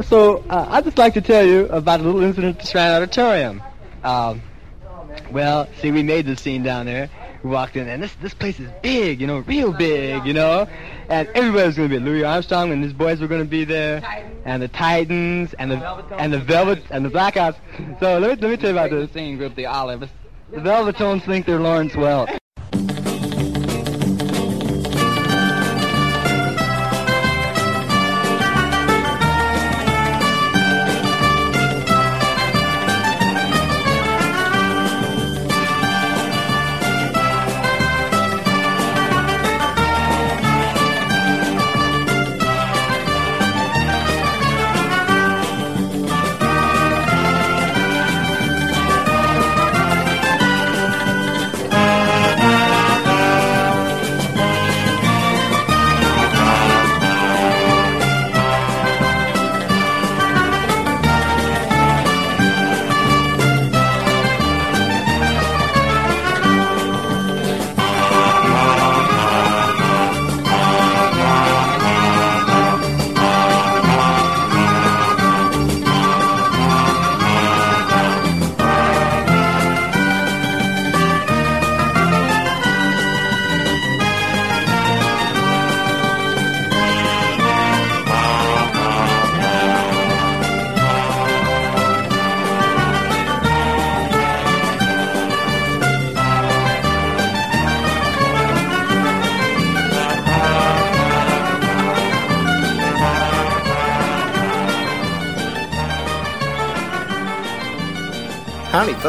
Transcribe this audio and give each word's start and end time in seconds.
So 0.00 0.42
uh, 0.48 0.68
I'd 0.70 0.84
just 0.84 0.96
like 0.96 1.12
to 1.14 1.20
tell 1.20 1.44
you 1.44 1.66
about 1.66 2.00
a 2.00 2.02
little 2.02 2.22
incident 2.22 2.56
at 2.56 2.62
the 2.62 2.66
Shrine 2.66 2.92
Auditorium. 2.92 3.62
Um, 4.02 4.40
well, 5.30 5.68
see, 5.82 5.90
we 5.90 6.02
made 6.02 6.24
this 6.24 6.40
scene 6.40 6.62
down 6.62 6.86
there. 6.86 7.10
We 7.42 7.50
walked 7.50 7.76
in, 7.76 7.86
and 7.86 8.02
this 8.02 8.14
this 8.22 8.32
place 8.32 8.58
is 8.58 8.70
big, 8.80 9.20
you 9.20 9.26
know, 9.26 9.40
real 9.40 9.70
big, 9.70 10.24
you 10.24 10.32
know. 10.32 10.66
And 11.10 11.28
everybody 11.34 11.66
was 11.66 11.76
going 11.76 11.90
to 11.90 11.98
be 11.98 12.02
Louis 12.02 12.24
Armstrong 12.24 12.72
and 12.72 12.82
his 12.82 12.94
boys 12.94 13.20
were 13.20 13.26
going 13.26 13.42
to 13.42 13.50
be 13.50 13.64
there, 13.64 14.02
and 14.46 14.62
the 14.62 14.68
Titans, 14.68 15.52
and 15.58 15.70
the 15.70 15.84
and 16.16 16.32
the 16.32 16.40
Velvet 16.40 16.82
and 16.88 17.04
the 17.04 17.10
Blackouts. 17.10 17.56
So 18.00 18.18
let 18.18 18.40
me 18.40 18.48
let 18.48 18.50
me 18.50 18.56
tell 18.56 18.70
you 18.70 18.78
about 18.78 18.90
this 18.90 19.12
singing 19.12 19.36
group, 19.36 19.54
the 19.56 19.66
Olives. 19.66 20.08
The 20.52 20.60
Velvetones 20.60 21.22
think 21.26 21.44
they're 21.44 21.60
Lawrence 21.60 21.92
Welk. 21.92 22.41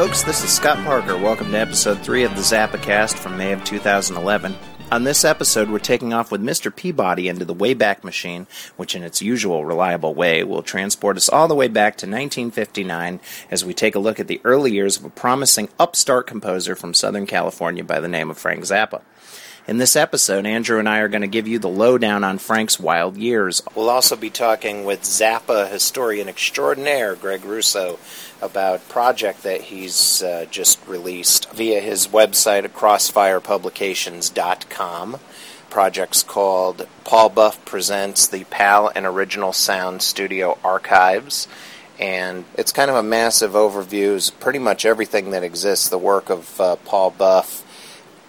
Folks. 0.04 0.24
This 0.24 0.44
is 0.44 0.52
Scott 0.52 0.84
Parker. 0.84 1.18
Welcome 1.18 1.52
to 1.52 1.58
episode 1.58 2.02
3 2.02 2.26
of 2.26 2.36
the 2.36 2.42
Zappacast 2.42 3.18
from 3.18 3.38
May 3.38 3.54
of 3.54 3.64
2011. 3.64 4.54
On 4.92 5.06
this 5.06 5.24
episode, 5.24 5.70
we're 5.70 5.80
taking 5.80 6.12
off 6.12 6.30
with 6.30 6.44
Mr. 6.44 6.76
Peabody 6.76 7.30
into 7.30 7.46
the 7.46 7.56
Wayback 7.56 8.04
Machine, 8.04 8.46
which, 8.76 8.96
in 8.96 9.04
its 9.04 9.22
usual 9.22 9.64
reliable 9.64 10.14
way, 10.14 10.44
will 10.44 10.62
transport 10.62 11.16
us 11.16 11.30
all 11.30 11.48
the 11.48 11.56
way 11.56 11.70
back 11.70 11.96
to 11.96 12.06
1959 12.06 13.22
as 13.50 13.64
we 13.64 13.74
take 13.74 13.96
a 13.96 14.00
look 14.00 14.20
at 14.20 14.28
the 14.28 14.42
early 14.44 14.74
years 14.74 14.98
of 14.98 15.06
a 15.06 15.10
promising 15.10 15.70
upstart 15.80 16.28
composer 16.28 16.76
from 16.76 16.94
Southern 16.94 17.26
California 17.26 17.86
by 17.86 18.02
the 18.02 18.10
name 18.10 18.30
of 18.30 18.38
Frank 18.38 18.66
Zappa. 18.66 19.04
In 19.66 19.78
this 19.78 19.96
episode, 19.96 20.46
Andrew 20.46 20.78
and 20.78 20.90
I 20.90 20.98
are 20.98 21.08
going 21.08 21.22
to 21.22 21.28
give 21.28 21.48
you 21.48 21.58
the 21.58 21.70
lowdown 21.70 22.26
on 22.26 22.38
Frank's 22.38 22.78
wild 22.78 23.16
years. 23.16 23.62
We'll 23.76 23.90
also 23.90 24.18
be 24.18 24.30
talking 24.30 24.84
with 24.84 25.04
Zappa 25.04 25.72
historian 25.72 26.28
extraordinaire 26.28 27.16
Greg 27.16 27.46
Russo 27.46 27.98
about 28.42 28.90
project 28.90 29.44
that 29.44 29.62
he's 29.62 30.22
uh, 30.22 30.48
just 30.52 30.86
released 30.86 31.50
via 31.52 31.80
his 31.80 32.08
website 32.08 32.66
at 32.66 32.74
crossfirepublications.com. 32.74 35.20
Project's 35.70 36.24
called 36.24 36.86
Paul 37.06 37.30
Buff 37.30 37.64
Presents 37.64 38.28
the 38.28 38.44
PAL 38.44 38.92
and 38.94 39.06
Original 39.06 39.54
Sound 39.54 40.02
Studio 40.02 40.58
Archives. 40.62 41.48
And 41.98 42.44
it's 42.58 42.74
kind 42.74 42.92
of 42.92 42.98
a 42.98 43.04
massive 43.04 43.54
overview, 43.54 44.18
of 44.18 44.24
pretty 44.42 44.60
much 44.60 44.84
everything 44.84 45.32
that 45.32 45.44
exists, 45.44 45.88
the 45.88 45.98
work 45.98 46.30
of 46.30 46.60
uh, 46.60 46.76
Paul 46.84 47.12
Buff 47.12 47.63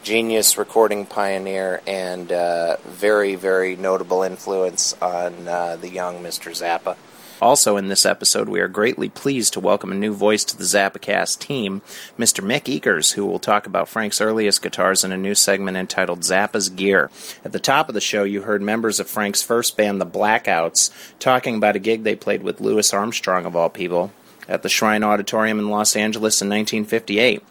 genius 0.05 0.59
recording 0.59 1.07
pioneer 1.07 1.81
and 1.87 2.31
uh, 2.31 2.77
very, 2.85 3.35
very 3.37 3.75
notable 3.75 4.23
influence 4.23 4.93
on 5.01 5.49
uh, 5.49 5.77
the 5.77 5.89
young 5.89 6.23
Mr. 6.23 6.53
Zappa. 6.53 6.97
Also, 7.41 7.77
in 7.77 7.89
this 7.89 8.07
episode, 8.07 8.49
we 8.49 8.61
are 8.61 8.69
greatly 8.69 9.09
pleased 9.09 9.55
to 9.55 9.61
welcome 9.61 9.91
a 9.91 9.95
new 9.95 10.13
voice 10.13 10.45
to 10.45 10.57
the 10.57 10.65
Zappacast 10.65 11.39
team, 11.41 11.81
Mr. 12.19 12.45
Mick 12.45 12.65
Ekers, 12.65 13.15
who 13.15 13.27
will 13.27 13.39
talk 13.39 13.67
about 13.67 13.89
Frank's 13.89 14.21
earliest 14.21 14.63
guitars 14.63 15.05
in 15.05 15.11
a 15.11 15.17
new 15.17 15.35
segment 15.35 15.77
entitled 15.77 16.21
Zappa's 16.21 16.69
Gear. 16.69 17.11
At 17.43 17.53
the 17.53 17.59
top 17.59 17.89
of 17.89 17.95
the 17.95 18.01
show, 18.01 18.25
you 18.25 18.43
heard 18.43 18.63
members 18.63 19.01
of 19.01 19.09
Frank's 19.09 19.43
first 19.43 19.77
band, 19.77 20.01
the 20.01 20.07
Blackouts, 20.07 20.91
talking 21.19 21.57
about 21.57 21.77
a 21.77 21.81
gig 21.81 22.03
they 22.03 22.15
played 22.15 22.43
with 22.43 22.61
Louis 22.61 22.93
Armstrong, 22.93 23.47
of 23.47 23.57
all 23.57 23.71
people, 23.71 24.13
at 24.49 24.63
the 24.63 24.69
Shrine 24.69 25.03
Auditorium 25.03 25.59
in 25.59 25.71
Los 25.71 25.97
Angeles 25.97 26.41
in 26.43 26.49
1958. 26.49 27.43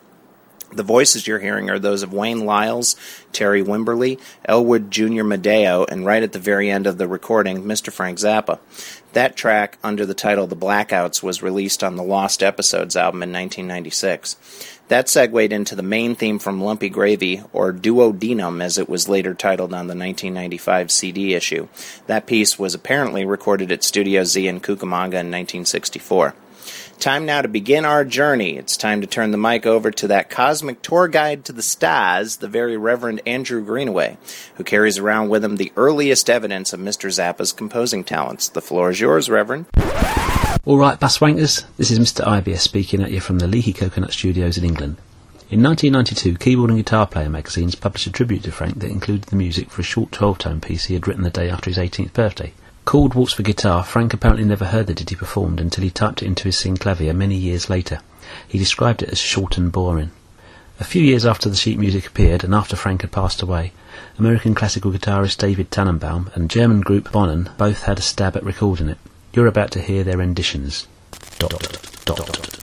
The 0.75 0.83
voices 0.83 1.27
you're 1.27 1.39
hearing 1.39 1.69
are 1.69 1.77
those 1.77 2.01
of 2.01 2.13
Wayne 2.13 2.45
Lyles, 2.45 2.95
Terry 3.31 3.63
Wimberly, 3.63 4.19
Elwood 4.45 4.89
Jr. 4.89 5.23
Madeo, 5.23 5.85
and 5.87 6.03
right 6.03 6.23
at 6.23 6.31
the 6.31 6.39
very 6.39 6.71
end 6.71 6.87
of 6.87 6.97
the 6.97 7.07
recording, 7.07 7.63
Mr. 7.63 7.93
Frank 7.93 8.17
Zappa. 8.17 8.57
That 9.13 9.35
track, 9.35 9.77
under 9.83 10.07
the 10.07 10.15
title 10.15 10.47
The 10.47 10.55
Blackouts, 10.55 11.21
was 11.21 11.43
released 11.43 11.83
on 11.83 11.95
the 11.95 12.03
Lost 12.03 12.41
Episodes 12.41 12.95
album 12.95 13.21
in 13.21 13.31
1996. 13.31 14.35
That 14.87 15.07
segued 15.07 15.53
into 15.53 15.75
the 15.75 15.83
main 15.83 16.15
theme 16.15 16.39
from 16.39 16.61
Lumpy 16.61 16.89
Gravy, 16.89 17.43
or 17.53 17.71
Duodenum 17.71 18.61
as 18.61 18.79
it 18.79 18.89
was 18.89 19.07
later 19.07 19.35
titled 19.35 19.71
on 19.71 19.87
the 19.87 19.95
1995 19.95 20.91
CD 20.91 21.35
issue. 21.35 21.67
That 22.07 22.25
piece 22.25 22.57
was 22.57 22.73
apparently 22.73 23.25
recorded 23.25 23.71
at 23.71 23.83
Studio 23.83 24.23
Z 24.23 24.47
in 24.47 24.59
Cucamonga 24.59 25.21
in 25.21 25.29
1964. 25.29 26.33
Time 26.99 27.25
now 27.25 27.41
to 27.41 27.47
begin 27.47 27.83
our 27.83 28.05
journey. 28.05 28.57
It's 28.57 28.77
time 28.77 29.01
to 29.01 29.07
turn 29.07 29.31
the 29.31 29.37
mic 29.37 29.65
over 29.65 29.91
to 29.91 30.07
that 30.07 30.29
cosmic 30.29 30.81
tour 30.81 31.07
guide 31.07 31.43
to 31.45 31.51
the 31.51 31.61
stars, 31.61 32.37
the 32.37 32.47
very 32.47 32.77
Reverend 32.77 33.21
Andrew 33.25 33.63
Greenaway, 33.63 34.17
who 34.55 34.63
carries 34.63 34.97
around 34.97 35.29
with 35.29 35.43
him 35.43 35.57
the 35.57 35.73
earliest 35.75 36.29
evidence 36.29 36.71
of 36.71 36.79
Mr. 36.79 37.09
Zappa's 37.09 37.51
composing 37.51 38.03
talents. 38.03 38.47
The 38.47 38.61
floor 38.61 38.89
is 38.89 39.01
yours, 39.01 39.29
Reverend. 39.29 39.65
All 40.65 40.77
right, 40.77 40.97
Basswankers, 40.97 41.65
this 41.75 41.91
is 41.91 41.99
Mr. 41.99 42.25
IBS 42.25 42.59
speaking 42.59 43.03
at 43.03 43.11
you 43.11 43.19
from 43.19 43.39
the 43.39 43.47
Leaky 43.47 43.73
Coconut 43.73 44.13
Studios 44.13 44.57
in 44.57 44.63
England. 44.63 44.95
In 45.49 45.61
1992, 45.61 46.37
Keyboard 46.37 46.69
and 46.69 46.79
Guitar 46.79 47.05
Player 47.05 47.29
magazines 47.29 47.75
published 47.75 48.07
a 48.07 48.11
tribute 48.11 48.43
to 48.43 48.51
Frank 48.51 48.79
that 48.79 48.89
included 48.89 49.25
the 49.25 49.35
music 49.35 49.69
for 49.69 49.81
a 49.81 49.83
short 49.83 50.11
12-tone 50.11 50.61
piece 50.61 50.85
he 50.85 50.93
had 50.93 51.05
written 51.05 51.23
the 51.23 51.29
day 51.29 51.49
after 51.49 51.69
his 51.69 51.77
18th 51.77 52.13
birthday. 52.13 52.53
Called 52.85 53.13
Waltz 53.13 53.33
for 53.33 53.43
Guitar, 53.43 53.83
Frank 53.83 54.13
apparently 54.13 54.43
never 54.45 54.65
heard 54.65 54.87
the 54.87 54.93
ditty 54.93 55.15
performed 55.15 55.61
until 55.61 55.83
he 55.83 55.89
typed 55.89 56.21
it 56.21 56.25
into 56.25 56.43
his 56.43 56.57
synclavier 56.57 57.15
many 57.15 57.35
years 57.35 57.69
later. 57.69 57.99
He 58.47 58.57
described 58.57 59.01
it 59.01 59.09
as 59.09 59.19
short 59.19 59.57
and 59.57 59.71
boring. 59.71 60.11
A 60.79 60.83
few 60.83 61.01
years 61.01 61.25
after 61.25 61.49
the 61.49 61.55
sheet 61.55 61.79
music 61.79 62.07
appeared 62.07 62.43
and 62.43 62.53
after 62.53 62.75
Frank 62.75 63.01
had 63.01 63.11
passed 63.11 63.41
away, 63.41 63.71
American 64.19 64.53
classical 64.53 64.91
guitarist 64.91 65.37
David 65.37 65.71
Tanenbaum 65.71 66.35
and 66.35 66.49
German 66.49 66.81
group 66.81 67.09
Bonnen 67.09 67.55
both 67.57 67.83
had 67.83 67.99
a 67.99 68.01
stab 68.01 68.35
at 68.35 68.43
recording 68.43 68.89
it. 68.89 68.97
You're 69.33 69.47
about 69.47 69.71
to 69.71 69.81
hear 69.81 70.03
their 70.03 70.17
renditions. 70.17 70.87
Dot, 71.39 71.51
dot, 72.05 72.17
dot. 72.17 72.62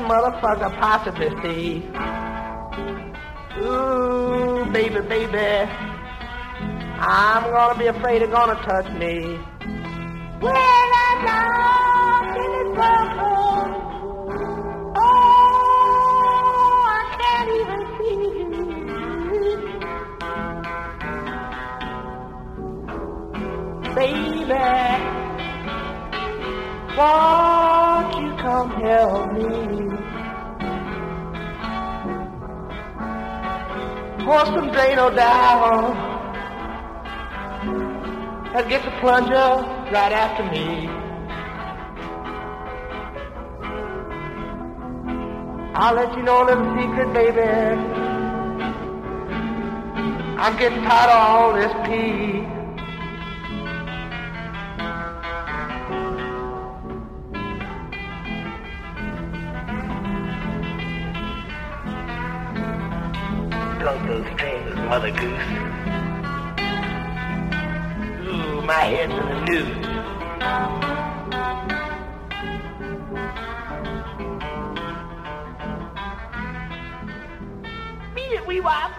That 0.00 0.08
motherfucker 0.08 0.70
possibly 0.80 1.28
see? 1.42 1.84
Ooh, 3.62 4.64
baby, 4.72 5.00
baby. 5.06 5.70
I'm 7.02 7.50
gonna 7.50 7.78
be 7.78 7.86
afraid 7.86 8.22
of 8.22 8.30
gonna 8.30 8.54
touch 8.62 8.90
me. 8.98 9.38
Well, 10.40 10.54
I'm 10.56 11.24
lost 11.26 12.36
in 12.36 12.50
this 12.56 12.70
world. 12.78 13.72
Oh, 14.96 15.00
I 16.86 17.00
can't 17.20 17.50
even 17.60 17.80
see 17.98 18.16
you. 18.38 18.50
Baby, 23.94 24.64
won't 26.96 28.10
you 28.20 28.30
come 28.42 28.70
help 28.82 29.29
Pour 34.30 34.46
some 34.46 34.70
Drano 34.70 35.12
down. 35.16 35.96
And 38.54 38.68
get 38.68 38.84
the 38.84 38.92
plunger 39.00 39.50
right 39.90 40.12
after 40.12 40.44
me. 40.44 40.86
I'll 45.74 45.96
let 45.96 46.16
you 46.16 46.22
know 46.22 46.44
a 46.44 46.46
little 46.46 46.64
secret, 46.78 47.12
baby. 47.12 47.40
I'm 50.38 50.56
getting 50.60 50.84
tired 50.84 51.10
of 51.10 51.16
all 51.16 51.52
this 51.54 51.72
pee. 51.88 52.59
Goose. 65.12 65.70
Ooh, 68.28 68.62
my 68.62 68.84
head's 68.84 69.12
in 69.12 69.18
the 69.18 69.40
news. 69.46 69.86
Beat 78.14 78.32
it, 78.32 78.46
wee 78.46 78.60
wop. 78.60 78.92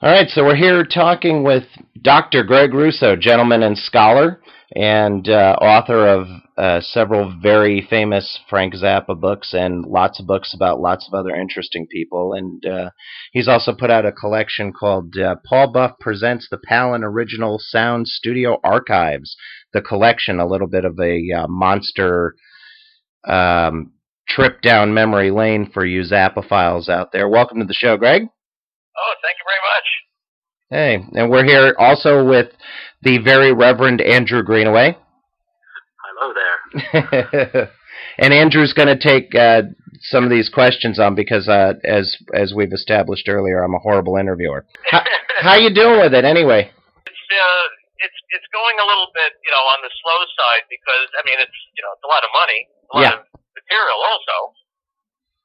All 0.00 0.10
right, 0.10 0.28
so 0.28 0.44
we're 0.44 0.54
here 0.54 0.84
talking 0.84 1.42
with 1.42 1.64
Dr. 2.04 2.44
Greg 2.44 2.74
Russo, 2.74 3.16
gentleman 3.16 3.62
and 3.62 3.78
scholar, 3.78 4.42
and 4.76 5.26
uh, 5.26 5.56
author 5.58 6.06
of 6.06 6.26
uh, 6.58 6.80
several 6.82 7.34
very 7.40 7.86
famous 7.88 8.38
Frank 8.48 8.74
Zappa 8.74 9.18
books 9.18 9.54
and 9.54 9.86
lots 9.86 10.20
of 10.20 10.26
books 10.26 10.52
about 10.54 10.80
lots 10.80 11.08
of 11.08 11.14
other 11.14 11.34
interesting 11.34 11.86
people. 11.90 12.34
And 12.34 12.64
uh, 12.66 12.90
he's 13.32 13.48
also 13.48 13.72
put 13.74 13.90
out 13.90 14.04
a 14.04 14.12
collection 14.12 14.70
called 14.70 15.16
uh, 15.16 15.36
Paul 15.48 15.72
Buff 15.72 15.92
Presents 15.98 16.46
the 16.50 16.58
PAL 16.58 16.92
and 16.92 17.04
Original 17.04 17.56
Sound 17.58 18.06
Studio 18.06 18.60
Archives. 18.62 19.34
The 19.72 19.80
collection, 19.80 20.38
a 20.38 20.46
little 20.46 20.68
bit 20.68 20.84
of 20.84 20.98
a 21.00 21.22
uh, 21.32 21.46
monster 21.48 22.34
um, 23.26 23.92
trip 24.28 24.60
down 24.60 24.92
memory 24.92 25.30
lane 25.30 25.70
for 25.72 25.86
you 25.86 26.02
Zappophiles 26.02 26.90
out 26.90 27.12
there. 27.12 27.30
Welcome 27.30 27.60
to 27.60 27.64
the 27.64 27.72
show, 27.72 27.96
Greg. 27.96 28.22
Oh, 28.22 29.14
thank 29.22 29.36
you 29.38 29.44
very 29.48 29.74
much. 29.74 30.13
Hey, 30.70 30.96
and 31.14 31.30
we're 31.30 31.44
here 31.44 31.74
also 31.78 32.24
with 32.24 32.48
the 33.02 33.18
very 33.18 33.52
Reverend 33.52 34.00
Andrew 34.00 34.42
Greenaway. 34.42 34.96
Hello 36.02 36.32
there. 36.32 37.70
and 38.18 38.32
Andrew's 38.32 38.72
going 38.72 38.88
to 38.88 38.98
take 38.98 39.34
uh, 39.34 39.62
some 40.00 40.24
of 40.24 40.30
these 40.30 40.48
questions 40.48 40.98
on 40.98 41.14
because, 41.14 41.48
uh, 41.48 41.74
as 41.84 42.16
as 42.32 42.54
we've 42.56 42.72
established 42.72 43.28
earlier, 43.28 43.62
I'm 43.62 43.74
a 43.74 43.78
horrible 43.82 44.16
interviewer. 44.16 44.64
How, 44.90 45.04
how 45.40 45.54
you 45.56 45.68
doing 45.74 46.00
with 46.00 46.14
it 46.14 46.24
anyway? 46.24 46.70
It's 47.06 47.24
uh, 47.28 47.64
it's 48.00 48.18
it's 48.32 48.48
going 48.50 48.76
a 48.80 48.86
little 48.88 49.12
bit, 49.12 49.36
you 49.44 49.52
know, 49.52 49.64
on 49.68 49.84
the 49.84 49.92
slow 50.00 50.20
side 50.32 50.64
because 50.72 51.06
I 51.20 51.22
mean, 51.28 51.38
it's 51.44 51.58
you 51.76 51.82
know, 51.84 51.92
it's 51.92 52.04
a 52.08 52.10
lot 52.10 52.24
of 52.24 52.30
money, 52.32 52.60
a 52.88 52.92
lot 52.96 53.02
Yeah. 53.04 53.14
of 53.20 53.22
material, 53.52 53.98
also 54.00 54.36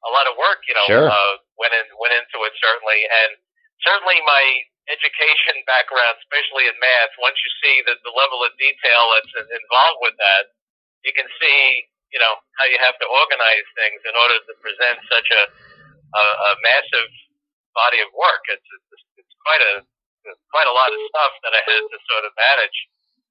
a 0.07 0.11
lot 0.15 0.31
of 0.31 0.39
work, 0.39 0.63
you 0.63 0.73
know, 0.79 0.87
Sure. 0.87 1.07
uh, 1.11 1.33
went 1.59 1.75
in 1.75 1.85
went 1.99 2.15
into 2.15 2.39
it 2.47 2.55
certainly, 2.63 3.03
and 3.03 3.31
certainly 3.83 4.15
my 4.23 4.43
education 4.89 5.61
background, 5.69 6.17
especially 6.25 6.65
in 6.65 6.75
math, 6.81 7.13
once 7.21 7.37
you 7.37 7.51
see 7.61 7.75
the 7.85 7.95
the 8.01 8.13
level 8.13 8.41
of 8.41 8.51
detail 8.57 9.03
that's 9.13 9.33
involved 9.53 10.01
with 10.01 10.17
that, 10.17 10.53
you 11.05 11.13
can 11.13 11.29
see, 11.39 11.87
you 12.11 12.19
know, 12.19 12.33
how 12.57 12.65
you 12.67 12.77
have 12.81 12.97
to 12.97 13.07
organize 13.07 13.67
things 13.77 14.01
in 14.03 14.13
order 14.17 14.37
to 14.41 14.53
present 14.59 14.97
such 15.07 15.29
a 15.29 15.43
a, 16.15 16.23
a 16.23 16.51
massive 16.65 17.09
body 17.77 18.01
of 18.01 18.09
work. 18.17 18.41
It's, 18.49 18.65
it's 18.65 19.05
it's 19.21 19.35
quite 19.45 19.61
a 19.61 19.85
quite 20.51 20.67
a 20.67 20.75
lot 20.75 20.91
of 20.91 20.99
stuff 21.13 21.33
that 21.45 21.53
I 21.53 21.61
had 21.63 21.83
to 21.85 21.99
sort 22.09 22.23
of 22.25 22.31
manage 22.35 22.77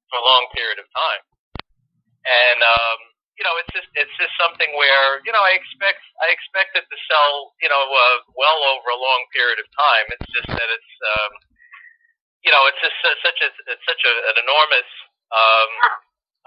for 0.09 0.17
a 0.19 0.25
long 0.25 0.47
period 0.55 0.79
of 0.81 0.87
time. 0.95 1.23
And 2.25 2.59
um, 2.63 2.99
you 3.39 3.47
know, 3.47 3.55
it's 3.55 3.71
just 3.71 3.87
it's 3.95 4.15
just 4.19 4.35
something 4.35 4.67
where 4.75 5.23
you 5.23 5.31
know 5.31 5.43
I 5.43 5.55
expect 5.55 6.03
I 6.19 6.31
expect 6.35 6.75
it 6.75 6.83
to 6.83 6.97
sell 7.07 7.55
you 7.63 7.69
know 7.71 7.83
uh, 7.87 8.17
well 8.35 8.59
over 8.75 8.91
a 8.91 8.99
long 8.99 9.21
period 9.31 9.59
of 9.63 9.67
time. 9.71 10.05
It's 10.11 10.29
just 10.35 10.49
that 10.51 10.69
it's 10.69 10.93
um, 11.15 11.31
you 12.43 12.51
know 12.51 12.63
it's 12.71 12.79
just 12.79 12.95
su- 13.03 13.19
such 13.23 13.39
a 13.43 13.49
it's 13.73 13.85
such 13.85 14.03
a, 14.03 14.13
an 14.31 14.37
enormous 14.43 14.89
um, 15.31 15.71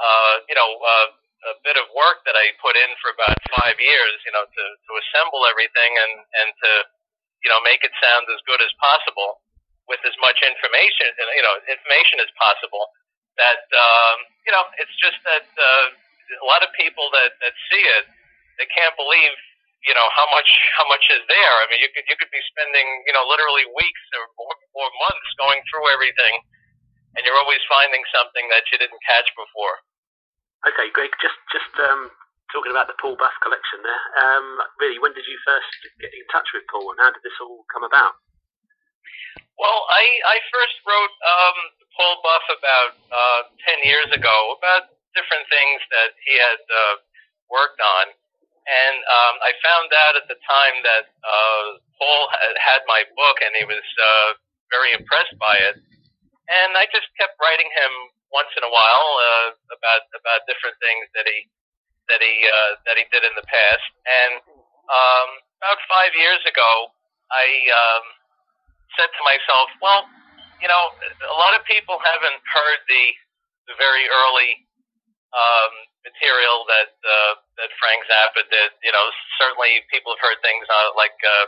uh, 0.01 0.35
you 0.49 0.57
know 0.57 0.71
uh, 0.81 1.09
a 1.53 1.55
bit 1.67 1.75
of 1.77 1.91
work 1.93 2.23
that 2.25 2.39
I 2.39 2.55
put 2.63 2.79
in 2.79 2.91
for 3.03 3.11
about 3.13 3.37
five 3.61 3.77
years. 3.77 4.17
You 4.25 4.33
know 4.33 4.45
to 4.45 4.65
to 4.65 4.91
assemble 5.01 5.45
everything 5.49 5.93
and 5.99 6.13
and 6.43 6.49
to 6.53 6.71
you 7.45 7.51
know 7.51 7.61
make 7.67 7.83
it 7.85 7.93
sound 8.01 8.27
as 8.31 8.41
good 8.47 8.63
as 8.63 8.73
possible 8.79 9.43
with 9.91 10.01
as 10.07 10.15
much 10.23 10.39
information 10.47 11.11
you 11.35 11.43
know 11.43 11.59
information 11.67 12.23
as 12.23 12.31
possible 12.39 12.87
that 13.37 13.67
um, 13.75 14.17
you 14.47 14.53
know 14.55 14.63
it's 14.79 14.95
just 15.03 15.19
that 15.27 15.47
uh, 15.59 15.87
a 16.41 16.47
lot 16.47 16.63
of 16.63 16.71
people 16.79 17.11
that 17.13 17.35
that 17.43 17.55
see 17.69 17.83
it 17.99 18.07
they 18.63 18.69
can't 18.71 18.95
believe 18.95 19.35
you 19.87 19.95
know 19.95 20.09
how 20.15 20.27
much 20.31 20.51
how 20.79 20.87
much 20.89 21.05
is 21.11 21.23
there 21.27 21.55
i 21.63 21.67
mean 21.71 21.81
you 21.83 21.91
could 21.95 22.07
you 22.07 22.17
could 22.19 22.31
be 22.31 22.43
spending 22.51 22.87
you 23.07 23.15
know 23.15 23.25
literally 23.27 23.67
weeks 23.75 24.05
or 24.15 24.25
or, 24.39 24.53
or 24.79 24.87
months 25.03 25.31
going 25.39 25.61
through 25.71 25.87
everything 25.91 26.41
and 27.19 27.27
you're 27.29 27.39
always 27.39 27.61
finding 27.69 28.01
something 28.15 28.47
that 28.49 28.65
you 28.73 28.79
didn't 28.79 29.03
catch 29.05 29.29
before 29.37 29.77
Okay, 30.63 30.95
Greg, 30.95 31.11
just 31.19 31.35
just 31.51 31.75
um, 31.91 32.07
talking 32.55 32.71
about 32.71 32.87
the 32.87 32.95
Paul 33.03 33.19
Buff 33.19 33.35
collection 33.43 33.83
there. 33.83 34.05
Um, 34.23 34.63
really, 34.79 35.03
when 35.03 35.11
did 35.11 35.27
you 35.27 35.35
first 35.43 35.75
get 35.99 36.15
in 36.15 36.23
touch 36.31 36.47
with 36.55 36.63
Paul, 36.71 36.95
and 36.95 37.03
how 37.03 37.11
did 37.11 37.23
this 37.27 37.35
all 37.43 37.67
come 37.67 37.83
about? 37.83 38.15
Well, 39.59 39.81
I 39.91 40.05
I 40.23 40.37
first 40.55 40.79
wrote 40.87 41.15
um, 41.19 41.59
Paul 41.99 42.15
Buff 42.23 42.47
about 42.55 42.93
uh, 43.11 43.43
ten 43.67 43.83
years 43.83 44.07
ago 44.15 44.55
about 44.55 44.95
different 45.19 45.51
things 45.51 45.83
that 45.91 46.15
he 46.23 46.35
had 46.39 46.63
uh, 46.63 46.95
worked 47.51 47.83
on, 47.83 48.15
and 48.67 48.97
um, 49.03 49.35
I 49.43 49.51
found 49.59 49.91
out 49.91 50.15
at 50.15 50.27
the 50.31 50.39
time 50.47 50.77
that 50.87 51.05
uh, 51.23 51.67
Paul 51.99 52.23
had, 52.31 52.55
had 52.59 52.81
my 52.87 53.03
book, 53.19 53.43
and 53.43 53.53
he 53.59 53.67
was 53.67 53.83
uh, 53.83 54.31
very 54.71 54.95
impressed 54.95 55.35
by 55.43 55.59
it, 55.59 55.77
and 56.47 56.71
I 56.79 56.87
just 56.95 57.11
kept 57.19 57.35
writing 57.43 57.69
him 57.75 57.93
once 58.31 58.51
in 58.57 58.63
a 58.65 58.73
while 58.73 59.09
uh, 59.19 59.49
about 59.75 60.03
about 60.15 60.41
different 60.47 60.79
things 60.79 61.05
that 61.19 61.27
he 61.27 61.39
that 62.09 62.21
he 62.23 62.35
uh, 62.47 62.73
that 62.87 62.97
he 62.97 63.05
did 63.11 63.27
in 63.27 63.35
the 63.35 63.47
past, 63.47 63.91
and 64.07 64.33
um, 64.87 65.29
about 65.63 65.79
five 65.87 66.15
years 66.15 66.43
ago, 66.47 66.91
I 67.31 67.47
um, 67.71 68.05
said 68.99 69.11
to 69.11 69.23
myself, 69.23 69.71
well, 69.79 70.07
you 70.63 70.69
know, 70.71 70.95
a 71.27 71.39
lot 71.39 71.55
of 71.59 71.63
people 71.67 71.99
haven't 72.03 72.41
heard 72.47 72.81
the 72.87 73.05
the 73.71 73.75
very 73.79 74.07
early 74.11 74.67
um, 75.33 75.73
material 76.03 76.67
that 76.67 76.91
uh, 77.03 77.33
that 77.59 77.71
Frank 77.79 78.07
Zappa 78.11 78.43
did. 78.51 78.71
You 78.83 78.93
know, 78.93 79.07
certainly 79.39 79.83
people 79.91 80.15
have 80.15 80.23
heard 80.23 80.39
things 80.43 80.67
on 80.67 80.95
like 80.99 81.17
uh, 81.23 81.47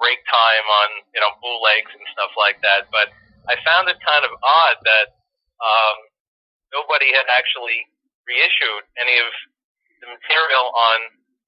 break 0.00 0.20
time 0.28 0.66
on 0.66 0.88
you 1.12 1.20
know 1.20 1.32
bootlegs 1.40 1.92
and 1.92 2.04
stuff 2.16 2.32
like 2.36 2.60
that. 2.64 2.88
But 2.88 3.12
I 3.48 3.56
found 3.64 3.88
it 3.88 4.00
kind 4.04 4.24
of 4.24 4.32
odd 4.40 4.78
that 4.84 5.08
um, 5.60 5.96
nobody 6.72 7.12
had 7.12 7.28
actually 7.28 7.84
reissued 8.24 8.84
any 9.00 9.20
of 9.20 9.30
the 10.00 10.08
material 10.08 10.72
on 10.72 10.98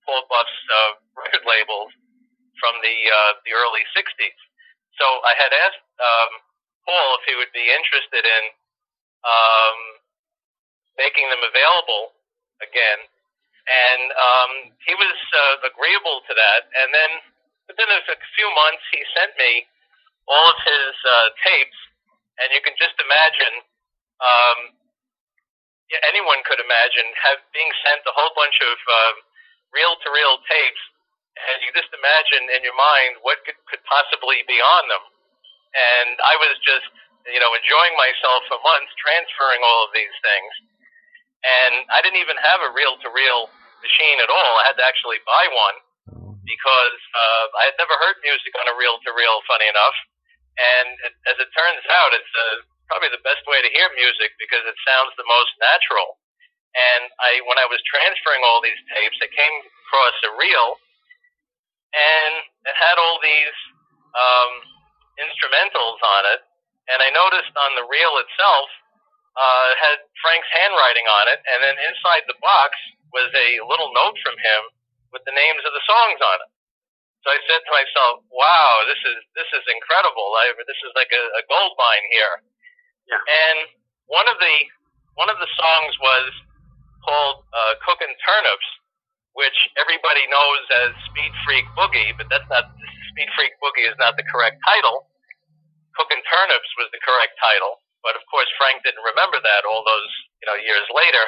Paul 0.04 0.24
Buff's 0.28 0.60
uh, 0.68 0.92
record 1.16 1.44
labels 1.48 1.92
from 2.60 2.76
the 2.84 2.96
uh, 3.08 3.32
the 3.48 3.56
early 3.56 3.84
'60s. 3.96 4.40
So 5.00 5.06
I 5.24 5.32
had 5.40 5.52
asked 5.56 5.84
um, 5.96 6.32
Paul 6.84 7.16
if 7.16 7.24
he 7.24 7.34
would 7.40 7.52
be 7.56 7.64
interested 7.64 8.28
in 8.28 8.42
um, 9.24 9.76
making 11.00 11.32
them 11.32 11.40
available 11.40 12.12
again, 12.62 13.00
and 13.68 14.02
um, 14.14 14.52
he 14.86 14.94
was 14.94 15.18
uh, 15.34 15.68
agreeable 15.68 16.22
to 16.26 16.32
that. 16.34 16.62
And 16.82 16.94
then 16.94 17.10
within 17.68 17.90
a 17.90 18.00
few 18.34 18.48
months, 18.54 18.84
he 18.90 19.02
sent 19.14 19.34
me 19.38 19.66
all 20.26 20.46
of 20.50 20.58
his 20.62 20.94
uh, 21.02 21.28
tapes, 21.42 21.80
and 22.42 22.54
you 22.54 22.62
can 22.62 22.74
just 22.78 22.94
imagine. 22.98 23.54
Um, 24.22 24.58
anyone 26.08 26.40
could 26.48 26.56
imagine 26.56 27.04
have 27.20 27.44
being 27.52 27.68
sent 27.84 28.00
a 28.08 28.14
whole 28.16 28.32
bunch 28.32 28.56
of 28.64 28.76
uh, 28.80 29.12
reel-to-reel 29.76 30.40
tapes, 30.48 30.82
and 31.36 31.60
you 31.60 31.68
just 31.76 31.92
imagine 31.92 32.48
in 32.48 32.64
your 32.64 32.76
mind 32.76 33.20
what 33.20 33.40
could, 33.44 33.58
could 33.68 33.84
possibly 33.84 34.40
be 34.48 34.56
on 34.56 34.84
them. 34.88 35.04
And 35.72 36.16
I 36.20 36.36
was 36.36 36.56
just, 36.64 36.88
you 37.28 37.40
know, 37.40 37.52
enjoying 37.52 37.96
myself 37.96 38.44
for 38.48 38.60
months 38.64 38.92
transferring 39.00 39.60
all 39.64 39.88
of 39.88 39.92
these 39.96 40.16
things. 40.20 40.52
And 41.42 41.74
I 41.90 41.98
didn't 42.06 42.22
even 42.22 42.38
have 42.38 42.62
a 42.62 42.70
reel-to-reel 42.70 43.40
machine 43.82 44.18
at 44.22 44.30
all. 44.30 44.52
I 44.62 44.70
had 44.70 44.78
to 44.78 44.86
actually 44.86 45.18
buy 45.26 45.44
one 45.50 45.76
because 46.46 47.00
uh, 47.14 47.44
I 47.58 47.70
had 47.70 47.76
never 47.82 47.94
heard 47.98 48.18
music 48.22 48.54
on 48.62 48.70
a 48.70 48.78
reel-to-reel. 48.78 49.36
Funny 49.50 49.66
enough, 49.66 49.96
and 50.58 50.88
it, 51.02 51.14
as 51.34 51.36
it 51.42 51.50
turns 51.50 51.82
out, 51.90 52.14
it's 52.14 52.34
uh, 52.34 52.62
probably 52.86 53.10
the 53.10 53.24
best 53.26 53.42
way 53.50 53.58
to 53.58 53.70
hear 53.74 53.90
music 53.98 54.36
because 54.38 54.62
it 54.68 54.78
sounds 54.86 55.14
the 55.18 55.26
most 55.26 55.50
natural. 55.58 56.20
And 56.72 57.10
I, 57.20 57.44
when 57.44 57.60
I 57.60 57.68
was 57.68 57.82
transferring 57.84 58.44
all 58.44 58.62
these 58.64 58.78
tapes, 58.96 59.18
I 59.20 59.28
came 59.28 59.56
across 59.60 60.16
a 60.24 60.32
reel, 60.40 60.80
and 61.92 62.34
it 62.64 62.76
had 62.78 62.96
all 62.96 63.20
these 63.20 63.58
um, 64.16 64.52
instrumentals 65.20 66.00
on 66.00 66.22
it. 66.32 66.40
And 66.88 66.98
I 67.00 67.12
noticed 67.12 67.52
on 67.54 67.72
the 67.76 67.86
reel 67.86 68.14
itself 68.24 68.68
uh, 69.36 69.70
had 69.80 69.98
Frank's 70.22 70.48
handwriting 70.54 71.04
on 71.10 71.24
it, 71.34 71.40
and 71.50 71.58
then 71.60 71.76
inside 71.82 72.24
the 72.30 72.38
box 72.38 72.78
was 73.10 73.28
a 73.34 73.60
little 73.66 73.90
note 73.92 74.16
from 74.22 74.38
him 74.38 74.62
with 75.12 75.26
the 75.28 75.34
names 75.36 75.62
of 75.66 75.74
the 75.74 75.84
songs 75.84 76.22
on 76.22 76.38
it. 76.46 76.50
So 77.22 77.30
I 77.30 77.38
said 77.46 77.62
to 77.62 77.70
myself, 77.70 78.22
"Wow, 78.30 78.82
this 78.86 78.98
is 79.02 79.18
this 79.38 79.50
is 79.54 79.64
incredible! 79.70 80.26
I, 80.38 80.54
this 80.66 80.80
is 80.82 80.92
like 80.98 81.10
a, 81.14 81.22
a 81.38 81.42
gold 81.46 81.74
mine 81.78 82.06
here." 82.10 82.34
Yeah. 83.06 83.22
And 83.22 83.58
one 84.10 84.26
of 84.26 84.38
the 84.42 84.56
one 85.14 85.30
of 85.30 85.38
the 85.38 85.50
songs 85.54 85.94
was 86.02 86.30
called 87.06 87.46
uh, 87.54 87.78
"Cooking 87.86 88.10
Turnips," 88.26 88.68
which 89.38 89.54
everybody 89.78 90.26
knows 90.30 90.64
as 90.82 90.90
Speed 91.10 91.30
Freak 91.46 91.66
Boogie, 91.78 92.10
but 92.18 92.26
that's 92.26 92.48
not 92.50 92.74
Speed 93.14 93.30
Freak 93.38 93.54
Boogie 93.62 93.86
is 93.86 93.98
not 94.02 94.18
the 94.18 94.26
correct 94.26 94.58
title. 94.66 95.06
Cooking 95.94 96.24
Turnips 96.24 96.70
was 96.80 96.88
the 96.90 97.02
correct 97.04 97.36
title, 97.36 97.81
but 98.04 98.18
of 98.18 98.22
course 98.30 98.50
Frank 98.58 98.82
didn't 98.84 99.02
remember 99.06 99.38
that 99.42 99.66
all 99.66 99.82
those 99.86 100.12
you 100.42 100.46
know 100.50 100.58
years 100.58 100.86
later. 100.94 101.24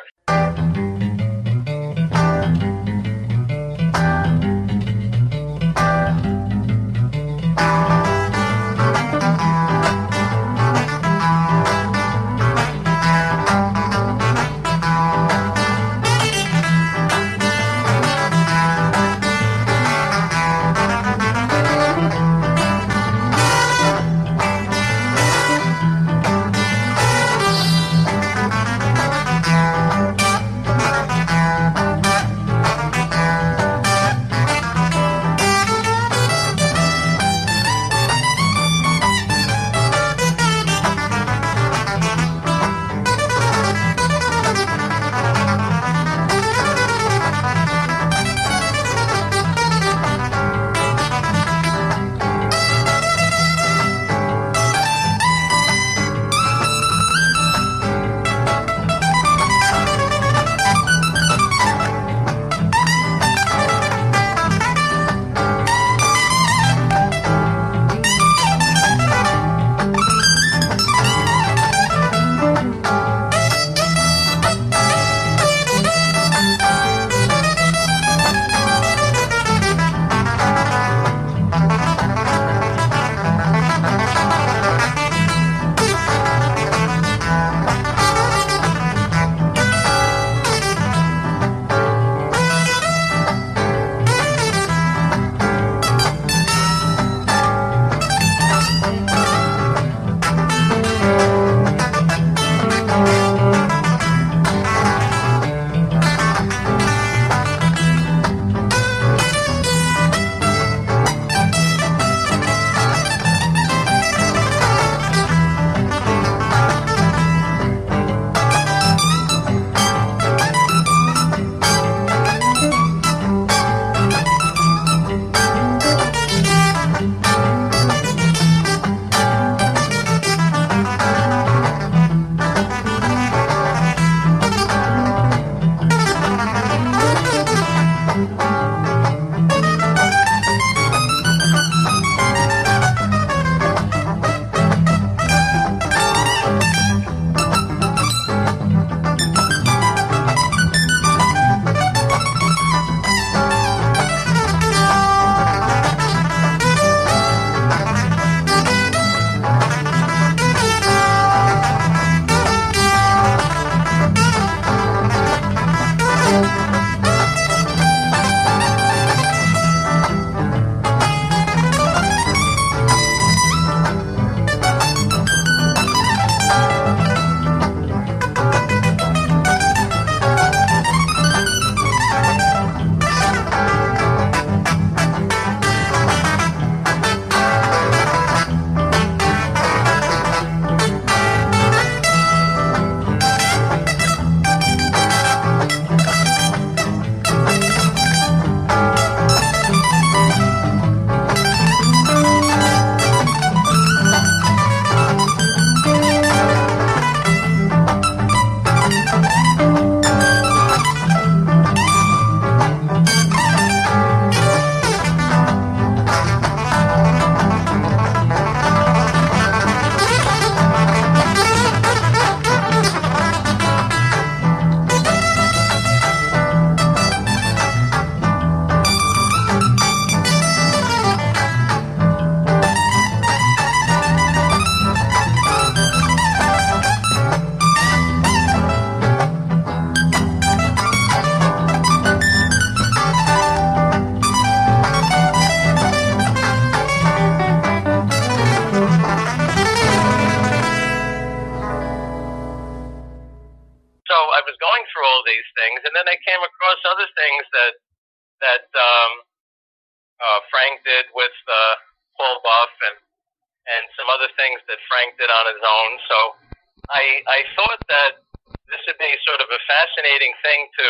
Fascinating 270.14 270.34
thing 270.46 270.70
to 270.78 270.86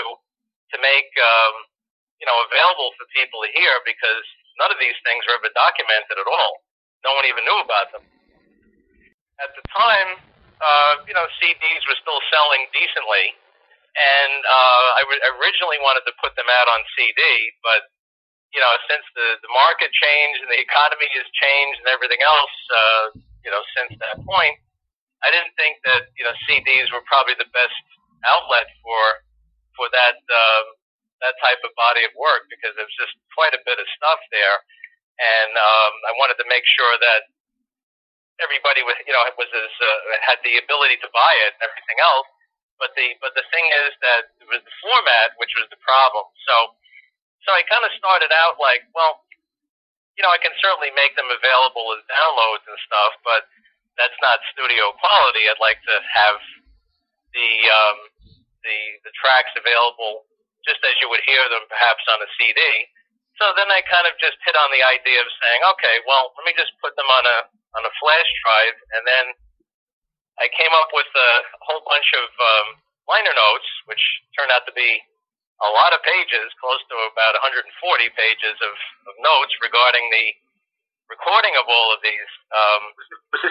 to 0.73 0.77
make 0.85 1.09
um, 1.17 1.55
you 2.21 2.27
know 2.29 2.37
available 2.45 2.93
for 3.01 3.09
people 3.17 3.41
to 3.41 3.49
hear 3.57 3.73
because 3.89 4.25
none 4.61 4.69
of 4.69 4.77
these 4.77 4.97
things 5.09 5.25
were 5.25 5.41
ever 5.41 5.49
documented 5.57 6.21
at 6.21 6.29
all. 6.29 6.53
No 7.05 7.17
one 7.17 7.25
even 7.25 7.45
knew 7.45 7.61
about 7.65 7.89
them. 7.93 8.05
At 9.41 9.53
the 9.57 9.65
time, 9.73 10.21
uh, 10.61 10.95
you 11.09 11.15
know, 11.17 11.25
CDs 11.41 11.83
were 11.89 11.99
still 12.01 12.21
selling 12.33 12.69
decently, 12.77 13.33
and 13.97 14.41
uh, 14.45 14.89
I 15.01 15.03
w- 15.09 15.25
originally 15.41 15.81
wanted 15.81 16.05
to 16.05 16.15
put 16.21 16.37
them 16.37 16.49
out 16.49 16.69
on 16.69 16.81
CD, 16.97 17.21
but 17.65 17.89
you 18.53 18.61
know, 18.61 18.73
since 18.93 19.05
the 19.17 19.41
the 19.41 19.53
market 19.57 19.89
changed 19.97 20.45
and 20.45 20.53
the 20.53 20.61
economy 20.61 21.09
has 21.17 21.29
changed 21.33 21.81
and 21.81 21.89
everything 21.89 22.21
else, 22.21 22.57
uh, 22.77 23.05
you 23.41 23.51
know, 23.53 23.63
since 23.81 23.97
that 24.05 24.21
point, 24.29 24.61
I 25.25 25.33
didn't 25.33 25.57
think 25.57 25.81
that 25.89 26.13
you 26.21 26.25
know 26.29 26.37
CDs 26.45 26.93
were 26.93 27.05
probably 27.09 27.37
the 27.41 27.49
best 27.57 27.81
outlet 28.27 28.69
for 28.81 29.03
for 29.77 29.87
that 29.91 30.19
um, 30.19 30.65
that 31.23 31.37
type 31.41 31.61
of 31.65 31.73
body 31.79 32.05
of 32.05 32.13
work 32.19 32.47
because 32.53 32.75
there's 32.77 32.95
just 32.99 33.15
quite 33.33 33.55
a 33.57 33.63
bit 33.65 33.79
of 33.79 33.87
stuff 33.97 34.21
there, 34.31 34.57
and 35.21 35.53
um, 35.57 35.93
I 36.09 36.13
wanted 36.19 36.37
to 36.43 36.47
make 36.49 36.65
sure 36.67 36.95
that 37.01 37.31
everybody 38.43 38.83
was 38.83 38.99
you 39.07 39.15
know 39.15 39.23
was 39.39 39.51
as 39.51 39.75
uh, 39.79 39.99
had 40.25 40.43
the 40.43 40.59
ability 40.59 40.99
to 41.03 41.09
buy 41.15 41.35
it 41.47 41.55
and 41.59 41.71
everything 41.71 41.99
else. 42.03 42.29
But 42.81 42.91
the 42.99 43.15
but 43.23 43.33
the 43.39 43.47
thing 43.55 43.67
is 43.87 43.95
that 44.03 44.35
it 44.43 44.49
was 44.51 44.63
the 44.67 44.75
format 44.83 45.39
which 45.39 45.55
was 45.55 45.71
the 45.71 45.79
problem. 45.81 46.27
So 46.47 46.75
so 47.47 47.53
I 47.53 47.63
kind 47.69 47.85
of 47.85 47.93
started 48.01 48.33
out 48.33 48.57
like, 48.57 48.89
well, 48.97 49.23
you 50.17 50.23
know, 50.25 50.33
I 50.33 50.41
can 50.41 50.55
certainly 50.65 50.91
make 50.97 51.13
them 51.15 51.29
available 51.29 51.93
as 51.95 52.03
downloads 52.09 52.65
and 52.65 52.79
stuff, 52.89 53.13
but 53.21 53.47
that's 54.01 54.17
not 54.25 54.41
studio 54.55 54.95
quality. 54.99 55.47
I'd 55.47 55.63
like 55.63 55.79
to 55.87 55.97
have 56.03 56.39
the 57.35 57.51
um, 57.69 57.99
the 58.65 58.79
the 59.07 59.13
tracks 59.15 59.53
available 59.55 60.27
just 60.65 60.81
as 60.83 60.97
you 60.99 61.13
would 61.13 61.23
hear 61.29 61.45
them 61.53 61.69
perhaps 61.69 62.03
on 62.09 62.25
a 62.25 62.29
CD. 62.41 62.61
So 63.37 63.53
then 63.53 63.69
I 63.69 63.85
kind 63.85 64.09
of 64.09 64.17
just 64.17 64.41
hit 64.49 64.57
on 64.57 64.73
the 64.73 64.81
idea 64.81 65.21
of 65.21 65.29
saying, 65.29 65.61
okay, 65.77 66.01
well, 66.09 66.33
let 66.41 66.49
me 66.49 66.57
just 66.57 66.73
put 66.81 66.97
them 66.97 67.09
on 67.13 67.25
a 67.29 67.39
on 67.77 67.83
a 67.85 67.93
flash 67.99 68.31
drive, 68.47 68.77
and 68.97 69.03
then 69.05 69.27
I 70.39 70.47
came 70.51 70.71
up 70.75 70.95
with 70.95 71.11
a 71.11 71.31
whole 71.67 71.83
bunch 71.87 72.07
of 72.15 72.27
um, 72.31 72.67
liner 73.11 73.35
notes, 73.35 73.67
which 73.91 74.03
turned 74.39 74.55
out 74.55 74.63
to 74.67 74.75
be 74.75 75.03
a 75.63 75.71
lot 75.75 75.95
of 75.95 76.03
pages, 76.03 76.51
close 76.59 76.83
to 76.91 76.97
about 77.11 77.35
140 77.39 77.67
pages 78.15 78.57
of, 78.63 78.75
of 79.11 79.15
notes 79.23 79.55
regarding 79.63 80.07
the 80.11 80.27
recording 81.09 81.55
of 81.61 81.67
all 81.69 81.89
of 81.93 82.01
these 82.01 82.33
um, 82.53 82.83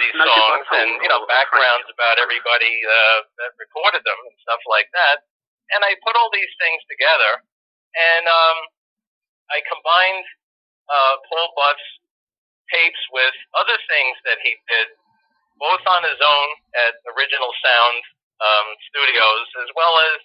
these 0.01 0.17
songs 0.17 0.65
and 0.73 0.89
you 1.01 1.09
know 1.09 1.25
backgrounds 1.29 1.85
about 1.91 2.17
everybody 2.17 2.81
uh, 2.81 3.19
that 3.41 3.51
recorded 3.61 4.01
them 4.01 4.19
and 4.29 4.35
stuff 4.41 4.61
like 4.69 4.89
that. 4.93 5.25
And 5.73 5.81
I 5.81 5.95
put 6.05 6.17
all 6.17 6.29
these 6.29 6.51
things 6.59 6.81
together, 6.91 7.41
and 7.95 8.25
um, 8.27 8.57
I 9.49 9.63
combined 9.65 10.25
uh, 10.89 11.15
Paul 11.29 11.49
Buff's 11.55 11.89
tapes 12.71 13.03
with 13.13 13.35
other 13.57 13.77
things 13.89 14.15
that 14.27 14.39
he 14.43 14.57
did, 14.69 14.87
both 15.57 15.83
on 15.87 16.03
his 16.03 16.19
own 16.19 16.47
at 16.77 16.93
Original 17.15 17.51
Sound 17.63 17.99
um, 18.43 18.67
Studios, 18.91 19.47
as 19.63 19.69
well 19.77 19.95
as 20.13 20.17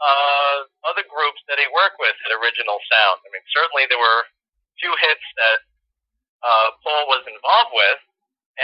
uh, 0.00 0.56
other 0.92 1.04
groups 1.08 1.40
that 1.48 1.56
he 1.60 1.66
worked 1.72 1.96
with 2.00 2.16
at 2.26 2.32
Original 2.36 2.80
Sound. 2.90 3.22
I 3.24 3.28
mean, 3.32 3.44
certainly 3.54 3.88
there 3.88 4.00
were 4.00 4.28
few 4.80 4.92
hits 5.00 5.26
that 5.40 5.64
uh, 6.46 6.68
Paul 6.86 7.10
was 7.10 7.26
involved 7.26 7.74
with, 7.74 8.00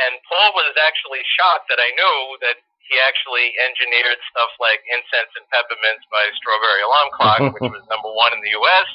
and 0.07 0.23
Paul 0.31 0.55
was 0.55 0.71
actually 0.79 1.27
shocked 1.35 1.66
that 1.75 1.83
I 1.83 1.90
knew 1.99 2.18
that 2.47 2.62
he 2.87 2.95
actually 3.03 3.51
engineered 3.59 4.23
stuff 4.31 4.55
like 4.62 4.83
Incense 4.87 5.35
and 5.35 5.47
Peppermints 5.51 6.07
by 6.14 6.31
Strawberry 6.38 6.83
Alarm 6.87 7.11
Clock, 7.18 7.42
which 7.59 7.71
was 7.75 7.85
number 7.90 8.11
one 8.14 8.31
in 8.33 8.40
the 8.47 8.55
U.S 8.55 8.87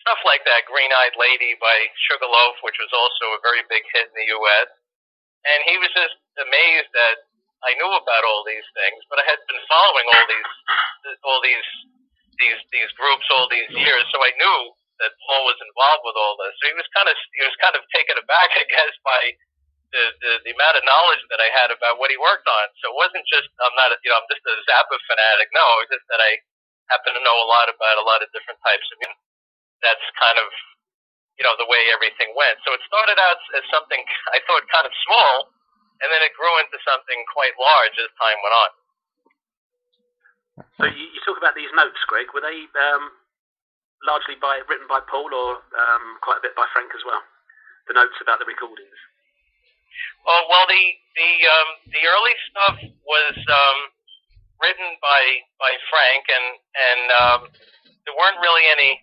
stuff 0.00 0.20
like 0.24 0.42
that. 0.48 0.66
Green 0.66 0.90
Eyed 0.90 1.16
Lady 1.16 1.54
by 1.60 1.76
Sugarloaf, 2.08 2.56
which 2.64 2.76
was 2.80 2.90
also 2.90 3.36
a 3.36 3.44
very 3.44 3.62
big 3.68 3.84
hit 3.92 4.08
in 4.10 4.16
the 4.16 4.28
U.S. 4.32 4.68
And 5.44 5.60
he 5.68 5.76
was 5.78 5.92
just 5.92 6.16
amazed 6.40 6.90
that 6.96 7.28
I 7.64 7.76
knew 7.76 7.92
about 7.92 8.24
all 8.24 8.42
these 8.44 8.64
things, 8.72 9.04
but 9.12 9.20
I 9.20 9.24
had 9.28 9.40
been 9.44 9.60
following 9.68 10.06
all 10.16 10.26
these 10.26 10.52
all 11.24 11.40
these 11.44 11.68
these 12.40 12.60
these 12.72 12.90
groups 12.96 13.24
all 13.28 13.48
these 13.52 13.68
years, 13.72 14.04
so 14.12 14.18
I 14.20 14.32
knew 14.36 14.58
that 15.00 15.16
Paul 15.26 15.48
was 15.48 15.58
involved 15.64 16.04
with 16.04 16.16
all 16.20 16.36
this. 16.36 16.52
So 16.60 16.68
he 16.68 16.76
was 16.76 16.88
kind 16.92 17.08
of 17.08 17.16
he 17.16 17.42
was 17.42 17.56
kind 17.58 17.74
of 17.74 17.82
taken 17.92 18.16
aback, 18.20 18.50
I 18.60 18.64
guess, 18.68 18.92
by 19.02 19.22
the, 19.90 20.02
the 20.22 20.32
the 20.46 20.52
amount 20.54 20.78
of 20.78 20.84
knowledge 20.86 21.24
that 21.32 21.40
I 21.42 21.50
had 21.50 21.72
about 21.74 21.98
what 21.98 22.12
he 22.12 22.18
worked 22.20 22.46
on. 22.46 22.66
So 22.84 22.92
it 22.92 22.96
wasn't 23.00 23.26
just 23.26 23.48
I'm 23.64 23.74
not 23.74 23.90
a, 23.92 23.96
you 24.04 24.12
know 24.12 24.20
I'm 24.20 24.28
just 24.30 24.44
a 24.44 24.54
Zappa 24.68 24.96
fanatic. 25.08 25.48
No, 25.56 25.64
it 25.80 25.88
was 25.88 25.90
just 25.98 26.06
that 26.12 26.22
I 26.22 26.38
happen 26.92 27.16
to 27.16 27.22
know 27.24 27.36
a 27.40 27.48
lot 27.48 27.66
about 27.72 27.96
a 27.98 28.06
lot 28.06 28.20
of 28.22 28.28
different 28.36 28.60
types 28.62 28.86
of 28.92 28.96
music 29.02 29.20
that's 29.80 30.04
kind 30.20 30.36
of 30.36 30.48
you 31.40 31.44
know 31.44 31.56
the 31.56 31.68
way 31.68 31.80
everything 31.90 32.32
went. 32.36 32.60
So 32.62 32.76
it 32.76 32.84
started 32.84 33.16
out 33.16 33.40
as 33.56 33.64
something 33.72 34.00
I 34.36 34.38
thought 34.44 34.64
kind 34.68 34.86
of 34.86 34.94
small, 35.08 35.50
and 36.04 36.08
then 36.12 36.20
it 36.22 36.36
grew 36.36 36.52
into 36.60 36.78
something 36.84 37.18
quite 37.32 37.56
large 37.56 37.96
as 37.96 38.08
time 38.20 38.38
went 38.44 38.56
on. 38.56 38.70
So 40.76 40.84
you, 40.92 41.04
you 41.16 41.20
talk 41.24 41.40
about 41.40 41.56
these 41.56 41.72
notes, 41.72 41.96
Greg. 42.04 42.28
Were 42.36 42.44
they 42.44 42.68
um, 42.76 43.16
largely 44.04 44.36
by 44.40 44.60
written 44.68 44.88
by 44.88 45.00
Paul, 45.04 45.30
or 45.32 45.60
um, 45.76 46.04
quite 46.24 46.40
a 46.40 46.44
bit 46.44 46.56
by 46.56 46.66
Frank 46.72 46.92
as 46.96 47.04
well? 47.04 47.20
The 47.88 47.96
notes 47.96 48.16
about 48.20 48.38
the 48.38 48.48
recordings. 48.48 48.98
Oh 50.28 50.42
well, 50.48 50.66
the 50.68 50.84
the 51.16 51.32
um, 51.48 51.70
the 51.92 52.02
early 52.04 52.36
stuff 52.52 52.76
was 53.04 53.36
um, 53.36 53.78
written 54.60 54.96
by 55.00 55.22
by 55.58 55.72
Frank, 55.88 56.24
and 56.28 56.46
and 56.76 57.04
um, 57.16 57.40
there 58.04 58.16
weren't 58.16 58.40
really 58.40 58.64
any 58.68 59.00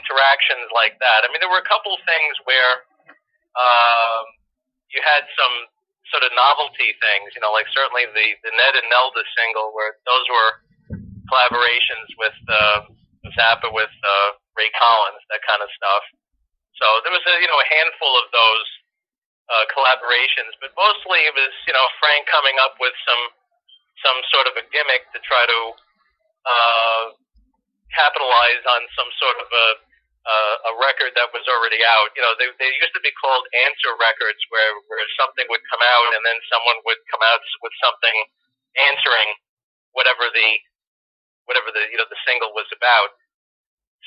interactions 0.00 0.72
like 0.72 0.96
that. 1.02 1.26
I 1.26 1.28
mean, 1.28 1.42
there 1.44 1.52
were 1.52 1.60
a 1.60 1.68
couple 1.68 1.92
things 2.08 2.34
where 2.48 2.72
um, 3.54 4.24
you 4.88 5.02
had 5.04 5.28
some 5.36 5.68
sort 6.12 6.22
of 6.24 6.30
novelty 6.36 6.94
things, 7.00 7.34
you 7.34 7.42
know, 7.42 7.52
like 7.52 7.68
certainly 7.74 8.06
the 8.08 8.28
the 8.46 8.52
Ned 8.54 8.74
and 8.78 8.88
Nelda 8.88 9.22
single, 9.36 9.74
where 9.74 9.98
those 10.06 10.26
were 10.30 10.52
collaborations 11.28 12.08
with 12.20 12.36
uh, 12.48 12.80
Zappa 13.32 13.72
with 13.72 13.92
uh, 14.04 14.28
Ray 14.56 14.68
Collins, 14.76 15.22
that 15.32 15.40
kind 15.48 15.64
of 15.64 15.70
stuff. 15.72 16.04
So 16.76 16.86
there 17.06 17.14
was 17.14 17.24
a 17.24 17.34
you 17.40 17.48
know 17.48 17.60
a 17.60 17.68
handful 17.70 18.12
of 18.20 18.28
those 18.34 18.68
uh, 19.48 19.64
collaborations, 19.72 20.52
but 20.60 20.74
mostly 20.76 21.24
it 21.24 21.34
was 21.34 21.52
you 21.64 21.74
know 21.74 21.86
Frank 22.02 22.28
coming 22.28 22.56
up 22.60 22.76
with 22.82 22.94
some 23.08 23.22
some 24.04 24.18
sort 24.34 24.46
of 24.50 24.54
a 24.58 24.64
gimmick 24.74 25.06
to 25.14 25.18
try 25.22 25.46
to 25.46 25.60
uh, 26.44 27.04
capitalize 27.94 28.62
on 28.68 28.82
some 28.98 29.10
sort 29.22 29.38
of 29.40 29.48
a 29.48 29.68
uh, 30.24 30.56
a 30.68 30.80
record 30.80 31.12
that 31.20 31.28
was 31.36 31.44
already 31.52 31.84
out. 31.84 32.08
You 32.16 32.24
know, 32.24 32.32
they, 32.40 32.48
they 32.56 32.72
used 32.80 32.96
to 32.96 33.02
be 33.04 33.12
called 33.20 33.44
answer 33.68 33.92
records, 34.00 34.40
where 34.48 34.72
where 34.88 35.04
something 35.20 35.44
would 35.52 35.64
come 35.68 35.84
out 35.84 36.10
and 36.16 36.24
then 36.24 36.38
someone 36.48 36.80
would 36.88 37.00
come 37.12 37.22
out 37.22 37.44
with 37.60 37.74
something 37.84 38.16
answering 38.74 39.30
whatever 39.94 40.26
the 40.32 40.48
whatever 41.46 41.70
the 41.72 41.82
you 41.92 41.98
know 41.98 42.08
the 42.08 42.20
single 42.26 42.52
was 42.56 42.68
about. 42.74 43.14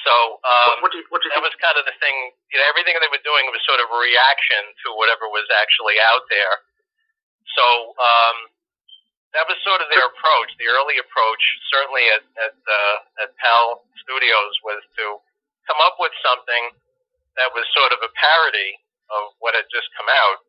So 0.06 0.14
um, 0.46 0.82
what, 0.82 0.88
what 0.88 0.92
do 0.94 1.02
you, 1.02 1.06
what 1.10 1.20
do 1.22 1.28
you 1.28 1.34
that 1.34 1.42
think? 1.42 1.50
was 1.50 1.58
kind 1.64 1.78
of 1.80 1.86
the 1.90 1.98
thing. 1.98 2.16
You 2.54 2.58
know, 2.62 2.68
everything 2.70 2.96
they 3.02 3.10
were 3.10 3.24
doing 3.26 3.50
was 3.50 3.62
sort 3.66 3.82
of 3.82 3.90
a 3.90 3.98
reaction 3.98 4.62
to 4.86 4.94
whatever 4.96 5.26
was 5.30 5.48
actually 5.58 5.98
out 6.14 6.26
there. 6.30 6.56
So 7.58 7.66
um, 7.98 8.38
that 9.34 9.50
was 9.50 9.58
sort 9.66 9.82
of 9.82 9.90
their 9.90 10.06
approach. 10.06 10.50
The 10.62 10.70
early 10.70 10.98
approach, 11.02 11.44
certainly 11.74 12.06
at 12.14 12.24
at, 12.40 12.56
uh, 12.56 12.98
at 13.26 13.30
PAL 13.42 13.84
Studios, 14.06 14.54
was 14.64 14.82
to 15.02 15.06
come 15.66 15.80
up 15.84 15.98
with 16.00 16.14
something 16.24 16.74
that 17.38 17.52
was 17.54 17.66
sort 17.74 17.92
of 17.94 18.00
a 18.02 18.12
parody 18.18 18.78
of 19.14 19.34
what 19.40 19.56
had 19.56 19.68
just 19.72 19.88
come 19.98 20.10
out, 20.10 20.42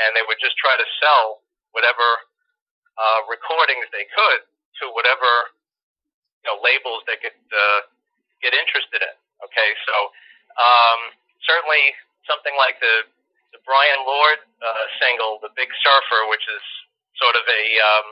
and 0.00 0.14
they 0.16 0.24
would 0.26 0.40
just 0.40 0.56
try 0.58 0.74
to 0.76 0.86
sell 1.02 1.42
whatever 1.72 2.06
uh, 2.98 3.20
recordings 3.30 3.86
they 3.94 4.06
could 4.10 4.42
to 4.82 4.90
whatever 4.94 5.52
know 6.48 6.56
labels 6.64 7.04
they 7.04 7.20
could 7.20 7.36
uh, 7.52 7.80
get 8.40 8.56
interested 8.56 9.04
in. 9.04 9.14
Okay, 9.44 9.70
so 9.84 9.94
um, 10.56 11.12
certainly 11.44 11.94
something 12.24 12.56
like 12.56 12.80
the 12.80 13.06
the 13.52 13.60
Brian 13.64 14.02
Lord 14.08 14.40
uh, 14.64 14.84
single, 15.00 15.38
"The 15.44 15.52
Big 15.52 15.68
Surfer," 15.84 16.26
which 16.32 16.44
is 16.48 16.64
sort 17.20 17.36
of 17.36 17.44
a 17.44 17.62
um, 17.78 18.06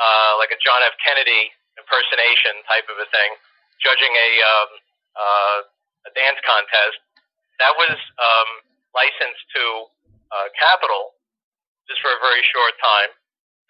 uh, 0.00 0.32
like 0.40 0.50
a 0.50 0.58
John 0.58 0.80
F. 0.88 0.96
Kennedy 1.04 1.52
impersonation 1.76 2.64
type 2.66 2.86
of 2.88 2.96
a 2.98 3.08
thing, 3.12 3.30
judging 3.84 4.12
a 4.12 4.30
um, 4.42 4.70
uh, 5.14 5.58
a 6.08 6.10
dance 6.16 6.40
contest. 6.42 6.98
That 7.62 7.76
was 7.78 7.94
um, 7.94 8.48
licensed 8.96 9.44
to 9.54 9.64
uh, 10.34 10.48
Capitol 10.58 11.14
just 11.86 12.00
for 12.00 12.10
a 12.10 12.20
very 12.20 12.42
short 12.50 12.74
time. 12.80 13.12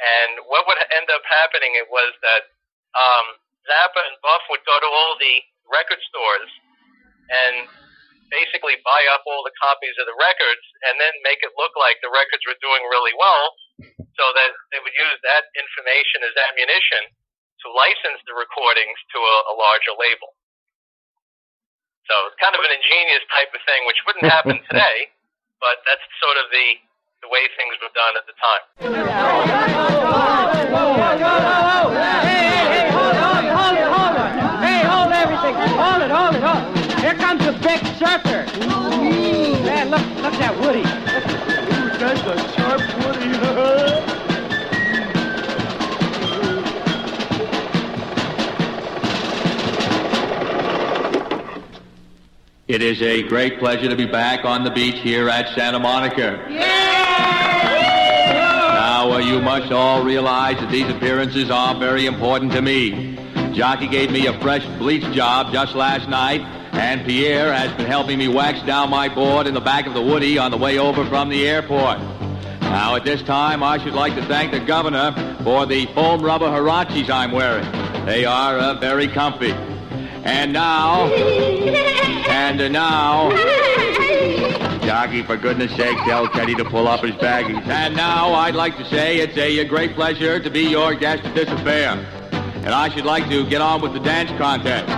And 0.01 0.43
what 0.51 0.67
would 0.67 0.81
end 0.91 1.07
up 1.13 1.23
happening 1.27 1.79
it 1.79 1.87
was 1.87 2.15
that 2.23 2.51
um, 2.95 3.27
Zappa 3.65 4.01
and 4.05 4.17
Buff 4.21 4.45
would 4.53 4.65
go 4.69 4.77
to 4.77 4.89
all 4.89 5.17
the 5.17 5.37
record 5.73 6.01
stores 6.09 6.53
and 7.33 7.69
basically 8.29 8.77
buy 8.85 9.03
up 9.17 9.25
all 9.29 9.45
the 9.45 9.55
copies 9.57 9.97
of 10.01 10.07
the 10.09 10.17
records 10.17 10.65
and 10.89 11.01
then 11.01 11.13
make 11.25 11.41
it 11.41 11.53
look 11.57 11.73
like 11.79 11.97
the 12.01 12.13
records 12.13 12.45
were 12.45 12.59
doing 12.61 12.83
really 12.93 13.15
well 13.17 13.45
so 14.19 14.25
that 14.37 14.51
they 14.71 14.81
would 14.81 14.95
use 14.95 15.19
that 15.25 15.49
information 15.57 16.23
as 16.25 16.35
ammunition 16.53 17.03
to 17.65 17.67
license 17.73 18.21
the 18.29 18.37
recordings 18.37 18.99
to 19.15 19.19
a, 19.19 19.37
a 19.53 19.55
larger 19.57 19.95
label. 19.97 20.37
So 22.05 22.15
it's 22.29 22.37
kind 22.37 22.53
of 22.53 22.61
an 22.61 22.73
ingenious 22.75 23.25
type 23.33 23.49
of 23.57 23.65
thing, 23.65 23.81
which 23.89 23.97
wouldn't 24.05 24.29
happen 24.29 24.61
today, 24.69 25.09
but 25.57 25.81
that's 25.89 26.05
sort 26.21 26.37
of 26.37 26.53
the, 26.53 26.67
the 27.25 27.29
way 27.33 27.49
things 27.57 27.75
were 27.81 27.95
done 27.97 28.15
at 28.21 28.29
the 28.29 28.37
time. 28.37 28.65
Big 38.19 38.49
surfer. 38.49 38.59
Man, 39.65 39.91
look, 39.91 40.01
look 40.23 40.35
at 40.35 40.39
that 40.39 40.61
Woody. 40.61 40.81
Ooh, 40.81 41.99
That's 41.99 42.21
a 42.21 42.37
sharp 42.55 42.81
Woody. 43.05 43.25
It 52.67 52.83
is 52.83 53.03
a 53.03 53.23
great 53.23 53.59
pleasure 53.59 53.91
to 53.91 53.97
be 53.97 54.07
back 54.07 54.47
on 54.47 54.65
the 54.65 54.71
beach 54.71 54.99
here 55.01 55.29
at 55.29 55.55
Santa 55.55 55.79
Monica. 55.79 56.43
Now, 58.79 59.13
uh, 59.13 59.19
you 59.19 59.39
must 59.43 59.71
all 59.71 60.03
realize 60.03 60.57
that 60.57 60.71
these 60.71 60.89
appearances 60.89 61.51
are 61.51 61.79
very 61.79 62.07
important 62.07 62.53
to 62.53 62.63
me. 62.63 63.19
Jockey 63.53 63.87
gave 63.87 64.11
me 64.11 64.27
a 64.27 64.41
fresh 64.41 64.65
bleach 64.79 65.05
job 65.15 65.53
just 65.53 65.75
last 65.75 66.09
night, 66.09 66.41
and 66.75 67.05
Pierre 67.07 67.53
has 67.53 67.73
been 67.77 67.87
helping 67.87 68.19
me 68.19 68.29
wax 68.29 68.61
down 68.63 68.91
my 68.91 69.09
board 69.09 69.47
in 69.47 69.55
the 69.55 69.61
back 69.61 69.87
of 69.87 69.95
the 69.95 70.03
Woody 70.03 70.39
on 70.39 70.51
the 70.51 70.57
way 70.57 70.79
over 70.79 71.05
from 71.07 71.29
the 71.29 71.47
airport. 71.47 71.99
Now, 72.61 72.97
at 72.97 73.05
this 73.05 73.23
time, 73.23 73.63
I 73.63 73.79
should 73.79 73.95
like 73.95 74.15
to 74.17 74.25
thank 74.27 74.51
the 74.51 74.59
governor 74.59 75.13
for 75.45 75.67
the 75.67 75.87
foam 75.95 76.21
rubber 76.23 76.47
Hirachis 76.47 77.09
I'm 77.09 77.31
wearing. 77.31 77.65
They 78.05 78.25
are 78.25 78.59
uh, 78.59 78.75
very 78.75 79.07
comfy. 79.07 79.53
And 80.25 80.53
now, 80.53 81.07
and 81.07 82.61
uh, 82.61 82.69
now, 82.69 83.31
Jockey, 84.85 85.23
for 85.23 85.37
goodness 85.37 85.75
sake, 85.77 85.97
tell 85.99 86.29
Teddy 86.29 86.55
to 86.57 86.65
pull 86.65 86.89
up 86.89 87.05
his 87.05 87.15
baggies. 87.17 87.65
And 87.67 87.95
now, 87.95 88.33
I'd 88.35 88.55
like 88.55 88.77
to 88.79 88.85
say 88.87 89.19
it's 89.19 89.37
a, 89.37 89.59
a 89.61 89.65
great 89.65 89.95
pleasure 89.95 90.41
to 90.41 90.51
be 90.51 90.63
your 90.63 90.95
guest 90.95 91.25
at 91.25 91.35
this 91.35 91.49
affair. 91.49 92.05
And 92.65 92.73
I 92.73 92.89
should 92.89 93.05
like 93.05 93.29
to 93.29 93.47
get 93.47 93.61
on 93.61 93.83
with 93.83 93.93
the 93.93 94.01
dance 94.01 94.31
contest. 94.39 94.89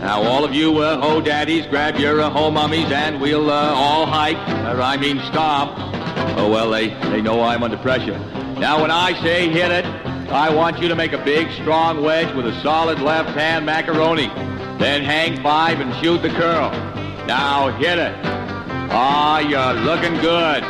Now, 0.00 0.20
all 0.22 0.44
of 0.44 0.52
you 0.52 0.78
uh, 0.78 1.00
ho 1.00 1.20
daddies, 1.20 1.64
grab 1.66 1.96
your 1.96 2.20
uh, 2.20 2.28
ho 2.28 2.50
mummies, 2.50 2.90
and 2.90 3.20
we'll 3.20 3.50
uh, 3.50 3.72
all 3.72 4.04
hike, 4.04 4.36
or 4.36 4.82
I 4.82 4.96
mean 4.96 5.20
stomp. 5.30 5.72
Oh, 6.36 6.50
well, 6.50 6.70
they, 6.70 6.88
they 7.10 7.22
know 7.22 7.40
I'm 7.40 7.62
under 7.62 7.76
pressure. 7.76 8.18
Now, 8.58 8.82
when 8.82 8.90
I 8.90 9.12
say 9.22 9.48
hit 9.48 9.70
it, 9.70 9.84
I 9.84 10.52
want 10.52 10.80
you 10.80 10.88
to 10.88 10.96
make 10.96 11.12
a 11.12 11.24
big, 11.24 11.52
strong 11.52 12.02
wedge 12.02 12.34
with 12.34 12.46
a 12.46 12.60
solid 12.62 12.98
left-hand 13.00 13.64
macaroni. 13.64 14.26
Then 14.78 15.02
hang 15.04 15.40
five 15.40 15.78
and 15.78 15.94
shoot 16.02 16.20
the 16.20 16.30
curl. 16.30 16.70
Now, 17.26 17.68
hit 17.78 17.98
it. 17.98 18.14
Ah, 18.90 19.38
you're 19.38 19.84
looking 19.84 20.14
good. 20.20 20.64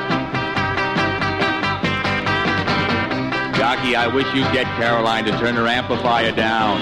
Jockey, 3.57 3.95
I 3.95 4.09
wish 4.09 4.27
you'd 4.35 4.53
get 4.53 4.67
Caroline 4.77 5.25
to 5.27 5.31
turn 5.39 5.55
her 5.55 5.69
amplifier 5.69 6.33
down. 6.33 6.81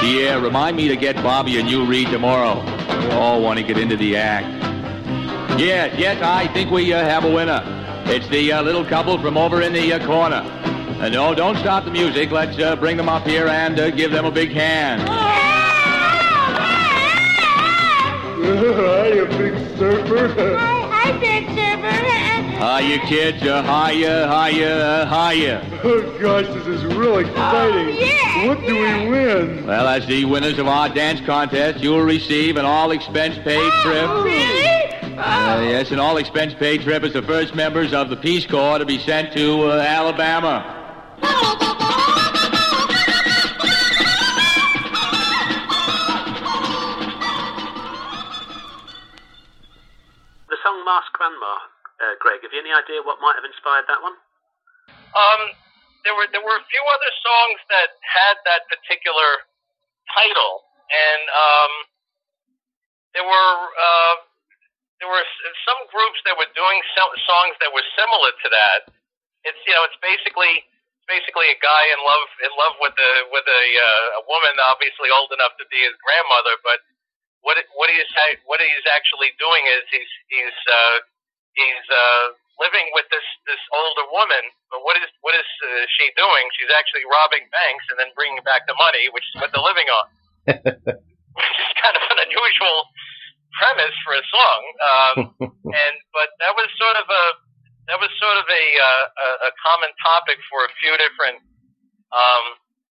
Pierre, 0.00 0.38
remind 0.40 0.76
me 0.76 0.88
to 0.88 0.96
get 0.96 1.16
Bobby 1.16 1.58
a 1.58 1.62
new 1.62 1.86
read 1.86 2.08
tomorrow. 2.08 2.62
We 3.00 3.10
all 3.12 3.40
want 3.40 3.58
to 3.58 3.64
get 3.64 3.78
into 3.78 3.96
the 3.96 4.16
act. 4.16 4.46
Yes, 5.58 5.94
yes, 5.98 6.20
I 6.22 6.46
think 6.48 6.70
we 6.70 6.92
uh, 6.92 7.02
have 7.02 7.24
a 7.24 7.30
winner. 7.30 7.62
It's 8.06 8.28
the 8.28 8.52
uh, 8.52 8.62
little 8.62 8.84
couple 8.84 9.18
from 9.18 9.38
over 9.38 9.62
in 9.62 9.72
the 9.72 9.94
uh, 9.94 10.06
corner. 10.06 10.42
Uh, 11.00 11.08
no, 11.08 11.34
don't 11.34 11.56
stop 11.56 11.84
the 11.84 11.90
music. 11.90 12.30
Let's 12.30 12.58
uh, 12.58 12.76
bring 12.76 12.96
them 12.96 13.08
up 13.08 13.26
here 13.26 13.48
and 13.48 13.80
uh, 13.80 13.90
give 13.90 14.12
them 14.12 14.24
a 14.24 14.30
big 14.30 14.50
hand. 14.50 15.02
Hi, 18.42 19.08
you 19.12 19.26
big 19.26 19.54
surfer. 19.78 20.56
Hi, 20.58 21.18
Big 21.18 21.46
Surfer. 21.48 22.01
Hiya, 22.58 22.98
kids. 23.06 23.42
Uh, 23.42 23.62
hiya, 23.62 24.28
hiya, 24.28 25.06
hiya. 25.06 25.80
Oh, 25.82 26.18
gosh, 26.20 26.46
this 26.46 26.66
is 26.66 26.84
really 26.84 27.24
exciting. 27.28 27.96
yeah, 27.98 28.46
What 28.48 28.60
do 28.60 28.74
we 28.74 29.08
win? 29.10 29.66
Well, 29.66 29.88
as 29.88 30.06
the 30.06 30.24
winners 30.26 30.58
of 30.58 30.68
our 30.68 30.88
dance 30.88 31.20
contest, 31.26 31.82
you 31.82 31.90
will 31.90 32.02
receive 32.04 32.56
an 32.56 32.64
all-expense-paid 32.64 33.72
trip. 33.82 34.08
Really? 34.24 34.62
Uh, 35.18 35.60
yes, 35.62 35.90
an 35.90 35.98
all-expense-paid 35.98 36.82
trip 36.82 37.02
as 37.02 37.12
the 37.12 37.22
first 37.22 37.54
members 37.54 37.92
of 37.92 38.10
the 38.10 38.16
Peace 38.16 38.46
Corps 38.46 38.78
to 38.78 38.86
be 38.86 38.98
sent 38.98 39.32
to 39.34 39.64
uh, 39.70 39.78
Alabama. 39.80 40.78
Have 52.52 52.60
you 52.60 52.68
any 52.68 52.76
idea 52.76 53.00
what 53.00 53.16
might 53.24 53.32
have 53.40 53.48
inspired 53.48 53.88
that 53.88 54.04
one? 54.04 54.12
Um, 55.16 55.40
there 56.04 56.12
were 56.12 56.28
there 56.36 56.44
were 56.44 56.60
a 56.60 56.66
few 56.68 56.84
other 56.84 57.12
songs 57.24 57.58
that 57.72 57.96
had 58.04 58.36
that 58.44 58.68
particular 58.68 59.48
title, 60.12 60.68
and 60.92 61.22
um, 61.32 61.72
there 63.16 63.24
were 63.24 63.56
uh, 63.72 64.14
there 65.00 65.08
were 65.08 65.24
some 65.64 65.80
groups 65.88 66.20
that 66.28 66.36
were 66.36 66.52
doing 66.52 66.78
so- 66.92 67.16
songs 67.24 67.56
that 67.64 67.72
were 67.72 67.84
similar 67.96 68.36
to 68.36 68.48
that. 68.52 68.80
It's 69.48 69.60
you 69.64 69.72
know 69.72 69.88
it's 69.88 69.96
basically 70.04 70.52
it's 70.60 71.08
basically 71.08 71.48
a 71.48 71.56
guy 71.56 71.84
in 71.88 72.04
love 72.04 72.28
in 72.44 72.52
love 72.52 72.76
with 72.84 72.96
a 73.00 73.12
with 73.32 73.48
a 73.48 73.64
uh, 73.80 74.20
a 74.20 74.22
woman 74.28 74.52
obviously 74.68 75.08
old 75.08 75.32
enough 75.32 75.56
to 75.56 75.64
be 75.72 75.80
his 75.80 75.96
grandmother, 76.04 76.60
but 76.60 76.84
what 77.40 77.56
what 77.80 77.88
he's 77.88 78.12
what 78.44 78.60
he's 78.60 78.86
actually 78.92 79.32
doing 79.40 79.64
is 79.72 79.88
he's 79.88 80.12
he's 80.28 80.58
uh, 80.68 80.96
he's 81.56 81.86
uh, 81.88 82.41
living 82.60 82.86
with 82.92 83.08
this 83.08 83.24
this 83.48 83.60
older 83.72 84.06
woman. 84.12 84.44
But 84.68 84.84
what 84.84 84.96
is 85.00 85.08
what 85.24 85.32
is 85.36 85.46
uh, 85.64 85.86
she 85.96 86.12
doing? 86.18 86.44
She's 86.58 86.72
actually 86.72 87.04
robbing 87.08 87.48
banks 87.52 87.84
and 87.88 87.96
then 87.96 88.12
bringing 88.12 88.40
back 88.44 88.68
the 88.68 88.76
money, 88.76 89.08
which 89.12 89.24
is 89.24 89.34
what 89.40 89.48
they're 89.52 89.64
living 89.64 89.88
on. 89.88 90.06
which 91.38 91.58
is 91.62 91.72
kind 91.80 91.96
of 91.96 92.04
an 92.12 92.18
unusual 92.28 92.78
premise 93.56 93.96
for 94.04 94.12
a 94.16 94.24
song. 94.26 94.62
Um, 94.80 95.16
and 95.84 95.94
but 96.12 96.28
that 96.42 96.52
was 96.56 96.68
sort 96.76 96.96
of 96.98 97.06
a 97.08 97.24
that 97.90 97.98
was 97.98 98.12
sort 98.20 98.38
of 98.38 98.46
a 98.46 98.64
uh, 98.76 99.06
a, 99.06 99.28
a 99.48 99.50
common 99.64 99.92
topic 100.02 100.38
for 100.48 100.64
a 100.64 100.70
few 100.80 100.92
different 101.00 101.40
um, 102.12 102.44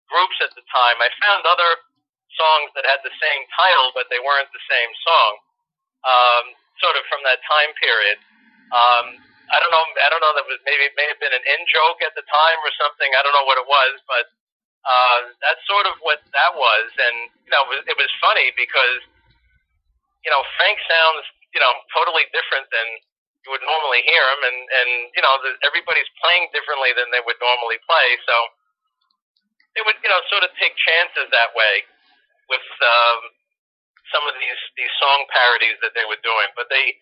groups 0.10 0.38
at 0.44 0.54
the 0.54 0.64
time. 0.70 0.98
I 1.02 1.10
found 1.22 1.44
other 1.50 1.72
songs 2.38 2.70
that 2.78 2.86
had 2.86 3.02
the 3.02 3.14
same 3.18 3.42
title, 3.58 3.90
but 3.98 4.08
they 4.14 4.22
weren't 4.22 4.52
the 4.54 4.66
same 4.70 4.92
song. 5.02 5.32
Um, 6.06 6.46
sort 6.78 6.96
of 6.96 7.04
from 7.10 7.26
that 7.26 7.42
time 7.46 7.74
period. 7.82 8.18
Um, 8.70 9.06
I 9.52 9.58
don't 9.64 9.72
know. 9.72 9.86
I 10.04 10.10
don't 10.12 10.24
know. 10.24 10.34
That 10.36 10.48
was 10.50 10.60
maybe 10.68 10.90
it 10.90 10.96
may 11.00 11.08
have 11.08 11.22
been 11.22 11.32
an 11.36 11.46
in 11.46 11.62
joke 11.72 12.04
at 12.04 12.16
the 12.20 12.26
time 12.28 12.60
or 12.66 12.72
something. 12.82 13.10
I 13.16 13.22
don't 13.24 13.36
know 13.36 13.48
what 13.48 13.60
it 13.62 13.68
was, 13.68 13.96
but 14.10 14.26
uh, 14.84 15.20
that's 15.44 15.64
sort 15.70 15.88
of 15.88 15.96
what 16.04 16.20
that 16.36 16.54
was. 16.58 16.88
And 17.00 17.18
you 17.48 17.52
know, 17.54 17.64
it 17.68 17.72
was, 17.72 17.82
it 17.88 17.98
was 18.00 18.12
funny 18.24 18.52
because 18.60 19.04
you 20.28 20.32
know 20.34 20.44
Frank 20.60 20.80
sounds 20.88 21.24
you 21.56 21.62
know 21.64 21.74
totally 21.96 22.28
different 22.36 22.68
than 22.76 22.88
you 23.48 23.56
would 23.56 23.64
normally 23.64 24.04
hear 24.04 24.26
him, 24.36 24.42
and 24.52 24.60
and 24.68 24.90
you 25.16 25.24
know 25.24 25.36
the, 25.46 25.56
everybody's 25.64 26.10
playing 26.20 26.52
differently 26.52 26.92
than 26.98 27.08
they 27.16 27.24
would 27.24 27.40
normally 27.40 27.80
play. 27.88 28.08
So 28.28 28.36
they 29.78 29.84
would 29.88 30.00
you 30.04 30.12
know 30.12 30.20
sort 30.32 30.44
of 30.44 30.52
take 30.60 30.76
chances 30.76 31.32
that 31.32 31.56
way 31.56 31.88
with 32.52 32.66
um, 32.84 33.20
some 34.12 34.26
of 34.28 34.36
these 34.40 34.62
these 34.80 34.94
song 35.00 35.28
parodies 35.32 35.80
that 35.84 35.96
they 35.96 36.06
were 36.08 36.20
doing, 36.24 36.50
but 36.60 36.68
they 36.72 36.96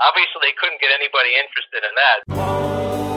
obviously 0.00 0.40
they 0.42 0.54
couldn't 0.60 0.80
get 0.80 0.92
anybody 0.92 1.32
interested 1.40 1.82
in 1.84 1.94
that. 1.96 3.15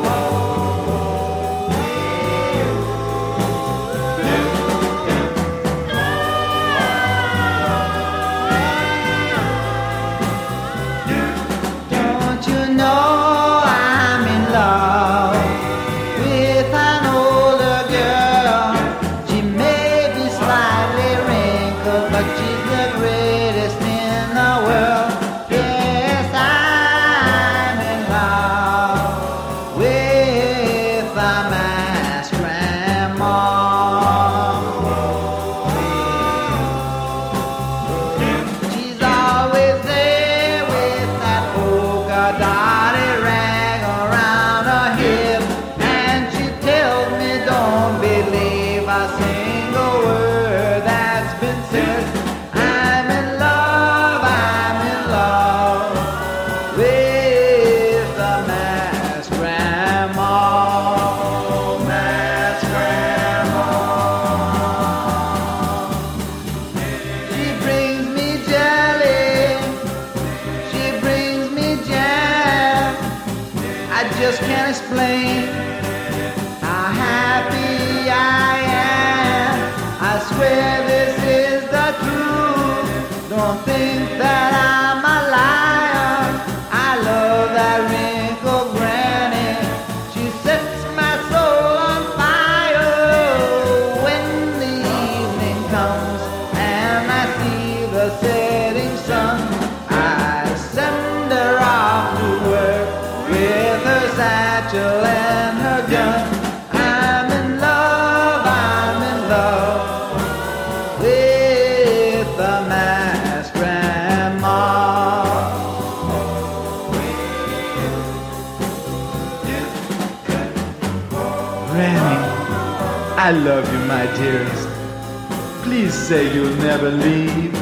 Say 126.10 126.34
you'll 126.34 126.56
never 126.56 126.89
leave. 126.89 127.54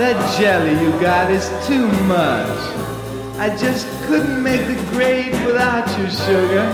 That 0.00 0.16
jelly 0.40 0.72
you 0.82 0.92
got 0.98 1.30
is 1.30 1.46
too 1.66 1.86
much. 2.08 2.58
I 3.36 3.54
just 3.60 3.86
couldn't 4.06 4.42
make 4.42 4.66
the 4.66 4.82
grade 4.92 5.32
without 5.44 5.86
you, 5.98 6.08
sugar. 6.08 6.64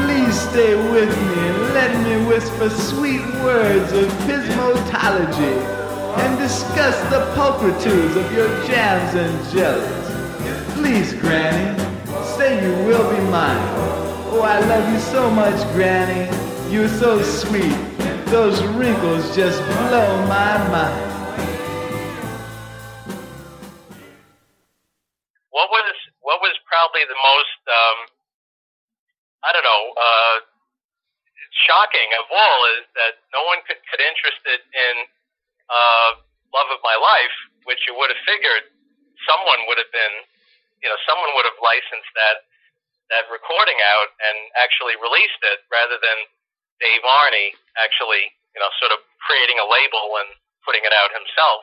Please 0.00 0.40
stay 0.40 0.74
with 0.90 1.10
me 1.10 1.38
and 1.48 1.58
let 1.74 1.92
me 2.02 2.26
whisper 2.26 2.70
sweet 2.70 3.20
words 3.44 3.92
of 3.92 4.08
pismotology 4.24 5.56
and 6.22 6.38
discuss 6.38 6.98
the 7.10 7.20
pulchritudes 7.36 8.16
of 8.16 8.32
your 8.32 8.48
jams 8.66 9.14
and 9.14 9.52
jellies. 9.52 10.76
Please, 10.78 11.12
Granny, 11.20 11.78
say 12.38 12.64
you 12.64 12.72
will 12.86 13.04
be 13.14 13.20
mine. 13.30 13.68
Oh, 14.32 14.40
I 14.40 14.60
love 14.60 14.90
you 14.94 14.98
so 14.98 15.30
much, 15.30 15.60
Granny. 15.74 16.24
You're 16.72 16.88
so 16.88 17.20
sweet. 17.20 17.89
Those 18.30 18.62
wrinkles 18.78 19.34
just 19.34 19.58
blow 19.66 20.26
my 20.26 20.54
mind. 20.70 21.10
what 25.50 25.66
was 25.66 25.98
what 26.22 26.38
was 26.40 26.54
probably 26.64 27.02
the 27.10 27.18
most 27.18 27.60
um, 27.66 27.98
I 29.42 29.50
don't 29.50 29.66
know 29.66 29.84
uh, 29.98 30.36
shocking 31.66 32.08
of 32.22 32.26
all 32.30 32.60
is 32.78 32.86
that 32.94 33.18
no 33.34 33.42
one 33.50 33.60
could 33.66 33.82
get 33.90 33.98
interested 33.98 34.62
in 34.62 34.94
uh, 35.66 36.10
Love 36.54 36.70
of 36.70 36.80
My 36.86 36.94
Life, 36.94 37.36
which 37.66 37.82
you 37.86 37.94
would 37.98 38.10
have 38.10 38.22
figured 38.26 38.70
someone 39.28 39.66
would 39.68 39.78
have 39.78 39.90
been, 39.92 40.14
you 40.82 40.88
know, 40.88 40.98
someone 41.06 41.30
would 41.34 41.46
have 41.46 41.58
licensed 41.60 42.12
that 42.14 42.46
that 43.10 43.26
recording 43.26 43.74
out 43.98 44.14
and 44.22 44.38
actually 44.54 44.94
released 45.02 45.42
it 45.42 45.66
rather 45.66 45.98
than 45.98 46.18
Dave 46.80 47.04
Aerni 47.04 47.52
actually, 47.76 48.32
you 48.56 48.60
know, 48.60 48.72
sort 48.80 48.96
of 48.96 49.00
creating 49.22 49.60
a 49.60 49.66
label 49.68 50.16
and 50.24 50.28
putting 50.64 50.82
it 50.82 50.92
out 50.96 51.12
himself. 51.12 51.62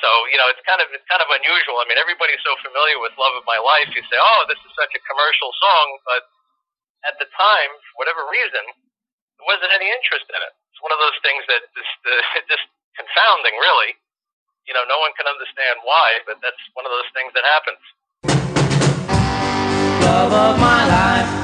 So 0.00 0.08
you 0.32 0.38
know, 0.40 0.48
it's 0.50 0.60
kind 0.66 0.80
of 0.80 0.88
it's 0.90 1.06
kind 1.06 1.22
of 1.22 1.28
unusual. 1.30 1.78
I 1.78 1.86
mean, 1.86 2.00
everybody's 2.00 2.40
so 2.42 2.56
familiar 2.64 2.98
with 2.98 3.14
"Love 3.20 3.36
of 3.36 3.44
My 3.44 3.60
Life." 3.60 3.92
You 3.92 4.02
say, 4.08 4.18
"Oh, 4.18 4.42
this 4.48 4.58
is 4.64 4.72
such 4.74 4.92
a 4.96 5.00
commercial 5.04 5.52
song," 5.60 5.86
but 6.08 6.22
at 7.04 7.16
the 7.20 7.28
time, 7.28 7.70
for 7.92 7.94
whatever 8.00 8.24
reason, 8.28 8.64
there 8.64 9.46
wasn't 9.46 9.72
any 9.76 9.88
interest 9.92 10.26
in 10.28 10.40
it. 10.40 10.52
It's 10.72 10.80
one 10.80 10.92
of 10.92 11.00
those 11.00 11.16
things 11.20 11.44
that 11.52 11.62
just 11.76 12.00
uh, 12.10 12.42
just 12.48 12.66
confounding, 12.96 13.54
really. 13.60 13.96
You 14.68 14.72
know, 14.76 14.84
no 14.88 15.00
one 15.00 15.12
can 15.16 15.28
understand 15.28 15.84
why, 15.84 16.20
but 16.24 16.40
that's 16.40 16.60
one 16.76 16.84
of 16.88 16.92
those 16.92 17.08
things 17.12 17.32
that 17.36 17.44
happens. 17.44 17.82
love 20.00 20.32
of 20.32 20.60
my 20.60 20.80
life. 20.88 21.39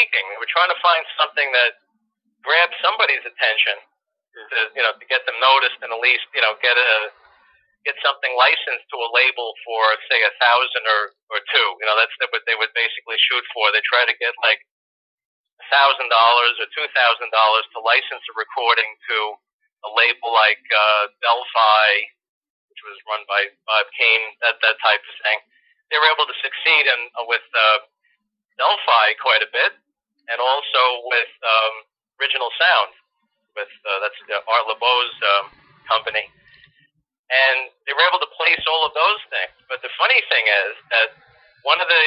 Seeking. 0.00 0.24
They 0.32 0.40
were 0.40 0.48
trying 0.48 0.72
to 0.72 0.80
find 0.80 1.04
something 1.20 1.48
that 1.52 1.76
grabbed 2.40 2.72
somebody's 2.80 3.20
attention 3.20 3.76
to, 4.32 4.56
you 4.72 4.80
know, 4.80 4.96
to 4.96 5.04
get 5.12 5.28
them 5.28 5.36
noticed 5.44 5.76
and 5.84 5.92
at 5.92 6.00
least, 6.00 6.24
you 6.32 6.40
know, 6.40 6.56
get 6.64 6.72
a, 6.72 6.92
get 7.84 8.00
something 8.00 8.32
licensed 8.32 8.88
to 8.88 8.96
a 8.96 9.12
label 9.12 9.52
for, 9.60 9.80
say, 10.08 10.24
a 10.24 10.32
thousand 10.40 10.88
or, 10.88 11.02
or 11.36 11.40
two. 11.52 11.68
You 11.80 11.84
know, 11.84 12.00
that's 12.00 12.16
what 12.32 12.40
they 12.48 12.56
would 12.56 12.72
basically 12.72 13.20
shoot 13.28 13.44
for. 13.52 13.68
They 13.76 13.84
try 13.84 14.08
to 14.08 14.16
get 14.16 14.32
like 14.40 14.64
a 15.60 15.66
thousand 15.68 16.08
dollars 16.08 16.56
or 16.56 16.68
two 16.72 16.88
thousand 16.96 17.28
dollars 17.28 17.68
to 17.76 17.84
license 17.84 18.24
a 18.24 18.34
recording 18.40 18.88
to 19.12 19.36
a 19.84 19.90
label 19.92 20.32
like, 20.32 20.64
uh, 20.72 21.12
Del-Fi, 21.20 21.88
which 22.72 22.80
was 22.88 22.96
run 23.04 23.20
by 23.28 23.52
Bob 23.68 23.84
Keane, 23.92 24.32
that 24.40 24.56
that 24.64 24.80
type 24.80 25.04
of 25.04 25.16
thing. 25.28 25.44
They 25.92 26.00
were 26.00 26.08
able 26.08 26.24
to 26.24 26.36
succeed 26.40 26.88
in 26.88 27.00
uh, 27.20 27.28
with 27.28 27.44
uh, 27.52 27.84
Del-Fi 28.60 29.16
quite 29.24 29.40
a 29.40 29.48
bit, 29.48 29.72
and 30.30 30.38
also 30.38 30.82
with 31.10 31.32
um, 31.42 31.74
Original 32.22 32.50
Sound, 32.54 32.90
with 33.58 33.72
uh, 33.84 33.98
that's 34.06 34.20
uh, 34.30 34.40
Art 34.46 34.66
Laboe's 34.70 35.16
um, 35.36 35.46
company. 35.90 36.24
And 37.30 37.70
they 37.86 37.94
were 37.94 38.06
able 38.10 38.22
to 38.22 38.30
place 38.34 38.62
all 38.66 38.86
of 38.86 38.94
those 38.94 39.22
things. 39.30 39.54
But 39.70 39.82
the 39.86 39.92
funny 39.98 40.18
thing 40.30 40.44
is 40.46 40.74
that 40.90 41.08
one 41.62 41.78
of 41.78 41.86
the 41.86 42.04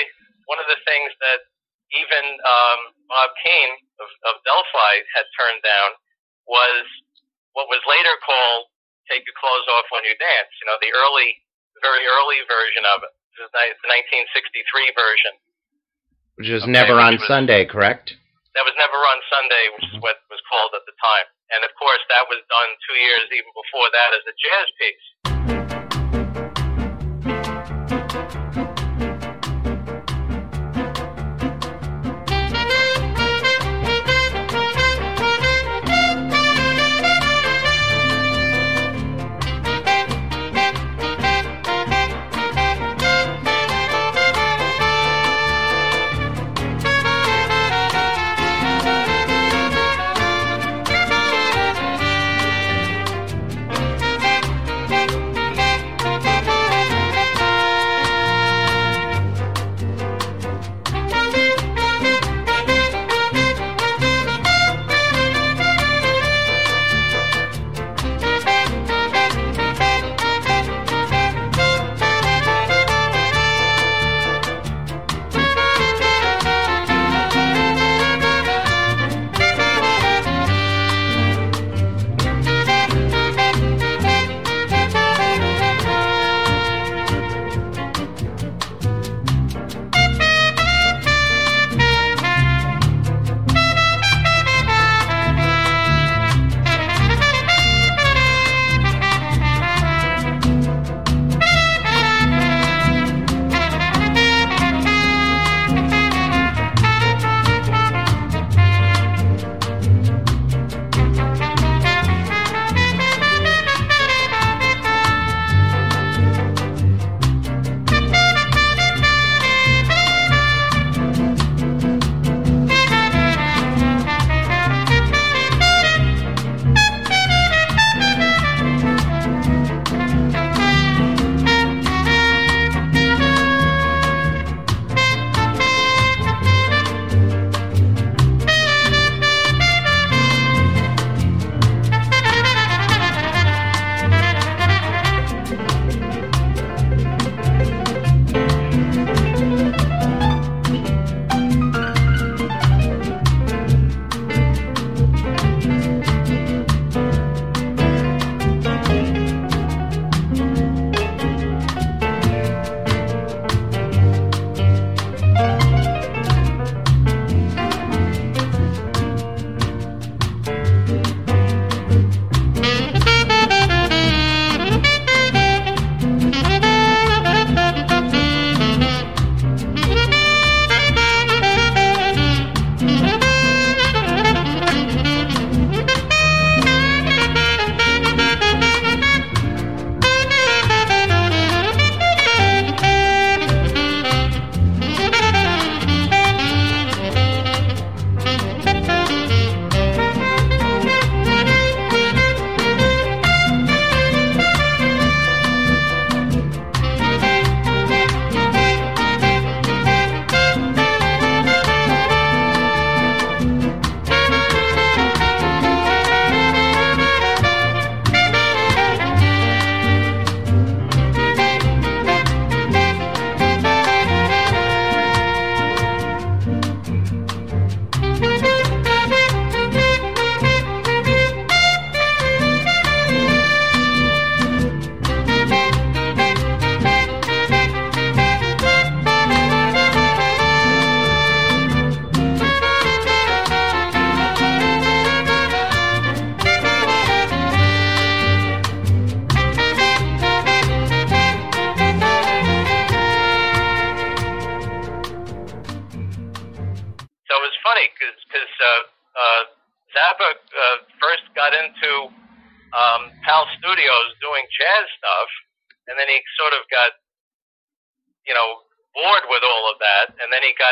one 0.48 0.60
of 0.60 0.68
the 0.68 0.80
things 0.84 1.12
that 1.24 1.48
even 1.96 2.24
um, 2.44 2.80
Bob 3.08 3.32
Keane 3.44 3.76
of, 4.02 4.10
of 4.34 4.44
Del-Fi 4.44 4.94
had 5.16 5.26
turned 5.40 5.62
down 5.64 5.96
was 6.50 6.84
what 7.56 7.72
was 7.72 7.80
later 7.88 8.16
called 8.24 8.68
"Take 9.08 9.24
Your 9.24 9.38
Clothes 9.40 9.68
Off 9.80 9.88
When 9.96 10.04
You 10.04 10.16
Dance." 10.20 10.52
You 10.60 10.68
know, 10.68 10.80
the 10.84 10.92
early, 10.92 11.40
very 11.80 12.04
early 12.04 12.40
version 12.48 12.84
of 12.96 13.08
it. 13.08 13.14
This 13.36 13.48
is 13.48 13.52
the 13.56 13.90
1963 14.28 14.92
version. 14.94 15.34
Which 16.36 16.50
was 16.50 16.64
Okay, 16.64 16.72
never 16.72 16.98
on 17.00 17.18
was- 17.18 17.28
Sunday, 17.28 17.66
correct? 17.66 18.16
That 18.54 18.66
was 18.66 18.78
never 18.78 18.98
on 18.98 19.18
Sunday, 19.34 19.64
which 19.74 19.86
is 19.90 19.98
mm-hmm. 19.98 20.06
what 20.06 20.22
was 20.30 20.38
called 20.46 20.78
at 20.78 20.86
the 20.86 20.94
time. 21.02 21.26
And 21.58 21.66
of 21.66 21.74
course, 21.74 22.02
that 22.10 22.30
was 22.30 22.38
done 22.50 22.70
two 22.86 22.98
years 23.02 23.26
even 23.34 23.50
before 23.50 23.90
that 23.90 24.14
as 24.14 24.24
a 24.30 24.36
jazz 24.38 24.68
piece. 24.78 25.06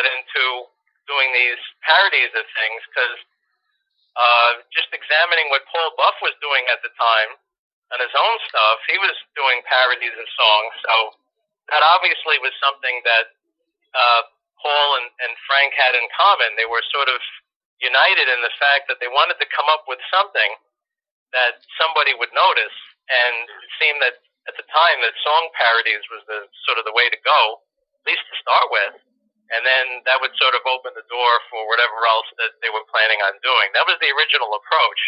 Got 0.02 0.10
into 0.10 0.66
doing 1.06 1.30
these 1.30 1.62
parodies 1.86 2.34
of 2.34 2.41
things 2.58 2.82
because 2.89 3.18
uh, 4.18 4.52
just 4.74 4.89
examining 4.89 5.54
what 5.54 5.62
Paul 5.70 5.93
Buff 5.93 6.18
was 6.26 6.34
doing 6.41 6.66
at 6.74 6.82
the 6.82 6.89
time 6.97 7.38
and 7.93 8.02
his 8.02 8.16
own 8.18 8.38
stuff, 8.49 8.82
he 8.89 8.97
was 8.97 9.14
doing 9.38 9.62
parodies 9.70 10.18
of 10.18 10.26
songs. 10.34 10.74
So 10.82 10.93
that 11.70 11.86
obviously 11.86 12.41
was 12.41 12.56
something 12.58 12.97
that 13.06 13.30
uh, 13.93 14.22
Paul 14.58 15.06
and, 15.06 15.08
and 15.22 15.34
Frank 15.45 15.78
had 15.78 15.93
in 15.93 16.10
common. 16.18 16.58
They 16.58 16.66
were 16.66 16.82
sort 16.89 17.14
of 17.14 17.22
united 17.78 18.26
in 18.26 18.41
the 18.41 18.54
fact 18.58 18.89
that 18.89 18.97
they 18.97 19.12
wanted 19.12 19.38
to 19.38 19.47
come 19.54 19.70
up 19.70 19.86
with 19.86 20.02
something 20.10 20.58
that 21.30 21.62
somebody 21.78 22.18
would 22.18 22.34
notice, 22.34 22.76
and 23.08 23.47
it 23.47 23.72
seemed 23.80 24.02
that 24.02 24.20
at 24.49 24.56
the 24.58 24.68
time 24.68 24.97
that 24.99 25.16
song 25.24 25.47
parodies 25.56 26.04
was 26.12 26.26
the 26.28 26.49
sort 26.68 26.82
of 26.82 26.84
the 26.84 26.91
way 26.91 27.08
to 27.08 27.20
go, 27.24 27.64
at 28.02 28.04
least 28.04 28.26
to 28.28 28.36
start 28.43 28.68
with, 28.68 28.99
and 29.52 29.68
then 29.68 30.04
that 30.08 30.24
would 30.24 30.32
sort 30.39 30.56
of 30.56 30.64
open 30.64 30.95
the 30.95 31.04
door 31.12 31.34
for 31.52 31.68
whatever 31.68 31.99
else 32.08 32.28
that 32.39 32.56
they 32.64 32.72
were 32.72 32.88
planning 32.88 33.20
on 33.28 33.36
doing. 33.43 33.68
That 33.76 33.84
was 33.84 33.99
the 33.99 34.12
original 34.16 34.56
approach 34.56 35.02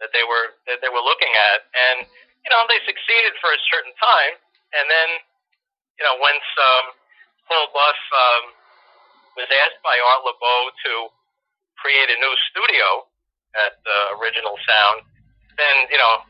that 0.00 0.12
they 0.12 0.24
were 0.24 0.56
that 0.68 0.80
they 0.84 0.92
were 0.92 1.04
looking 1.04 1.32
at, 1.32 1.64
and 1.72 1.98
you 2.44 2.50
know 2.52 2.64
they 2.68 2.80
succeeded 2.84 3.36
for 3.40 3.52
a 3.52 3.60
certain 3.72 3.92
time, 3.96 4.34
and 4.76 4.86
then 4.88 5.08
you 6.00 6.04
know 6.04 6.16
once 6.20 6.44
um, 6.60 6.84
Paul 7.48 7.68
Buff 7.72 8.00
um, 8.12 8.44
was 9.40 9.48
asked 9.64 9.80
by 9.80 9.96
Art 9.96 10.22
Laboe 10.24 10.72
to 10.88 10.92
create 11.80 12.12
a 12.12 12.18
new 12.20 12.34
studio 12.52 13.08
at 13.56 13.76
uh, 13.80 14.20
Original 14.20 14.56
Sound, 14.68 15.04
then 15.56 15.76
you 15.88 16.00
know 16.00 16.24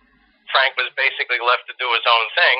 Frank 0.50 0.74
was 0.78 0.90
basically 0.98 1.38
left 1.42 1.66
to 1.70 1.74
do 1.78 1.86
his 1.94 2.06
own 2.06 2.26
thing, 2.34 2.58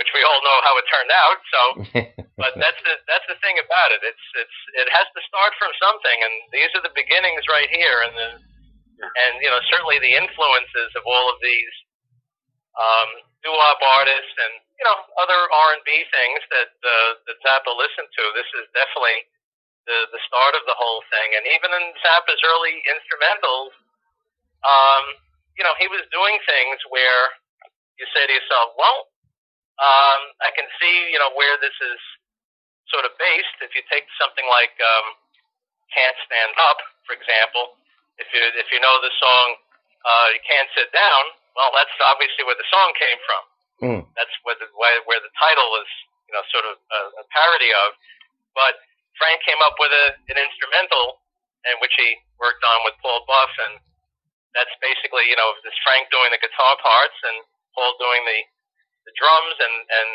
which 0.00 0.08
we 0.16 0.24
all 0.24 0.40
know 0.40 0.58
how 0.64 0.74
it 0.80 0.86
turned 0.88 1.12
out. 1.12 1.38
So, 1.52 1.60
but 2.40 2.56
that's 2.56 2.80
the 2.80 2.96
that's 3.04 3.28
the 3.28 3.36
thing 3.44 3.60
about 3.60 3.92
it. 3.92 4.00
It's 4.00 4.26
it's 4.40 4.58
it 4.80 4.88
has 4.96 5.04
to 5.12 5.20
start 5.28 5.52
from 5.60 5.68
something, 5.76 6.18
and 6.24 6.34
these 6.56 6.72
are 6.72 6.80
the 6.80 6.96
beginnings 6.96 7.44
right 7.52 7.68
here, 7.68 8.00
and 8.08 8.16
the, 8.16 8.28
and 9.04 9.32
you 9.44 9.52
know 9.52 9.60
certainly 9.68 10.00
the 10.00 10.16
influences 10.16 10.90
of 10.96 11.04
all 11.04 11.28
of 11.28 11.36
these 11.44 11.74
um, 12.80 13.10
doo-wop 13.44 13.80
artists 14.00 14.34
and 14.40 14.64
you 14.80 14.84
know 14.88 14.96
other 15.20 15.36
R 15.36 15.68
and 15.76 15.84
B 15.84 15.92
things 16.08 16.40
that 16.48 16.72
uh, 16.80 17.10
that 17.28 17.36
Zappa 17.44 17.76
listened 17.76 18.08
to. 18.08 18.22
This 18.32 18.48
is 18.56 18.64
definitely 18.72 19.28
the 19.84 20.08
the 20.16 20.20
start 20.24 20.56
of 20.56 20.64
the 20.64 20.76
whole 20.80 21.04
thing, 21.12 21.36
and 21.36 21.44
even 21.44 21.68
in 21.76 21.92
Zappa's 22.00 22.40
early 22.48 22.80
instrumentals, 22.88 23.76
um, 24.64 25.04
you 25.60 25.64
know, 25.68 25.76
he 25.76 25.92
was 25.92 26.00
doing 26.08 26.40
things 26.48 26.80
where 26.88 27.36
you 28.00 28.08
say 28.16 28.24
to 28.24 28.32
yourself, 28.32 28.72
well, 28.80 29.09
um, 29.80 30.20
I 30.44 30.52
can 30.52 30.68
see, 30.76 30.94
you 31.08 31.18
know, 31.18 31.32
where 31.32 31.56
this 31.58 31.72
is 31.72 32.00
sort 32.92 33.08
of 33.08 33.16
based. 33.16 33.56
If 33.64 33.72
you 33.72 33.82
take 33.88 34.04
something 34.20 34.44
like 34.46 34.76
um, 34.76 35.16
"Can't 35.92 36.18
Stand 36.28 36.52
Up," 36.68 36.78
for 37.08 37.16
example, 37.16 37.80
if 38.20 38.28
you 38.36 38.42
if 38.60 38.68
you 38.68 38.78
know 38.78 39.00
the 39.00 39.12
song 39.16 39.46
uh, 40.04 40.26
"You 40.36 40.42
Can't 40.44 40.68
Sit 40.76 40.92
Down," 40.92 41.22
well, 41.56 41.72
that's 41.72 41.96
obviously 42.04 42.44
where 42.44 42.58
the 42.60 42.68
song 42.68 42.92
came 43.00 43.20
from. 43.24 43.42
Mm. 43.80 44.00
That's 44.14 44.34
where 44.44 44.56
the 44.60 44.68
where, 44.76 45.00
where 45.08 45.22
the 45.24 45.32
title 45.40 45.72
is, 45.80 45.90
you 46.28 46.36
know, 46.36 46.44
sort 46.52 46.68
of 46.68 46.76
a, 46.76 47.00
a 47.20 47.24
parody 47.32 47.72
of. 47.72 47.96
But 48.52 48.76
Frank 49.16 49.40
came 49.48 49.60
up 49.64 49.80
with 49.80 49.92
a, 49.92 50.06
an 50.28 50.36
instrumental, 50.36 51.24
in 51.64 51.80
which 51.80 51.96
he 51.96 52.20
worked 52.36 52.60
on 52.60 52.84
with 52.84 52.96
Paul 53.00 53.24
Buff, 53.24 53.52
and 53.68 53.80
that's 54.52 54.72
basically, 54.82 55.28
you 55.30 55.38
know, 55.38 55.54
this 55.64 55.76
Frank 55.84 56.10
doing 56.12 56.28
the 56.34 56.40
guitar 56.42 56.74
parts 56.82 57.16
and 57.24 57.40
Paul 57.72 57.94
doing 57.96 58.22
the 58.26 58.40
the 59.04 59.14
drums, 59.16 59.56
and 59.60 59.76
and 59.88 60.10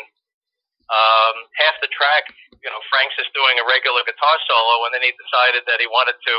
um, 0.90 1.36
half 1.58 1.82
the 1.82 1.90
track, 1.90 2.30
you 2.62 2.70
know, 2.70 2.82
Frank's 2.90 3.18
just 3.18 3.34
doing 3.34 3.58
a 3.58 3.66
regular 3.66 4.06
guitar 4.06 4.38
solo, 4.46 4.86
and 4.86 4.94
then 4.94 5.02
he 5.02 5.14
decided 5.18 5.66
that 5.66 5.82
he 5.82 5.90
wanted 5.90 6.18
to 6.18 6.36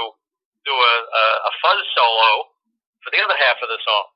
do 0.66 0.74
a, 0.74 0.94
a, 1.06 1.24
a 1.46 1.52
fuzz 1.62 1.82
solo 1.94 2.50
for 3.02 3.14
the 3.14 3.22
other 3.22 3.38
half 3.38 3.58
of 3.62 3.70
the 3.70 3.78
song. 3.86 4.06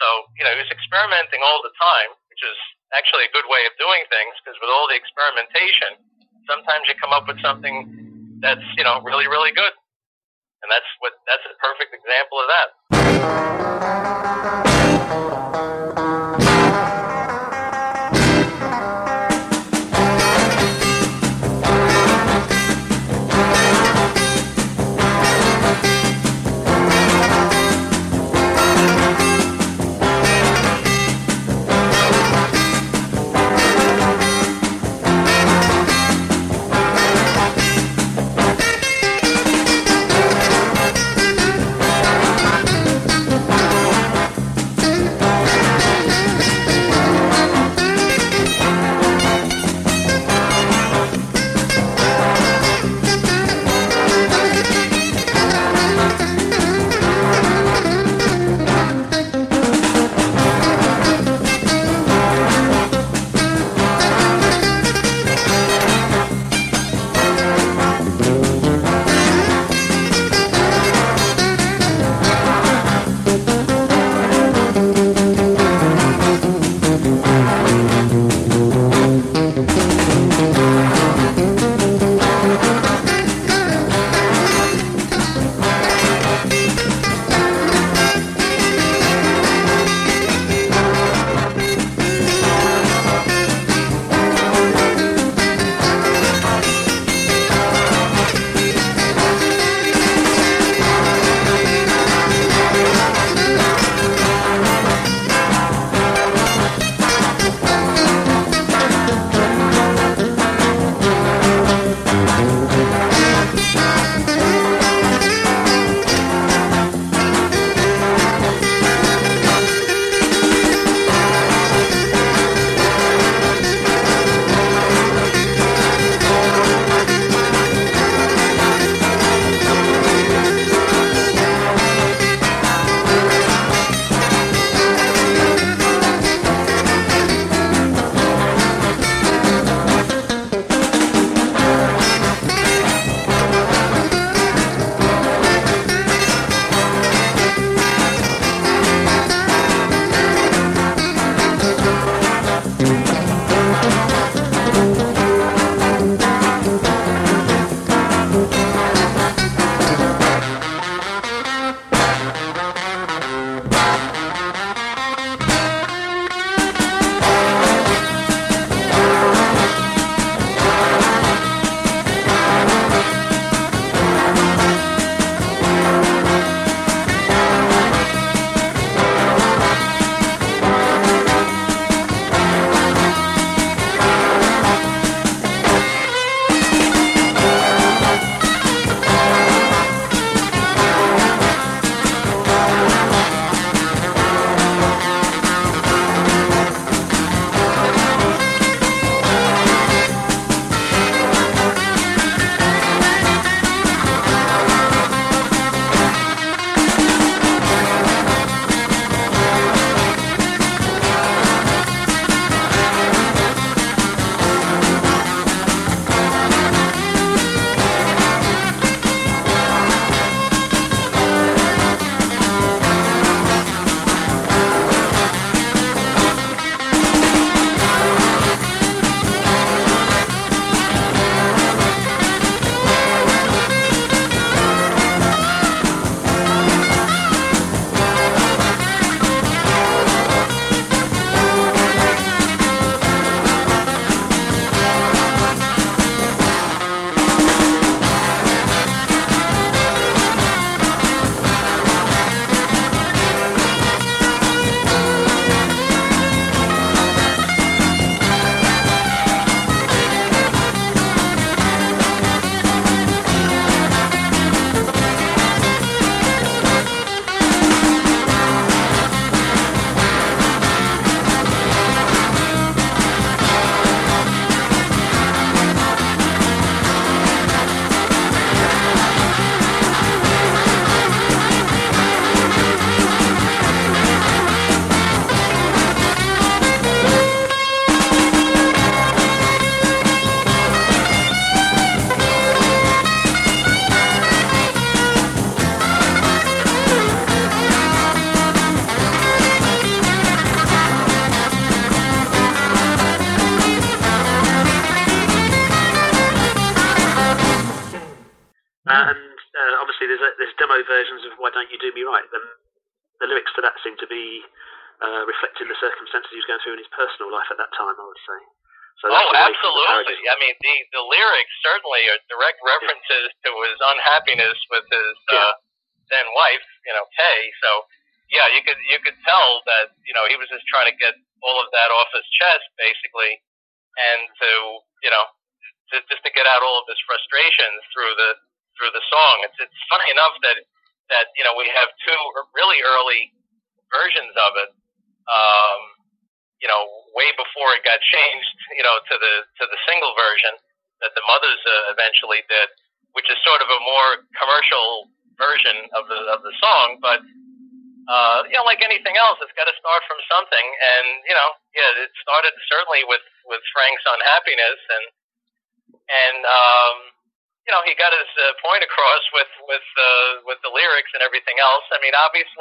So, 0.00 0.32
you 0.40 0.48
know, 0.48 0.56
he 0.56 0.64
was 0.64 0.72
experimenting 0.72 1.44
all 1.44 1.60
the 1.60 1.76
time, 1.76 2.16
which 2.32 2.40
is 2.40 2.56
actually 2.96 3.28
a 3.28 3.32
good 3.36 3.44
way 3.52 3.68
of 3.68 3.76
doing 3.76 4.00
things 4.08 4.32
because 4.40 4.56
with 4.64 4.72
all 4.72 4.88
the 4.88 4.96
experimentation, 4.96 6.00
sometimes 6.48 6.88
you 6.88 6.96
come 6.96 7.12
up 7.12 7.28
with 7.28 7.36
something 7.44 8.40
that's, 8.40 8.64
you 8.80 8.84
know, 8.84 9.04
really, 9.04 9.28
really 9.28 9.52
good. 9.52 9.76
And 10.64 10.72
that's 10.72 10.88
what 11.00 11.12
that's 11.28 11.44
a 11.48 11.56
perfect 11.60 11.92
example 11.92 12.40
of 12.40 12.48
that. 12.48 12.68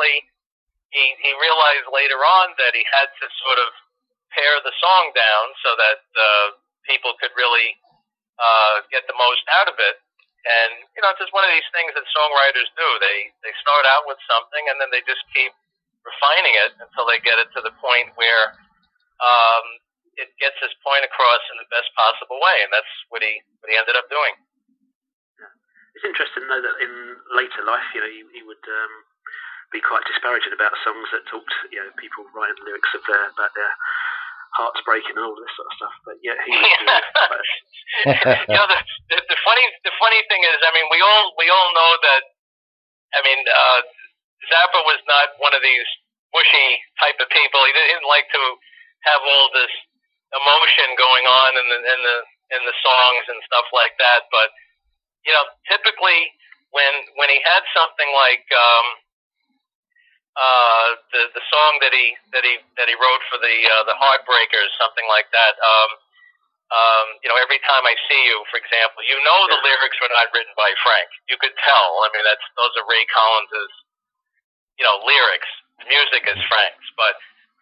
Mean, 0.10 0.24
he 0.90 1.06
he 1.22 1.32
realized 1.38 1.86
later 1.94 2.18
on 2.18 2.58
that 2.58 2.74
he 2.74 2.82
had 2.90 3.10
to 3.22 3.26
sort 3.46 3.62
of 3.62 3.70
pare 4.34 4.58
the 4.66 4.74
song 4.82 5.14
down 5.14 5.46
so 5.62 5.74
that 5.78 6.02
uh, 6.18 6.48
people 6.86 7.14
could 7.22 7.34
really 7.38 7.78
uh, 8.38 8.82
get 8.90 9.06
the 9.06 9.18
most 9.18 9.46
out 9.62 9.70
of 9.70 9.78
it. 9.78 10.02
And 10.48 10.82
you 10.96 11.02
know, 11.04 11.12
it's 11.14 11.22
just 11.22 11.36
one 11.36 11.46
of 11.46 11.52
these 11.54 11.68
things 11.76 11.92
that 11.94 12.06
songwriters 12.10 12.70
do. 12.74 12.88
They 13.04 13.30
they 13.46 13.54
start 13.62 13.86
out 13.86 14.10
with 14.10 14.18
something 14.26 14.64
and 14.72 14.80
then 14.82 14.90
they 14.90 15.04
just 15.06 15.22
keep 15.36 15.54
refining 16.02 16.56
it 16.66 16.74
until 16.80 17.06
they 17.06 17.20
get 17.22 17.38
it 17.38 17.52
to 17.54 17.62
the 17.62 17.76
point 17.78 18.16
where 18.16 18.56
um, 19.20 19.66
it 20.16 20.32
gets 20.40 20.56
his 20.64 20.72
point 20.80 21.04
across 21.04 21.44
in 21.52 21.60
the 21.60 21.68
best 21.70 21.92
possible 21.94 22.40
way. 22.40 22.64
And 22.64 22.72
that's 22.72 22.94
what 23.12 23.20
he 23.20 23.44
what 23.62 23.70
he 23.70 23.76
ended 23.76 24.00
up 24.00 24.08
doing. 24.08 24.34
It's 26.00 26.08
interesting 26.08 26.48
though 26.48 26.64
that 26.64 26.76
in 26.80 27.20
later 27.36 27.62
life, 27.68 27.84
you 27.92 28.00
know, 28.00 28.08
he, 28.08 28.24
he 28.32 28.42
would 28.48 28.64
um, 28.64 28.94
be 29.70 29.82
quite 29.82 30.06
disparaging 30.10 30.54
about 30.54 30.74
songs 30.82 31.10
that 31.14 31.26
talked, 31.30 31.54
you 31.70 31.78
know, 31.78 31.90
people 32.02 32.26
writing 32.34 32.58
lyrics 32.66 32.90
of 32.98 33.06
their 33.06 33.30
about 33.30 33.54
their 33.54 33.74
hearts 34.58 34.82
breaking 34.82 35.14
and 35.14 35.26
all 35.26 35.38
this 35.38 35.54
sort 35.54 35.70
of 35.70 35.76
stuff. 35.78 35.96
But 36.06 36.18
yeah, 36.26 36.38
he 36.42 36.54
was. 36.58 37.50
you 38.50 38.58
know, 38.58 38.66
the, 38.66 38.80
the, 39.14 39.18
the 39.30 39.40
funny 39.46 39.66
the 39.86 39.94
funny 40.02 40.22
thing 40.30 40.42
is, 40.46 40.58
I 40.66 40.72
mean, 40.74 40.88
we 40.90 41.00
all 41.02 41.34
we 41.38 41.48
all 41.50 41.70
know 41.74 41.92
that. 42.02 42.24
I 43.10 43.20
mean, 43.26 43.42
uh, 43.42 43.82
Zappa 44.50 44.86
was 44.86 45.02
not 45.10 45.34
one 45.42 45.54
of 45.58 45.62
these 45.66 45.90
mushy 46.34 46.70
type 47.02 47.18
of 47.18 47.30
people. 47.34 47.62
He 47.66 47.74
didn't 47.74 48.06
like 48.06 48.30
to 48.30 48.44
have 49.10 49.22
all 49.22 49.50
this 49.54 49.74
emotion 50.30 50.94
going 50.94 51.26
on 51.26 51.52
in 51.58 51.66
the 51.70 51.80
in 51.82 52.00
the 52.06 52.18
in 52.58 52.62
the 52.66 52.76
songs 52.82 53.26
and 53.30 53.40
stuff 53.46 53.70
like 53.74 53.98
that. 54.02 54.30
But 54.30 54.50
you 55.26 55.34
know, 55.34 55.46
typically 55.70 56.30
when 56.70 56.94
when 57.18 57.30
he 57.30 57.42
had 57.42 57.66
something 57.74 58.10
like 58.14 58.46
um, 58.54 58.86
uh, 60.40 60.88
the 61.12 61.22
the 61.36 61.44
song 61.52 61.84
that 61.84 61.92
he 61.92 62.16
that 62.32 62.48
he 62.48 62.56
that 62.80 62.88
he 62.88 62.96
wrote 62.96 63.24
for 63.28 63.44
the 63.44 63.56
uh, 63.76 63.84
the 63.92 63.98
Heartbreakers, 64.00 64.72
something 64.80 65.04
like 65.12 65.28
that. 65.36 65.56
Um, 65.60 65.92
um, 66.70 67.08
you 67.26 67.28
know, 67.28 67.38
every 67.42 67.60
time 67.66 67.84
I 67.84 67.98
see 68.08 68.22
you, 68.30 68.46
for 68.54 68.62
example, 68.62 69.04
you 69.04 69.18
know 69.26 69.40
the 69.52 69.60
lyrics 69.60 69.98
were 70.00 70.14
not 70.14 70.32
written 70.32 70.54
by 70.56 70.72
Frank. 70.86 71.10
You 71.28 71.36
could 71.42 71.58
tell. 71.66 71.92
I 72.06 72.14
mean, 72.16 72.24
that's 72.24 72.46
those 72.56 72.72
are 72.80 72.88
Ray 72.88 73.04
Collins's, 73.12 73.74
you 74.80 74.86
know, 74.88 75.02
lyrics. 75.04 75.50
The 75.84 75.90
music 75.92 76.24
is 76.30 76.40
Frank's, 76.48 76.88
but 76.96 77.16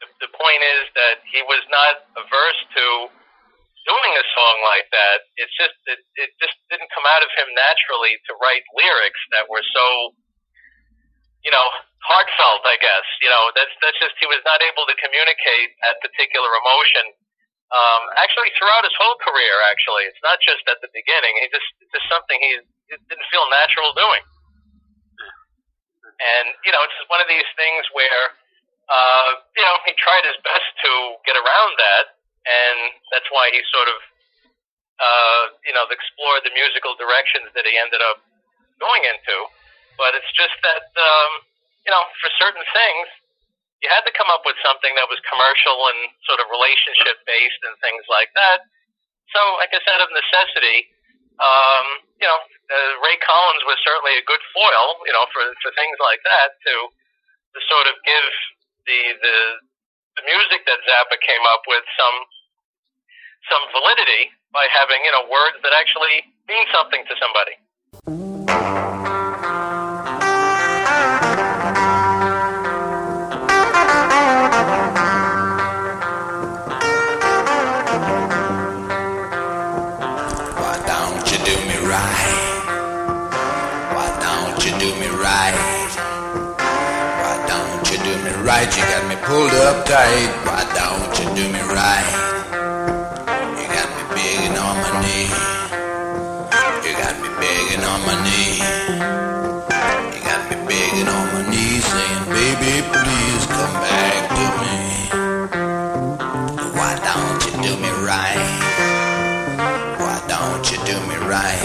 the, 0.03 0.27
the 0.27 0.31
point 0.35 0.61
is 0.61 0.85
that 0.99 1.23
he 1.33 1.41
was 1.47 1.63
not 1.71 2.05
averse 2.19 2.61
to 2.77 2.85
doing 3.87 4.13
a 4.19 4.25
song 4.35 4.57
like 4.67 4.87
that. 4.91 5.23
It's 5.39 5.55
just 5.55 5.77
it, 5.87 6.03
it 6.19 6.29
just 6.43 6.59
didn't 6.67 6.91
come 6.91 7.07
out 7.07 7.23
of 7.23 7.31
him 7.39 7.47
naturally 7.55 8.19
to 8.27 8.35
write 8.43 8.67
lyrics 8.75 9.21
that 9.33 9.47
were 9.47 9.63
so 9.71 10.13
you 11.47 11.53
know, 11.55 11.67
heartfelt, 12.03 12.67
I 12.67 12.75
guess. 12.83 13.07
You 13.23 13.31
know, 13.31 13.55
that's 13.55 13.71
that's 13.79 13.95
just 14.03 14.19
he 14.19 14.27
was 14.27 14.43
not 14.43 14.59
able 14.59 14.83
to 14.83 14.95
communicate 14.99 15.71
that 15.87 16.03
particular 16.03 16.51
emotion. 16.59 17.15
Um, 17.71 18.03
actually, 18.19 18.51
throughout 18.59 18.83
his 18.83 18.95
whole 18.99 19.15
career, 19.23 19.55
actually, 19.71 20.11
it's 20.11 20.19
not 20.19 20.43
just 20.43 20.67
at 20.67 20.83
the 20.83 20.91
beginning. 20.91 21.39
He 21.39 21.47
just 21.47 21.67
it's 21.79 21.91
just 21.95 22.07
something 22.11 22.35
he 22.43 22.59
didn't 22.91 23.27
feel 23.31 23.47
natural 23.47 23.95
doing. 23.95 24.23
And 26.19 26.51
you 26.67 26.75
know, 26.75 26.83
it's 26.83 26.99
one 27.07 27.23
of 27.23 27.31
these 27.31 27.47
things 27.55 27.87
where 27.95 28.23
uh, 28.91 29.31
you 29.55 29.63
know 29.63 29.75
he 29.87 29.95
tried 29.95 30.27
his 30.27 30.35
best 30.43 30.67
to 30.83 30.91
get 31.23 31.39
around 31.39 31.73
that, 31.79 32.05
and 32.43 32.91
that's 33.15 33.27
why 33.31 33.55
he 33.55 33.63
sort 33.71 33.87
of 33.87 33.99
uh, 34.99 35.43
you 35.63 35.71
know 35.71 35.87
explored 35.87 36.43
the 36.43 36.51
musical 36.51 36.91
directions 36.99 37.55
that 37.55 37.63
he 37.63 37.71
ended 37.79 38.03
up 38.03 38.19
going 38.83 39.07
into. 39.07 39.47
But 39.97 40.13
it's 40.13 40.29
just 40.37 40.53
that, 40.61 40.85
um, 40.93 41.31
you 41.85 41.91
know, 41.91 42.05
for 42.21 42.29
certain 42.37 42.63
things, 42.69 43.07
you 43.81 43.89
had 43.93 44.05
to 44.05 44.13
come 44.13 44.29
up 44.33 44.41
with 44.45 44.57
something 44.65 44.93
that 44.97 45.05
was 45.09 45.21
commercial 45.25 45.77
and 45.93 46.09
sort 46.25 46.41
of 46.41 46.49
relationship 46.49 47.21
based 47.29 47.61
and 47.65 47.77
things 47.81 48.05
like 48.09 48.33
that. 48.33 48.65
So, 49.33 49.41
like 49.61 49.73
I 49.73 49.81
said, 49.83 50.01
of 50.01 50.09
necessity, 50.09 50.89
um, 51.37 51.85
you 52.17 52.25
know, 52.25 52.39
uh, 52.41 52.93
Ray 53.05 53.17
Collins 53.21 53.63
was 53.69 53.77
certainly 53.85 54.17
a 54.17 54.25
good 54.25 54.41
foil, 54.49 54.97
you 55.05 55.13
know, 55.13 55.29
for 55.29 55.45
for 55.61 55.69
things 55.77 55.97
like 56.01 56.21
that 56.25 56.57
to 56.65 56.73
to 57.53 57.59
sort 57.69 57.85
of 57.85 57.95
give 58.01 58.27
the 58.89 58.99
the 59.21 59.37
the 60.17 60.23
music 60.25 60.65
that 60.65 60.81
Zappa 60.89 61.17
came 61.21 61.45
up 61.53 61.61
with 61.69 61.85
some 61.93 62.17
some 63.53 63.63
validity 63.69 64.33
by 64.49 64.65
having 64.73 65.05
you 65.05 65.13
know 65.13 65.29
words 65.29 65.61
that 65.61 65.77
actually 65.77 66.25
mean 66.49 66.65
something 66.73 67.05
to 67.05 67.13
somebody. 67.21 67.55
Pulled 89.27 89.51
up 89.67 89.85
tight. 89.85 90.31
Why 90.47 90.63
don't 90.71 91.11
you 91.19 91.27
do 91.35 91.43
me 91.51 91.59
right? 91.75 92.11
You 93.59 93.67
got 93.75 93.89
me 93.95 94.03
begging 94.15 94.55
on 94.55 94.75
my 94.83 94.91
knee. 95.03 95.27
You 96.85 96.93
got 96.95 97.15
me 97.19 97.29
begging 97.35 97.83
on 97.91 97.99
my 98.07 98.15
knee. 98.23 98.55
You 100.15 100.21
got 100.23 100.41
me 100.47 100.55
begging 100.63 101.09
on 101.11 101.25
my 101.35 101.43
knee, 101.51 101.75
saying, 101.91 102.23
baby, 102.31 102.73
please 102.87 103.43
come 103.51 103.75
back 103.83 104.21
to 104.37 104.45
me. 104.63 104.77
Why 106.77 106.91
don't 107.09 107.39
you 107.45 107.53
do 107.67 107.73
me 107.83 107.91
right? 108.07 108.39
Why 110.03 110.17
don't 110.31 110.63
you 110.71 110.77
do 110.87 110.95
me 111.09 111.17
right? 111.27 111.61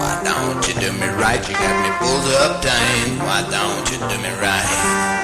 Why 0.00 0.12
don't 0.24 0.60
you 0.66 0.74
do 0.80 0.92
me 0.96 1.08
right? 1.20 1.42
You 1.46 1.54
got 1.60 1.76
me 1.84 1.90
pulled 2.00 2.28
up 2.40 2.62
tight. 2.64 3.20
Why 3.20 3.40
don't 3.52 3.84
you 3.92 3.98
do 4.08 4.16
me 4.24 4.32
right? 4.40 5.19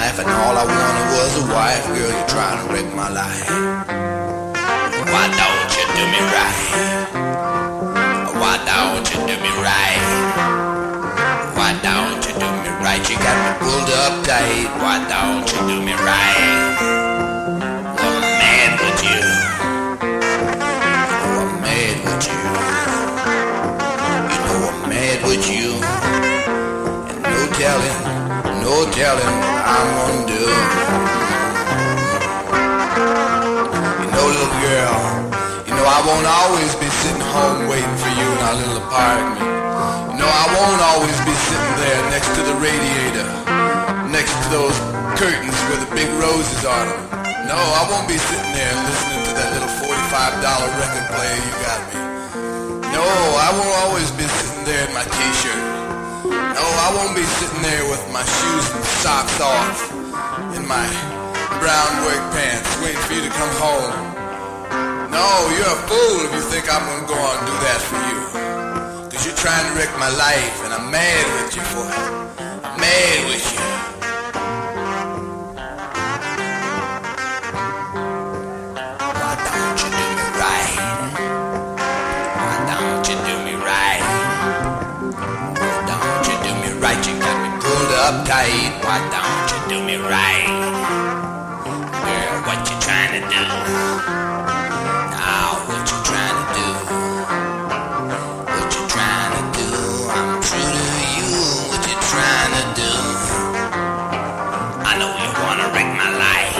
Life, 0.00 0.18
and 0.18 0.30
all 0.42 0.56
I 0.58 0.64
wanted 0.74 1.06
was 1.18 1.32
a 1.42 1.46
wife. 1.54 1.86
Girl, 1.94 2.10
you're 2.16 2.30
trying 2.34 2.58
to 2.60 2.66
wreck 2.72 2.88
my 3.02 3.10
life. 3.22 3.48
Why 5.12 5.24
don't 5.40 5.70
you 5.76 5.84
do 5.96 6.04
me 6.14 6.20
right? 6.34 6.62
Why 8.40 8.54
don't 8.70 9.06
you 9.12 9.18
do 9.30 9.34
me 9.44 9.52
right? 9.68 10.02
Why 11.58 11.70
don't 11.88 12.22
you 12.26 12.34
do 12.42 12.48
me 12.62 12.70
right? 12.84 13.02
You 13.08 13.16
got 13.26 13.36
me 13.44 13.50
pulled 13.62 13.90
up 14.02 14.14
tight. 14.26 14.68
Why 14.82 14.96
don't 15.14 15.46
you 15.52 15.60
do 15.70 15.76
me 15.86 15.94
right? 16.08 16.33
Telling 28.94 29.26
what 29.26 29.62
I'm 29.74 29.88
gonna 29.98 30.22
do. 30.30 30.44
You 33.98 34.10
know, 34.14 34.26
little 34.30 34.54
girl, 34.62 34.96
you 35.66 35.74
know 35.74 35.82
I 35.82 35.98
won't 36.06 36.28
always 36.30 36.70
be 36.78 36.86
sitting 37.02 37.26
home 37.34 37.66
waiting 37.66 37.96
for 37.98 38.12
you 38.14 38.22
in 38.22 38.38
our 38.46 38.54
little 38.54 38.78
apartment. 38.86 39.42
You 40.14 40.18
know 40.22 40.30
I 40.30 40.46
won't 40.54 40.82
always 40.94 41.18
be 41.26 41.34
sitting 41.34 41.74
there 41.82 42.00
next 42.14 42.30
to 42.38 42.42
the 42.46 42.54
radiator, 42.62 43.26
next 44.14 44.30
to 44.30 44.62
those 44.62 44.76
curtains 45.18 45.58
where 45.66 45.82
the 45.82 45.90
big 45.90 46.06
roses 46.22 46.62
them. 46.62 46.86
No, 47.50 47.58
I 47.58 47.82
won't 47.90 48.06
be 48.06 48.14
sitting 48.14 48.54
there 48.54 48.74
listening 48.78 49.26
to 49.26 49.32
that 49.34 49.48
little 49.58 49.74
$45 49.90 49.90
record 50.78 51.06
player 51.10 51.38
you 51.42 51.54
got 51.66 51.80
me. 51.90 51.98
No, 52.94 53.02
I 53.02 53.50
won't 53.58 53.74
always 53.90 54.14
be 54.14 54.22
sitting 54.22 54.64
there 54.70 54.86
in 54.86 54.94
my 54.94 55.02
t-shirt. 55.02 55.73
No, 56.54 56.62
I 56.62 56.88
won't 56.94 57.14
be 57.16 57.26
sitting 57.42 57.62
there 57.62 57.84
with 57.90 58.04
my 58.14 58.22
shoes 58.22 58.66
and 58.74 58.84
socks 59.02 59.40
off 59.42 59.90
in 60.54 60.62
my 60.66 60.86
brown 61.58 61.92
work 62.06 62.22
pants 62.30 62.70
waiting 62.80 63.02
for 63.02 63.14
you 63.14 63.22
to 63.26 63.34
come 63.34 63.52
home. 63.58 63.92
No, 65.10 65.26
you're 65.50 65.66
a 65.66 65.80
fool 65.90 66.16
if 66.26 66.32
you 66.32 66.44
think 66.54 66.64
I'm 66.70 66.86
gonna 66.86 67.06
go 67.10 67.18
on 67.18 67.34
and 67.38 67.46
do 67.50 67.56
that 67.66 67.80
for 67.90 68.00
you. 68.06 68.18
Cause 69.10 69.26
you're 69.26 69.36
trying 69.36 69.66
to 69.66 69.78
wreck 69.78 69.92
my 69.98 70.10
life 70.14 70.64
and 70.64 70.72
I'm 70.74 70.90
mad 70.90 71.24
with 71.34 71.56
you 71.56 71.62
for 71.62 71.86
it. 71.90 72.64
I'm 72.64 72.80
mad 72.80 73.26
with 73.28 73.44
you. 73.52 73.73
Me 88.04 88.10
pulled 88.10 88.20
up 88.20 88.26
tight. 88.26 88.72
Why 88.84 88.98
don't 89.12 89.48
you 89.52 89.60
do 89.68 89.84
me 89.84 89.96
right? 89.96 90.48
Girl, 91.64 92.36
what 92.46 92.60
you 92.68 92.76
trying 92.80 93.12
to 93.12 93.20
do? 93.20 93.44
Now, 95.14 95.64
what 95.68 95.84
you 95.90 95.98
trying 96.04 96.36
to 96.36 96.46
do? 96.54 96.68
What 98.52 98.68
you 98.74 98.82
trying 98.88 99.32
to 99.36 99.42
do? 99.58 99.68
I'm 100.12 100.42
true 100.42 100.60
to 100.60 101.00
you. 101.16 101.30
What 101.70 101.82
you 101.88 101.96
trying 102.12 102.52
to 102.58 102.64
do? 102.76 102.92
I 104.84 104.92
know 104.98 105.10
you 105.22 105.30
wanna 105.42 105.66
wreck 105.72 105.90
my 105.96 106.10
life. 106.24 106.56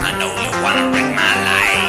I 0.00 0.10
know 0.18 0.30
you 0.32 0.50
wanna 0.64 0.84
wreck 0.92 1.10
my 1.14 1.34
life. 1.50 1.88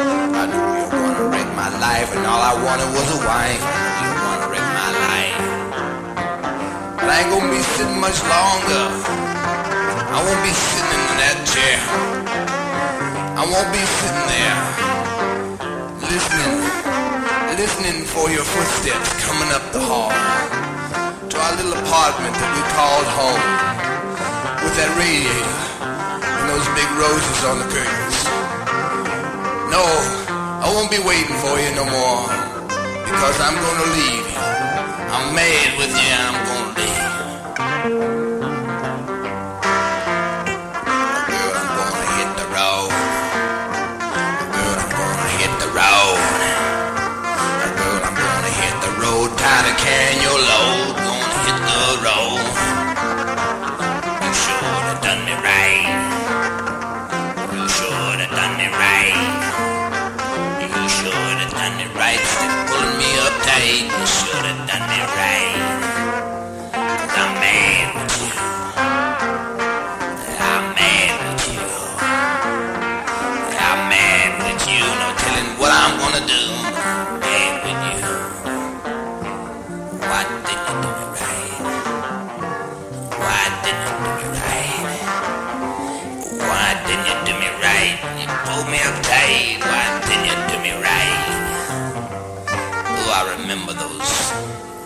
I 0.00 0.46
know 0.46 0.66
you 0.78 0.86
wanna 0.96 1.24
wreck 1.28 1.48
my 1.56 1.68
life, 1.78 2.16
and 2.16 2.26
all 2.26 2.40
I 2.40 2.54
wanted 2.64 2.88
was 2.96 3.08
a 3.10 3.26
wife. 3.26 3.81
I 7.12 7.20
ain't 7.20 7.28
gonna 7.28 7.52
be 7.52 7.60
sitting 7.76 8.00
much 8.00 8.16
longer. 8.24 8.84
I 10.16 10.18
won't 10.24 10.40
be 10.40 10.54
sitting 10.56 11.02
in 11.12 11.16
that 11.20 11.38
chair. 11.44 11.76
I 13.36 13.44
won't 13.52 13.68
be 13.68 13.84
sitting 14.00 14.26
there 14.32 14.60
listening, 16.08 16.56
listening 17.60 17.98
for 18.08 18.32
your 18.32 18.48
footsteps 18.48 19.12
coming 19.28 19.52
up 19.52 19.60
the 19.76 19.84
hall 19.84 20.08
to 21.28 21.36
our 21.36 21.52
little 21.60 21.76
apartment 21.84 22.32
that 22.32 22.50
we 22.56 22.62
called 22.80 23.08
home 23.12 23.44
with 24.64 24.74
that 24.80 24.92
radiator 24.96 25.56
and 26.16 26.44
those 26.48 26.64
big 26.72 26.88
roses 26.96 27.40
on 27.44 27.60
the 27.60 27.68
curtains. 27.76 28.18
No, 29.68 29.84
I 30.64 30.72
won't 30.72 30.88
be 30.88 31.04
waiting 31.04 31.36
for 31.44 31.60
you 31.60 31.76
no 31.76 31.84
more 31.92 32.24
because 33.04 33.36
I'm 33.36 33.56
gonna 33.60 33.88
leave. 34.00 34.32
I'm 35.12 35.36
mad 35.36 35.76
with 35.76 35.92
you, 35.92 36.08
I'm 36.08 36.51
road. 49.02 49.38
Tired 49.38 49.72
of 49.72 49.78
carrying 49.78 50.22
your 50.22 50.38
load. 50.38 50.81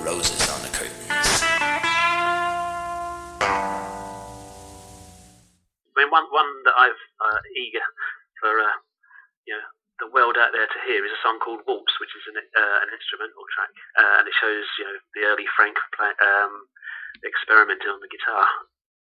Roses 0.05 0.42
on 0.51 0.61
the 0.62 0.70
curtains. 0.70 1.07
I 5.90 5.94
mean, 5.97 6.11
one 6.11 6.26
one 6.30 6.51
that 6.64 6.76
I've 6.76 7.03
uh, 7.20 7.40
eager 7.57 7.86
for 8.40 8.53
uh, 8.53 8.76
you 9.47 9.55
know 9.55 9.66
the 9.99 10.12
world 10.12 10.36
out 10.36 10.53
there 10.53 10.68
to 10.68 10.80
hear 10.84 11.01
is 11.05 11.12
a 11.12 11.22
song 11.24 11.40
called 11.40 11.64
Waltz, 11.64 11.94
which 11.99 12.12
is 12.12 12.24
an 12.28 12.36
uh, 12.36 12.78
an 12.84 12.88
instrumental 12.92 13.44
track, 13.57 13.72
uh, 13.97 14.20
and 14.20 14.28
it 14.28 14.34
shows 14.36 14.66
you 14.78 14.84
know 14.84 14.97
the 15.16 15.22
early 15.26 15.49
Frank 15.57 15.76
play, 15.97 16.12
um, 16.20 16.68
experimenting 17.24 17.88
on 17.88 18.01
the 18.05 18.12
guitar. 18.12 18.44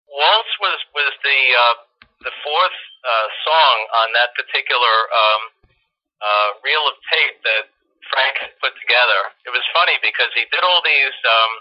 Waltz 0.09 0.55
was 0.63 0.79
was 0.95 1.13
the 1.21 1.41
uh, 1.53 1.77
the 2.23 2.35
fourth 2.43 2.79
uh, 3.05 3.29
song 3.47 3.77
on 4.07 4.09
that 4.15 4.35
particular 4.35 4.97
um, 5.11 5.43
uh, 6.23 6.49
reel 6.63 6.85
of 6.87 6.97
tape 7.11 7.39
that 7.47 7.71
Frank 8.13 8.35
had 8.41 8.53
put 8.61 8.75
together. 8.81 9.21
It 9.45 9.53
was 9.53 9.65
funny 9.77 9.97
because 10.01 10.33
he 10.35 10.45
did 10.51 10.65
all 10.65 10.81
these 10.85 11.17
um, 11.25 11.53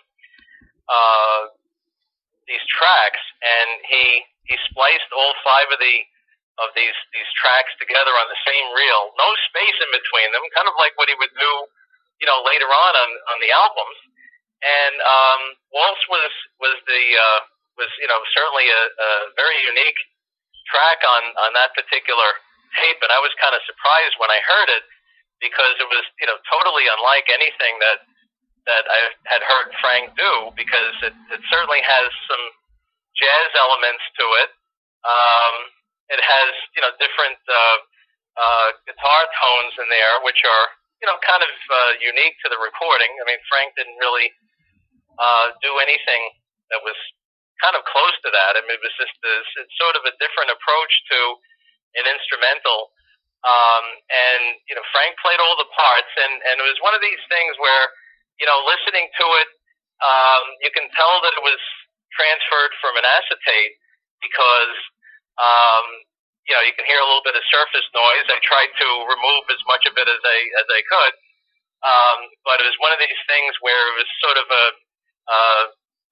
uh, 0.87 1.41
these 2.47 2.63
tracks, 2.71 3.21
and 3.43 3.69
he 3.87 4.05
he 4.47 4.55
spliced 4.71 5.11
all 5.11 5.35
five 5.43 5.67
of 5.71 5.79
the 5.79 5.97
of 6.63 6.73
these 6.73 6.95
these 7.13 7.29
tracks 7.37 7.71
together 7.77 8.13
on 8.17 8.27
the 8.31 8.41
same 8.47 8.67
reel, 8.73 9.13
no 9.19 9.29
space 9.51 9.77
in 9.77 9.89
between 9.93 10.29
them, 10.33 10.43
kind 10.55 10.67
of 10.67 10.75
like 10.79 10.95
what 10.97 11.11
he 11.11 11.15
would 11.19 11.33
do, 11.37 11.53
you 12.23 12.27
know, 12.27 12.41
later 12.47 12.67
on 12.67 12.93
on, 12.97 13.09
on 13.35 13.37
the 13.43 13.51
albums. 13.53 13.99
And 14.63 14.95
um, 15.03 15.41
Waltz 15.69 16.01
was 16.09 16.33
was 16.57 16.77
the 16.89 17.03
uh, 17.13 17.39
was 17.77 17.91
you 18.01 18.09
know 18.09 18.19
certainly 18.33 18.65
a, 18.71 18.83
a 18.89 19.09
very 19.37 19.59
unique 19.67 19.99
track 20.71 21.03
on 21.05 21.23
on 21.45 21.51
that 21.53 21.77
particular 21.77 22.29
tape, 22.79 22.99
and 23.05 23.11
I 23.13 23.21
was 23.21 23.31
kind 23.37 23.53
of 23.53 23.61
surprised 23.69 24.17
when 24.17 24.33
I 24.33 24.39
heard 24.43 24.69
it 24.73 24.83
because 25.39 25.75
it 25.79 25.89
was 25.89 26.05
you 26.21 26.27
know 26.27 26.37
totally 26.49 26.85
unlike 26.89 27.27
anything 27.29 27.77
that 27.79 27.99
that 28.67 28.83
I 28.91 28.99
had 29.31 29.41
heard 29.47 29.71
Frank 29.79 30.11
do 30.19 30.51
because 30.59 30.95
it, 31.07 31.15
it 31.31 31.41
certainly 31.47 31.79
has 31.79 32.07
some 32.27 32.45
jazz 33.15 33.49
elements 33.55 34.03
to 34.19 34.25
it. 34.43 34.49
Um, 35.07 35.55
it 36.11 36.19
has 36.19 36.51
you 36.75 36.81
know 36.83 36.91
different 36.99 37.39
uh, 37.47 37.77
uh, 38.37 38.67
guitar 38.85 39.21
tones 39.39 39.73
in 39.79 39.87
there, 39.89 40.19
which 40.23 40.43
are 40.43 40.65
you 40.99 41.07
know 41.07 41.17
kind 41.23 41.41
of 41.41 41.53
uh, 41.53 41.91
unique 42.03 42.35
to 42.43 42.51
the 42.51 42.59
recording. 42.59 43.09
I 43.19 43.23
mean, 43.25 43.39
Frank 43.47 43.73
didn't 43.79 43.97
really 43.97 44.29
uh, 45.17 45.55
do 45.63 45.79
anything 45.81 46.21
that 46.69 46.83
was 46.83 46.97
kind 47.63 47.73
of 47.73 47.81
close 47.89 48.15
to 48.21 48.29
that. 48.29 48.53
I 48.57 48.61
mean, 48.65 48.77
it 48.77 48.83
was 48.83 48.93
just 49.01 49.15
this, 49.25 49.47
it's 49.65 49.73
sort 49.81 49.97
of 49.97 50.05
a 50.05 50.13
different 50.21 50.53
approach 50.53 50.93
to 51.13 51.19
an 51.97 52.05
instrumental. 52.05 52.93
Um, 53.45 53.85
and 54.09 54.43
you 54.69 54.75
know, 54.75 54.85
Frank 54.95 55.17
played 55.21 55.39
all 55.41 55.57
the 55.59 55.69
parts, 55.75 56.11
and 56.17 56.33
and 56.49 56.55
it 56.61 56.65
was 56.65 56.79
one 56.81 56.97
of 56.97 57.01
these 57.03 57.21
things 57.29 57.53
where 57.61 57.85
you 58.39 58.45
know, 58.45 58.61
listening 58.69 59.09
to 59.17 59.25
it, 59.41 59.49
um, 60.01 60.43
you 60.61 60.71
can 60.73 60.85
tell 60.93 61.21
that 61.25 61.33
it 61.33 61.43
was 61.43 61.61
transferred 62.13 62.73
from 62.81 62.93
an 62.97 63.05
acetate 63.05 63.73
because 64.21 64.77
um, 65.41 65.85
you 66.45 66.53
know 66.53 66.61
you 66.61 66.73
can 66.77 66.85
hear 66.85 67.01
a 67.01 67.07
little 67.07 67.25
bit 67.25 67.33
of 67.37 67.43
surface 67.49 67.85
noise. 67.93 68.25
I 68.29 68.37
tried 68.45 68.69
to 68.77 68.87
remove 69.09 69.45
as 69.49 69.61
much 69.65 69.89
of 69.89 69.97
it 69.97 70.05
as 70.05 70.21
I 70.21 70.37
as 70.61 70.67
I 70.69 70.81
could, 70.85 71.13
um, 71.81 72.19
but 72.45 72.61
it 72.61 72.65
was 72.69 72.77
one 72.77 72.93
of 72.93 73.01
these 73.01 73.21
things 73.25 73.57
where 73.65 73.83
it 73.93 73.95
was 74.05 74.09
sort 74.21 74.37
of 74.37 74.47
a 74.49 74.65
uh, 75.27 75.63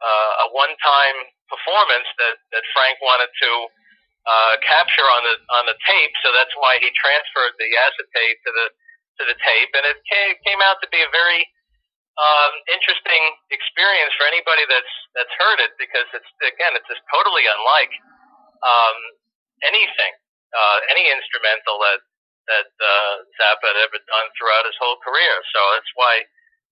uh, 0.01 0.33
a 0.45 0.47
one-time 0.53 1.17
performance 1.49 2.09
that 2.17 2.41
that 2.57 2.65
Frank 2.73 2.97
wanted 3.05 3.29
to 3.29 3.51
uh, 4.25 4.57
capture 4.65 5.05
on 5.05 5.21
the 5.25 5.35
on 5.61 5.63
the 5.69 5.77
tape. 5.85 6.13
So 6.25 6.33
that's 6.33 6.53
why 6.57 6.81
he 6.81 6.89
transferred 6.97 7.53
the 7.61 7.69
acetate 7.77 8.37
to 8.45 8.51
the 8.51 8.67
to 9.21 9.23
the 9.31 9.37
tape, 9.39 9.71
and 9.77 9.85
it 9.87 10.01
came, 10.09 10.35
came 10.43 10.61
out 10.65 10.81
to 10.83 10.87
be 10.91 10.99
a 10.99 11.09
very 11.13 11.47
um, 12.15 12.53
interesting 12.71 13.23
experience 13.51 14.11
for 14.17 14.27
anybody 14.27 14.63
that's 14.67 14.93
that's 15.15 15.31
heard 15.39 15.59
it 15.63 15.75
because 15.79 16.07
it's 16.15 16.31
again 16.43 16.75
it's 16.75 16.87
just 16.87 17.03
totally 17.11 17.43
unlike 17.47 17.93
um, 18.63 18.97
anything, 19.63 20.13
uh, 20.55 20.77
any 20.91 21.05
instrumental 21.11 21.79
that 21.83 22.01
that 22.45 22.69
uh, 22.77 23.13
Zappa 23.41 23.73
had 23.73 23.79
ever 23.89 23.97
done 24.05 24.27
throughout 24.37 24.69
his 24.69 24.77
whole 24.77 25.01
career. 25.01 25.33
So 25.49 25.59
that's 25.73 25.91
why 25.97 26.13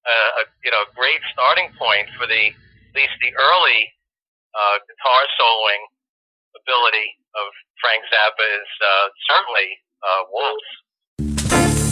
uh, 0.05 0.41
a 0.41 0.43
you 0.63 0.71
know 0.71 0.83
a 0.85 0.91
great 0.95 1.21
starting 1.33 1.71
point 1.75 2.07
for 2.17 2.25
the 2.25 2.53
at 2.53 2.93
least 2.93 3.15
the 3.19 3.33
early 3.35 3.89
uh, 4.53 4.77
guitar 4.85 5.21
soloing 5.39 5.81
ability 6.55 7.19
of 7.35 7.47
Frank 7.81 8.03
Zappa 8.11 8.45
is 8.45 8.71
uh, 8.81 9.07
certainly 9.29 9.69
uh, 10.03 10.21
Waltz. 10.31 11.82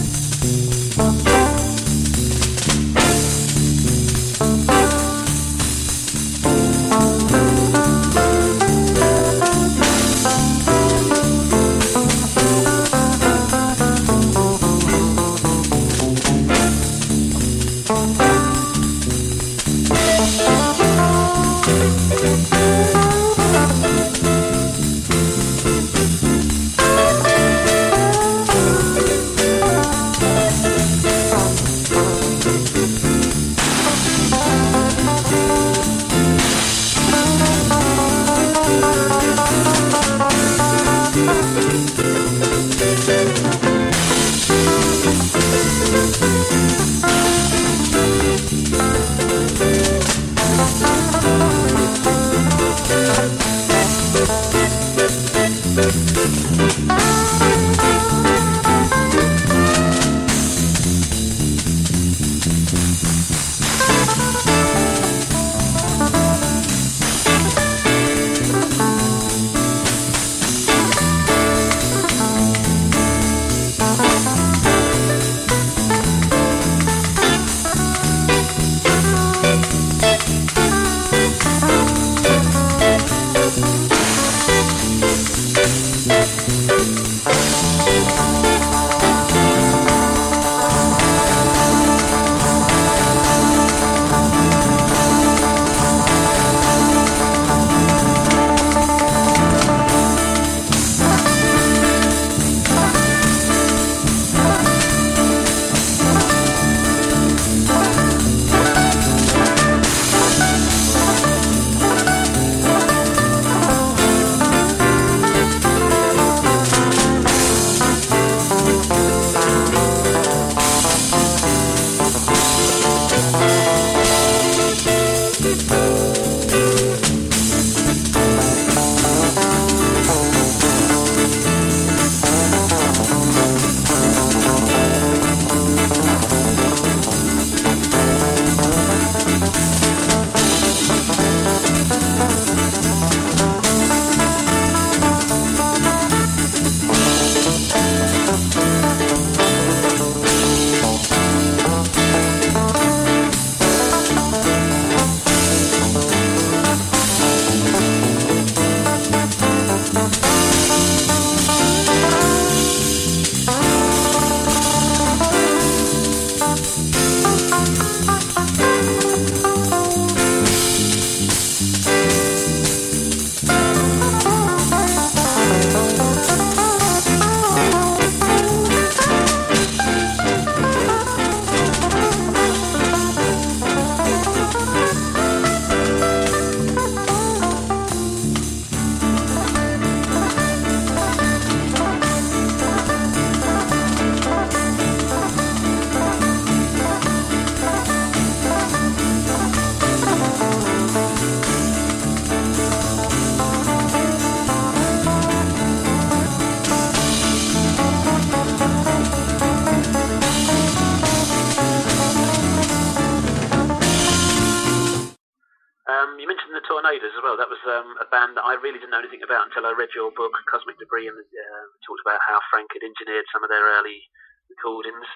Well. 217.31 217.39
That 217.39 217.47
was 217.47 217.63
um, 217.63 217.95
a 218.03 218.07
band 218.11 218.35
that 218.35 218.43
I 218.43 218.59
really 218.59 218.75
didn't 218.75 218.91
know 218.91 218.99
anything 218.99 219.23
about 219.23 219.47
until 219.47 219.63
I 219.63 219.71
read 219.71 219.95
your 219.95 220.11
book, 220.11 220.35
Cosmik 220.51 220.75
Debris, 220.83 221.07
and 221.07 221.15
uh, 221.15 221.65
talked 221.87 222.03
about 222.03 222.19
how 222.27 222.43
Frank 222.51 222.67
had 222.75 222.83
engineered 222.83 223.23
some 223.31 223.39
of 223.39 223.47
their 223.47 223.63
early 223.79 224.03
recordings. 224.51 225.07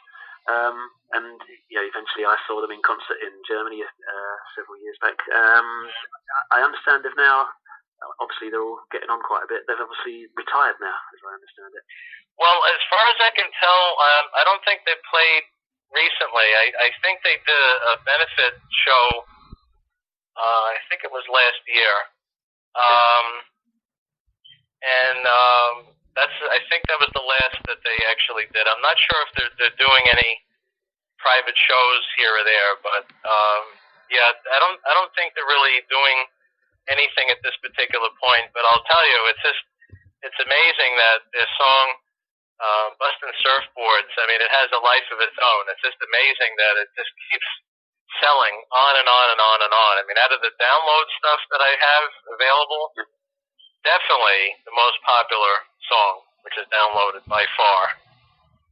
Um, 0.47 0.95
and 1.11 1.43
you 1.67 1.75
know, 1.75 1.83
eventually 1.83 2.23
I 2.23 2.39
saw 2.47 2.63
them 2.63 2.71
in 2.71 2.79
concert 2.87 3.19
in 3.19 3.35
Germany 3.43 3.83
uh, 3.83 4.37
several 4.55 4.79
years 4.79 4.95
back. 5.03 5.19
Um, 5.27 5.67
I 6.55 6.63
understand 6.63 7.03
they've 7.03 7.19
now, 7.19 7.51
obviously, 8.23 8.47
they're 8.47 8.63
all 8.63 8.79
getting 8.95 9.11
on 9.11 9.19
quite 9.19 9.43
a 9.43 9.51
bit. 9.51 9.67
They've 9.67 9.75
obviously 9.75 10.31
retired 10.39 10.79
now, 10.79 10.95
as 10.95 11.19
I 11.19 11.35
understand 11.35 11.75
it. 11.75 11.83
Well, 12.39 12.63
as 12.71 12.79
far 12.87 13.03
as 13.11 13.19
I 13.19 13.35
can 13.35 13.51
tell, 13.59 13.83
um, 13.99 14.25
I 14.39 14.47
don't 14.47 14.63
think 14.63 14.87
they 14.87 14.95
played 15.11 15.43
recently. 15.91 16.47
I, 16.63 16.71
I 16.79 16.87
think 17.03 17.27
they 17.27 17.43
did 17.43 17.59
a 17.91 17.99
benefit 18.07 18.55
show. 18.87 19.34
Uh, 20.35 20.63
I 20.75 20.79
think 20.91 21.07
it 21.07 21.11
was 21.15 21.23
last 21.31 21.63
year, 21.63 21.95
um, 22.75 23.27
and 24.83 25.21
um, 25.23 25.73
that's. 26.11 26.35
I 26.51 26.59
think 26.67 26.83
that 26.91 26.99
was 26.99 27.07
the 27.15 27.23
last 27.23 27.59
that 27.71 27.79
they 27.87 27.97
actually 28.11 28.43
did. 28.51 28.67
I'm 28.67 28.83
not 28.83 28.99
sure 28.99 29.19
if 29.23 29.31
they're 29.39 29.53
they're 29.55 29.79
doing 29.79 30.03
any 30.11 30.43
private 31.23 31.55
shows 31.55 32.03
here 32.19 32.35
or 32.35 32.43
there, 32.43 32.71
but 32.83 33.07
um, 33.23 33.63
yeah, 34.11 34.27
I 34.27 34.59
don't. 34.59 34.79
I 34.83 34.91
don't 34.91 35.13
think 35.15 35.31
they're 35.39 35.47
really 35.47 35.79
doing 35.87 36.27
anything 36.91 37.31
at 37.31 37.39
this 37.39 37.55
particular 37.63 38.11
point. 38.19 38.51
But 38.51 38.67
I'll 38.67 38.83
tell 38.91 39.05
you, 39.07 39.19
it's 39.31 39.43
just. 39.43 39.63
It's 40.25 40.41
amazing 40.41 40.97
that 40.97 41.21
their 41.37 41.45
song 41.53 41.87
uh, 42.59 42.87
Bustin' 42.97 43.35
Surfboards. 43.45 44.13
I 44.19 44.25
mean, 44.25 44.41
it 44.41 44.51
has 44.51 44.73
a 44.73 44.81
life 44.81 45.07
of 45.13 45.19
its 45.21 45.37
own. 45.37 45.63
It's 45.69 45.83
just 45.85 45.99
amazing 46.01 46.51
that 46.59 46.75
it 46.81 46.89
just 46.97 47.13
keeps 47.31 47.49
selling 48.19 48.55
on 48.71 48.93
and 48.99 49.07
on 49.09 49.27
and 49.33 49.41
on 49.41 49.59
and 49.65 49.73
on. 49.73 49.93
I 49.99 50.03
mean, 50.07 50.19
out 50.19 50.31
of 50.31 50.41
the 50.41 50.53
download 50.59 51.07
stuff 51.19 51.41
that 51.51 51.61
I 51.61 51.71
have 51.75 52.07
available, 52.35 52.91
definitely 53.83 54.59
the 54.65 54.75
most 54.75 54.97
popular 55.05 55.55
song, 55.87 56.13
which 56.47 56.55
is 56.57 56.67
downloaded 56.71 57.23
by 57.29 57.45
far, 57.55 57.95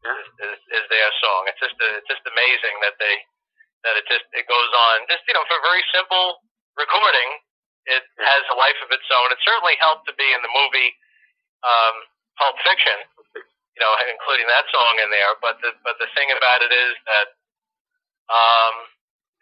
is, 0.04 0.28
is, 0.50 0.58
is 0.82 0.86
their 0.92 1.10
song. 1.24 1.48
It's 1.48 1.62
just 1.62 1.76
it's 1.80 2.10
just 2.10 2.24
amazing 2.28 2.76
that 2.84 2.96
they 3.00 3.16
that 3.88 3.96
it 4.00 4.06
just 4.08 4.28
it 4.36 4.48
goes 4.48 4.72
on 4.92 5.08
just 5.08 5.24
you 5.28 5.36
know 5.36 5.44
for 5.48 5.60
a 5.60 5.64
very 5.64 5.84
simple 5.92 6.44
recording, 6.78 7.30
it 7.86 8.04
has 8.22 8.44
a 8.50 8.58
life 8.58 8.80
of 8.82 8.90
its 8.92 9.06
own. 9.14 9.30
It 9.30 9.40
certainly 9.44 9.78
helped 9.82 10.08
to 10.10 10.16
be 10.16 10.26
in 10.34 10.42
the 10.42 10.52
movie 10.52 10.92
um, 11.64 11.96
Pulp 12.40 12.58
Fiction, 12.66 12.98
you 13.36 13.82
know, 13.82 13.94
including 14.10 14.48
that 14.50 14.66
song 14.72 15.00
in 15.04 15.10
there. 15.14 15.36
But 15.40 15.60
the 15.62 15.76
but 15.86 16.00
the 16.00 16.10
thing 16.18 16.32
about 16.34 16.64
it 16.66 16.74
is 16.74 16.94
that 17.08 17.28
um, 18.32 18.76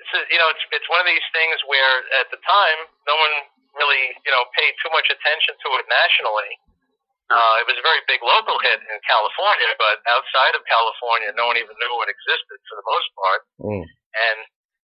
it's 0.02 0.14
a, 0.18 0.22
you 0.34 0.39
know 0.41 0.49
it's 0.49 0.64
it's 0.74 0.89
one 0.89 0.97
of 0.97 1.08
these 1.08 1.24
things 1.32 1.62
where 1.70 2.02
at 2.18 2.28
the 2.34 2.41
time 2.41 2.80
no 3.06 3.16
one 3.16 3.36
really 3.78 4.18
you 4.26 4.32
know 4.34 4.43
paid 4.58 4.74
too 4.82 4.89
much 4.91 5.08
attention 5.14 5.54
to 5.56 5.70
it 5.78 5.86
nationally. 5.88 6.52
Uh, 7.32 7.64
it 7.64 7.66
was 7.70 7.80
a 7.80 7.86
very 7.86 8.04
big 8.12 8.20
local 8.20 8.60
hit 8.60 8.76
in 8.76 8.97
California, 9.08 9.72
but 9.80 10.04
outside 10.04 10.52
of 10.52 10.68
California, 10.68 11.32
no 11.39 11.47
one 11.47 11.56
even 11.56 11.72
knew 11.80 11.95
it 12.04 12.12
existed 12.12 12.60
for 12.68 12.76
the 12.76 12.84
most 12.84 13.10
part. 13.16 13.41
Mm. 13.64 13.88
And 13.88 14.38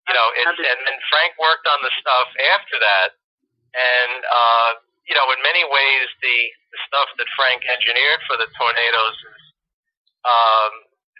you 0.05 0.13
know, 0.13 0.27
it's 0.37 0.59
and 0.61 0.79
then 0.85 0.97
Frank 1.09 1.33
worked 1.41 1.65
on 1.65 1.81
the 1.81 1.89
stuff 1.97 2.29
after 2.53 2.77
that, 2.77 3.17
and 3.73 4.21
uh, 4.29 4.71
you 5.05 5.13
know, 5.13 5.25
in 5.33 5.39
many 5.45 5.61
ways, 5.65 6.07
the, 6.21 6.37
the 6.73 6.79
stuff 6.89 7.09
that 7.17 7.29
Frank 7.37 7.61
engineered 7.69 8.21
for 8.25 8.37
the 8.41 8.49
tornadoes 8.57 9.17
is 9.21 9.43
um, 10.25 10.71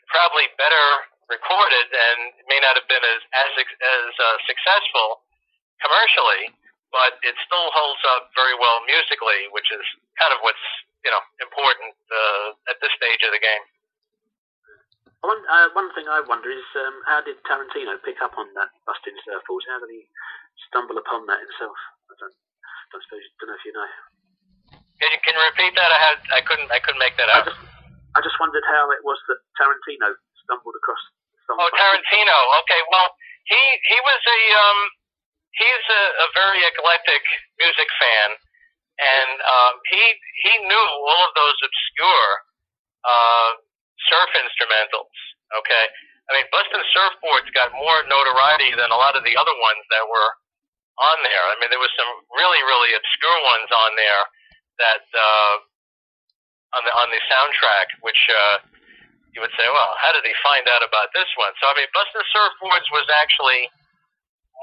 probably 0.10 0.50
better 0.58 0.86
recorded 1.30 1.88
and 1.90 2.20
may 2.50 2.60
not 2.62 2.78
have 2.78 2.88
been 2.88 3.02
as 3.02 3.22
as 3.34 3.52
as 3.58 4.10
uh, 4.18 4.38
successful 4.46 5.26
commercially, 5.82 6.54
but 6.94 7.18
it 7.26 7.36
still 7.46 7.68
holds 7.74 8.04
up 8.16 8.30
very 8.38 8.56
well 8.56 8.82
musically, 8.86 9.50
which 9.52 9.68
is 9.74 9.84
kind 10.22 10.32
of 10.32 10.40
what's 10.46 10.66
you 11.04 11.12
know 11.12 11.22
important 11.42 11.94
uh, 12.10 12.48
at 12.72 12.78
this 12.82 12.94
stage 12.98 13.22
of 13.26 13.34
the 13.34 13.42
game. 13.42 13.64
One, 15.26 15.42
uh, 15.50 15.74
one 15.74 15.90
thing 15.98 16.06
I 16.06 16.22
wonder 16.22 16.54
is 16.54 16.68
um, 16.78 17.02
how 17.10 17.18
did 17.26 17.42
Tarantino 17.50 17.98
pick 18.06 18.22
up 18.22 18.38
on 18.38 18.46
that 18.54 18.70
busting 18.86 19.18
surfboards? 19.26 19.66
How 19.66 19.82
did 19.82 19.90
he 19.90 20.06
stumble 20.70 21.02
upon 21.02 21.26
that 21.26 21.42
himself? 21.42 21.74
I 22.10 22.14
don't, 22.22 22.36
don't 22.94 23.04
suppose, 23.10 23.26
don't 23.42 23.50
know 23.50 23.58
if 23.58 23.66
you 23.66 23.74
know. 23.74 23.90
Can 25.02 25.10
you, 25.10 25.20
can 25.26 25.34
you 25.34 25.44
repeat 25.50 25.74
that? 25.74 25.90
I 25.90 26.00
had 26.00 26.18
I 26.30 26.42
couldn't 26.46 26.70
I 26.70 26.78
couldn't 26.78 27.02
make 27.02 27.18
that 27.18 27.28
I 27.34 27.42
out. 27.42 27.50
just, 27.50 27.58
I 28.14 28.22
just 28.22 28.38
wondered 28.38 28.64
how 28.70 28.94
it 28.94 29.02
was 29.02 29.18
that 29.28 29.42
Tarantino 29.58 30.14
stumbled 30.46 30.78
across. 30.78 31.04
Oh, 31.50 31.70
Tarantino. 31.78 32.38
Okay, 32.66 32.82
well, 32.90 33.10
he 33.46 33.62
he 33.86 33.98
was 34.02 34.22
a 34.22 34.40
um, 34.58 34.80
he's 35.54 35.86
a, 35.94 36.04
a 36.26 36.28
very 36.34 36.62
eclectic 36.66 37.22
music 37.62 37.90
fan, 38.02 38.30
and 38.98 39.38
um, 39.46 39.74
he 39.94 40.02
he 40.42 40.54
knew 40.66 40.88
all 41.06 41.22
of 41.30 41.34
those 41.38 41.58
obscure 41.62 42.30
uh, 43.06 43.50
surf 44.10 44.32
instrumentals. 44.42 45.14
Okay, 45.62 45.86
I 46.30 46.42
mean, 46.42 46.50
Bustin' 46.50 46.82
Surfboards 46.98 47.50
got 47.54 47.70
more 47.78 48.02
notoriety 48.10 48.74
than 48.74 48.90
a 48.90 48.98
lot 48.98 49.14
of 49.14 49.22
the 49.22 49.38
other 49.38 49.54
ones 49.62 49.86
that 49.94 50.10
were 50.10 50.32
on 50.98 51.18
there. 51.22 51.46
I 51.54 51.62
mean, 51.62 51.70
there 51.70 51.82
was 51.82 51.94
some 51.94 52.10
really 52.34 52.62
really 52.66 52.98
obscure 52.98 53.40
ones 53.46 53.70
on 53.70 53.92
there 53.94 54.24
that 54.82 55.06
uh, 55.14 55.56
on 56.74 56.82
the 56.90 56.94
on 56.98 57.08
the 57.14 57.22
soundtrack, 57.30 58.02
which. 58.02 58.22
Uh, 58.34 58.74
you 59.36 59.44
would 59.44 59.52
say, 59.60 59.68
well, 59.68 59.92
how 60.00 60.16
did 60.16 60.24
he 60.24 60.32
find 60.40 60.64
out 60.72 60.80
about 60.82 61.12
this 61.12 61.28
one? 61.36 61.52
So, 61.60 61.68
I 61.68 61.76
mean, 61.76 61.92
Bustin' 61.92 62.24
Surfboards 62.32 62.88
was 62.96 63.04
actually 63.12 63.68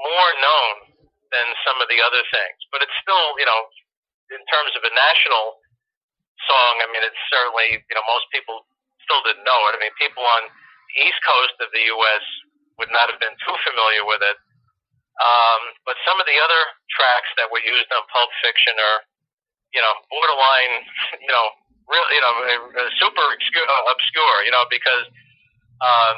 more 0.01 0.31
known 0.41 0.75
than 1.29 1.47
some 1.61 1.77
of 1.77 1.87
the 1.87 2.01
other 2.01 2.25
things, 2.33 2.57
but 2.73 2.81
it's 2.81 2.97
still, 3.05 3.37
you 3.37 3.45
know, 3.45 3.61
in 4.33 4.41
terms 4.49 4.73
of 4.73 4.81
a 4.81 4.89
national 4.89 5.61
song, 6.49 6.73
I 6.81 6.89
mean, 6.89 7.05
it's 7.05 7.23
certainly, 7.29 7.85
you 7.85 7.95
know, 7.95 8.05
most 8.09 8.25
people 8.33 8.65
still 9.05 9.21
didn't 9.21 9.45
know 9.45 9.61
it. 9.69 9.77
I 9.77 9.79
mean, 9.79 9.93
people 10.01 10.25
on 10.25 10.49
the 10.49 10.95
East 11.05 11.21
Coast 11.21 11.55
of 11.61 11.69
the 11.69 11.83
U.S. 11.93 12.25
would 12.81 12.89
not 12.89 13.13
have 13.13 13.21
been 13.21 13.35
too 13.45 13.57
familiar 13.61 14.03
with 14.09 14.25
it. 14.25 14.37
Um, 15.13 15.61
but 15.85 15.93
some 16.09 16.17
of 16.17 16.25
the 16.25 16.37
other 16.41 16.61
tracks 16.89 17.29
that 17.37 17.53
were 17.53 17.61
used 17.61 17.89
on 17.93 18.01
Pulp 18.09 18.33
Fiction 18.41 18.73
are, 18.73 18.99
you 19.69 19.81
know, 19.85 19.93
borderline, 20.09 20.75
you 21.23 21.29
know, 21.29 21.47
really, 21.87 22.15
you 22.15 22.23
know, 22.23 22.33
super 22.99 23.25
obscure, 23.33 23.67
uh, 23.67 23.93
obscure, 23.93 24.37
you 24.47 24.53
know, 24.53 24.65
because 24.69 25.05
um, 25.83 26.15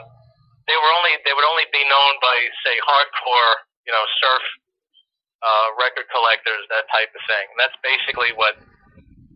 they 0.67 0.77
were 0.77 0.91
only 0.97 1.13
they 1.25 1.33
would 1.33 1.47
only 1.47 1.65
be 1.69 1.81
known 1.85 2.13
by 2.21 2.35
say 2.65 2.75
hardcore, 2.81 3.55
you 3.85 3.93
know, 3.93 4.05
surf 4.21 4.43
uh, 5.45 5.67
record 5.77 6.09
collectors, 6.09 6.65
that 6.73 6.89
type 6.89 7.13
of 7.13 7.21
thing. 7.29 7.45
And 7.53 7.57
that's 7.61 7.77
basically 7.85 8.33
what 8.33 8.57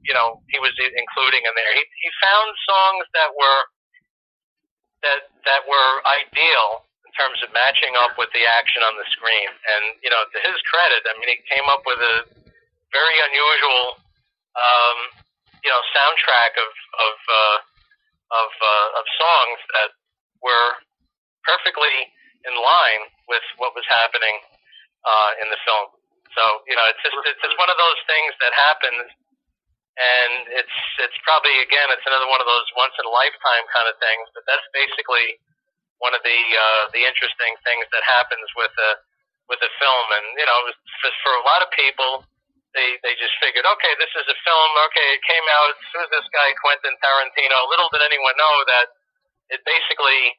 you 0.05 0.13
know 0.13 0.41
he 0.49 0.57
was 0.57 0.73
including 0.77 1.45
in 1.45 1.53
there. 1.53 1.71
He 1.77 1.83
he 1.85 2.09
found 2.21 2.49
songs 2.65 3.05
that 3.13 3.29
were 3.33 3.61
that 5.05 5.19
that 5.45 5.61
were 5.69 5.91
ideal 6.05 6.89
in 7.05 7.11
terms 7.17 7.41
of 7.41 7.49
matching 7.53 7.93
up 8.05 8.17
with 8.17 8.29
the 8.37 8.45
action 8.45 8.81
on 8.85 8.97
the 8.97 9.07
screen. 9.13 9.49
And 9.49 9.97
you 10.01 10.09
know, 10.09 10.21
to 10.29 10.37
his 10.45 10.57
credit, 10.69 11.05
I 11.09 11.13
mean, 11.17 11.29
he 11.29 11.37
came 11.49 11.65
up 11.69 11.85
with 11.85 12.01
a 12.01 12.15
very 12.93 13.17
unusual. 13.29 14.01
Um, 14.57 15.28
you 15.63 15.71
know 15.71 15.81
soundtrack 15.95 16.53
of 16.59 16.71
of 16.71 17.15
uh, 17.27 17.57
of 18.33 18.49
uh, 18.51 18.99
of 18.99 19.05
songs 19.17 19.59
that 19.75 19.89
were 20.43 20.69
perfectly 21.43 21.95
in 22.47 22.53
line 22.55 23.03
with 23.27 23.43
what 23.59 23.75
was 23.75 23.83
happening 23.89 24.39
uh, 25.03 25.31
in 25.43 25.47
the 25.51 25.59
film. 25.67 25.87
So 26.37 26.43
you 26.69 26.75
know, 26.77 26.85
it's 26.87 27.01
just 27.01 27.17
it's 27.25 27.41
just 27.41 27.57
one 27.57 27.71
of 27.71 27.79
those 27.79 27.99
things 28.05 28.31
that 28.39 28.53
happens, 28.53 29.05
and 29.97 30.33
it's 30.53 30.77
it's 31.01 31.19
probably 31.25 31.57
again 31.65 31.89
it's 31.89 32.05
another 32.05 32.29
one 32.29 32.39
of 32.39 32.47
those 32.47 32.67
once 32.77 32.93
in 33.01 33.05
a 33.05 33.13
lifetime 33.13 33.65
kind 33.73 33.87
of 33.89 33.97
things. 33.97 34.25
But 34.37 34.45
that's 34.45 34.65
basically 34.71 35.41
one 35.99 36.13
of 36.13 36.21
the 36.21 36.39
uh, 36.53 36.83
the 36.93 37.03
interesting 37.03 37.57
things 37.65 37.89
that 37.91 38.05
happens 38.05 38.45
with 38.55 38.71
a 38.77 38.91
with 39.49 39.59
a 39.65 39.71
film, 39.81 40.05
and 40.21 40.25
you 40.37 40.45
know, 40.45 40.59
for, 41.01 41.11
for 41.25 41.33
a 41.41 41.43
lot 41.49 41.65
of 41.65 41.73
people 41.73 42.28
they 42.73 43.01
they 43.01 43.13
just 43.17 43.33
figured, 43.41 43.65
okay, 43.65 43.93
this 43.97 44.13
is 44.13 44.25
a 44.29 44.37
film. 44.45 44.69
Okay, 44.89 45.07
it 45.17 45.23
came 45.25 45.47
out. 45.59 45.73
Who's 45.95 46.09
this 46.13 46.27
guy, 46.29 46.53
Quentin 46.61 46.95
Tarantino? 47.01 47.69
Little 47.69 47.89
did 47.89 48.05
anyone 48.05 48.37
know 48.37 48.55
that 48.69 48.87
it 49.49 49.61
basically 49.65 50.37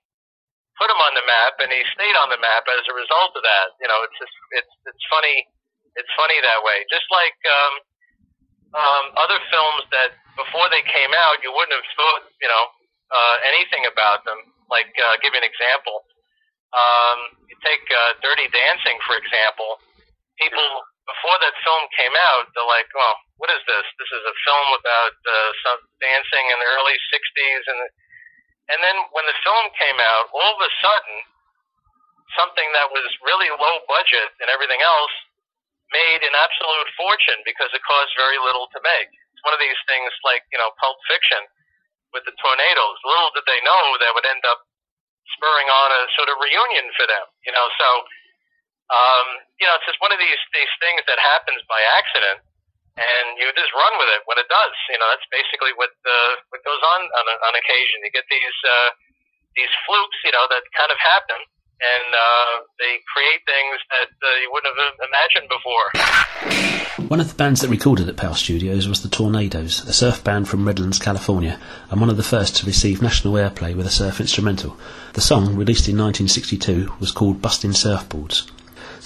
put 0.79 0.89
him 0.89 1.01
on 1.03 1.13
the 1.19 1.27
map, 1.27 1.59
and 1.61 1.71
he 1.75 1.83
stayed 1.93 2.17
on 2.17 2.31
the 2.31 2.41
map 2.41 2.65
as 2.71 2.87
a 2.87 2.95
result 2.95 3.35
of 3.35 3.43
that. 3.43 3.69
You 3.83 3.89
know, 3.91 3.99
it's 4.07 4.19
just 4.19 4.37
it's 4.55 4.75
it's 4.87 5.05
funny. 5.11 5.47
It's 5.99 6.13
funny 6.15 6.39
that 6.39 6.63
way. 6.63 6.87
Just 6.87 7.11
like 7.11 7.35
um, 7.51 7.75
um, 8.79 9.05
other 9.19 9.43
films 9.51 9.85
that 9.91 10.15
before 10.39 10.71
they 10.71 10.83
came 10.87 11.11
out, 11.13 11.43
you 11.43 11.51
wouldn't 11.51 11.75
have 11.75 11.91
thought, 11.99 12.23
you 12.39 12.47
know, 12.47 12.65
uh, 13.11 13.37
anything 13.51 13.85
about 13.91 14.23
them. 14.23 14.39
Like, 14.71 14.91
uh, 15.03 15.19
give 15.19 15.35
you 15.35 15.43
an 15.43 15.49
example. 15.49 16.07
Um, 16.71 17.19
you 17.51 17.59
take 17.67 17.83
uh, 17.91 18.15
Dirty 18.23 18.47
Dancing, 18.55 18.97
for 19.03 19.19
example. 19.19 19.83
People 20.39 20.63
before 21.11 21.39
that 21.43 21.57
film 21.67 21.83
came 21.99 22.15
out, 22.33 22.47
they're 22.55 22.67
like, 22.67 22.87
"Well, 22.95 23.17
what 23.43 23.51
is 23.51 23.63
this? 23.67 23.87
This 23.99 24.11
is 24.15 24.25
a 24.25 24.37
film 24.47 24.69
about 24.79 25.15
uh, 25.27 25.51
some 25.67 25.81
dancing 25.99 26.45
in 26.51 26.59
the 26.59 26.71
early 26.79 26.97
'60s," 27.11 27.65
and 27.67 27.81
and 28.71 28.79
then 28.87 28.97
when 29.11 29.27
the 29.27 29.35
film 29.43 29.67
came 29.75 29.99
out, 29.99 30.31
all 30.31 30.55
of 30.55 30.63
a 30.63 30.73
sudden, 30.79 31.17
something 32.39 32.69
that 32.79 32.89
was 32.95 33.07
really 33.27 33.51
low 33.51 33.77
budget 33.91 34.31
and 34.39 34.47
everything 34.47 34.79
else 34.79 35.15
made 35.91 36.23
an 36.23 36.35
absolute 36.39 36.89
fortune 36.95 37.43
because 37.43 37.67
it 37.75 37.83
cost 37.83 38.15
very 38.15 38.39
little 38.39 38.71
to 38.71 38.79
make. 38.87 39.11
It's 39.35 39.43
one 39.43 39.55
of 39.55 39.63
these 39.63 39.79
things 39.91 40.15
like 40.23 40.47
you 40.55 40.59
know 40.59 40.71
Pulp 40.79 40.99
Fiction 41.11 41.43
with 42.15 42.23
the 42.27 42.35
tornadoes. 42.39 42.99
Little 43.03 43.31
did 43.35 43.47
they 43.47 43.61
know 43.67 43.99
that 43.99 44.15
would 44.15 44.27
end 44.27 44.43
up 44.47 44.63
spurring 45.39 45.67
on 45.71 45.89
a 45.91 46.03
sort 46.19 46.31
of 46.31 46.39
reunion 46.39 46.91
for 46.95 47.07
them. 47.07 47.27
You 47.47 47.53
know, 47.55 47.67
so 47.79 47.89
um, 48.91 49.27
you 49.61 49.69
know, 49.69 49.77
it's 49.77 49.85
just 49.85 50.01
one 50.01 50.11
of 50.11 50.19
these 50.19 50.41
these 50.57 50.73
things 50.81 51.05
that 51.05 51.21
happens 51.21 51.61
by 51.69 51.79
accident, 52.01 52.41
and 52.97 53.37
you 53.37 53.45
just 53.53 53.71
run 53.77 53.95
with 54.01 54.11
it 54.17 54.25
when 54.25 54.41
it 54.41 54.49
does. 54.49 54.75
You 54.89 54.97
know, 54.97 55.09
that's 55.13 55.29
basically 55.29 55.77
what 55.77 55.93
uh, 56.03 56.33
what 56.49 56.65
goes 56.65 56.81
on 56.81 57.01
on, 57.05 57.25
on 57.29 57.53
occasion. 57.55 58.01
You 58.01 58.11
get 58.11 58.25
these 58.33 58.59
uh, 58.65 58.91
these 59.55 59.73
flukes, 59.85 60.19
you 60.25 60.33
know, 60.33 60.49
that 60.49 60.65
kind 60.73 60.89
of 60.89 60.97
happen, 60.97 61.41
and 61.45 62.09
uh, 62.09 62.53
they 62.81 63.05
create 63.05 63.45
things 63.45 63.77
that 63.93 64.13
uh, 64.17 64.29
you 64.41 64.49
wouldn't 64.49 64.73
have 64.73 64.97
imagined 65.05 65.49
before. 65.53 65.87
One 67.09 67.21
of 67.21 67.29
the 67.29 67.35
bands 67.35 67.61
that 67.61 67.69
recorded 67.69 68.09
at 68.09 68.17
Powell 68.17 68.35
Studios 68.35 68.87
was 68.87 69.03
the 69.03 69.09
Tornadoes, 69.09 69.85
a 69.85 69.93
surf 69.93 70.23
band 70.23 70.49
from 70.49 70.65
Redlands, 70.65 70.99
California, 70.99 71.59
and 71.91 72.01
one 72.01 72.09
of 72.11 72.17
the 72.17 72.23
first 72.23 72.57
to 72.57 72.67
receive 72.67 73.03
national 73.03 73.35
airplay 73.35 73.75
with 73.75 73.87
a 73.87 73.91
surf 73.91 74.21
instrumental. 74.21 74.79
The 75.15 75.21
song, 75.21 75.57
released 75.57 75.89
in 75.89 75.99
1962, 75.99 76.95
was 77.01 77.11
called 77.11 77.43
Bustin' 77.43 77.73
Surfboards. 77.73 78.49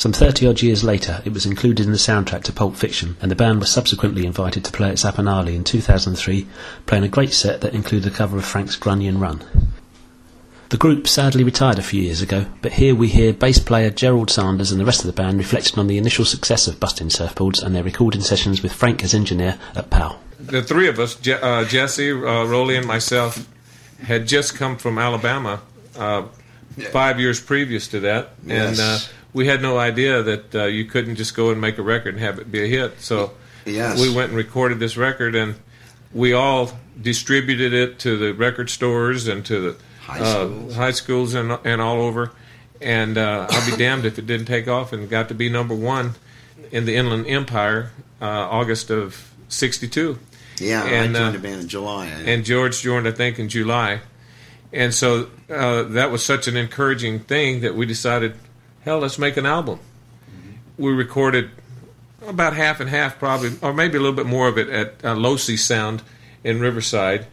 Some 0.05 0.13
30 0.13 0.47
odd 0.47 0.61
years 0.61 0.85
later, 0.85 1.23
it 1.25 1.33
was 1.33 1.47
included 1.47 1.87
in 1.87 1.93
the 1.93 1.97
soundtrack 1.97 2.43
to 2.43 2.53
Pulp 2.53 2.77
Fiction, 2.77 3.17
and 3.23 3.31
the 3.31 3.35
band 3.35 3.61
was 3.61 3.71
subsequently 3.71 4.27
invited 4.27 4.63
to 4.63 4.71
play 4.71 4.91
at 4.91 4.97
Zappanale 4.97 5.55
in 5.55 5.65
2003, 5.65 6.47
playing 6.85 7.05
a 7.05 7.09
great 7.09 7.33
set 7.33 7.63
that 7.63 7.73
included 7.73 8.13
a 8.13 8.15
cover 8.15 8.37
of 8.37 8.45
Frank's 8.45 8.77
Grunion 8.77 9.19
Run. 9.19 9.43
The 10.69 10.77
group 10.77 11.09
sadly 11.09 11.43
retired 11.43 11.79
a 11.79 11.83
few 11.83 12.03
years 12.03 12.21
ago, 12.21 12.45
but 12.61 12.75
here 12.75 12.95
we 12.95 13.09
hear 13.09 13.33
bass 13.33 13.59
player 13.59 13.89
Gerald 13.89 14.31
Sanders 14.31 14.71
and 14.71 14.79
the 14.79 14.85
rest 14.85 15.01
of 15.01 15.07
the 15.07 15.15
band 15.15 15.39
reflecting 15.39 15.79
on 15.79 15.87
the 15.87 15.97
initial 15.97 16.27
success 16.27 16.67
of 16.69 16.79
Busting 16.79 17.09
Surfboards 17.09 17.63
and 17.63 17.75
their 17.75 17.83
recording 17.83 18.21
sessions 18.21 18.63
with 18.63 18.75
Frank 18.75 19.03
as 19.03 19.15
engineer 19.15 19.59
at 19.75 19.89
PAL. 19.89 20.21
the 20.39 20.63
three 20.63 20.89
of 20.89 21.01
us, 21.01 21.15
Je- 21.15 21.33
uh, 21.33 21.65
Jesse, 21.65 22.11
uh, 22.11 22.45
Rolly, 22.45 22.77
and 22.77 22.87
myself, 22.87 23.49
had 24.03 24.29
just 24.29 24.55
come 24.55 24.77
from 24.77 24.99
Alabama 24.99 25.63
uh, 25.97 26.25
five 26.93 27.19
years 27.21 27.41
previous 27.41 27.89
to 27.89 28.01
that, 28.01 28.31
and 28.49 28.79
uh, 28.79 28.99
we 29.33 29.47
had 29.47 29.63
no 29.63 29.79
idea 29.79 30.23
that 30.23 30.55
uh, 30.55 30.65
you 30.65 30.85
couldn't 30.85 31.17
just 31.17 31.35
go 31.35 31.51
and 31.51 31.61
make 31.61 31.79
a 31.79 31.83
record 31.83 32.15
and 32.15 32.23
have 32.23 32.39
it 32.39 32.51
be 32.51 32.63
a 32.63 32.67
hit. 32.67 33.01
So 33.01 33.33
Yes. 33.67 34.01
we 34.01 34.13
went 34.15 34.29
and 34.29 34.37
recorded 34.37 34.79
this 34.79 34.97
record, 34.97 35.35
and 35.35 35.55
we 36.13 36.33
all 36.33 36.71
distributed 37.01 37.73
it 37.73 37.99
to 38.01 38.17
the 38.17 38.33
record 38.35 38.71
stores 38.71 39.27
and 39.27 39.45
to 39.47 39.61
the 39.61 39.77
High 40.03 40.21
uh, 40.21 40.45
schools. 40.47 40.75
high 40.77 40.91
schools 40.91 41.35
and 41.35 41.59
and 41.65 41.81
all 41.81 42.01
over. 42.03 42.33
And 42.81 43.17
uh, 43.17 43.47
I'll 43.49 43.71
be 43.71 43.77
damned 43.85 44.05
if 44.05 44.19
it 44.19 44.27
didn't 44.27 44.47
take 44.47 44.69
off 44.69 44.93
and 44.93 45.09
got 45.09 45.29
to 45.29 45.35
be 45.35 45.49
number 45.49 45.75
one 45.75 46.15
in 46.71 46.85
the 46.85 46.95
Inland 46.97 47.27
Empire, 47.27 47.91
uh, 48.21 48.25
August 48.27 48.91
of 48.91 49.31
'62 49.49 50.19
Yeah, 50.59 50.85
And, 50.85 51.17
I 51.17 51.21
joined 51.21 51.29
uh, 51.29 51.31
the 51.31 51.39
band 51.39 51.61
in 51.63 51.69
July. 51.69 52.07
and 52.07 52.45
George 52.45 52.83
joined, 52.83 53.09
I 53.09 53.13
think, 53.13 53.39
in 53.39 53.49
July. 53.49 54.01
And 54.75 54.93
so 54.93 55.29
uh, 55.49 55.85
that 55.85 56.11
was 56.11 56.25
such 56.25 56.49
an 56.49 56.57
encouraging 56.57 57.21
thing 57.21 57.61
that 57.61 57.75
we 57.77 57.87
decided, 57.87 58.35
hell, 58.85 58.99
let's 58.99 59.19
make 59.19 59.37
an 59.37 59.47
album. 59.47 59.79
We 60.77 60.91
recorded 60.93 61.51
about 62.27 62.55
half 62.55 62.81
and 62.81 62.91
half, 62.91 63.19
probably, 63.21 63.53
or 63.63 63.73
maybe 63.73 63.97
a 63.97 64.01
little 64.01 64.17
bit 64.17 64.27
more 64.27 64.49
of 64.49 64.59
it 64.59 64.69
at 64.69 64.89
uh, 65.05 65.15
Losi 65.15 65.57
Sound 65.57 66.03
in 66.43 66.59
Riverside, 66.61 67.27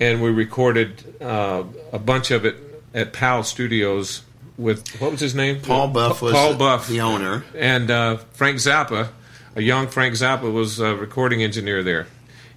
and 0.00 0.22
we 0.22 0.30
recorded 0.30 1.20
uh, 1.20 1.64
a 1.92 1.98
bunch 1.98 2.30
of 2.30 2.46
it 2.46 2.56
at 2.94 3.12
Powell 3.12 3.42
Studios 3.42 4.22
with 4.56 4.88
what 5.00 5.10
was 5.10 5.20
his 5.20 5.34
name? 5.34 5.60
Paul 5.60 5.88
Buff 5.88 6.22
was 6.22 6.32
Paul 6.32 6.52
the- 6.52 6.58
Buff, 6.58 6.88
the 6.88 7.02
owner. 7.02 7.44
and 7.54 7.90
uh, 7.90 8.16
Frank 8.32 8.56
Zappa, 8.56 9.10
a 9.54 9.60
young 9.62 9.86
Frank 9.86 10.14
Zappa, 10.14 10.50
was 10.50 10.80
a 10.80 10.96
recording 10.96 11.42
engineer 11.42 11.82
there. 11.82 12.06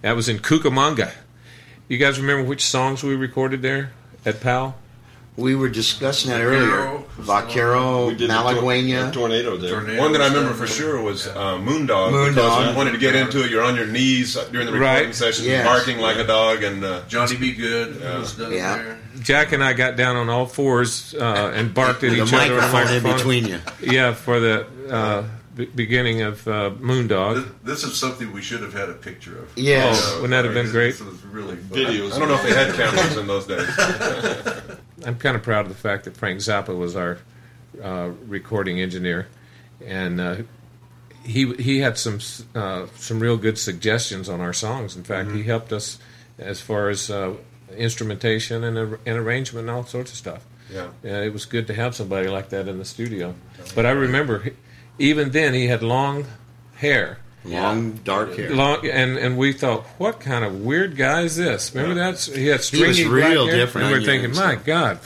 That 0.02 0.16
was 0.16 0.30
in 0.30 0.39
Cucamonga. 0.39 1.12
You 1.92 1.98
guys 1.98 2.22
remember 2.22 2.48
which 2.48 2.64
songs 2.64 3.04
we 3.04 3.16
recorded 3.18 3.62
there 3.62 3.92
at 4.26 4.39
PAL? 4.39 4.76
We 5.36 5.56
were 5.56 5.68
discussing 5.68 6.32
that 6.32 6.39
earlier. 6.39 7.04
Vaquero, 7.18 8.08
We 8.08 8.16
did 8.16 8.30
the 8.30 8.34
tor- 8.34 8.54
Malagueña. 8.54 9.12
tornado 9.12 9.58
there. 9.58 9.72
Tornado 9.72 10.00
One 10.02 10.14
that 10.14 10.22
I 10.22 10.28
remember 10.28 10.54
for 10.54 10.68
sure 10.68 11.02
was 11.02 11.28
uh, 11.28 11.58
Moondog. 11.58 12.12
Moondog. 12.14 12.30
Because 12.36 12.70
you 12.72 12.78
wanted 12.78 12.92
to 12.92 12.98
get 12.98 13.16
into 13.18 13.44
it. 13.44 13.52
You're 13.52 13.64
on 13.64 13.76
your 13.76 13.88
knees 13.88 14.36
during 14.54 14.68
the 14.68 14.72
recording 14.72 15.08
Right. 15.08 15.14
session, 15.16 15.44
Yes. 15.44 15.66
barking 15.66 15.98
like 16.00 16.16
a 16.16 16.24
dog, 16.26 16.64
and 16.64 16.82
uh, 16.82 17.02
Johnny 17.10 17.36
Be 17.36 17.52
Good 17.52 18.00
was 18.00 18.38
done 18.38 18.54
Yeah. 18.54 18.78
there. 18.78 18.98
Jack 19.20 19.52
and 19.52 19.62
I 19.62 19.74
got 19.74 19.98
down 19.98 20.16
on 20.16 20.30
all 20.30 20.46
fours 20.46 21.14
uh, 21.20 21.52
and 21.54 21.74
barked 21.74 22.06
at 22.06 22.12
With 22.12 22.20
a 22.22 22.24
each 22.24 22.34
other. 22.34 22.54
on 22.54 22.72
microphone 22.72 22.96
in 22.96 23.04
between 23.18 23.48
you. 23.48 23.60
Yeah, 23.82 24.14
for 24.14 24.39
the 24.39 24.66
uh, 25.62 25.66
beginning 25.76 26.22
of 26.22 26.47
uh, 26.47 26.72
Moondog. 26.80 27.36
Th- 27.36 27.47
This 27.64 27.84
is 27.84 27.97
something 27.97 28.32
we 28.32 28.41
should 28.41 28.62
have 28.62 28.74
had 28.74 28.89
a 28.89 28.93
picture 28.93 29.38
of. 29.39 29.51
Yes. 29.57 29.99
Oh, 30.03 30.22
wouldn't 30.22 30.32
that 30.32 30.45
have 30.45 30.53
been 30.53 30.72
great? 30.72 30.91
This 30.91 31.01
was 31.01 31.24
really 31.26 31.55
fun. 31.55 31.78
videos. 31.80 32.14
I 32.14 32.20
don't 32.20 32.28
know 32.28 32.36
if 32.36 32.43
they 32.43 32.53
had 32.53 32.74
cameras 32.76 33.18
in 33.18 33.28
those 33.28 33.45
days. 33.47 33.68
I'm 35.05 35.18
kind 35.18 35.36
of 35.36 35.43
proud 35.43 35.66
of 35.66 35.70
the 35.70 35.78
fact 35.78 36.03
that 36.05 36.16
Frank 36.18 36.39
Zappa 36.39 36.78
was 36.78 36.95
our 36.95 37.18
uh, 37.82 38.12
recording 38.28 38.80
engineer, 38.80 39.28
and 39.86 40.20
uh, 40.22 40.36
he 41.24 41.53
he 41.55 41.80
had 41.80 41.97
some 41.97 42.20
uh, 42.55 42.86
some 42.95 43.20
real 43.20 43.38
good 43.38 43.57
suggestions 43.57 44.30
on 44.30 44.41
our 44.41 44.53
songs. 44.53 44.95
In 44.95 45.03
fact, 45.03 45.32
he 45.32 45.43
helped 45.43 45.72
us 45.74 45.97
as 46.38 46.62
far 46.62 46.89
as 46.89 47.09
uh, 47.09 47.34
instrumentation 47.78 48.64
and, 48.64 48.78
ar- 48.78 48.99
and 49.05 49.18
arrangement 49.18 49.68
and 49.68 49.76
all 49.76 49.86
sorts 49.86 50.12
of 50.12 50.18
stuff. 50.18 50.45
Yeah. 50.72 50.88
Yeah, 51.03 51.22
it 51.22 51.34
was 51.34 51.45
good 51.45 51.68
to 51.68 51.74
have 51.74 51.95
somebody 51.95 52.28
like 52.30 52.49
that 52.49 52.68
in 52.68 52.78
the 52.78 52.86
studio. 52.86 53.36
But 53.76 53.86
I 53.86 53.91
remember, 53.91 54.39
he- 54.39 54.51
even 55.02 55.32
then, 55.32 55.54
he 55.54 55.68
had 55.68 55.84
long 55.84 56.26
hair. 56.76 57.18
Long, 57.43 57.93
dark 58.04 58.36
hair. 58.36 58.54
Long, 58.54 58.88
and 58.88 59.18
and 59.18 59.36
we 59.38 59.52
thought, 59.52 59.86
what 59.97 60.20
kind 60.20 60.45
of 60.45 60.62
weird 60.62 60.95
guy 60.95 61.22
is 61.22 61.36
this? 61.36 61.74
Remember 61.74 61.95
that 61.95 62.20
he 62.20 62.47
had 62.47 62.62
stringy 62.62 62.93
he 62.93 63.04
was 63.06 63.20
black 63.20 63.32
real 63.32 63.47
hair? 63.47 63.56
different 63.56 63.88
And 63.88 63.95
we're 63.95 64.06
thinking, 64.06 64.30
my 64.32 64.54
stuff. 64.54 64.66
God, 64.66 64.99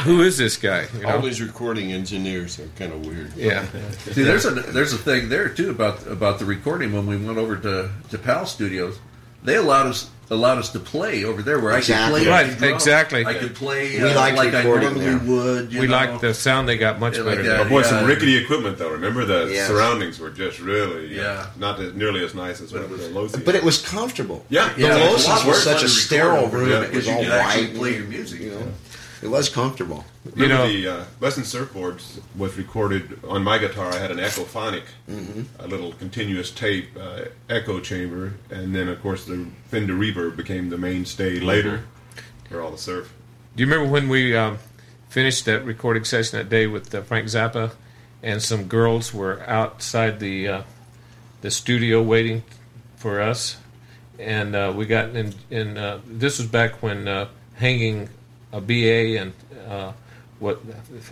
who 0.00 0.20
is 0.20 0.36
this 0.36 0.58
guy? 0.58 0.86
You 0.98 1.06
All 1.06 1.20
these 1.20 1.40
recording 1.40 1.90
engineers 1.90 2.58
are 2.60 2.68
kind 2.76 2.92
of 2.92 3.06
weird. 3.06 3.34
Yeah, 3.34 3.64
See, 4.12 4.22
there's 4.22 4.44
a 4.44 4.50
there's 4.50 4.92
a 4.92 4.98
thing 4.98 5.30
there 5.30 5.48
too 5.48 5.70
about 5.70 6.06
about 6.06 6.38
the 6.38 6.44
recording 6.44 6.92
when 6.92 7.06
we 7.06 7.16
went 7.16 7.38
over 7.38 7.56
to 7.56 7.90
to 8.10 8.18
PAL 8.18 8.44
Studios. 8.44 8.98
They 9.44 9.56
allowed 9.56 9.86
us 9.88 10.08
allowed 10.30 10.56
us 10.56 10.70
to 10.70 10.78
play 10.78 11.24
over 11.24 11.42
there 11.42 11.60
where 11.60 11.76
Exactly. 11.76 12.22
I 12.22 12.24
could 12.24 12.24
play 12.24 12.30
Right, 12.32 12.50
the 12.50 12.56
drums. 12.68 12.74
exactly. 12.82 13.26
I 13.26 13.34
could 13.34 13.54
play 13.54 13.98
We 14.02 14.10
uh, 14.10 14.14
liked 14.14 14.36
like 14.38 14.54
I 14.54 14.62
normally 14.62 15.00
there. 15.04 15.18
would. 15.18 15.70
You 15.72 15.80
we 15.80 15.86
know. 15.86 15.92
liked 15.92 16.20
the 16.22 16.32
sound 16.32 16.66
they 16.66 16.78
got 16.78 16.98
much 16.98 17.18
Yeah, 17.18 17.24
like 17.24 17.36
better. 17.38 17.48
that. 17.50 17.66
Oh, 17.66 17.68
boy, 17.68 17.82
some 17.82 18.06
rickety 18.06 18.38
equipment 18.38 18.78
though. 18.78 18.88
Remember 18.92 19.26
the 19.26 19.50
Yes. 19.52 19.66
surroundings 19.66 20.18
were 20.18 20.30
just 20.30 20.58
really 20.58 21.18
uh, 21.20 21.22
Yeah. 21.22 21.46
not 21.58 21.78
as, 21.80 21.92
nearly 21.92 22.24
as 22.24 22.34
nice 22.34 22.62
as 22.62 22.72
what 22.72 22.88
the 22.88 22.96
Losi. 23.08 23.44
But 23.44 23.56
it 23.56 23.62
was 23.62 23.82
comfortable. 23.82 24.46
Yeah. 24.48 24.72
The 24.74 24.80
Yeah, 24.82 24.94
Losis 24.94 25.16
it's 25.18 25.26
a 25.26 25.30
lot 25.30 25.46
was 25.48 25.62
such 25.62 25.82
a 25.82 25.88
sterile 25.88 26.46
room. 26.48 26.70
there 26.70 26.84
It 26.84 26.94
was 26.94 27.08
all 27.08 27.22
could 27.22 27.28
white. 27.30 27.74
play 27.74 27.94
your 27.96 28.04
music. 28.06 28.40
You 28.40 28.50
know, 28.52 28.68
it 29.22 29.28
was 29.28 29.48
comfortable. 29.48 30.04
You 30.24 30.44
Remember 30.44 30.64
know- 30.64 30.68
the 30.72 30.88
uh, 30.88 31.04
Lesson 31.20 31.44
Surfboards 31.44 32.20
was 32.36 32.56
recorded 32.56 33.20
on 33.24 33.42
my 33.44 33.58
guitar. 33.58 33.92
I 33.92 33.98
had 33.98 34.10
an 34.10 34.18
Echophonic, 34.18 34.82
a 35.58 35.66
little 35.66 35.92
continuous 35.92 36.50
tape 36.50 36.88
uh, 36.98 37.22
echo 37.48 37.80
chamber, 37.80 38.34
and 38.50 38.74
then 38.74 38.88
of 38.88 39.00
course 39.02 39.24
the 39.24 39.46
Fender 39.68 39.94
Reverb 39.94 40.36
became 40.36 40.70
the 40.70 40.78
mainstay 40.78 41.40
later 41.40 41.84
for 42.48 42.60
all 42.60 42.70
the 42.70 42.78
surf. 42.78 43.12
Do 43.56 43.62
you 43.62 43.70
remember 43.70 43.90
when 43.90 44.08
we 44.08 44.36
um, 44.36 44.58
finished 45.08 45.44
that 45.44 45.64
recording 45.64 46.04
session 46.04 46.38
that 46.38 46.48
day 46.48 46.66
with 46.66 46.94
uh, 46.94 47.02
Frank 47.02 47.26
Zappa, 47.26 47.72
and 48.22 48.42
some 48.42 48.64
girls 48.64 49.12
were 49.12 49.42
outside 49.48 50.20
the 50.20 50.48
uh, 50.48 50.62
the 51.42 51.50
studio 51.50 52.00
waiting 52.02 52.42
for 52.96 53.20
us, 53.20 53.56
and 54.18 54.54
uh, 54.56 54.72
we 54.74 54.86
got 54.86 55.10
in. 55.16 55.34
in 55.50 55.76
uh, 55.76 56.00
this 56.06 56.38
was 56.38 56.46
back 56.46 56.82
when 56.82 57.08
uh, 57.08 57.28
hanging 57.56 58.08
a 58.52 58.60
BA 58.60 59.18
and 59.20 59.32
uh, 59.68 59.92
what 60.38 60.60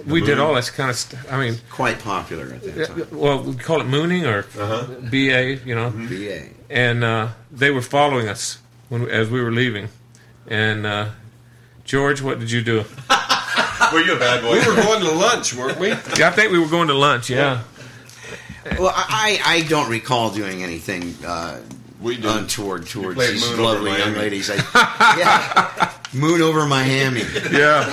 we 0.06 0.20
did 0.20 0.39
all 0.39 0.55
this 0.55 0.70
kind 0.70 0.90
of 0.90 0.97
stuff. 0.97 1.24
I 1.31 1.39
mean, 1.39 1.55
Quite 1.70 2.01
popular 2.01 2.47
at 2.55 2.62
that 2.62 2.86
time. 2.89 3.06
well, 3.12 3.43
we 3.43 3.55
call 3.55 3.81
it 3.81 3.86
mooning 3.86 4.27
or 4.27 4.40
Uh-huh. 4.59 4.86
BA, 5.10 5.60
you 5.65 5.74
know 5.74 5.90
BA. 5.90 6.48
and 6.69 7.05
uh, 7.05 7.28
they 7.52 7.70
were 7.70 7.82
following 7.82 8.28
us 8.28 8.59
when 8.89 9.09
as 9.09 9.31
we 9.31 9.40
were 9.43 9.52
leaving. 9.52 9.89
And 10.48 10.85
uh, 10.86 11.10
George, 11.85 12.20
what 12.23 12.40
did 12.40 12.51
you 12.51 12.62
do? 12.62 12.78
Were 13.93 14.01
you 14.01 14.15
a 14.15 14.19
bad 14.19 14.43
boy? 14.43 14.52
We 14.52 14.66
were 14.66 14.74
going 14.82 15.01
to 15.02 15.10
lunch, 15.12 15.55
weren't 15.55 15.78
we? 15.81 15.89
Yeah, 15.89 16.28
I 16.28 16.31
think 16.31 16.52
we 16.52 16.59
were 16.59 16.69
going 16.69 16.89
to 16.89 16.94
lunch. 16.94 17.31
Yeah, 17.31 17.62
Well, 18.78 18.93
I, 18.94 19.40
I 19.44 19.62
don't 19.69 19.89
recall 19.90 20.31
doing 20.31 20.62
anything 20.62 21.15
uh, 21.27 21.60
We 22.01 22.16
did. 22.16 22.27
untoward 22.27 22.86
towards 22.86 23.15
played 23.16 23.35
these 23.35 23.48
Moon 23.51 23.62
lovely 23.65 23.93
young 23.97 24.15
ladies. 24.15 24.51
I, 24.51 24.56
yeah, 25.19 25.90
Moon 26.12 26.43
over 26.43 26.66
Miami. 26.66 27.20
yeah. 27.53 27.85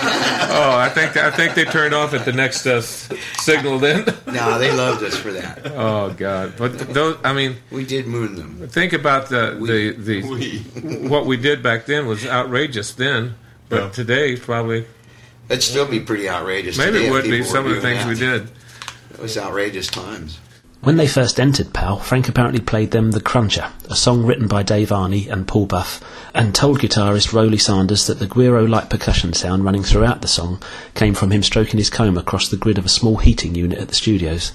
Oh, 0.51 0.75
I 0.75 0.89
think 0.89 1.15
I 1.17 1.29
think 1.29 1.53
they 1.53 1.65
turned 1.65 1.93
off 1.93 2.13
at 2.15 2.25
the 2.25 2.33
next 2.33 2.65
uh, 2.65 2.81
signal. 2.81 3.77
Then. 3.79 4.05
No, 4.27 4.59
they 4.59 4.71
loved 4.71 5.03
us 5.03 5.15
for 5.15 5.31
that. 5.31 5.71
Oh 5.73 6.13
God! 6.13 6.53
But 6.57 6.77
those, 6.93 7.17
I 7.23 7.33
mean, 7.33 7.55
We 7.71 7.85
did 7.85 8.05
moon 8.07 8.35
them. 8.35 8.67
think 8.67 8.93
about 8.93 9.29
the 9.29 9.57
the, 9.59 9.91
the 9.93 10.23
We. 10.83 11.07
what 11.07 11.25
we 11.25 11.37
did 11.37 11.63
back 11.63 11.85
then 11.85 12.05
was 12.07 12.25
outrageous 12.25 12.93
then, 12.93 13.35
but 13.69 13.81
Yeah. 13.83 13.89
today 13.89 14.35
probably 14.35 14.85
It'd 15.49 15.63
still 15.63 15.87
be 15.87 15.99
pretty 16.01 16.27
outrageous. 16.29 16.77
maybe 16.77 16.93
today 16.99 17.07
it 17.07 17.11
would 17.11 17.23
be 17.23 17.41
some 17.43 17.65
of 17.65 17.73
the 17.73 17.81
things 17.81 18.05
we 18.05 18.15
did. 18.15 18.49
It 19.11 19.19
was 19.19 19.37
outrageous 19.37 19.87
times. 19.87 20.39
When 20.87 20.95
they 20.95 21.05
first 21.05 21.37
entered 21.37 21.73
PAL, 21.73 21.99
Frank 21.99 22.29
apparently 22.29 22.61
played 22.61 22.91
them 22.91 23.11
The 23.11 23.19
Cruncher, 23.19 23.73
a 23.89 23.95
song 23.97 24.25
written 24.25 24.47
by 24.47 24.63
Dave 24.63 24.87
Aerni 24.87 25.29
and 25.29 25.45
Paul 25.45 25.65
Buff, 25.65 26.01
and 26.33 26.55
told 26.55 26.79
guitarist 26.79 27.33
Roley 27.33 27.57
Sanders 27.57 28.07
that 28.07 28.19
the 28.19 28.25
Guiro-like 28.25 28.89
percussion 28.89 29.33
sound 29.33 29.65
running 29.65 29.83
throughout 29.83 30.21
the 30.21 30.29
song 30.29 30.61
came 30.93 31.13
from 31.13 31.31
him 31.31 31.43
stroking 31.43 31.77
his 31.77 31.89
comb 31.89 32.17
across 32.17 32.47
the 32.47 32.55
grid 32.55 32.77
of 32.77 32.85
a 32.85 32.87
small 32.87 33.17
heating 33.17 33.53
unit 33.53 33.79
at 33.79 33.89
the 33.89 33.95
studios. 33.95 34.53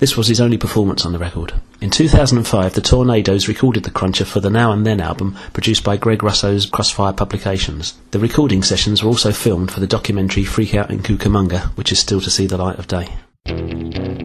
This 0.00 0.18
was 0.18 0.28
his 0.28 0.38
only 0.38 0.58
performance 0.58 1.06
on 1.06 1.12
the 1.12 1.18
record. 1.18 1.54
In 1.80 1.88
2005, 1.88 2.74
the 2.74 2.82
Tornadoes 2.82 3.48
recorded 3.48 3.84
The 3.84 3.90
Cruncher 3.90 4.26
for 4.26 4.40
the 4.40 4.50
Now 4.50 4.72
and 4.72 4.84
Then 4.86 5.00
album 5.00 5.34
produced 5.54 5.82
by 5.82 5.96
Greg 5.96 6.22
Russo's 6.22 6.66
Crossfire 6.66 7.14
Publications. 7.14 7.94
The 8.10 8.18
recording 8.18 8.62
sessions 8.62 9.02
were 9.02 9.08
also 9.08 9.32
filmed 9.32 9.70
for 9.70 9.80
the 9.80 9.86
documentary 9.86 10.44
Freak 10.44 10.74
Out 10.74 10.90
in 10.90 10.98
Cucamonga, 10.98 11.74
which 11.78 11.90
is 11.90 11.98
still 11.98 12.20
to 12.20 12.28
see 12.28 12.46
the 12.46 12.58
light 12.58 12.78
of 12.78 12.86
day. 12.86 14.19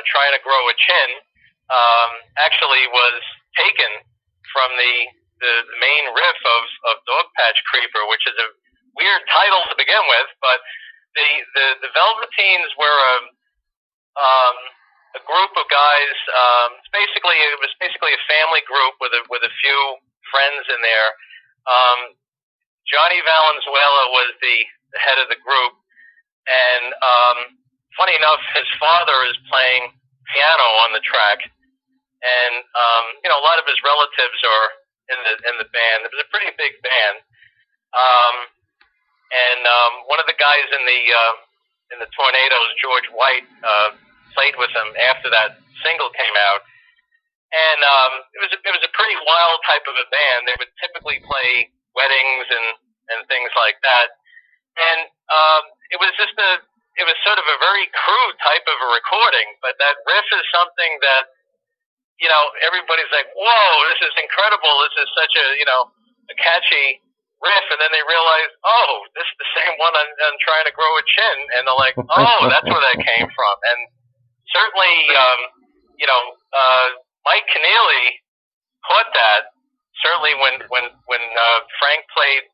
Uh, 0.00 0.08
trying 0.08 0.32
to 0.32 0.40
grow 0.40 0.62
a 0.72 0.76
chin 0.80 1.10
um, 1.68 2.10
actually 2.40 2.88
was 2.88 3.20
taken 3.60 4.00
from 4.48 4.72
the, 4.80 4.94
the 5.44 5.54
main 5.78 6.04
riff 6.16 6.40
of 6.40 6.62
of 6.88 6.94
Dog 7.04 7.28
Patch 7.36 7.60
Creeper, 7.68 8.08
which 8.08 8.24
is 8.24 8.36
a 8.40 8.48
weird 8.96 9.22
title 9.28 9.62
to 9.68 9.76
begin 9.76 10.02
with, 10.08 10.28
but 10.40 10.58
the 11.14 11.28
the, 11.54 11.66
the 11.84 11.90
Velveteens 11.92 12.72
were 12.80 12.98
a 12.98 13.16
um, 14.18 14.56
a 15.18 15.22
group 15.26 15.52
of 15.58 15.66
guys. 15.68 16.16
Um, 16.32 16.68
it's 16.80 16.92
basically 16.94 17.36
it 17.38 17.60
was 17.60 17.72
basically 17.78 18.14
a 18.14 18.22
family 18.30 18.62
group 18.66 18.96
with 18.98 19.12
a 19.14 19.22
with 19.28 19.42
a 19.44 19.52
few 19.62 19.80
friends 20.30 20.64
in 20.70 20.80
there. 20.82 21.10
Um, 21.68 22.00
Johnny 22.88 23.20
Valenzuela 23.22 24.10
was 24.10 24.34
the, 24.42 24.56
the 24.96 24.98
head 24.98 25.18
of 25.22 25.30
the 25.30 25.38
group, 25.38 25.74
and 26.48 26.90
um, 26.90 27.38
funny 27.96 28.14
enough, 28.14 28.42
his 28.54 28.68
father 28.78 29.16
is 29.26 29.36
playing 29.50 29.90
piano 30.30 30.66
on 30.86 30.94
the 30.94 31.02
track, 31.02 31.42
and 32.22 32.54
um, 32.62 33.04
you 33.22 33.28
know 33.30 33.38
a 33.38 33.46
lot 33.46 33.58
of 33.58 33.66
his 33.66 33.78
relatives 33.82 34.40
are 34.42 34.66
in 35.10 35.18
the 35.26 35.34
in 35.50 35.54
the 35.58 35.68
band. 35.70 36.06
It 36.06 36.12
was 36.14 36.22
a 36.22 36.30
pretty 36.30 36.52
big 36.54 36.78
band, 36.82 37.16
um, 37.94 38.34
and 39.30 39.62
um, 39.66 39.92
one 40.06 40.22
of 40.22 40.26
the 40.30 40.38
guys 40.38 40.66
in 40.70 40.82
the 40.86 41.00
uh, 41.10 41.34
in 41.94 41.98
the 41.98 42.10
Tornadoes, 42.14 42.70
George 42.78 43.08
White, 43.14 43.46
uh, 43.62 43.90
played 44.34 44.54
with 44.58 44.70
him 44.70 44.94
after 45.10 45.30
that 45.30 45.58
single 45.82 46.10
came 46.14 46.36
out. 46.50 46.62
And 47.50 47.80
um, 47.82 48.12
it 48.30 48.40
was 48.46 48.52
a, 48.54 48.58
it 48.62 48.72
was 48.78 48.84
a 48.86 48.92
pretty 48.94 49.18
wild 49.26 49.58
type 49.66 49.82
of 49.90 49.98
a 49.98 50.06
band. 50.06 50.46
They 50.46 50.54
would 50.54 50.70
typically 50.78 51.18
play 51.26 51.66
weddings 51.98 52.46
and 52.46 52.66
and 53.10 53.26
things 53.26 53.50
like 53.58 53.74
that. 53.82 54.14
And 54.78 55.10
um, 55.26 55.62
it 55.90 55.98
was 55.98 56.14
just 56.14 56.38
a 56.38 56.62
it 57.00 57.08
was 57.08 57.16
sort 57.24 57.40
of 57.40 57.48
a 57.48 57.56
very 57.56 57.88
crude 57.96 58.36
type 58.44 58.66
of 58.68 58.76
a 58.76 58.88
recording, 58.92 59.48
but 59.64 59.80
that 59.80 59.96
riff 60.04 60.28
is 60.36 60.44
something 60.52 60.92
that 61.00 61.32
you 62.20 62.28
know 62.28 62.44
everybody's 62.60 63.08
like, 63.08 63.32
whoa, 63.32 63.68
this 63.88 64.04
is 64.04 64.14
incredible. 64.20 64.74
This 64.84 64.96
is 65.00 65.08
such 65.16 65.32
a 65.40 65.46
you 65.56 65.64
know 65.64 65.88
a 66.28 66.34
catchy 66.36 67.00
riff, 67.40 67.66
and 67.72 67.80
then 67.80 67.88
they 67.88 68.04
realize, 68.04 68.52
oh, 68.68 69.08
this 69.16 69.24
is 69.24 69.36
the 69.40 69.50
same 69.56 69.80
one 69.80 69.96
on, 69.96 70.08
on 70.28 70.32
trying 70.44 70.68
to 70.68 70.74
grow 70.76 70.92
a 70.92 71.04
chin, 71.08 71.36
and 71.56 71.64
they're 71.64 71.80
like, 71.80 71.96
oh, 72.20 72.40
that's 72.52 72.68
where 72.68 72.84
that 72.84 73.00
came 73.00 73.32
from. 73.32 73.56
And 73.72 73.80
certainly, 74.52 74.96
um, 75.16 75.40
you 75.96 76.04
know, 76.04 76.22
uh, 76.52 76.88
Mike 77.24 77.48
Keneally 77.48 78.20
caught 78.84 79.08
that. 79.16 79.56
Certainly, 80.04 80.36
when 80.36 80.54
when 80.68 80.84
when 81.08 81.24
uh, 81.24 81.60
Frank 81.80 82.04
played 82.12 82.44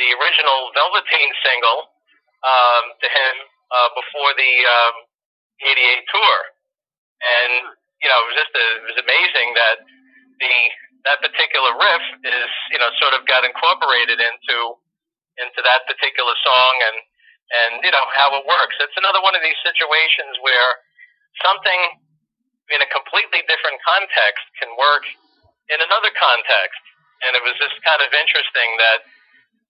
the 0.00 0.08
original 0.16 0.72
Velveteen 0.72 1.28
single 1.44 1.92
um, 2.40 2.84
to 2.96 3.08
him 3.08 3.51
uh, 3.72 3.90
before 3.96 4.30
the 4.36 4.52
um, 4.68 4.94
'88 5.64 6.12
tour, 6.12 6.36
and 7.24 7.52
you 8.04 8.08
know, 8.08 8.18
it 8.22 8.26
was 8.28 8.38
just 8.38 8.54
a, 8.54 8.66
it 8.82 8.86
was 8.92 8.98
amazing 9.00 9.48
that 9.56 9.76
the 10.38 10.54
that 11.08 11.18
particular 11.18 11.74
riff 11.74 12.04
is 12.22 12.50
you 12.70 12.78
know 12.78 12.92
sort 13.02 13.16
of 13.16 13.26
got 13.26 13.42
incorporated 13.42 14.20
into 14.20 14.56
into 15.40 15.60
that 15.64 15.88
particular 15.88 16.36
song 16.44 16.74
and 16.92 16.96
and 17.52 17.72
you 17.82 17.92
know 17.92 18.06
how 18.12 18.32
it 18.36 18.44
works. 18.44 18.76
It's 18.78 18.96
another 19.00 19.24
one 19.24 19.34
of 19.34 19.42
these 19.42 19.58
situations 19.64 20.36
where 20.44 20.70
something 21.40 22.02
in 22.70 22.80
a 22.80 22.88
completely 22.88 23.44
different 23.50 23.76
context 23.84 24.44
can 24.60 24.70
work 24.78 25.04
in 25.72 25.78
another 25.80 26.12
context. 26.16 26.82
And 27.22 27.36
it 27.38 27.42
was 27.44 27.54
just 27.60 27.76
kind 27.84 28.02
of 28.02 28.10
interesting 28.10 28.70
that 28.80 29.04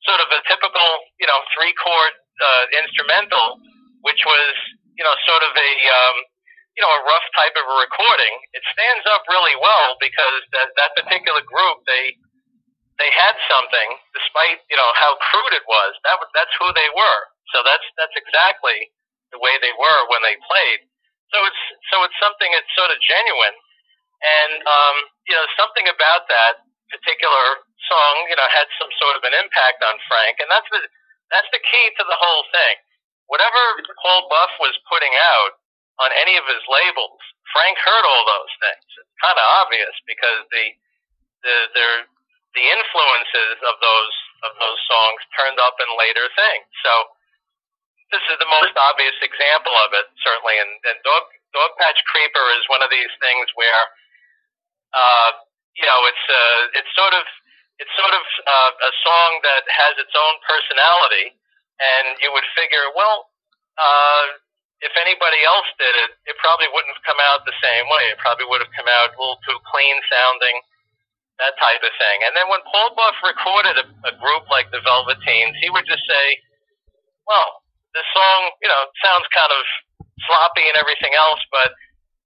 sort 0.06 0.20
of 0.22 0.28
a 0.32 0.40
typical, 0.48 0.88
you 1.20 1.28
know, 1.28 1.38
three 1.54 1.74
chord 1.78 2.14
uh, 2.42 2.64
instrumental, 2.82 3.60
which 4.02 4.22
was, 4.26 4.52
you 4.98 5.04
know, 5.06 5.14
sort 5.26 5.42
of 5.42 5.52
a, 5.54 5.70
um, 5.88 6.16
you 6.76 6.82
know, 6.82 6.92
a 6.92 7.02
rough 7.06 7.26
type 7.34 7.54
of 7.58 7.64
a 7.66 7.76
recording. 7.78 8.34
It 8.54 8.64
stands 8.74 9.04
up 9.10 9.26
really 9.30 9.56
well 9.58 9.96
because 9.98 10.42
that, 10.54 10.70
that 10.78 10.92
particular 10.98 11.42
group, 11.42 11.82
they, 11.86 12.16
they 13.00 13.10
had 13.10 13.34
something, 13.48 13.88
despite 14.14 14.62
you 14.68 14.76
know 14.76 14.90
how 14.94 15.16
crude 15.18 15.54
it 15.56 15.66
was. 15.66 15.92
That 16.06 16.22
was 16.22 16.28
that's 16.36 16.52
who 16.60 16.68
they 16.76 16.90
were. 16.94 17.20
So 17.50 17.64
that's 17.64 17.84
that's 17.96 18.14
exactly 18.14 18.92
the 19.32 19.40
way 19.40 19.56
they 19.58 19.72
were 19.74 20.00
when 20.12 20.22
they 20.22 20.36
played. 20.44 20.86
So 21.32 21.42
it's 21.48 21.62
so 21.90 22.04
it's 22.04 22.18
something 22.20 22.52
that's 22.52 22.68
sort 22.76 22.92
of 22.92 23.00
genuine, 23.02 23.56
and 24.22 24.52
um, 24.62 24.96
you 25.26 25.34
know 25.34 25.46
something 25.56 25.88
about 25.88 26.28
that 26.28 26.62
particular 26.92 27.64
song, 27.88 28.14
you 28.28 28.36
know, 28.36 28.46
had 28.52 28.68
some 28.76 28.92
sort 29.00 29.16
of 29.16 29.24
an 29.24 29.34
impact 29.40 29.80
on 29.82 29.96
Frank, 30.06 30.38
and 30.38 30.48
that's 30.52 30.68
the 30.70 30.80
that's 31.32 31.48
the 31.50 31.62
key 31.64 31.86
to 31.96 32.04
the 32.04 32.18
whole 32.20 32.44
thing. 32.52 32.76
Whatever 33.30 33.62
Paul 34.02 34.28
Buff 34.28 34.52
was 34.58 34.74
putting 34.90 35.12
out 35.14 35.58
on 36.00 36.10
any 36.18 36.36
of 36.36 36.44
his 36.48 36.62
labels, 36.66 37.20
Frank 37.52 37.76
heard 37.78 38.04
all 38.04 38.24
those 38.26 38.52
things. 38.60 38.86
It's 38.98 39.16
kind 39.22 39.38
of 39.38 39.46
obvious 39.64 39.94
because 40.08 40.42
the 40.50 40.66
the 41.44 41.56
the 41.74 41.88
the 42.58 42.64
influences 42.64 43.56
of 43.66 43.76
those 43.80 44.16
of 44.46 44.52
those 44.58 44.80
songs 44.90 45.20
turned 45.38 45.58
up 45.62 45.78
in 45.78 45.88
later 45.98 46.26
things. 46.34 46.66
So 46.82 46.92
this 48.12 48.22
is 48.28 48.36
the 48.38 48.50
most 48.52 48.76
obvious 48.76 49.16
example 49.24 49.72
of 49.72 49.96
it, 49.96 50.06
certainly. 50.20 50.52
And, 50.60 50.70
and 50.84 51.00
Dog, 51.00 51.24
Dog 51.56 51.72
Patch 51.80 51.96
Creeper 52.12 52.46
is 52.60 52.68
one 52.68 52.84
of 52.84 52.92
these 52.92 53.08
things 53.24 53.48
where, 53.56 53.82
uh, 54.92 55.30
you 55.78 55.88
know, 55.88 56.00
it's 56.04 56.26
uh, 56.28 56.62
it's 56.76 56.92
sort 56.92 57.16
of 57.16 57.24
it's 57.80 57.94
sort 57.96 58.12
of 58.12 58.24
uh, 58.44 58.72
a 58.76 58.92
song 59.00 59.30
that 59.48 59.64
has 59.72 59.96
its 59.96 60.12
own 60.12 60.34
personality, 60.44 61.32
and 61.82 62.14
you 62.22 62.30
would 62.30 62.46
figure, 62.54 62.86
well, 62.94 63.26
uh, 63.76 64.24
if 64.82 64.94
anybody 64.98 65.40
else 65.46 65.66
did 65.78 65.94
it, 66.06 66.10
it 66.26 66.36
probably 66.42 66.66
wouldn't 66.70 66.94
have 66.94 67.06
come 67.06 67.18
out 67.22 67.46
the 67.46 67.54
same 67.62 67.86
way. 67.90 68.10
It 68.10 68.18
probably 68.18 68.46
would 68.50 68.62
have 68.62 68.74
come 68.74 68.90
out 68.90 69.14
a 69.14 69.18
little 69.18 69.38
too 69.46 69.58
clean 69.70 69.98
sounding, 70.10 70.56
that 71.38 71.54
type 71.58 71.82
of 71.82 71.94
thing. 71.98 72.18
And 72.26 72.34
then 72.34 72.50
when 72.50 72.62
Paul 72.66 72.94
Buff 72.98 73.14
recorded 73.22 73.78
a, 73.78 73.86
a 74.10 74.12
group 74.18 74.46
like 74.50 74.70
the 74.74 74.82
Velveteens, 74.82 75.54
he 75.62 75.70
would 75.70 75.86
just 75.86 76.02
say, 76.06 76.26
well, 77.26 77.62
this 77.94 78.06
song, 78.10 78.40
you 78.58 78.70
know, 78.70 78.82
sounds 79.02 79.26
kind 79.30 79.54
of 79.54 79.62
sloppy 80.26 80.66
and 80.66 80.78
everything 80.78 81.14
else, 81.14 81.40
but 81.54 81.70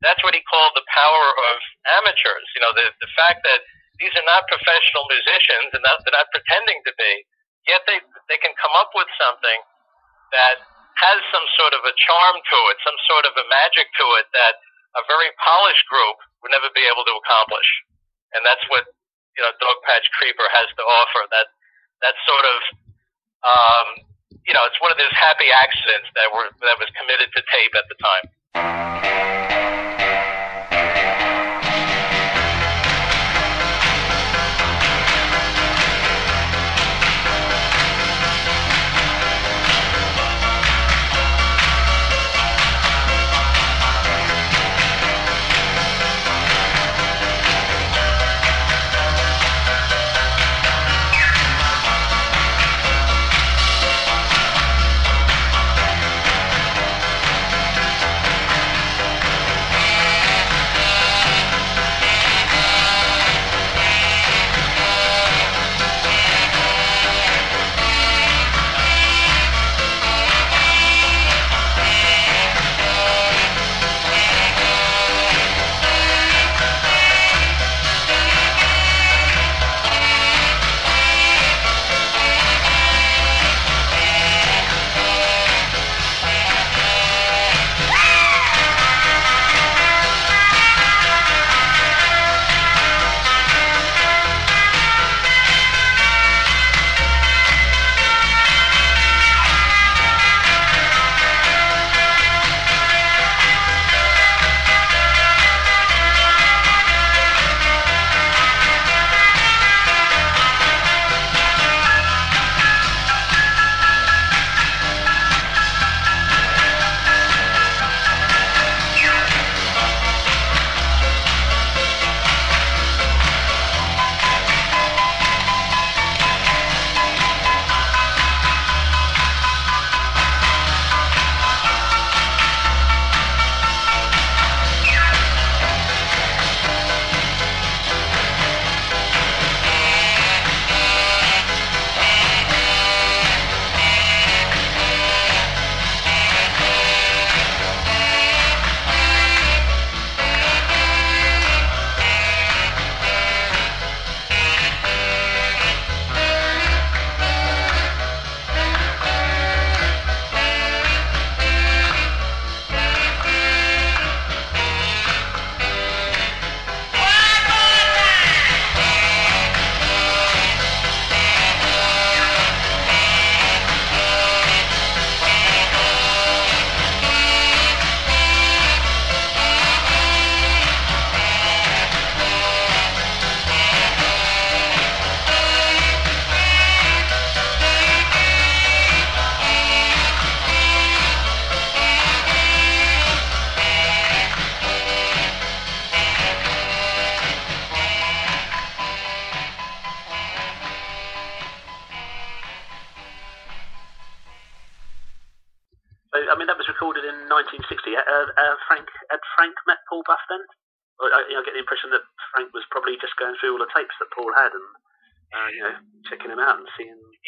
that's 0.04 0.20
what 0.24 0.36
he 0.36 0.42
called 0.44 0.72
the 0.76 0.84
power 0.92 1.26
of 1.32 1.56
amateurs. 2.00 2.48
You 2.56 2.60
know, 2.64 2.72
the 2.72 2.88
the 3.00 3.10
fact 3.16 3.44
that 3.44 3.60
these 4.00 4.12
are 4.16 4.28
not 4.28 4.48
professional 4.48 5.08
musicians 5.08 5.72
and 5.72 5.82
that 5.84 6.00
they're 6.04 6.16
not 6.16 6.28
pretending 6.32 6.80
to 6.84 6.92
be, 6.96 7.12
yet 7.68 7.84
they 7.88 8.00
they 8.28 8.38
can 8.42 8.54
come 8.58 8.74
up 8.76 8.90
with 8.94 9.08
something 9.18 9.60
that 10.34 10.62
has 10.98 11.18
some 11.30 11.44
sort 11.60 11.76
of 11.76 11.84
a 11.84 11.94
charm 11.94 12.36
to 12.40 12.58
it, 12.72 12.76
some 12.82 12.98
sort 13.06 13.24
of 13.28 13.36
a 13.36 13.44
magic 13.46 13.86
to 14.00 14.06
it 14.18 14.26
that 14.32 14.58
a 14.96 15.02
very 15.06 15.28
polished 15.38 15.84
group 15.86 16.16
would 16.40 16.50
never 16.50 16.72
be 16.72 16.82
able 16.88 17.04
to 17.04 17.14
accomplish. 17.20 17.68
And 18.32 18.42
that's 18.42 18.64
what 18.72 18.88
you 19.38 19.42
know 19.44 19.52
Dog 19.60 19.78
Patch 19.86 20.08
Creeper 20.16 20.48
has 20.50 20.68
to 20.72 20.84
offer. 20.84 21.22
That 21.30 21.48
that 22.02 22.16
sort 22.26 22.46
of 22.48 22.58
um, 23.46 23.88
you 24.46 24.54
know, 24.54 24.62
it's 24.66 24.78
one 24.80 24.94
of 24.94 24.98
those 24.98 25.12
happy 25.12 25.50
accidents 25.50 26.08
that 26.14 26.30
were 26.30 26.46
that 26.62 26.76
was 26.78 26.90
committed 26.94 27.30
to 27.34 27.42
tape 27.50 27.74
at 27.74 27.86
the 27.90 27.96
time. 27.98 28.24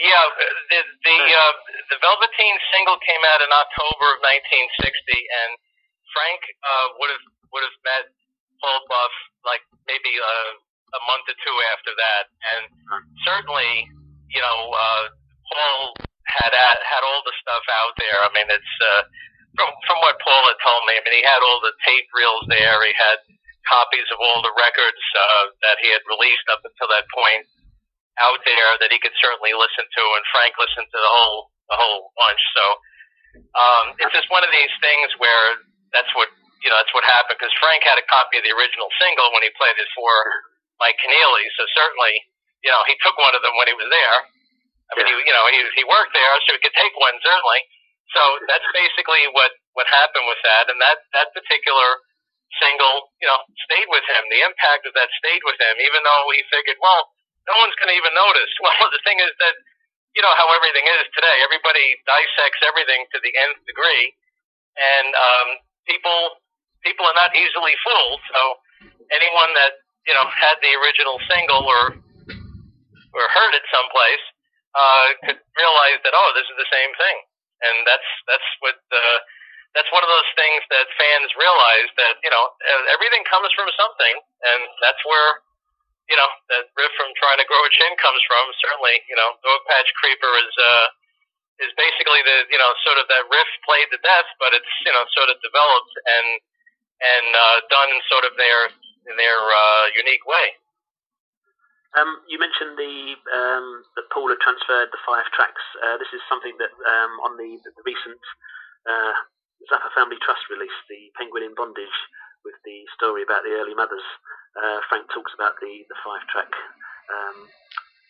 Yeah, 0.09 0.25
the 0.73 0.81
the 1.05 1.19
uh, 1.37 1.55
the 1.93 1.99
Velveteen 2.01 2.57
single 2.73 2.97
came 3.05 3.21
out 3.29 3.45
in 3.45 3.51
October 3.53 4.17
of 4.17 4.25
1960, 4.25 4.81
and 4.81 5.51
Frank 6.17 6.41
uh, 6.65 6.87
would 6.97 7.13
have 7.13 7.25
would 7.53 7.65
have 7.69 7.79
met 7.85 8.09
Paul 8.65 8.81
Buff 8.89 9.15
like 9.45 9.61
maybe 9.85 10.17
a, 10.17 10.37
a 10.97 11.01
month 11.05 11.29
or 11.29 11.37
two 11.37 11.57
after 11.77 11.93
that, 11.93 12.25
and 12.57 12.65
certainly, 13.29 13.85
you 14.33 14.41
know, 14.41 14.59
uh, 14.73 15.05
Paul 15.53 15.81
had 16.25 16.53
at, 16.57 16.81
had 16.81 17.03
all 17.05 17.21
the 17.29 17.37
stuff 17.45 17.65
out 17.69 17.93
there. 18.01 18.19
I 18.25 18.33
mean, 18.33 18.49
it's 18.49 18.75
uh, 18.81 19.03
from 19.61 19.69
from 19.85 19.99
what 20.01 20.17
Paul 20.25 20.49
had 20.49 20.57
told 20.65 20.89
me. 20.89 20.97
I 20.97 21.05
mean, 21.05 21.21
he 21.21 21.25
had 21.29 21.45
all 21.45 21.61
the 21.61 21.77
tape 21.85 22.09
reels 22.17 22.49
there. 22.49 22.81
He 22.81 22.97
had 22.97 23.21
copies 23.69 24.09
of 24.09 24.19
all 24.25 24.41
the 24.41 24.57
records 24.57 25.05
uh, 25.13 25.45
that 25.69 25.77
he 25.85 25.93
had 25.93 26.01
released 26.09 26.49
up 26.49 26.65
until 26.65 26.89
that 26.89 27.05
point 27.13 27.45
out 28.23 28.41
there 28.43 28.71
that 28.83 28.91
he 28.91 28.99
could 28.99 29.15
certainly 29.23 29.55
listen 29.55 29.87
to, 29.87 30.03
and 30.19 30.25
Frank 30.35 30.55
listened 30.59 30.89
to 30.91 30.99
the 30.99 31.13
whole 31.13 31.51
the 31.69 31.77
whole 31.77 32.11
bunch. 32.17 32.43
So 32.57 32.65
um, 33.55 33.85
it's 34.01 34.15
just 34.15 34.29
one 34.33 34.43
of 34.43 34.53
these 34.53 34.73
things 34.81 35.13
where 35.21 35.61
that's 35.93 36.11
what 36.17 36.29
you 36.65 36.69
know 36.73 36.79
that's 36.81 36.93
what 36.97 37.07
happened 37.07 37.39
because 37.39 37.55
Frank 37.63 37.85
had 37.87 38.01
a 38.01 38.07
copy 38.09 38.41
of 38.41 38.45
the 38.45 38.55
original 38.55 38.89
single 38.99 39.31
when 39.33 39.45
he 39.45 39.51
played 39.55 39.79
it 39.79 39.89
for 39.95 40.11
Mike 40.83 40.99
Keneally. 40.99 41.47
So 41.59 41.67
certainly, 41.75 42.15
you 42.65 42.71
know, 42.73 42.83
he 42.89 42.99
took 43.05 43.15
one 43.19 43.35
of 43.37 43.43
them 43.45 43.55
when 43.59 43.71
he 43.71 43.77
was 43.77 43.89
there. 43.91 44.19
I 44.89 44.93
mean, 44.97 45.07
he, 45.07 45.15
you 45.15 45.35
know, 45.35 45.45
he 45.53 45.61
he 45.79 45.85
worked 45.85 46.17
there, 46.17 46.33
so 46.49 46.57
he 46.57 46.61
could 46.65 46.75
take 46.75 46.95
one 46.97 47.17
certainly. 47.21 47.61
So 48.17 48.21
that's 48.49 48.65
basically 48.73 49.29
what 49.37 49.53
what 49.77 49.87
happened 49.93 50.27
with 50.27 50.41
that, 50.43 50.73
and 50.73 50.81
that 50.81 51.05
that 51.13 51.29
particular 51.37 52.01
single, 52.57 53.13
you 53.21 53.29
know, 53.29 53.39
stayed 53.69 53.89
with 53.93 54.05
him. 54.09 54.25
The 54.33 54.41
impact 54.41 54.89
of 54.89 54.97
that 54.97 55.13
stayed 55.21 55.45
with 55.45 55.61
him, 55.61 55.77
even 55.85 56.01
though 56.01 56.33
he 56.33 56.41
figured, 56.49 56.81
well, 56.81 57.13
no 57.49 57.57
one's 57.65 57.77
going 57.81 57.91
to 57.91 57.99
even 57.99 58.13
notice. 58.15 58.53
Well, 58.63 58.93
the 58.93 59.03
thing 59.03 59.19
is 59.19 59.33
that, 59.41 59.57
you 60.13 60.21
know, 60.21 60.33
how 60.37 60.53
everything 60.53 60.85
is 60.85 61.09
today. 61.17 61.37
Everybody 61.43 61.97
dissects 62.05 62.61
everything 62.67 63.09
to 63.17 63.19
the 63.25 63.33
nth 63.33 63.61
degree, 63.65 64.13
and 64.77 65.09
um, 65.17 65.49
people 65.89 66.43
people 66.85 67.05
are 67.09 67.17
not 67.17 67.33
easily 67.35 67.75
fooled. 67.81 68.23
So 68.35 68.41
anyone 69.15 69.51
that 69.57 69.81
you 70.05 70.15
know 70.15 70.27
had 70.29 70.61
the 70.61 70.73
original 70.79 71.23
single 71.31 71.65
or 71.65 71.97
or 73.15 73.25
heard 73.33 73.53
it 73.57 73.65
someplace 73.73 74.25
uh, 74.75 75.07
could 75.25 75.41
realize 75.57 75.99
that 76.05 76.13
oh, 76.13 76.31
this 76.35 76.47
is 76.51 76.57
the 76.61 76.71
same 76.73 76.93
thing, 76.99 77.17
and 77.65 77.77
that's 77.89 78.11
that's 78.29 78.49
what. 78.61 78.79
Uh, 78.93 79.19
that's 79.77 79.93
one 79.93 80.01
of 80.01 80.09
those 80.09 80.31
things 80.33 80.65
that 80.73 80.89
fans 80.97 81.29
realize 81.37 81.93
that 82.01 82.17
you 82.25 82.33
know 82.33 82.45
everything 82.89 83.21
comes 83.29 83.53
from 83.53 83.69
something, 83.77 84.15
and 84.49 84.65
that's 84.81 84.99
where 85.05 85.45
you 86.09 86.17
know 86.17 86.31
that 86.53 86.73
riff 86.75 86.93
from 86.97 87.13
trying 87.21 87.39
to 87.41 87.49
grow 87.49 87.61
a 87.61 87.71
chin 87.73 87.93
comes 88.01 88.21
from. 88.25 88.45
Certainly, 88.65 89.05
you 89.09 89.17
know, 89.17 89.37
Dog 89.45 89.61
Patch 89.69 89.89
Creeper 90.01 90.33
is 90.41 90.55
uh, 90.57 90.87
is 91.69 91.73
basically 91.77 92.25
the 92.25 92.49
you 92.49 92.59
know 92.59 92.73
sort 92.83 92.99
of 92.99 93.07
that 93.13 93.29
riff 93.29 93.51
played 93.69 93.89
to 93.93 94.01
death, 94.01 94.29
but 94.41 94.57
it's 94.57 94.73
you 94.89 94.93
know 94.93 95.05
sort 95.13 95.29
of 95.29 95.37
developed 95.45 95.95
and 96.07 96.29
and 96.99 97.29
uh, 97.33 97.57
done 97.71 97.93
in 97.93 98.01
sort 98.09 98.25
of 98.25 98.33
their 98.41 98.73
in 99.09 99.15
their 99.17 99.39
uh, 99.39 99.85
unique 99.97 100.25
way. 100.25 100.57
Um, 101.97 102.21
you 102.29 102.37
mentioned 102.37 102.77
the 102.77 103.17
um, 103.33 103.67
that 103.97 104.13
Paul 104.13 104.29
had 104.29 104.41
transferred 104.45 104.93
the 104.93 105.01
five 105.09 105.25
tracks. 105.33 105.65
Uh, 105.81 105.97
this 105.97 106.13
is 106.13 106.21
something 106.29 106.53
that 106.61 106.73
um, 106.73 107.13
on 107.25 107.33
the, 107.41 107.57
the 107.65 107.73
recent 107.89 108.21
uh, 108.85 109.17
Zappa 109.73 109.89
Family 109.97 110.21
Trust 110.21 110.45
release, 110.53 110.75
the 110.87 111.09
Penguin 111.17 111.49
in 111.49 111.57
Bondage, 111.57 111.97
with 112.45 112.55
the 112.69 112.85
story 112.93 113.25
about 113.25 113.43
the 113.43 113.57
early 113.57 113.73
mothers. 113.73 114.05
Uh, 114.57 114.81
Frank 114.89 115.09
talks 115.13 115.33
about 115.37 115.57
the 115.61 115.85
the 115.89 115.99
five 116.01 116.25
track 116.33 116.51
um, 117.13 117.37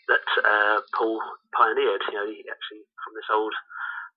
that 0.09 0.27
uh, 0.43 0.79
Paul 0.95 1.19
pioneered. 1.55 2.03
You 2.09 2.15
know, 2.19 2.27
he 2.27 2.45
actually 2.47 2.83
from 3.03 3.13
this 3.19 3.29
old 3.33 3.55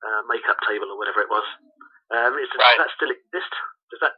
uh, 0.06 0.22
makeup 0.30 0.58
table 0.68 0.90
or 0.92 0.98
whatever 0.98 1.22
it 1.22 1.32
was. 1.32 1.46
Um, 2.12 2.36
is, 2.38 2.52
right. 2.60 2.76
Does 2.76 2.86
that 2.86 2.94
still 3.00 3.12
exist? 3.14 3.54
Does 3.94 4.02
that 4.04 4.16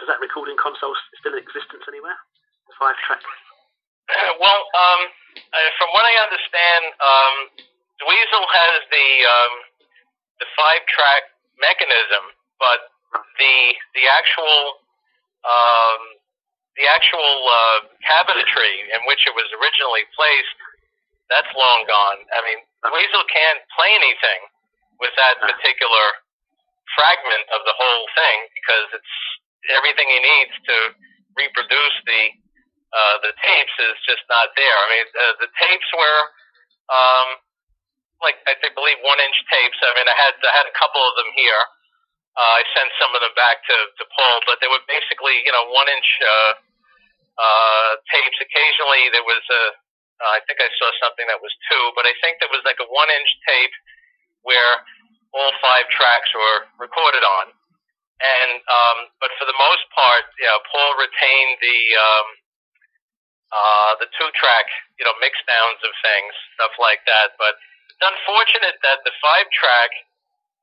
does 0.00 0.08
that 0.08 0.20
recording 0.24 0.56
console 0.56 0.96
still 1.20 1.36
in 1.36 1.42
existence 1.44 1.84
anywhere? 1.84 2.16
The 2.68 2.74
five 2.80 2.96
track. 3.06 3.20
Well, 4.42 4.62
um, 4.74 5.02
uh, 5.54 5.70
from 5.78 5.94
what 5.94 6.02
I 6.02 6.14
understand, 6.26 6.84
um, 6.98 7.34
Dweezil 8.02 8.42
has 8.42 8.82
the 8.90 9.08
um, 9.22 9.52
the 10.42 10.48
five 10.58 10.82
track 10.90 11.30
mechanism, 11.62 12.34
but 12.58 12.90
the 13.38 13.54
the 13.94 14.04
actual 14.10 14.82
um, 15.46 16.00
the 16.78 16.86
actual 16.86 17.32
uh, 17.46 17.78
cabinetry 18.04 18.74
in 18.94 19.00
which 19.10 19.26
it 19.26 19.34
was 19.34 19.48
originally 19.58 20.06
placed 20.14 20.58
that's 21.30 21.50
long 21.54 21.86
gone. 21.86 22.20
I 22.34 22.42
mean, 22.42 22.58
Dweezil 22.82 23.24
can't 23.30 23.62
play 23.78 23.94
anything 23.94 24.40
with 24.98 25.14
that 25.14 25.38
particular 25.38 26.04
fragment 26.98 27.46
of 27.54 27.62
the 27.62 27.74
whole 27.78 28.04
thing 28.18 28.38
because 28.58 28.86
it's 28.98 29.14
everything 29.78 30.10
he 30.10 30.18
needs 30.18 30.54
to 30.66 30.76
reproduce 31.38 31.96
the 32.04 32.22
uh, 32.90 33.16
the 33.22 33.30
tapes 33.38 33.76
is 33.86 33.94
just 34.02 34.26
not 34.26 34.50
there. 34.58 34.74
I 34.74 34.86
mean, 34.90 35.06
the, 35.14 35.26
the 35.46 35.50
tapes 35.62 35.90
were 35.94 36.20
um, 36.90 37.38
like 38.18 38.42
I 38.50 38.58
think, 38.58 38.74
believe 38.74 38.98
one 39.06 39.22
inch 39.22 39.38
tapes. 39.46 39.78
I 39.78 39.94
mean, 39.94 40.10
I 40.10 40.16
had 40.18 40.34
I 40.42 40.52
had 40.58 40.66
a 40.66 40.74
couple 40.74 41.00
of 41.00 41.14
them 41.14 41.30
here. 41.38 41.62
Uh, 42.40 42.56
I 42.56 42.62
sent 42.72 42.88
some 42.96 43.12
of 43.12 43.20
them 43.20 43.36
back 43.36 43.60
to 43.68 43.76
to 44.00 44.04
Paul, 44.16 44.40
but 44.48 44.64
they 44.64 44.70
were 44.72 44.80
basically 44.88 45.36
you 45.44 45.52
know 45.52 45.68
one 45.68 45.92
inch 45.92 46.10
uh, 46.24 46.52
uh, 47.36 47.90
tapes. 48.08 48.40
Occasionally 48.40 49.12
there 49.12 49.26
was 49.28 49.44
a 49.44 49.64
uh, 50.20 50.32
I 50.36 50.40
think 50.48 50.60
I 50.60 50.68
saw 50.80 50.88
something 51.04 51.28
that 51.28 51.40
was 51.44 51.52
two, 51.68 51.84
but 51.96 52.08
I 52.08 52.16
think 52.24 52.40
there 52.40 52.52
was 52.52 52.64
like 52.64 52.80
a 52.80 52.88
one 52.88 53.12
inch 53.12 53.30
tape 53.44 53.76
where 54.40 54.84
all 55.36 55.52
five 55.60 55.84
tracks 55.92 56.32
were 56.32 56.68
recorded 56.80 57.24
on. 57.24 57.52
And 58.20 58.60
um, 58.68 58.98
but 59.20 59.32
for 59.40 59.48
the 59.48 59.56
most 59.56 59.84
part, 59.96 60.28
you 60.36 60.48
know, 60.48 60.60
Paul 60.68 60.92
retained 61.00 61.56
the 61.60 61.80
um, 61.96 62.26
uh, 63.48 63.92
the 63.96 64.08
two 64.16 64.28
track, 64.36 64.68
you 65.00 65.04
know, 65.08 65.16
mix 65.24 65.40
downs 65.48 65.80
of 65.80 65.92
things, 66.04 66.32
stuff 66.56 66.76
like 66.76 67.00
that. 67.08 67.36
But 67.40 67.56
it's 67.88 68.04
unfortunate 68.04 68.76
that 68.84 69.00
the 69.08 69.14
five 69.24 69.48
track 69.56 69.92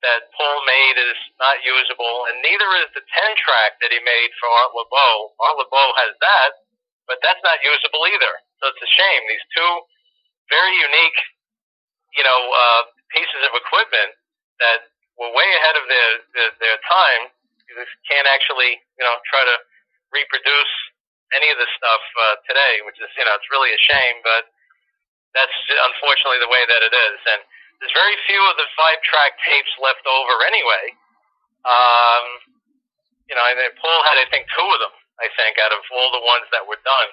that 0.06 0.30
Paul 0.38 0.62
made 0.66 0.98
is 1.02 1.18
not 1.42 1.58
usable, 1.66 2.30
and 2.30 2.38
neither 2.46 2.70
is 2.86 2.90
the 2.94 3.02
ten 3.10 3.32
track 3.42 3.82
that 3.82 3.90
he 3.90 3.98
made 4.02 4.32
for 4.38 4.46
Art 4.46 4.74
Laboe. 4.78 5.34
Art 5.42 5.58
Laboe 5.58 5.92
has 6.06 6.14
that, 6.22 6.52
but 7.10 7.18
that's 7.26 7.42
not 7.42 7.58
usable 7.66 8.06
either. 8.06 8.34
So 8.62 8.70
it's 8.70 8.84
a 8.84 8.92
shame. 8.94 9.22
These 9.26 9.48
two 9.58 9.72
very 10.54 10.76
unique, 10.78 11.20
you 12.14 12.24
know, 12.24 12.40
uh, 12.54 12.82
pieces 13.10 13.42
of 13.46 13.58
equipment 13.58 14.14
that 14.62 14.94
were 15.18 15.34
way 15.34 15.50
ahead 15.62 15.76
of 15.82 15.86
their 15.90 16.10
their, 16.34 16.52
their 16.62 16.78
time. 16.86 17.34
Can't 18.08 18.30
actually, 18.32 18.80
you 18.98 19.04
know, 19.04 19.20
try 19.28 19.44
to 19.44 19.58
reproduce 20.10 20.74
any 21.36 21.52
of 21.52 21.60
this 21.60 21.70
stuff 21.76 22.04
uh, 22.16 22.36
today, 22.48 22.80
which 22.88 22.96
is, 22.98 23.12
you 23.20 23.28
know, 23.28 23.36
it's 23.36 23.52
really 23.52 23.76
a 23.76 23.82
shame, 23.92 24.24
but 24.24 24.48
that's 25.36 25.58
unfortunately 25.92 26.40
the 26.40 26.48
way 26.48 26.64
that 26.64 26.82
it 26.82 26.96
is. 26.96 27.20
And 27.28 27.42
there's 27.80 27.94
very 27.96 28.18
few 28.26 28.42
of 28.50 28.56
the 28.58 28.68
five 28.78 29.00
track 29.06 29.38
tapes 29.46 29.74
left 29.82 30.04
over 30.06 30.36
anyway. 30.48 30.86
Um, 31.68 32.26
you 33.28 33.36
know, 33.36 33.44
and 33.44 33.60
Paul 33.82 34.02
had, 34.08 34.18
I 34.22 34.28
think, 34.32 34.48
two 34.56 34.64
of 34.66 34.80
them, 34.80 34.96
I 35.20 35.28
think, 35.36 35.60
out 35.60 35.76
of 35.76 35.84
all 35.92 36.10
the 36.16 36.24
ones 36.24 36.48
that 36.56 36.64
were 36.66 36.80
done. 36.82 37.10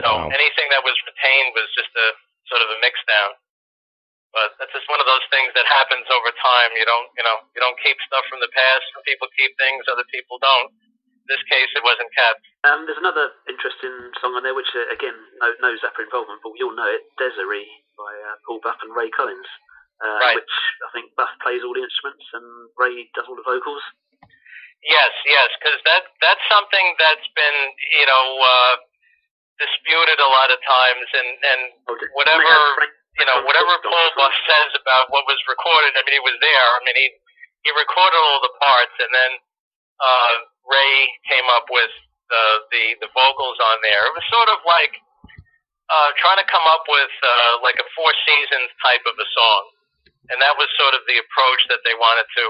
So 0.00 0.06
Wow. 0.08 0.28
anything 0.32 0.68
that 0.70 0.84
was 0.84 0.96
retained 1.08 1.56
was 1.56 1.68
just 1.74 1.92
a 1.96 2.08
sort 2.48 2.62
of 2.62 2.68
a 2.72 2.78
mix 2.84 2.96
down. 3.08 3.32
But 4.32 4.54
that's 4.62 4.70
just 4.72 4.86
one 4.86 5.00
of 5.02 5.06
those 5.10 5.26
things 5.34 5.50
that 5.58 5.66
happens 5.66 6.06
over 6.08 6.30
time. 6.38 6.70
You 6.78 6.86
don't, 6.86 7.08
you 7.18 7.24
know, 7.26 7.36
you 7.56 7.60
don't 7.60 7.78
keep 7.82 7.98
stuff 8.06 8.22
from 8.30 8.38
the 8.38 8.52
past. 8.54 8.84
Some 8.94 9.02
people 9.02 9.26
keep 9.34 9.56
things, 9.58 9.82
other 9.90 10.06
people 10.12 10.38
don't. 10.38 10.70
In 10.70 11.26
this 11.36 11.42
case, 11.50 11.66
it 11.74 11.82
wasn't 11.82 12.10
kept. 12.14 12.42
Um, 12.62 12.86
there's 12.86 13.00
another 13.02 13.32
interesting 13.50 13.90
song 14.22 14.38
on 14.38 14.42
there, 14.46 14.54
which 14.54 14.70
uh, 14.76 14.86
again, 14.94 15.16
no, 15.42 15.50
no 15.62 15.70
Zappa 15.82 16.04
involvement, 16.06 16.40
but 16.46 16.52
we 16.54 16.62
all 16.62 16.74
know 16.74 16.86
it, 16.86 17.02
Desiree 17.18 17.66
by 17.98 18.12
uh, 18.30 18.36
Paul 18.46 18.60
Buff 18.62 18.78
and 18.86 18.94
Ray 18.94 19.10
Collins, 19.10 19.46
uh, 20.00 20.18
Right. 20.20 20.36
which 20.40 20.54
I 20.84 20.88
think 20.96 21.12
Buff 21.16 21.30
plays 21.44 21.60
all 21.64 21.72
the 21.76 21.84
instruments 21.84 22.24
and 22.32 22.46
Ray 22.80 23.08
does 23.14 23.28
all 23.28 23.36
the 23.36 23.44
vocals. 23.46 23.82
Yes, 24.80 25.12
yes, 25.28 25.48
because 25.60 25.76
that 25.84 26.08
that's 26.24 26.40
something 26.48 26.86
that's 26.96 27.28
been 27.36 27.58
you 28.00 28.06
know 28.08 28.26
uh, 28.40 28.74
disputed 29.60 30.16
a 30.16 30.30
lot 30.32 30.48
of 30.48 30.58
times, 30.64 31.06
and 31.12 31.30
and 31.36 31.60
whatever 32.16 32.48
you 33.20 33.26
know 33.28 33.44
whatever 33.44 33.76
Paul 33.84 34.08
Buff 34.16 34.32
says 34.48 34.72
about 34.80 35.12
what 35.12 35.28
was 35.28 35.36
recorded. 35.44 35.92
I 35.96 36.00
mean, 36.08 36.16
he 36.16 36.24
was 36.24 36.38
there. 36.40 36.68
I 36.76 36.80
mean, 36.88 36.96
he 36.96 37.06
he 37.68 37.70
recorded 37.76 38.16
all 38.16 38.40
the 38.40 38.56
parts, 38.56 38.96
and 39.04 39.12
then 39.12 39.32
uh, 40.00 40.32
Ray 40.64 40.96
came 41.28 41.44
up 41.60 41.68
with 41.68 41.92
the 42.32 42.44
the 42.72 42.84
the 43.04 43.10
vocals 43.12 43.60
on 43.60 43.84
there. 43.84 44.08
It 44.08 44.16
was 44.16 44.24
sort 44.32 44.48
of 44.48 44.64
like 44.64 44.96
uh, 45.92 46.10
trying 46.24 46.40
to 46.40 46.48
come 46.48 46.64
up 46.72 46.88
with 46.88 47.12
uh, 47.20 47.60
like 47.60 47.76
a 47.76 47.86
Four 47.92 48.08
Seasons 48.24 48.72
type 48.80 49.04
of 49.04 49.12
a 49.20 49.28
song, 49.36 49.62
and 50.28 50.38
that 50.44 50.54
was 50.60 50.68
sort 50.76 50.92
of 50.92 51.02
the 51.08 51.16
approach 51.16 51.62
that 51.72 51.80
they 51.88 51.96
wanted 51.96 52.28
to 52.36 52.44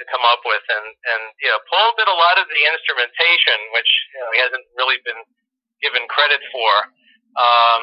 to 0.00 0.04
come 0.08 0.24
up 0.24 0.40
with. 0.48 0.64
And 0.72 0.86
and 0.88 1.22
you 1.38 1.50
know, 1.52 1.60
Paul 1.68 1.92
did 2.00 2.08
a 2.08 2.16
lot 2.16 2.40
of 2.40 2.48
the 2.48 2.62
instrumentation, 2.72 3.58
which 3.76 3.90
you 4.16 4.20
know, 4.24 4.30
he 4.32 4.38
hasn't 4.40 4.66
really 4.80 4.98
been 5.04 5.22
given 5.84 6.08
credit 6.08 6.40
for. 6.48 6.72
Um, 7.36 7.82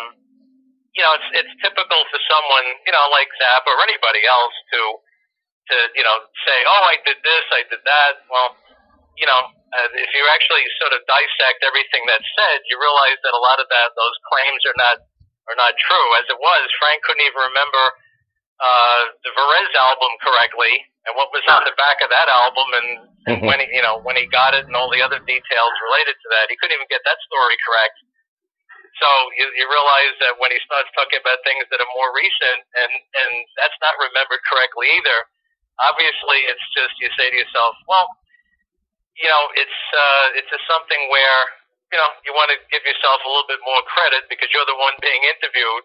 you 0.97 1.05
know, 1.05 1.13
it's 1.15 1.45
it's 1.45 1.53
typical 1.61 2.01
for 2.09 2.19
someone 2.25 2.67
you 2.83 2.93
know 2.93 3.05
like 3.13 3.29
Zappa 3.37 3.69
or 3.69 3.79
anybody 3.85 4.25
else 4.25 4.57
to 4.73 4.79
to 5.69 5.75
you 5.93 6.03
know 6.03 6.17
say, 6.43 6.57
oh, 6.65 6.83
I 6.89 6.97
did 7.05 7.21
this, 7.21 7.45
I 7.53 7.61
did 7.69 7.83
that. 7.85 8.25
Well, 8.27 8.57
you 9.15 9.27
know, 9.29 9.41
uh, 9.77 9.89
if 9.93 10.11
you 10.15 10.23
actually 10.33 10.65
sort 10.81 10.97
of 10.97 11.05
dissect 11.05 11.61
everything 11.61 12.03
that's 12.09 12.25
said, 12.33 12.65
you 12.71 12.81
realize 12.81 13.19
that 13.21 13.37
a 13.37 13.41
lot 13.41 13.61
of 13.61 13.69
that 13.69 13.93
those 13.93 14.17
claims 14.27 14.61
are 14.65 14.77
not 14.79 14.97
are 15.49 15.57
not 15.57 15.77
true. 15.77 16.07
As 16.17 16.25
it 16.29 16.39
was, 16.41 16.65
Frank 16.81 17.05
couldn't 17.05 17.25
even 17.25 17.41
remember 17.53 17.83
uh, 18.59 19.01
the 19.23 19.31
Varese 19.31 19.75
album 19.79 20.11
correctly 20.19 20.73
and 21.07 21.15
what 21.15 21.31
was 21.31 21.43
on 21.47 21.63
the 21.63 21.75
back 21.79 22.03
of 22.03 22.11
that 22.11 22.27
album 22.27 22.67
and, 22.75 22.89
and 23.31 23.37
when 23.47 23.59
he 23.63 23.67
you 23.71 23.83
know 23.83 24.03
when 24.03 24.19
he 24.19 24.27
got 24.27 24.51
it 24.51 24.67
and 24.67 24.75
all 24.75 24.91
the 24.91 24.99
other 24.99 25.19
details 25.23 25.73
related 25.87 26.15
to 26.19 26.27
that, 26.35 26.51
he 26.51 26.59
couldn't 26.59 26.75
even 26.75 26.91
get 26.91 27.03
that 27.07 27.19
story 27.23 27.55
correct. 27.63 27.97
So 28.99 29.07
you, 29.39 29.47
you 29.55 29.65
realize 29.69 30.15
that 30.27 30.35
when 30.43 30.51
he 30.51 30.59
starts 30.67 30.91
talking 30.91 31.23
about 31.23 31.39
things 31.47 31.63
that 31.71 31.79
are 31.79 31.91
more 31.95 32.11
recent 32.11 32.59
and 32.75 32.91
and 32.91 33.31
that's 33.55 33.75
not 33.79 33.95
remembered 33.95 34.43
correctly 34.47 34.91
either. 34.99 35.19
Obviously, 35.79 36.43
it's 36.51 36.67
just 36.75 36.91
you 36.99 37.07
say 37.15 37.31
to 37.31 37.37
yourself, 37.39 37.71
well, 37.87 38.11
you 39.15 39.31
know, 39.31 39.43
it's 39.55 39.79
uh, 39.95 40.27
it's 40.35 40.51
just 40.51 40.67
something 40.67 40.99
where 41.07 41.39
you 41.91 41.97
know 41.99 42.09
you 42.27 42.31
want 42.35 42.51
to 42.51 42.59
give 42.67 42.83
yourself 42.83 43.23
a 43.23 43.29
little 43.31 43.47
bit 43.47 43.63
more 43.63 43.79
credit 43.87 44.27
because 44.27 44.51
you're 44.51 44.67
the 44.67 44.75
one 44.75 44.95
being 44.99 45.23
interviewed. 45.31 45.83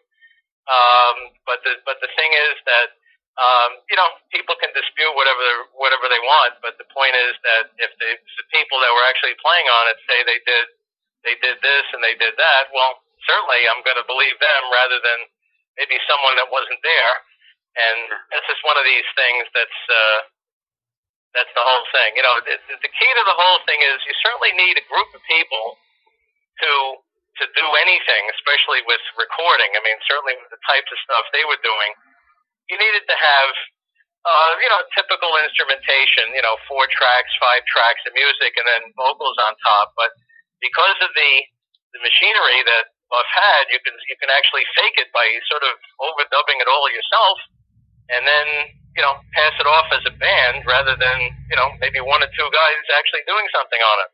Um, 0.65 1.17
but 1.45 1.61
the 1.65 1.77
but 1.85 2.01
the 2.01 2.09
thing 2.17 2.33
is 2.33 2.57
that 2.65 2.89
um, 3.37 3.71
you 3.93 3.97
know 4.01 4.09
people 4.33 4.57
can 4.57 4.73
dispute 4.73 5.13
whatever 5.13 5.69
whatever 5.77 6.09
they 6.09 6.23
want. 6.25 6.57
But 6.65 6.81
the 6.81 6.89
point 6.89 7.13
is 7.13 7.37
that 7.45 7.69
if 7.77 7.93
the, 8.01 8.09
if 8.17 8.35
the 8.41 8.47
people 8.55 8.81
that 8.81 8.93
were 8.93 9.07
actually 9.09 9.37
playing 9.45 9.69
on 9.69 9.85
it 9.93 9.99
say 10.09 10.25
they 10.25 10.41
did 10.49 10.67
they 11.25 11.37
did 11.41 11.61
this 11.61 11.85
and 11.93 12.01
they 12.05 12.17
did 12.17 12.37
that, 12.37 12.69
well, 12.73 13.01
certainly 13.29 13.65
I'm 13.69 13.81
going 13.85 13.97
to 14.01 14.09
believe 14.09 14.37
them 14.41 14.63
rather 14.73 15.01
than 15.01 15.21
maybe 15.81 15.97
someone 16.09 16.37
that 16.37 16.53
wasn't 16.53 16.81
there. 16.85 17.15
And 17.75 17.99
it's 18.39 18.47
just 18.47 18.63
one 18.63 18.79
of 18.79 18.87
these 18.87 19.09
things 19.19 19.45
that's 19.51 19.81
uh, 19.91 20.19
that's 21.35 21.51
the 21.53 21.65
whole 21.67 21.85
thing. 21.91 22.15
You 22.15 22.25
know, 22.25 22.39
the, 22.47 22.57
the 22.79 22.93
key 22.93 23.11
to 23.11 23.23
the 23.27 23.37
whole 23.37 23.61
thing 23.67 23.83
is 23.83 23.99
you 24.07 24.15
certainly 24.23 24.55
need 24.55 24.79
a 24.79 24.87
group 24.87 25.11
of 25.13 25.21
people 25.27 25.77
to 26.63 26.71
to 27.43 27.45
do 27.59 27.67
anything, 27.83 28.23
especially 28.39 28.87
with 28.87 29.03
recording. 29.19 29.75
I 29.75 29.83
mean, 29.83 29.99
certainly 30.07 30.39
with 30.39 30.51
the 30.55 30.63
types 30.71 30.87
of 30.91 30.99
stuff 31.03 31.27
they 31.35 31.43
were 31.43 31.59
doing, 31.63 31.91
you 32.71 32.77
needed 32.79 33.05
to 33.07 33.17
have 33.17 33.51
uh, 34.25 34.53
you 34.57 34.71
know 34.71 34.81
typical 34.95 35.35
instrumentation. 35.43 36.31
You 36.33 36.45
know, 36.47 36.57
four 36.71 36.87
tracks, 36.89 37.33
five 37.43 37.67
tracks 37.67 38.03
of 38.07 38.15
music, 38.15 38.55
and 38.57 38.67
then 38.67 38.83
vocals 38.95 39.37
on 39.43 39.59
top. 39.67 39.93
But 39.99 40.15
because 40.63 40.99
of 41.03 41.11
the 41.13 41.33
the 41.95 42.01
machinery 42.03 42.63
that 42.67 42.95
Buff 43.11 43.29
had, 43.35 43.69
you 43.75 43.83
can 43.83 43.95
you 44.07 44.17
can 44.23 44.31
actually 44.31 44.65
fake 44.79 44.97
it 45.03 45.11
by 45.11 45.27
sort 45.51 45.67
of 45.67 45.75
overdubbing 45.99 46.63
it 46.63 46.71
all 46.71 46.87
yourself, 46.89 47.39
and 48.15 48.23
then 48.23 48.47
you 48.95 49.03
know 49.03 49.19
pass 49.35 49.55
it 49.59 49.67
off 49.67 49.91
as 49.91 50.07
a 50.07 50.15
band 50.15 50.63
rather 50.65 50.95
than 50.95 51.19
you 51.51 51.57
know 51.59 51.75
maybe 51.83 51.99
one 51.99 52.23
or 52.23 52.31
two 52.33 52.49
guys 52.55 52.79
actually 52.95 53.27
doing 53.27 53.45
something 53.51 53.83
on 53.83 53.99
it. 54.07 54.11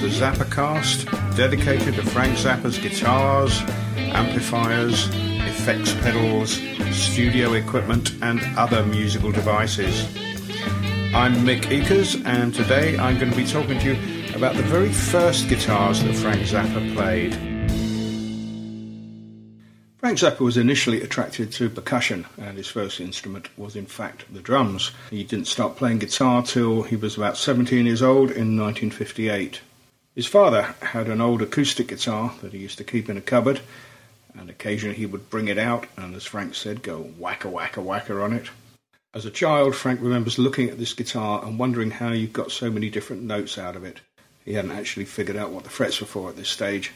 The 0.00 0.06
Zappa 0.06 0.48
cast 0.48 1.06
dedicated 1.36 1.96
to 1.96 2.02
Frank 2.02 2.38
Zappa's 2.38 2.78
guitars, 2.78 3.60
amplifiers, 3.96 5.08
effects 5.12 5.92
pedals, 5.94 6.52
studio 6.96 7.54
equipment, 7.54 8.12
and 8.22 8.40
other 8.56 8.86
musical 8.86 9.32
devices. 9.32 10.06
I'm 11.12 11.34
Mick 11.44 11.62
Ekers, 11.62 12.24
and 12.24 12.54
today 12.54 12.96
I'm 12.96 13.18
going 13.18 13.32
to 13.32 13.36
be 13.36 13.44
talking 13.44 13.76
to 13.80 13.94
you 13.94 14.34
about 14.36 14.54
the 14.54 14.62
very 14.62 14.92
first 14.92 15.48
guitars 15.48 16.00
that 16.04 16.14
Frank 16.14 16.42
Zappa 16.42 16.94
played. 16.94 17.34
Frank 19.98 20.18
Zappa 20.18 20.40
was 20.40 20.56
initially 20.56 21.02
attracted 21.02 21.50
to 21.54 21.68
percussion, 21.68 22.24
and 22.40 22.56
his 22.56 22.68
first 22.68 23.00
instrument 23.00 23.48
was, 23.58 23.74
in 23.74 23.86
fact, 23.86 24.32
the 24.32 24.40
drums. 24.40 24.92
He 25.10 25.24
didn't 25.24 25.48
start 25.48 25.74
playing 25.74 25.98
guitar 25.98 26.44
till 26.44 26.84
he 26.84 26.94
was 26.94 27.16
about 27.16 27.36
17 27.36 27.84
years 27.84 28.00
old 28.00 28.30
in 28.30 28.56
1958. 28.56 29.60
His 30.18 30.26
father 30.26 30.74
had 30.82 31.06
an 31.06 31.20
old 31.20 31.42
acoustic 31.42 31.86
guitar 31.86 32.34
that 32.42 32.52
he 32.52 32.58
used 32.58 32.78
to 32.78 32.82
keep 32.82 33.08
in 33.08 33.16
a 33.16 33.20
cupboard, 33.20 33.60
and 34.36 34.50
occasionally 34.50 34.96
he 34.96 35.06
would 35.06 35.30
bring 35.30 35.46
it 35.46 35.58
out 35.58 35.86
and, 35.96 36.12
as 36.16 36.24
Frank 36.24 36.56
said, 36.56 36.82
go 36.82 37.02
whacker, 37.02 37.48
whacker, 37.48 37.80
whacker 37.80 38.20
on 38.20 38.32
it. 38.32 38.50
As 39.14 39.26
a 39.26 39.30
child, 39.30 39.76
Frank 39.76 40.00
remembers 40.02 40.36
looking 40.36 40.70
at 40.70 40.76
this 40.76 40.92
guitar 40.92 41.44
and 41.44 41.56
wondering 41.56 41.92
how 41.92 42.10
you 42.10 42.26
got 42.26 42.50
so 42.50 42.68
many 42.68 42.90
different 42.90 43.22
notes 43.22 43.58
out 43.58 43.76
of 43.76 43.84
it. 43.84 44.00
He 44.44 44.54
hadn't 44.54 44.72
actually 44.72 45.04
figured 45.04 45.36
out 45.36 45.52
what 45.52 45.62
the 45.62 45.70
frets 45.70 46.00
were 46.00 46.08
for 46.08 46.30
at 46.30 46.36
this 46.36 46.48
stage. 46.48 46.90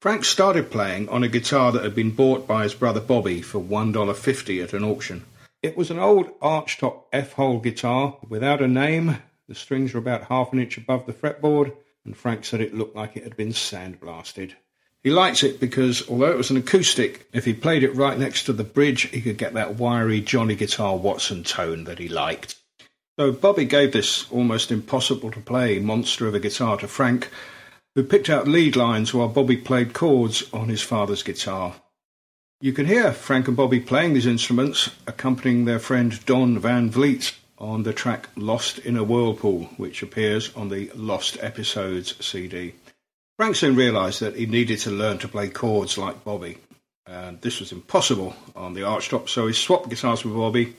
Frank 0.00 0.24
started 0.24 0.70
playing 0.70 1.08
on 1.08 1.24
a 1.24 1.28
guitar 1.28 1.72
that 1.72 1.82
had 1.82 1.96
been 1.96 2.12
bought 2.12 2.46
by 2.46 2.62
his 2.62 2.74
brother 2.74 3.00
Bobby 3.00 3.42
for 3.42 3.60
$1.50 3.60 4.62
at 4.62 4.72
an 4.72 4.84
auction. 4.84 5.24
It 5.64 5.76
was 5.76 5.90
an 5.90 5.98
old 5.98 6.38
archtop 6.38 7.06
F-hole 7.12 7.58
guitar 7.58 8.18
without 8.28 8.62
a 8.62 8.68
name. 8.68 9.16
The 9.48 9.56
strings 9.56 9.92
were 9.92 9.98
about 9.98 10.26
half 10.26 10.52
an 10.52 10.60
inch 10.60 10.78
above 10.78 11.06
the 11.06 11.12
fretboard, 11.12 11.72
and 12.04 12.16
Frank 12.16 12.44
said 12.44 12.60
it 12.60 12.74
looked 12.74 12.96
like 12.96 13.16
it 13.16 13.24
had 13.24 13.36
been 13.36 13.52
sandblasted. 13.52 14.54
He 15.02 15.10
liked 15.10 15.42
it 15.42 15.58
because, 15.58 16.08
although 16.08 16.30
it 16.30 16.36
was 16.36 16.50
an 16.50 16.56
acoustic, 16.56 17.28
if 17.32 17.44
he 17.44 17.52
played 17.52 17.82
it 17.82 17.94
right 17.96 18.18
next 18.18 18.44
to 18.44 18.52
the 18.52 18.64
bridge, 18.64 19.02
he 19.10 19.20
could 19.20 19.36
get 19.36 19.54
that 19.54 19.76
wiry 19.76 20.20
Johnny 20.20 20.54
Guitar 20.54 20.96
Watson 20.96 21.42
tone 21.42 21.84
that 21.84 21.98
he 21.98 22.08
liked. 22.08 22.56
So 23.18 23.32
Bobby 23.32 23.64
gave 23.64 23.92
this 23.92 24.30
almost 24.30 24.70
impossible 24.70 25.30
to 25.32 25.40
play 25.40 25.78
monster 25.80 26.26
of 26.26 26.34
a 26.34 26.40
guitar 26.40 26.76
to 26.78 26.88
Frank, 26.88 27.30
who 27.94 28.04
picked 28.04 28.30
out 28.30 28.48
lead 28.48 28.76
lines 28.76 29.12
while 29.12 29.28
Bobby 29.28 29.56
played 29.56 29.92
chords 29.92 30.44
on 30.52 30.68
his 30.68 30.82
father's 30.82 31.22
guitar. 31.22 31.74
You 32.60 32.72
can 32.72 32.86
hear 32.86 33.12
Frank 33.12 33.48
and 33.48 33.56
Bobby 33.56 33.80
playing 33.80 34.14
these 34.14 34.24
instruments, 34.24 34.90
accompanying 35.06 35.64
their 35.64 35.80
friend 35.80 36.24
Don 36.26 36.60
Van 36.60 36.90
Vliet 36.90 37.34
on 37.62 37.84
the 37.84 37.92
track 37.92 38.28
Lost 38.36 38.78
in 38.80 38.96
a 38.96 39.04
Whirlpool, 39.04 39.70
which 39.76 40.02
appears 40.02 40.54
on 40.56 40.68
the 40.68 40.90
Lost 40.96 41.38
Episodes 41.40 42.14
CD. 42.24 42.74
Frank 43.38 43.54
soon 43.54 43.76
realised 43.76 44.20
that 44.20 44.36
he 44.36 44.46
needed 44.46 44.80
to 44.80 44.90
learn 44.90 45.18
to 45.18 45.28
play 45.28 45.48
chords 45.48 45.96
like 45.96 46.24
Bobby, 46.24 46.58
and 47.06 47.40
this 47.40 47.60
was 47.60 47.70
impossible 47.70 48.34
on 48.56 48.74
the 48.74 48.80
archtop, 48.80 49.28
so 49.28 49.46
he 49.46 49.52
swapped 49.52 49.88
guitars 49.88 50.24
with 50.24 50.34
Bobby, 50.34 50.74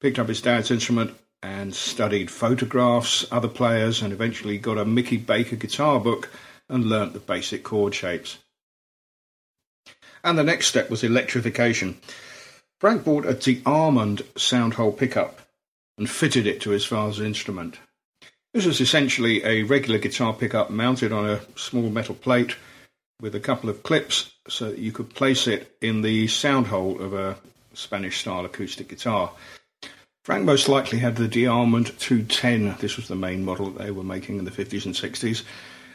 picked 0.00 0.18
up 0.18 0.28
his 0.28 0.42
dad's 0.42 0.70
instrument, 0.70 1.14
and 1.42 1.74
studied 1.74 2.30
photographs, 2.30 3.26
other 3.32 3.48
players, 3.48 4.02
and 4.02 4.12
eventually 4.12 4.58
got 4.58 4.78
a 4.78 4.84
Mickey 4.84 5.16
Baker 5.16 5.56
guitar 5.56 5.98
book 5.98 6.30
and 6.68 6.84
learnt 6.84 7.14
the 7.14 7.20
basic 7.20 7.62
chord 7.62 7.94
shapes. 7.94 8.38
And 10.22 10.36
the 10.36 10.44
next 10.44 10.66
step 10.66 10.90
was 10.90 11.04
electrification. 11.04 11.98
Frank 12.80 13.04
bought 13.04 13.24
a 13.24 13.32
DeArmond 13.32 14.22
soundhole 14.36 14.92
pickup 14.92 15.40
and 15.98 16.08
fitted 16.08 16.46
it 16.46 16.60
to 16.60 16.70
his 16.70 16.84
father's 16.84 17.20
instrument. 17.20 17.78
This 18.52 18.66
was 18.66 18.80
essentially 18.80 19.44
a 19.44 19.64
regular 19.64 19.98
guitar 19.98 20.32
pickup 20.32 20.70
mounted 20.70 21.12
on 21.12 21.28
a 21.28 21.40
small 21.56 21.90
metal 21.90 22.14
plate 22.14 22.56
with 23.20 23.34
a 23.34 23.40
couple 23.40 23.70
of 23.70 23.82
clips 23.82 24.32
so 24.48 24.70
that 24.70 24.78
you 24.78 24.92
could 24.92 25.14
place 25.14 25.46
it 25.46 25.76
in 25.80 26.02
the 26.02 26.26
sound 26.28 26.66
hole 26.66 27.00
of 27.00 27.12
a 27.12 27.36
Spanish 27.74 28.18
style 28.18 28.44
acoustic 28.44 28.88
guitar. 28.88 29.32
Frank 30.24 30.44
most 30.44 30.68
likely 30.68 30.98
had 30.98 31.16
the 31.16 31.28
DeArmond 31.28 31.98
210. 31.98 32.76
This 32.80 32.96
was 32.96 33.08
the 33.08 33.14
main 33.14 33.44
model 33.44 33.70
that 33.70 33.84
they 33.84 33.90
were 33.90 34.02
making 34.02 34.38
in 34.38 34.44
the 34.44 34.50
50s 34.50 34.84
and 34.84 34.94
60s. 34.94 35.44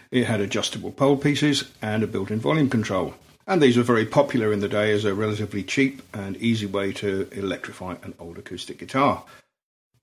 It 0.10 0.26
had 0.26 0.42
adjustable 0.42 0.92
pole 0.92 1.18
pieces 1.18 1.70
and 1.82 2.04
a 2.04 2.08
built 2.08 2.32
in 2.32 2.40
volume 2.40 2.70
control. 2.70 3.14
And 3.48 3.62
these 3.62 3.76
were 3.76 3.84
very 3.84 4.06
popular 4.06 4.54
in 4.54 4.60
the 4.60 4.70
day 4.70 4.92
as 4.92 5.04
a 5.04 5.14
relatively 5.14 5.64
cheap 5.64 6.02
and 6.14 6.38
easy 6.38 6.66
way 6.66 6.94
to 6.94 7.28
electrify 7.32 7.96
an 8.04 8.14
old 8.20 8.38
acoustic 8.38 8.78
guitar. 8.78 9.24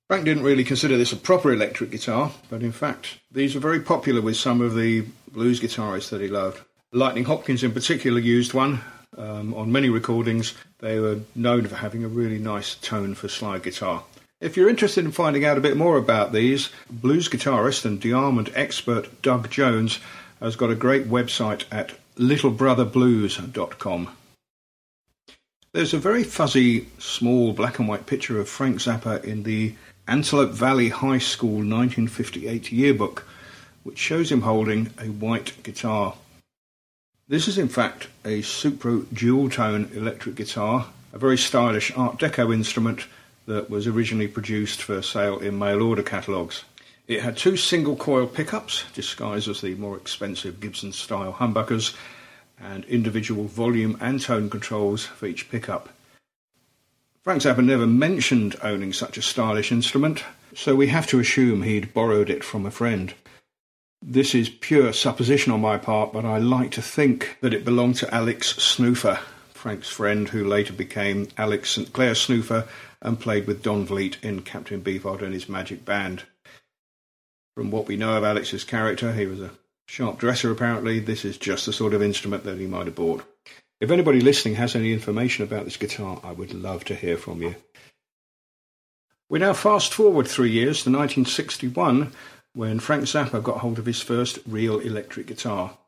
Frank 0.09 0.24
didn't 0.24 0.43
really 0.43 0.64
consider 0.64 0.97
this 0.97 1.12
a 1.12 1.16
proper 1.16 1.52
electric 1.52 1.90
guitar, 1.90 2.32
but 2.48 2.62
in 2.62 2.72
fact, 2.72 3.18
these 3.30 3.55
were 3.55 3.60
very 3.60 3.80
popular 3.80 4.22
with 4.22 4.39
some 4.39 4.62
of 4.62 4.74
the 4.74 5.05
blues 5.32 5.60
guitarists 5.60 6.09
that 6.09 6.22
he 6.22 6.28
loved. 6.28 6.62
Lightning 6.93 7.24
Hopkins, 7.24 7.62
in 7.62 7.72
particular, 7.72 8.18
used 8.18 8.55
one. 8.55 8.80
Um, 9.18 9.52
on 9.52 9.70
many 9.70 9.90
recordings, 9.90 10.55
they 10.78 10.98
were 10.98 11.20
known 11.35 11.66
for 11.66 11.76
having 11.76 12.05
a 12.05 12.09
really 12.09 12.39
nice 12.39 12.74
tone 12.76 13.14
for 13.14 13.28
slide 13.28 13.62
guitar. 13.62 14.05
If 14.40 14.56
you're 14.56 14.70
interested 14.70 15.05
in 15.05 15.12
finding 15.12 15.44
out 15.44 15.59
a 15.59 15.62
bit 15.62 15.76
more 15.76 15.98
about 15.98 16.32
these, 16.32 16.70
blues 16.90 17.28
guitarist 17.28 17.85
and 17.85 18.01
DeArmond 18.01 18.51
expert 18.55 19.20
Doug 19.20 19.51
Jones 19.51 19.98
has 20.40 20.56
got 20.56 20.70
a 20.70 20.74
great 20.74 21.10
website 21.10 21.64
at 21.70 21.93
littlebrotherblues.com. 22.16 24.09
There's 25.72 25.93
a 25.93 25.98
very 25.98 26.24
fuzzy, 26.24 26.89
small 26.98 27.52
black 27.52 27.78
and 27.78 27.86
white 27.86 28.06
picture 28.06 28.40
of 28.40 28.48
Frank 28.48 28.76
Zappa 28.76 29.22
in 29.22 29.43
the 29.43 29.74
Antelope 30.09 30.52
Valley 30.52 30.89
High 30.89 31.18
School 31.18 31.56
1958 31.56 32.72
yearbook, 32.72 33.28
which 33.82 33.98
shows 33.98 34.32
him 34.32 34.40
holding 34.40 34.90
a 34.98 35.09
white 35.09 35.62
guitar. 35.62 36.14
This 37.28 37.47
is 37.47 37.59
in 37.59 37.68
fact 37.68 38.09
a 38.24 38.40
Supro 38.40 39.05
dual 39.12 39.51
tone 39.51 39.90
electric 39.93 40.36
guitar, 40.36 40.86
a 41.12 41.18
very 41.18 41.36
stylish 41.36 41.94
Art 41.94 42.18
Deco 42.18 42.55
instrument 42.55 43.06
that 43.44 43.68
was 43.68 43.86
originally 43.86 44.28
produced 44.28 44.82
for 44.82 45.02
sale 45.02 45.40
in 45.40 45.59
mail 45.59 45.82
order 45.82 46.02
catalogues. 46.02 46.64
It 47.06 47.20
had 47.20 47.36
two 47.36 47.59
single 47.59 47.94
coil 47.94 48.26
pickups, 48.26 48.85
disguised 48.94 49.47
as 49.47 49.60
the 49.60 49.74
more 49.74 49.98
expensive 49.98 50.59
Gibson 50.59 50.94
style 50.94 51.35
humbuckers, 51.35 51.94
and 52.59 52.86
individual 52.86 53.44
volume 53.44 53.98
and 54.01 54.22
tone 54.22 54.48
controls 54.48 55.05
for 55.05 55.26
each 55.26 55.51
pickup. 55.51 55.90
Frank 57.29 57.43
Zappa 57.43 57.63
never 57.63 57.87
mentioned 57.87 58.57
owning 58.63 58.91
such 58.95 59.19
a 59.19 59.21
stylish 59.21 59.71
instrument, 59.71 60.25
so 60.55 60.75
we 60.75 60.87
have 60.87 61.07
to 61.09 61.21
assume 61.21 61.61
he'd 61.61 61.93
borrowed 61.93 62.31
it 62.31 62.43
from 62.43 62.65
a 62.65 62.71
friend. 62.71 63.13
This 64.01 64.35
is 64.35 64.49
pure 64.49 64.95
supposition 64.95 65.53
on 65.53 65.61
my 65.61 65.77
part, 65.77 66.11
but 66.11 66.25
I 66.25 66.39
like 66.39 66.71
to 66.71 66.81
think 66.81 67.37
that 67.43 67.53
it 67.53 67.67
belonged 67.67 67.97
to 67.97 68.15
Alex 68.15 68.55
Snouffer, 68.55 69.19
Frank's 69.53 69.91
friend 69.91 70.27
who 70.31 70.43
later 70.43 70.73
became 70.73 71.29
Alex 71.37 71.73
St. 71.73 71.93
Clair 71.93 72.15
Snouffer 72.15 72.67
and 73.03 73.21
played 73.21 73.47
with 73.47 73.63
Don 73.63 73.85
Vliet 73.85 74.17
in 74.23 74.41
Captain 74.41 74.81
Beefheart 74.81 75.21
and 75.21 75.35
his 75.35 75.51
Magic 75.51 75.85
Band. 75.85 76.23
From 77.55 77.71
what 77.71 77.87
we 77.87 77.99
know 77.99 78.17
of 78.17 78.25
Alex's 78.25 78.65
character, 78.65 79.13
he 79.13 79.27
was 79.27 79.43
a 79.43 79.51
sharp 79.87 80.19
dresser 80.19 80.51
apparently. 80.51 80.99
This 80.99 81.27
is 81.27 81.37
just 81.37 81.67
the 81.67 81.75
sort 81.75 81.93
of 81.93 82.01
instrument 82.01 82.45
that 82.45 82.57
he 82.57 82.67
might 82.67 82.87
have 82.87 82.95
bought. 82.95 83.23
If 83.81 83.93
anybody 83.93 84.21
listening 84.21 84.57
has 84.57 84.75
any 84.75 84.93
information 84.93 85.45
about 85.45 85.65
this 85.65 85.77
guitar, 85.77 86.21
I 86.25 86.33
would 86.33 86.53
love 86.53 86.85
to 86.87 86.97
hear 86.97 87.17
from 87.17 87.41
you. 87.43 87.55
We 89.29 89.39
now 89.39 89.53
fast 89.53 89.95
forward 89.95 90.27
three 90.27 90.51
years 90.51 90.83
to 90.83 90.91
1961 90.91 92.13
when 92.55 92.81
Frank 92.81 93.05
Zappa 93.05 93.41
got 93.41 93.59
hold 93.59 93.79
of 93.79 93.87
his 93.87 94.03
first 94.03 94.41
real 94.49 94.81
electric 94.81 95.29
guitar. 95.29 95.79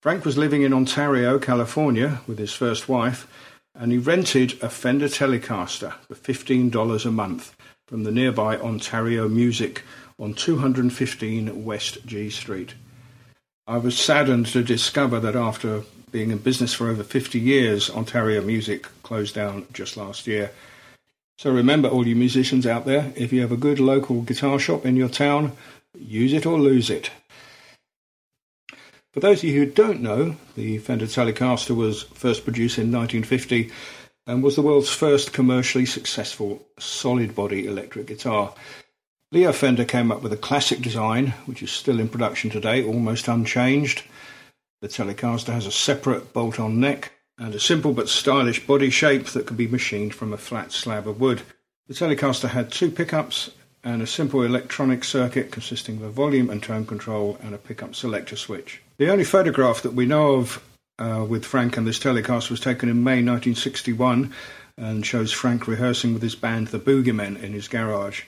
Frank 0.00 0.24
was 0.24 0.38
living 0.38 0.62
in 0.62 0.72
Ontario, 0.72 1.40
California 1.40 2.20
with 2.28 2.38
his 2.38 2.52
first 2.52 2.88
wife, 2.88 3.26
and 3.74 3.90
he 3.90 3.98
rented 3.98 4.52
a 4.62 4.70
Fender 4.70 5.08
Telecaster 5.08 5.94
for 6.06 6.14
$15 6.14 7.04
a 7.04 7.10
month 7.10 7.56
from 7.88 8.04
the 8.04 8.12
nearby 8.12 8.56
Ontario 8.56 9.28
Music 9.28 9.82
on 10.20 10.34
215 10.34 11.64
West 11.64 12.06
G 12.06 12.30
Street. 12.30 12.74
I 13.66 13.78
was 13.78 13.98
saddened 13.98 14.46
to 14.46 14.62
discover 14.62 15.18
that 15.18 15.34
after 15.34 15.82
being 16.10 16.30
in 16.30 16.38
business 16.38 16.74
for 16.74 16.88
over 16.88 17.02
50 17.02 17.38
years, 17.38 17.90
Ontario 17.90 18.40
Music 18.42 18.86
closed 19.02 19.34
down 19.34 19.66
just 19.72 19.96
last 19.96 20.26
year. 20.26 20.50
So 21.38 21.52
remember, 21.52 21.88
all 21.88 22.06
you 22.06 22.16
musicians 22.16 22.66
out 22.66 22.84
there, 22.84 23.12
if 23.14 23.32
you 23.32 23.40
have 23.42 23.52
a 23.52 23.56
good 23.56 23.78
local 23.78 24.22
guitar 24.22 24.58
shop 24.58 24.84
in 24.84 24.96
your 24.96 25.08
town, 25.08 25.52
use 25.96 26.32
it 26.32 26.46
or 26.46 26.58
lose 26.58 26.90
it. 26.90 27.10
For 29.12 29.20
those 29.20 29.38
of 29.38 29.48
you 29.48 29.64
who 29.64 29.70
don't 29.70 30.02
know, 30.02 30.36
the 30.54 30.78
Fender 30.78 31.06
Telecaster 31.06 31.74
was 31.74 32.02
first 32.02 32.44
produced 32.44 32.78
in 32.78 32.92
1950 32.92 33.70
and 34.26 34.42
was 34.42 34.56
the 34.56 34.62
world's 34.62 34.90
first 34.90 35.32
commercially 35.32 35.86
successful 35.86 36.66
solid 36.78 37.34
body 37.34 37.66
electric 37.66 38.06
guitar. 38.06 38.52
Leo 39.32 39.52
Fender 39.52 39.84
came 39.84 40.12
up 40.12 40.22
with 40.22 40.32
a 40.32 40.36
classic 40.36 40.80
design, 40.80 41.28
which 41.46 41.62
is 41.62 41.70
still 41.70 42.00
in 42.00 42.08
production 42.08 42.50
today, 42.50 42.82
almost 42.82 43.28
unchanged. 43.28 44.02
The 44.80 44.88
Telecaster 44.88 45.52
has 45.52 45.66
a 45.66 45.72
separate 45.72 46.32
bolt 46.32 46.60
on 46.60 46.78
neck 46.78 47.12
and 47.36 47.54
a 47.54 47.60
simple 47.60 47.92
but 47.92 48.08
stylish 48.08 48.66
body 48.66 48.90
shape 48.90 49.26
that 49.26 49.46
can 49.46 49.56
be 49.56 49.66
machined 49.66 50.14
from 50.14 50.32
a 50.32 50.38
flat 50.38 50.70
slab 50.70 51.08
of 51.08 51.20
wood. 51.20 51.42
The 51.88 51.94
Telecaster 51.94 52.48
had 52.48 52.70
two 52.70 52.90
pickups 52.90 53.50
and 53.82 54.02
a 54.02 54.06
simple 54.06 54.42
electronic 54.42 55.02
circuit 55.02 55.50
consisting 55.50 55.96
of 55.96 56.02
a 56.02 56.10
volume 56.10 56.50
and 56.50 56.62
tone 56.62 56.86
control 56.86 57.38
and 57.42 57.54
a 57.54 57.58
pickup 57.58 57.94
selector 57.94 58.36
switch. 58.36 58.82
The 58.98 59.10
only 59.10 59.24
photograph 59.24 59.82
that 59.82 59.94
we 59.94 60.06
know 60.06 60.34
of 60.34 60.62
uh, 60.98 61.24
with 61.28 61.44
Frank 61.44 61.76
and 61.76 61.86
this 61.86 61.98
Telecaster 61.98 62.50
was 62.50 62.60
taken 62.60 62.88
in 62.88 63.02
May 63.02 63.22
1961 63.22 64.32
and 64.76 65.04
shows 65.04 65.32
Frank 65.32 65.66
rehearsing 65.66 66.12
with 66.12 66.22
his 66.22 66.36
band 66.36 66.68
The 66.68 66.78
Boogeymen 66.78 67.42
in 67.42 67.52
his 67.52 67.66
garage. 67.66 68.22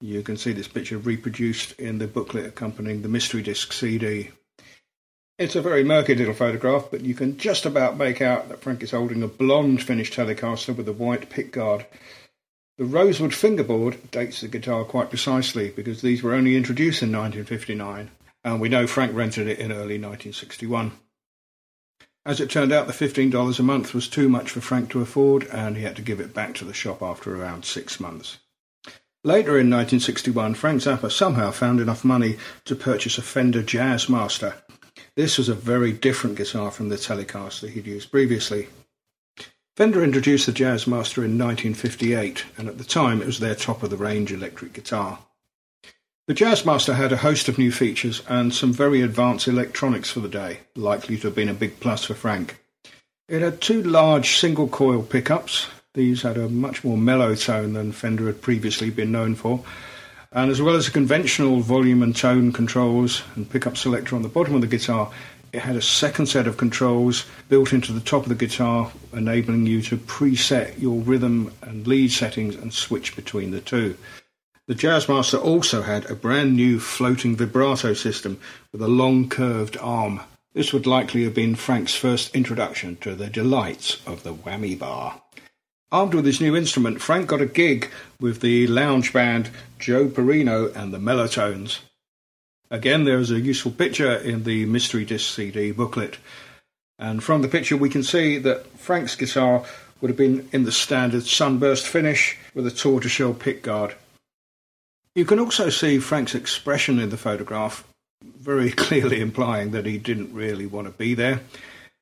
You 0.00 0.22
can 0.22 0.36
see 0.36 0.52
this 0.52 0.68
picture 0.68 0.98
reproduced 0.98 1.72
in 1.72 1.98
the 1.98 2.06
booklet 2.06 2.46
accompanying 2.46 3.02
the 3.02 3.08
Mystery 3.08 3.42
Disc 3.42 3.72
CD. 3.72 4.30
It's 5.38 5.54
a 5.54 5.62
very 5.62 5.84
murky 5.84 6.16
little 6.16 6.34
photograph, 6.34 6.88
but 6.90 7.02
you 7.02 7.14
can 7.14 7.36
just 7.36 7.64
about 7.64 7.96
make 7.96 8.20
out 8.20 8.48
that 8.48 8.60
Frank 8.60 8.82
is 8.82 8.90
holding 8.90 9.22
a 9.22 9.28
blonde 9.28 9.84
finished 9.84 10.14
Telecaster 10.14 10.74
with 10.74 10.88
a 10.88 10.92
white 10.92 11.30
pickguard. 11.30 11.86
The 12.76 12.84
rosewood 12.84 13.32
fingerboard 13.32 14.10
dates 14.10 14.40
the 14.40 14.48
guitar 14.48 14.84
quite 14.84 15.10
precisely 15.10 15.70
because 15.70 16.02
these 16.02 16.24
were 16.24 16.34
only 16.34 16.56
introduced 16.56 17.04
in 17.04 17.12
1959, 17.12 18.10
and 18.42 18.60
we 18.60 18.68
know 18.68 18.88
Frank 18.88 19.14
rented 19.14 19.46
it 19.46 19.60
in 19.60 19.70
early 19.70 19.94
1961. 19.94 20.90
As 22.26 22.40
it 22.40 22.50
turned 22.50 22.72
out, 22.72 22.88
the 22.88 22.92
$15 22.92 23.60
a 23.60 23.62
month 23.62 23.94
was 23.94 24.08
too 24.08 24.28
much 24.28 24.50
for 24.50 24.60
Frank 24.60 24.90
to 24.90 25.02
afford, 25.02 25.44
and 25.52 25.76
he 25.76 25.84
had 25.84 25.94
to 25.96 26.02
give 26.02 26.18
it 26.18 26.34
back 26.34 26.56
to 26.56 26.64
the 26.64 26.74
shop 26.74 27.00
after 27.00 27.36
around 27.36 27.64
six 27.64 28.00
months. 28.00 28.38
Later 29.22 29.52
in 29.52 29.70
1961, 29.70 30.54
Frank 30.54 30.82
Zappa 30.82 31.12
somehow 31.12 31.52
found 31.52 31.78
enough 31.78 32.04
money 32.04 32.38
to 32.64 32.74
purchase 32.74 33.18
a 33.18 33.22
Fender 33.22 33.62
Jazzmaster. 33.62 34.54
This 35.18 35.36
was 35.36 35.48
a 35.48 35.54
very 35.54 35.90
different 35.90 36.36
guitar 36.36 36.70
from 36.70 36.90
the 36.90 36.94
Telecaster 36.94 37.68
he'd 37.68 37.88
used 37.88 38.12
previously. 38.12 38.68
Fender 39.76 40.04
introduced 40.04 40.46
the 40.46 40.52
Jazzmaster 40.52 41.24
in 41.24 41.36
1958, 41.36 42.44
and 42.56 42.68
at 42.68 42.78
the 42.78 42.84
time 42.84 43.20
it 43.20 43.26
was 43.26 43.40
their 43.40 43.56
top 43.56 43.82
of 43.82 43.90
the 43.90 43.96
range 43.96 44.30
electric 44.30 44.74
guitar. 44.74 45.18
The 46.28 46.34
Jazzmaster 46.34 46.94
had 46.94 47.10
a 47.10 47.16
host 47.16 47.48
of 47.48 47.58
new 47.58 47.72
features 47.72 48.22
and 48.28 48.54
some 48.54 48.72
very 48.72 49.02
advanced 49.02 49.48
electronics 49.48 50.08
for 50.08 50.20
the 50.20 50.28
day, 50.28 50.60
likely 50.76 51.16
to 51.16 51.26
have 51.26 51.34
been 51.34 51.48
a 51.48 51.52
big 51.52 51.80
plus 51.80 52.04
for 52.04 52.14
Frank. 52.14 52.64
It 53.28 53.42
had 53.42 53.60
two 53.60 53.82
large 53.82 54.38
single 54.38 54.68
coil 54.68 55.02
pickups. 55.02 55.66
These 55.94 56.22
had 56.22 56.36
a 56.36 56.48
much 56.48 56.84
more 56.84 56.96
mellow 56.96 57.34
tone 57.34 57.72
than 57.72 57.90
Fender 57.90 58.26
had 58.26 58.40
previously 58.40 58.90
been 58.90 59.10
known 59.10 59.34
for, 59.34 59.64
and 60.32 60.50
as 60.50 60.60
well 60.60 60.74
as 60.74 60.86
the 60.86 60.92
conventional 60.92 61.60
volume 61.60 62.02
and 62.02 62.14
tone 62.14 62.52
controls 62.52 63.22
and 63.34 63.50
pickup 63.50 63.76
selector 63.76 64.14
on 64.14 64.22
the 64.22 64.28
bottom 64.28 64.54
of 64.54 64.60
the 64.60 64.66
guitar, 64.66 65.10
it 65.52 65.60
had 65.60 65.76
a 65.76 65.82
second 65.82 66.26
set 66.26 66.46
of 66.46 66.58
controls 66.58 67.24
built 67.48 67.72
into 67.72 67.92
the 67.92 68.00
top 68.00 68.24
of 68.24 68.28
the 68.28 68.34
guitar, 68.34 68.92
enabling 69.14 69.66
you 69.66 69.80
to 69.80 69.96
preset 69.96 70.78
your 70.78 71.00
rhythm 71.00 71.52
and 71.62 71.86
lead 71.86 72.12
settings 72.12 72.54
and 72.54 72.74
switch 72.74 73.16
between 73.16 73.50
the 73.50 73.60
two. 73.60 73.96
The 74.66 74.74
Jazzmaster 74.74 75.42
also 75.42 75.80
had 75.80 76.10
a 76.10 76.14
brand 76.14 76.54
new 76.54 76.78
floating 76.78 77.34
vibrato 77.34 77.94
system 77.94 78.38
with 78.70 78.82
a 78.82 78.88
long 78.88 79.30
curved 79.30 79.78
arm. 79.78 80.20
This 80.52 80.74
would 80.74 80.86
likely 80.86 81.24
have 81.24 81.32
been 81.32 81.54
Frank's 81.54 81.94
first 81.94 82.36
introduction 82.36 82.96
to 82.96 83.14
the 83.14 83.28
delights 83.28 84.06
of 84.06 84.24
the 84.24 84.34
whammy 84.34 84.78
bar. 84.78 85.22
Armed 85.90 86.12
with 86.12 86.26
his 86.26 86.40
new 86.40 86.54
instrument, 86.54 87.00
Frank 87.00 87.28
got 87.28 87.40
a 87.40 87.46
gig 87.46 87.90
with 88.20 88.40
the 88.40 88.66
lounge 88.66 89.12
band 89.12 89.48
Joe 89.78 90.06
Perino 90.06 90.74
and 90.76 90.92
the 90.92 90.98
Mellotones. 90.98 91.78
Again, 92.70 93.04
there 93.04 93.18
is 93.18 93.30
a 93.30 93.40
useful 93.40 93.70
picture 93.70 94.14
in 94.14 94.44
the 94.44 94.66
Mystery 94.66 95.06
Disc 95.06 95.34
CD 95.34 95.72
booklet. 95.72 96.18
And 96.98 97.24
from 97.24 97.40
the 97.40 97.48
picture, 97.48 97.76
we 97.76 97.88
can 97.88 98.02
see 98.02 98.36
that 98.38 98.66
Frank's 98.78 99.16
guitar 99.16 99.64
would 100.00 100.10
have 100.10 100.18
been 100.18 100.46
in 100.52 100.64
the 100.64 100.72
standard 100.72 101.24
sunburst 101.24 101.86
finish 101.88 102.36
with 102.54 102.66
a 102.66 102.70
tortoiseshell 102.70 103.32
pickguard. 103.32 103.94
You 105.14 105.24
can 105.24 105.38
also 105.38 105.70
see 105.70 105.98
Frank's 105.98 106.34
expression 106.34 106.98
in 106.98 107.08
the 107.08 107.16
photograph, 107.16 107.82
very 108.22 108.70
clearly 108.84 109.22
implying 109.22 109.70
that 109.70 109.86
he 109.86 109.96
didn't 109.96 110.34
really 110.34 110.66
want 110.66 110.86
to 110.86 110.92
be 110.92 111.14
there. 111.14 111.40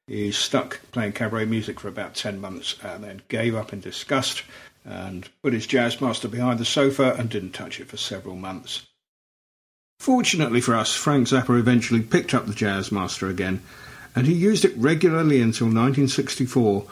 He 0.06 0.30
stuck 0.30 0.80
playing 0.92 1.12
cabaret 1.12 1.46
music 1.46 1.80
for 1.80 1.88
about 1.88 2.14
10 2.14 2.40
months 2.40 2.76
and 2.82 3.02
then 3.02 3.22
gave 3.28 3.56
up 3.56 3.72
in 3.72 3.80
disgust 3.80 4.44
and 4.84 5.28
put 5.42 5.52
his 5.52 5.66
Jazzmaster 5.66 6.30
behind 6.30 6.60
the 6.60 6.64
sofa 6.64 7.16
and 7.18 7.28
didn't 7.28 7.52
touch 7.52 7.80
it 7.80 7.88
for 7.88 7.96
several 7.96 8.36
months. 8.36 8.86
Fortunately 9.98 10.60
for 10.60 10.76
us, 10.76 10.94
Frank 10.94 11.26
Zappa 11.26 11.58
eventually 11.58 12.02
picked 12.02 12.34
up 12.34 12.46
the 12.46 12.52
Jazzmaster 12.52 13.28
again, 13.28 13.62
and 14.14 14.28
he 14.28 14.32
used 14.32 14.64
it 14.64 14.76
regularly 14.76 15.40
until 15.40 15.66
1964, 15.66 16.84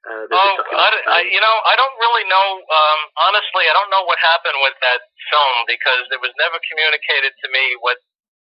Uh, 0.04 0.28
Oh, 0.28 0.54
I, 0.76 0.92
I, 1.09 1.20
you 1.24 1.40
know, 1.40 1.56
I 1.64 1.72
don't 1.78 1.96
really 1.96 2.28
know. 2.28 2.48
Um, 2.60 3.00
honestly, 3.24 3.64
I 3.64 3.72
don't 3.72 3.88
know 3.88 4.04
what 4.04 4.20
happened 4.20 4.60
with 4.60 4.76
that 4.84 5.00
film 5.32 5.64
because 5.64 6.04
it 6.12 6.20
was 6.20 6.34
never 6.36 6.60
communicated 6.68 7.32
to 7.32 7.46
me 7.48 7.80
what 7.80 7.96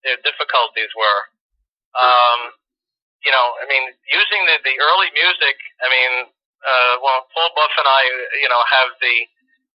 their 0.01 0.17
difficulties 0.25 0.89
were. 0.97 1.21
Um, 1.93 2.57
you 3.21 3.29
know, 3.29 3.53
I 3.61 3.69
mean, 3.69 3.85
using 4.09 4.41
the 4.49 4.57
the 4.65 4.75
early 4.81 5.13
music. 5.13 5.55
I 5.83 5.87
mean, 5.93 6.11
uh, 6.65 6.93
well, 7.05 7.27
Paul 7.35 7.51
Buff 7.53 7.75
and 7.77 7.87
I, 7.91 8.01
you 8.41 8.49
know, 8.49 8.63
have 8.65 8.89
the 9.03 9.15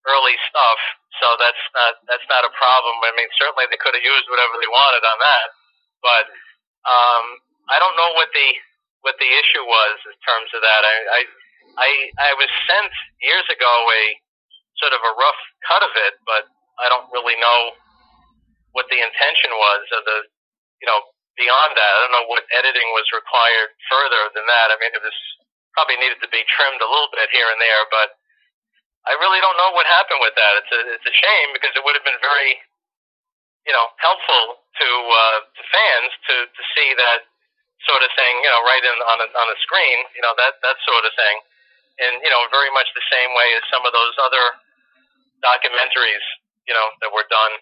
early 0.08 0.36
stuff, 0.48 0.80
so 1.20 1.36
that's 1.38 1.64
not 1.76 1.92
that's 2.10 2.28
not 2.32 2.48
a 2.48 2.52
problem. 2.56 2.96
I 3.06 3.12
mean, 3.14 3.28
certainly 3.38 3.68
they 3.70 3.78
could 3.78 3.94
have 3.94 4.02
used 4.02 4.26
whatever 4.32 4.56
they 4.58 4.68
wanted 4.72 5.04
on 5.04 5.18
that, 5.20 5.48
but 6.02 6.24
um, 6.86 7.24
I 7.72 7.78
don't 7.80 7.96
know 7.98 8.12
what 8.14 8.30
the 8.34 8.48
what 9.06 9.16
the 9.22 9.30
issue 9.30 9.64
was 9.64 9.96
in 10.06 10.16
terms 10.26 10.50
of 10.54 10.60
that. 10.62 10.82
I 10.84 10.96
I 11.10 11.20
I, 11.78 11.90
I 12.18 12.32
was 12.38 12.50
sent 12.66 12.90
years 13.22 13.46
ago 13.50 13.70
a 13.70 14.04
sort 14.82 14.94
of 14.94 15.02
a 15.02 15.12
rough 15.18 15.40
cut 15.66 15.82
of 15.82 15.92
it, 16.10 16.18
but 16.26 16.46
I 16.78 16.90
don't 16.90 17.06
really 17.10 17.38
know 17.38 17.74
what 18.74 18.86
the 18.90 19.00
intention 19.00 19.50
was 19.54 19.84
of 19.98 20.02
the 20.06 20.18
you 20.82 20.88
know 20.90 21.00
beyond 21.38 21.74
that. 21.78 21.92
I 21.94 21.98
don't 22.06 22.14
know 22.18 22.28
what 22.30 22.46
editing 22.54 22.90
was 22.94 23.06
required 23.14 23.70
further 23.90 24.30
than 24.34 24.46
that. 24.50 24.74
I 24.74 24.76
mean, 24.82 24.94
it 24.94 25.02
was 25.02 25.14
probably 25.74 25.98
needed 26.02 26.18
to 26.22 26.30
be 26.34 26.42
trimmed 26.50 26.82
a 26.82 26.90
little 26.90 27.10
bit 27.14 27.30
here 27.30 27.46
and 27.46 27.62
there, 27.62 27.86
but 27.94 28.18
I 29.06 29.14
really 29.16 29.40
don't 29.40 29.56
know 29.56 29.72
what 29.72 29.86
happened 29.86 30.20
with 30.20 30.34
that. 30.36 30.52
It's 30.60 30.72
a 30.74 30.80
it's 30.98 31.08
a 31.08 31.14
shame 31.14 31.54
because 31.54 31.72
it 31.72 31.82
would 31.86 31.96
have 31.96 32.04
been 32.04 32.18
very, 32.20 32.58
you 33.68 33.74
know, 33.76 33.92
helpful 34.00 34.64
to 34.80 34.88
uh, 34.88 35.38
to 35.44 35.62
fans 35.68 36.10
to 36.24 36.34
to 36.48 36.62
see 36.72 36.88
that 36.96 37.28
sort 37.84 38.00
of 38.00 38.10
thing, 38.16 38.34
you 38.40 38.50
know, 38.50 38.64
right 38.64 38.80
in 38.80 38.96
on 39.04 39.18
a 39.20 39.28
on 39.28 39.48
a 39.52 39.56
screen, 39.60 39.98
you 40.16 40.22
know, 40.24 40.32
that 40.40 40.56
that 40.64 40.80
sort 40.88 41.04
of 41.04 41.12
thing, 41.12 41.36
and 42.00 42.24
you 42.24 42.32
know, 42.32 42.40
very 42.48 42.72
much 42.72 42.88
the 42.96 43.04
same 43.12 43.36
way 43.36 43.52
as 43.54 43.62
some 43.68 43.84
of 43.84 43.92
those 43.92 44.16
other 44.24 44.56
documentaries, 45.44 46.24
you 46.64 46.74
know, 46.74 46.88
that 47.04 47.12
were 47.12 47.28
done, 47.28 47.54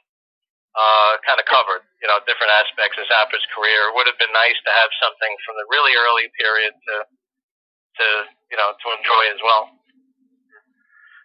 uh, 0.78 1.20
kind 1.26 1.42
of 1.42 1.44
covered, 1.50 1.84
you 2.00 2.08
know, 2.08 2.22
different 2.24 2.54
aspects 2.54 2.96
of 2.96 3.04
Zappa's 3.10 3.44
career. 3.52 3.90
It 3.90 3.94
would 3.98 4.08
have 4.08 4.20
been 4.22 4.32
nice 4.32 4.56
to 4.62 4.72
have 4.72 4.88
something 5.02 5.32
from 5.42 5.58
the 5.58 5.66
really 5.68 5.92
early 5.98 6.30
period 6.38 6.72
to 6.72 6.96
to 7.98 8.06
you 8.54 8.56
know 8.56 8.78
to 8.78 8.86
enjoy 8.94 9.24
as 9.34 9.42
well. 9.42 9.74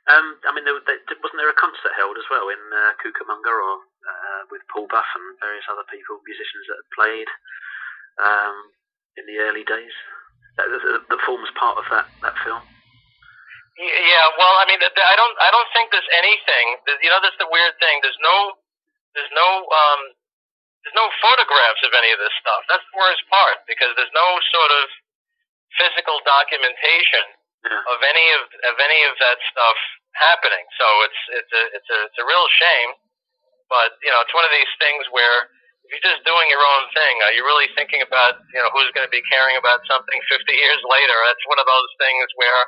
Um, 0.10 0.42
I 0.44 0.50
mean, 0.58 0.66
there, 0.66 0.76
there, 0.82 0.98
wasn't 1.22 1.38
there 1.38 1.54
a 1.54 1.62
concert 1.62 1.94
held 1.94 2.18
as 2.18 2.26
well 2.34 2.50
in 2.50 2.58
uh, 2.58 2.98
Cucamonga 2.98 3.54
or 3.54 3.86
uh, 4.06 4.42
with 4.50 4.62
Paul 4.72 4.88
Buff 4.90 5.08
and 5.18 5.38
various 5.42 5.66
other 5.70 5.86
people, 5.90 6.20
musicians 6.26 6.66
that 6.70 6.78
had 6.82 6.92
played 6.98 7.30
um, 8.22 8.56
in 9.18 9.24
the 9.30 9.38
early 9.46 9.64
days? 9.66 9.96
That, 10.60 10.68
that, 10.68 10.84
that 11.08 11.22
forms 11.26 11.48
part 11.56 11.80
of 11.80 11.88
that, 11.96 12.08
that 12.22 12.36
film. 12.44 12.62
Yeah, 13.80 14.26
well, 14.36 14.56
I 14.62 14.68
mean, 14.68 14.78
I 14.84 15.16
don't, 15.16 15.36
I 15.42 15.50
don't 15.50 15.72
think 15.74 15.90
there's 15.96 16.12
anything. 16.14 16.66
th- 16.86 17.00
You 17.02 17.10
know, 17.10 17.24
that's 17.24 17.40
the 17.40 17.48
weird 17.50 17.74
thing. 17.80 18.04
There's 18.04 18.20
no, 18.22 18.60
there's 19.16 19.32
no, 19.32 19.48
um, 19.66 20.02
there's 20.84 20.98
no 20.98 21.08
photographs 21.24 21.82
of 21.88 21.96
any 21.96 22.12
of 22.14 22.20
this 22.20 22.36
stuff. 22.44 22.62
That's 22.68 22.84
the 22.84 23.00
worst 23.00 23.24
part 23.32 23.64
because 23.66 23.96
there's 23.96 24.12
no 24.14 24.28
sort 24.54 24.72
of 24.76 24.86
physical 25.80 26.20
documentation 26.28 27.26
of 27.64 28.00
any 28.04 28.28
of 28.42 28.44
of 28.74 28.76
any 28.82 29.02
of 29.06 29.14
that 29.22 29.38
stuff 29.54 29.78
happening. 30.18 30.66
So 30.78 30.86
it's 31.08 31.22
it's 31.42 31.54
a 31.54 31.64
it's 31.78 31.90
a 31.90 32.00
it's 32.12 32.20
a 32.22 32.26
real 32.28 32.48
shame. 32.58 32.92
But 33.72 33.96
you 34.04 34.12
know, 34.12 34.20
it's 34.20 34.36
one 34.36 34.44
of 34.44 34.52
these 34.52 34.68
things 34.84 35.08
where 35.16 35.48
if 35.88 35.96
you're 35.96 36.04
just 36.12 36.28
doing 36.28 36.48
your 36.52 36.60
own 36.60 36.86
thing, 36.92 37.24
are 37.24 37.32
you 37.32 37.48
really 37.48 37.72
thinking 37.80 38.04
about 38.04 38.44
you 38.52 38.60
know 38.60 38.68
who's 38.76 38.92
going 38.92 39.08
to 39.08 39.14
be 39.16 39.24
caring 39.32 39.56
about 39.56 39.80
something 39.88 40.20
50 40.28 40.44
years 40.52 40.82
later? 40.84 41.16
That's 41.32 41.46
one 41.48 41.58
of 41.64 41.68
those 41.68 41.92
things 42.04 42.28
where 42.36 42.62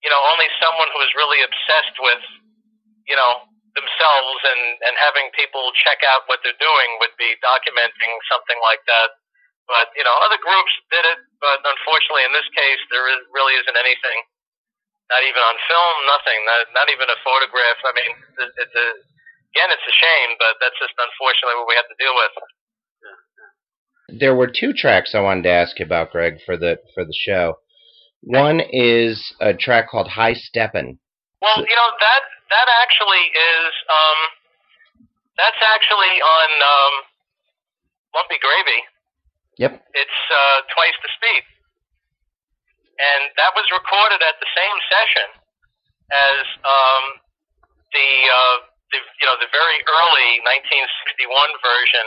you 0.00 0.08
know 0.08 0.20
only 0.32 0.48
someone 0.56 0.88
who's 0.96 1.12
really 1.20 1.44
obsessed 1.44 1.96
with 2.00 2.24
you 3.04 3.16
know 3.20 3.44
themselves 3.76 4.40
and 4.48 4.62
and 4.88 4.94
having 5.04 5.28
people 5.36 5.68
check 5.84 6.00
out 6.08 6.24
what 6.32 6.40
they're 6.42 6.58
doing 6.58 6.90
would 7.04 7.14
be 7.20 7.36
documenting 7.44 8.12
something 8.32 8.58
like 8.64 8.80
that. 8.88 9.12
But 9.68 9.92
you 9.94 10.02
know, 10.02 10.16
other 10.24 10.40
groups 10.40 10.72
did 10.90 11.04
it, 11.04 11.20
but 11.44 11.60
unfortunately, 11.62 12.24
in 12.26 12.34
this 12.34 12.48
case, 12.56 12.80
there 12.90 13.06
is, 13.12 13.20
really 13.36 13.54
isn't 13.60 13.76
anything 13.78 14.18
not 15.10 15.26
even 15.26 15.42
on 15.42 15.56
film, 15.66 15.96
nothing, 16.06 16.38
not, 16.46 16.60
not 16.72 16.88
even 16.90 17.06
a 17.10 17.18
photograph. 17.26 17.78
I 17.82 17.92
mean, 17.98 18.12
it- 18.46 18.54
it's 18.62 18.76
a, 18.78 18.88
again, 19.54 19.70
it's 19.74 19.86
a 19.86 19.96
shame, 19.96 20.36
but 20.38 20.56
that's 20.62 20.78
just 20.78 20.94
unfortunately 20.94 21.58
what 21.58 21.68
we 21.68 21.76
have 21.78 21.90
to 21.90 21.98
deal 21.98 22.14
with. 22.14 22.32
There 24.18 24.34
were 24.34 24.50
two 24.50 24.72
tracks 24.72 25.14
I 25.14 25.20
wanted 25.22 25.44
to 25.44 25.54
ask 25.54 25.78
you 25.78 25.86
about, 25.86 26.10
Greg, 26.10 26.38
for 26.44 26.56
the 26.56 26.78
for 26.94 27.04
the 27.04 27.14
show. 27.14 27.58
One 28.22 28.60
is 28.60 29.32
a 29.40 29.54
track 29.54 29.88
called 29.88 30.08
High 30.08 30.34
Steppin'. 30.34 30.98
Well, 31.40 31.62
you 31.62 31.76
know 31.76 31.90
that 31.94 32.22
that 32.50 32.68
actually 32.82 33.24
is 33.30 33.70
um, 33.86 34.20
that's 35.38 35.62
actually 35.62 36.20
on 36.20 36.50
um, 36.58 36.94
Lumpy 38.18 38.38
Gravy. 38.42 38.82
Yep. 39.62 39.72
It's 39.94 40.20
uh, 40.32 40.58
twice 40.74 40.96
the 41.00 41.10
speed, 41.16 41.42
and 42.98 43.30
that 43.38 43.54
was 43.54 43.66
recorded 43.70 44.20
at 44.26 44.36
the 44.42 44.50
same 44.52 44.78
session 44.90 45.28
as 46.10 46.44
um, 46.66 47.04
the 47.94 48.10
uh, 48.26 48.58
the 48.90 48.98
you 48.98 49.26
know 49.26 49.38
the 49.38 49.50
very 49.50 49.78
early 49.86 50.30
1961 50.46 51.30
version 51.62 52.06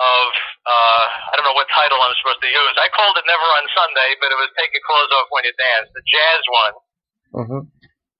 of 0.00 0.28
uh, 0.64 1.04
I 1.30 1.32
don't 1.36 1.44
know 1.44 1.56
what 1.56 1.68
title 1.70 2.00
I'm 2.00 2.16
supposed 2.24 2.40
to 2.40 2.50
use. 2.50 2.74
I 2.80 2.88
called 2.92 3.20
it 3.20 3.26
Never 3.28 3.48
on 3.60 3.64
Sunday, 3.76 4.16
but 4.16 4.32
it 4.32 4.38
was 4.40 4.48
Take 4.56 4.72
Your 4.72 4.84
Clothes 4.88 5.12
Off 5.12 5.28
When 5.28 5.44
You 5.44 5.54
Dance, 5.54 5.88
the 5.92 6.04
jazz 6.08 6.42
one. 6.48 6.74
Mm-hmm. 7.30 7.62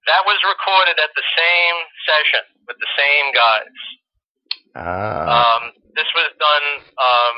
That 0.09 0.23
was 0.29 0.39
recorded 0.45 0.97
at 1.01 1.13
the 1.17 1.25
same 1.25 1.77
session 2.05 2.45
with 2.69 2.77
the 2.81 2.91
same 2.97 3.27
guys. 3.33 3.77
Ah. 4.77 5.25
Um, 5.27 5.63
this 5.97 6.09
was 6.15 6.31
done, 6.39 6.67
um, 6.95 7.37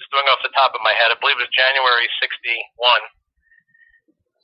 just 0.00 0.10
doing 0.10 0.26
off 0.32 0.42
the 0.42 0.52
top 0.56 0.74
of 0.74 0.82
my 0.82 0.92
head, 0.96 1.12
I 1.12 1.16
believe 1.20 1.38
it 1.38 1.46
was 1.46 1.54
January 1.54 2.08
61. 2.18 2.34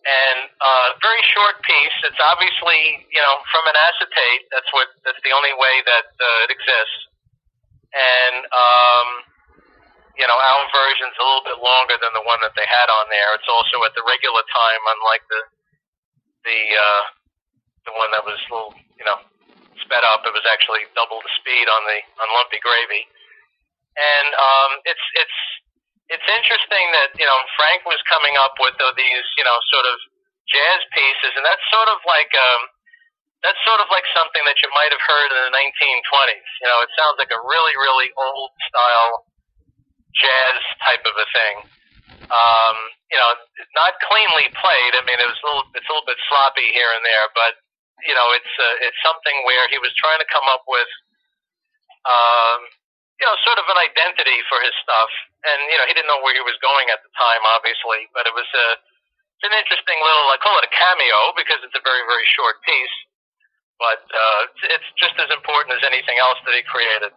And 0.01 0.49
uh, 0.65 0.97
very 1.05 1.21
short 1.37 1.61
piece. 1.61 1.99
It's 2.09 2.23
obviously, 2.25 3.05
you 3.13 3.21
know, 3.21 3.37
from 3.53 3.69
an 3.69 3.77
acetate. 3.77 4.49
That's 4.49 4.71
what. 4.73 4.89
That's 5.05 5.21
the 5.21 5.33
only 5.37 5.53
way 5.53 5.85
that 5.85 6.09
uh, 6.09 6.45
it 6.49 6.51
exists. 6.57 7.01
And 7.93 8.49
um, 8.49 9.09
you 10.17 10.25
know, 10.25 10.37
our 10.37 10.65
version's 10.73 11.17
a 11.21 11.25
little 11.25 11.45
bit 11.45 11.61
longer 11.61 12.01
than 12.01 12.17
the 12.17 12.25
one 12.25 12.41
that 12.41 12.57
they 12.57 12.65
had 12.65 12.89
on 12.89 13.13
there. 13.13 13.37
It's 13.37 13.49
also 13.49 13.85
at 13.85 13.93
the 13.93 14.05
regular 14.05 14.41
time, 14.49 14.83
unlike 14.89 15.25
the 15.29 15.41
the 16.49 16.61
uh, 16.77 17.05
the 17.89 17.95
one 17.97 18.13
that 18.13 18.25
was 18.25 18.41
a 18.41 18.49
little, 18.53 18.73
you 18.97 19.05
know, 19.05 19.21
sped 19.85 20.05
up. 20.05 20.25
It 20.25 20.33
was 20.33 20.45
actually 20.49 20.89
double 20.93 21.21
the 21.25 21.33
speed 21.41 21.67
on 21.69 21.83
the 21.89 21.99
on 22.21 22.29
Lumpy 22.37 22.61
Gravy. 22.61 23.05
And 23.97 24.29
um, 24.33 24.71
it's 24.85 25.07
it's 25.17 25.39
it's 26.11 26.27
interesting 26.27 26.87
that 26.91 27.15
you 27.15 27.27
know 27.27 27.39
Frank 27.55 27.87
was 27.87 28.03
coming 28.11 28.35
up 28.35 28.59
with 28.59 28.75
uh, 28.83 28.91
these 28.99 29.27
you 29.39 29.47
know 29.47 29.59
sort 29.71 29.87
of 29.87 29.97
jazz 30.51 30.81
pieces, 30.91 31.33
and 31.39 31.47
that's 31.47 31.63
sort 31.71 31.87
of 31.87 32.03
like 32.03 32.31
um, 32.35 32.63
that's 33.47 33.59
sort 33.63 33.79
of 33.79 33.87
like 33.95 34.05
something 34.11 34.43
that 34.43 34.59
you 34.59 34.69
might 34.75 34.91
have 34.91 35.03
heard 35.07 35.31
in 35.31 35.41
the 35.49 35.55
1920s. 35.55 36.51
You 36.61 36.69
know, 36.69 36.79
it 36.83 36.91
sounds 36.99 37.17
like 37.23 37.31
a 37.31 37.41
really 37.47 37.75
really 37.79 38.11
old 38.19 38.51
style 38.67 39.31
jazz 40.19 40.59
type 40.83 41.05
of 41.07 41.15
a 41.15 41.27
thing. 41.31 41.57
Um, 42.27 42.77
you 43.11 43.19
know, 43.19 43.31
not 43.79 43.95
cleanly 44.03 44.51
played. 44.59 44.93
I 44.99 45.03
mean, 45.07 45.19
it 45.19 45.27
was 45.31 45.39
a 45.41 45.47
little 45.47 45.67
it's 45.79 45.87
a 45.87 45.93
little 45.95 46.11
bit 46.11 46.19
sloppy 46.27 46.75
here 46.75 46.91
and 46.99 47.07
there, 47.07 47.31
but 47.39 47.55
you 48.03 48.19
know, 48.19 48.35
it's 48.35 48.55
uh, 48.59 48.87
it's 48.87 48.99
something 49.07 49.47
where 49.47 49.71
he 49.71 49.79
was 49.79 49.95
trying 49.95 50.19
to 50.19 50.27
come 50.27 50.47
up 50.51 50.67
with. 50.67 50.91
Um, 52.03 52.67
you 53.21 53.29
know, 53.29 53.37
sort 53.45 53.61
of 53.61 53.69
an 53.69 53.77
identity 53.77 54.41
for 54.49 54.57
his 54.65 54.73
stuff. 54.81 55.13
And, 55.41 55.59
you 55.73 55.77
know, 55.81 55.87
he 55.89 55.97
didn't 55.97 56.11
know 56.11 56.21
where 56.21 56.37
he 56.37 56.45
was 56.45 56.57
going 56.61 56.93
at 56.93 57.01
the 57.01 57.09
time, 57.17 57.41
obviously, 57.57 58.13
but 58.13 58.29
it 58.29 58.35
was 58.37 58.45
a, 58.45 58.67
it's 59.41 59.47
an 59.49 59.57
interesting 59.57 59.97
little, 59.97 60.29
I 60.29 60.37
call 60.37 60.53
it 60.61 60.69
a 60.69 60.73
cameo 60.73 61.33
because 61.33 61.65
it's 61.65 61.73
a 61.73 61.81
very, 61.81 62.05
very 62.05 62.29
short 62.37 62.61
piece, 62.61 62.97
but, 63.81 64.05
uh, 64.05 64.41
it's, 64.53 64.77
it's 64.77 64.91
just 65.01 65.17
as 65.17 65.33
important 65.33 65.81
as 65.81 65.83
anything 65.89 66.21
else 66.21 66.37
that 66.45 66.53
he 66.53 66.63
created. 66.69 67.17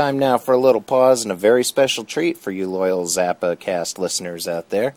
Time 0.00 0.18
now 0.18 0.38
for 0.38 0.54
a 0.54 0.58
little 0.58 0.80
pause 0.80 1.24
and 1.24 1.30
a 1.30 1.34
very 1.34 1.62
special 1.62 2.04
treat 2.04 2.38
for 2.38 2.50
you 2.50 2.70
loyal 2.70 3.04
Zappacast 3.04 3.98
listeners 3.98 4.48
out 4.48 4.70
there. 4.70 4.94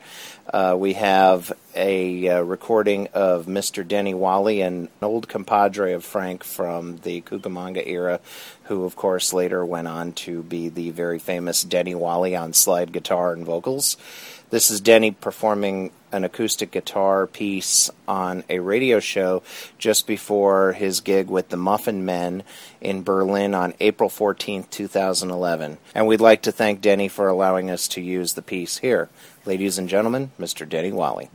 Uh, 0.48 0.78
we 0.80 0.94
have 0.94 1.52
a 1.76 2.30
uh, 2.30 2.40
recording 2.40 3.10
of 3.14 3.46
Mr. 3.46 3.86
Denny 3.86 4.14
Walley, 4.14 4.62
an 4.62 4.88
old 5.02 5.28
compadre 5.28 5.92
of 5.92 6.06
Frank 6.06 6.46
from 6.46 7.00
the 7.00 7.20
Cucamonga 7.20 7.86
era, 7.86 8.22
who, 8.64 8.86
of 8.86 8.96
course, 8.96 9.34
later 9.34 9.66
went 9.66 9.90
on 9.90 10.14
to 10.14 10.42
be 10.42 10.70
the 10.70 10.92
very 10.92 11.20
famous 11.20 11.66
Denny 11.66 11.96
Walley 11.96 12.34
on 12.34 12.54
slide 12.54 12.94
guitar 12.94 13.34
and 13.34 13.46
vocals. 13.46 13.98
This 14.52 14.72
is 14.72 14.80
Denny 14.80 15.12
performing 15.12 15.92
an 16.14 16.24
acoustic 16.24 16.72
guitar 16.72 17.28
piece 17.28 17.90
on 18.08 18.44
a 18.50 18.60
radio 18.60 19.00
show 19.00 19.44
just 19.78 20.08
before 20.08 20.74
his 20.74 21.02
gig 21.02 21.28
with 21.28 21.50
the 21.50 21.58
Muffin 21.58 22.06
Men 22.06 22.44
in 22.80 23.04
Berlin 23.04 23.54
on 23.54 23.74
April 23.80 24.10
14th, 24.10 24.70
2011. 24.70 25.78
And 25.96 26.08
we'd 26.08 26.22
like 26.22 26.44
to 26.44 26.52
thank 26.52 26.82
Denny 26.82 27.08
for 27.08 27.28
allowing 27.28 27.70
us 27.70 27.88
to 27.90 28.02
use 28.02 28.34
the 28.34 28.42
piece 28.42 28.78
here. 28.78 29.10
Ladies 29.46 29.78
and 29.78 29.90
gentlemen, 29.90 30.32
Mr. 30.40 30.68
Denny 30.68 30.92
Walley. 30.92 31.30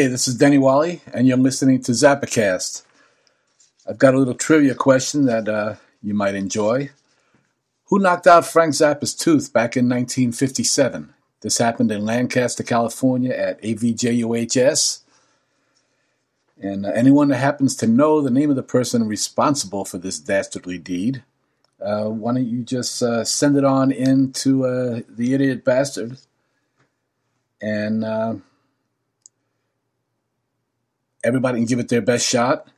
Hey, 0.00 0.06
this 0.06 0.26
is 0.26 0.34
Denny 0.34 0.56
Walley, 0.56 1.02
and 1.12 1.28
you're 1.28 1.36
listening 1.36 1.82
to 1.82 1.92
Zappacast. 1.92 2.84
I've 3.86 3.98
got 3.98 4.14
a 4.14 4.18
little 4.18 4.32
trivia 4.32 4.74
question 4.74 5.26
that 5.26 5.46
uh, 5.46 5.74
you 6.02 6.14
might 6.14 6.34
enjoy. 6.34 6.88
Who 7.88 7.98
knocked 7.98 8.26
out 8.26 8.46
Frank 8.46 8.72
Zappa's 8.72 9.14
tooth 9.14 9.52
back 9.52 9.76
in 9.76 9.90
1957? 9.90 11.12
This 11.42 11.58
happened 11.58 11.92
in 11.92 12.06
Lancaster, 12.06 12.62
California 12.62 13.34
at 13.34 13.60
AVJUHS. 13.60 15.02
And 16.62 16.86
uh, 16.86 16.92
anyone 16.94 17.28
that 17.28 17.36
happens 17.36 17.76
to 17.76 17.86
know 17.86 18.22
the 18.22 18.30
name 18.30 18.48
of 18.48 18.56
the 18.56 18.62
person 18.62 19.06
responsible 19.06 19.84
for 19.84 19.98
this 19.98 20.18
dastardly 20.18 20.78
deed, 20.78 21.24
uh, 21.78 22.04
why 22.04 22.32
don't 22.32 22.48
you 22.48 22.62
just 22.62 23.02
uh, 23.02 23.22
send 23.22 23.54
it 23.58 23.66
on 23.66 23.92
in 23.92 24.32
to 24.32 24.64
uh, 24.64 25.00
the 25.10 25.34
idiot 25.34 25.62
bastard 25.62 26.16
and 27.60 28.02
uh, 28.02 28.36
everybody 31.24 31.58
can 31.58 31.66
give 31.66 31.78
it 31.78 31.88
their 31.88 32.02
best 32.02 32.26
shot. 32.26 32.68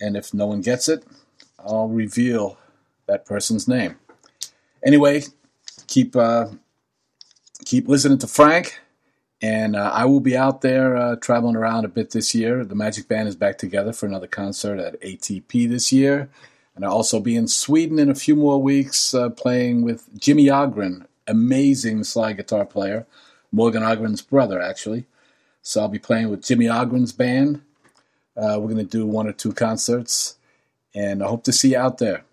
And 0.00 0.16
if 0.16 0.34
no 0.34 0.46
one 0.46 0.60
gets 0.60 0.88
it, 0.88 1.04
I'll 1.58 1.88
reveal 1.88 2.58
that 3.06 3.24
person's 3.24 3.68
name. 3.68 3.96
Anyway, 4.84 5.22
keep 5.86 6.14
uh, 6.14 6.46
keep 7.64 7.88
listening 7.88 8.18
to 8.18 8.26
Frank, 8.26 8.80
and 9.40 9.76
uh, 9.76 9.90
I 9.94 10.04
will 10.04 10.20
be 10.20 10.36
out 10.36 10.60
there 10.60 10.96
uh, 10.96 11.16
traveling 11.16 11.56
around 11.56 11.84
a 11.84 11.88
bit 11.88 12.10
this 12.10 12.34
year. 12.34 12.64
The 12.64 12.74
Magic 12.74 13.08
Band 13.08 13.28
is 13.28 13.36
back 13.36 13.56
together 13.56 13.92
for 13.92 14.06
another 14.06 14.26
concert 14.26 14.78
at 14.78 15.00
ATP 15.00 15.68
this 15.68 15.92
year, 15.92 16.28
and 16.74 16.84
I'll 16.84 16.92
also 16.92 17.20
be 17.20 17.36
in 17.36 17.48
Sweden 17.48 17.98
in 17.98 18.10
a 18.10 18.14
few 18.14 18.36
more 18.36 18.60
weeks 18.60 19.14
uh, 19.14 19.30
playing 19.30 19.82
with 19.82 20.08
Jimmy 20.18 20.46
Ågren, 20.46 21.06
amazing 21.26 22.04
slide 22.04 22.36
guitar 22.36 22.66
player, 22.66 23.06
Morgan 23.52 23.82
Ågren's 23.82 24.22
brother 24.22 24.60
actually. 24.60 25.06
So 25.64 25.80
I'll 25.80 25.88
be 25.88 25.98
playing 25.98 26.28
with 26.28 26.44
Jimmy 26.44 26.66
Ågren's 26.66 27.12
band. 27.12 27.62
Uh, 28.36 28.58
we're 28.60 28.74
going 28.74 28.76
to 28.76 28.84
do 28.84 29.06
one 29.06 29.26
or 29.26 29.32
two 29.32 29.54
concerts, 29.54 30.36
and 30.94 31.22
I 31.22 31.26
hope 31.26 31.42
to 31.44 31.52
see 31.52 31.70
you 31.70 31.78
out 31.78 31.96
there. 31.98 32.24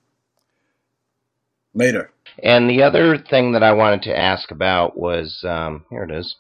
Later. 1.74 2.12
And 2.44 2.70
the 2.70 2.84
other 2.84 3.18
thing 3.18 3.54
that 3.54 3.64
I 3.64 3.72
wanted 3.72 4.02
to 4.04 4.18
ask 4.18 4.52
about 4.52 4.98
was 4.98 5.46
um, 5.48 5.86
here 5.90 6.04
it 6.04 6.12
is 6.12 6.36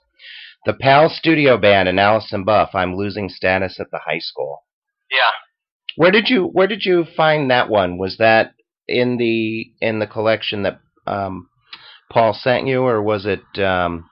the 0.66 0.74
PAL 0.74 1.10
Studio 1.10 1.58
Band 1.58 1.88
and 1.88 2.00
Allison 2.00 2.44
Buff. 2.44 2.72
I'm 2.74 2.98
losing 2.98 3.30
status 3.30 3.80
at 3.80 3.90
the 3.92 4.00
high 4.06 4.20
school. 4.20 4.64
Yeah. 5.10 5.32
Where 5.96 6.12
did 6.12 6.30
you 6.30 6.44
Where 6.44 6.68
did 6.68 6.84
you 6.84 7.06
find 7.16 7.50
that 7.52 7.70
one? 7.70 7.98
Was 7.98 8.18
that 8.18 8.54
in 8.88 9.16
the 9.16 9.72
in 9.80 10.00
the 10.00 10.08
collection 10.08 10.64
that 10.64 10.82
um, 11.08 11.48
Paul 12.12 12.34
sent 12.34 12.68
you, 12.68 12.82
or 12.82 13.02
was 13.02 13.26
it 13.26 13.64
um, 13.64 14.10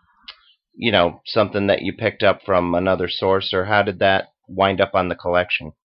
you 0.79 0.95
know 0.95 1.19
something 1.27 1.67
that 1.67 1.83
you 1.83 1.91
picked 1.91 2.23
up 2.23 2.39
from 2.47 2.73
another 2.73 3.11
source, 3.11 3.51
or 3.51 3.67
how 3.67 3.83
did 3.83 3.99
that 3.99 4.31
wind 4.47 4.79
up 4.79 4.95
on 4.95 5.11
the 5.11 5.19
collection? 5.19 5.75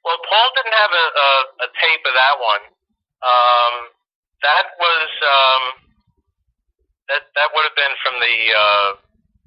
Well, 0.00 0.20
Paul 0.24 0.48
didn't 0.56 0.72
have 0.80 0.92
a, 0.96 1.06
a, 1.12 1.30
a 1.64 1.68
tape 1.76 2.04
of 2.08 2.14
that 2.16 2.36
one. 2.40 2.64
Um, 3.20 3.74
that 4.40 4.66
was 4.80 5.08
um, 5.28 5.62
that 7.12 7.22
that 7.36 7.48
would 7.52 7.68
have 7.68 7.76
been 7.76 7.96
from 8.00 8.16
the 8.16 8.36
uh, 8.48 8.90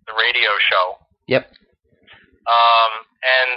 the 0.09 0.13
radio 0.13 0.53
show. 0.69 0.85
Yep. 1.25 1.49
Um, 2.45 2.91
and 3.25 3.49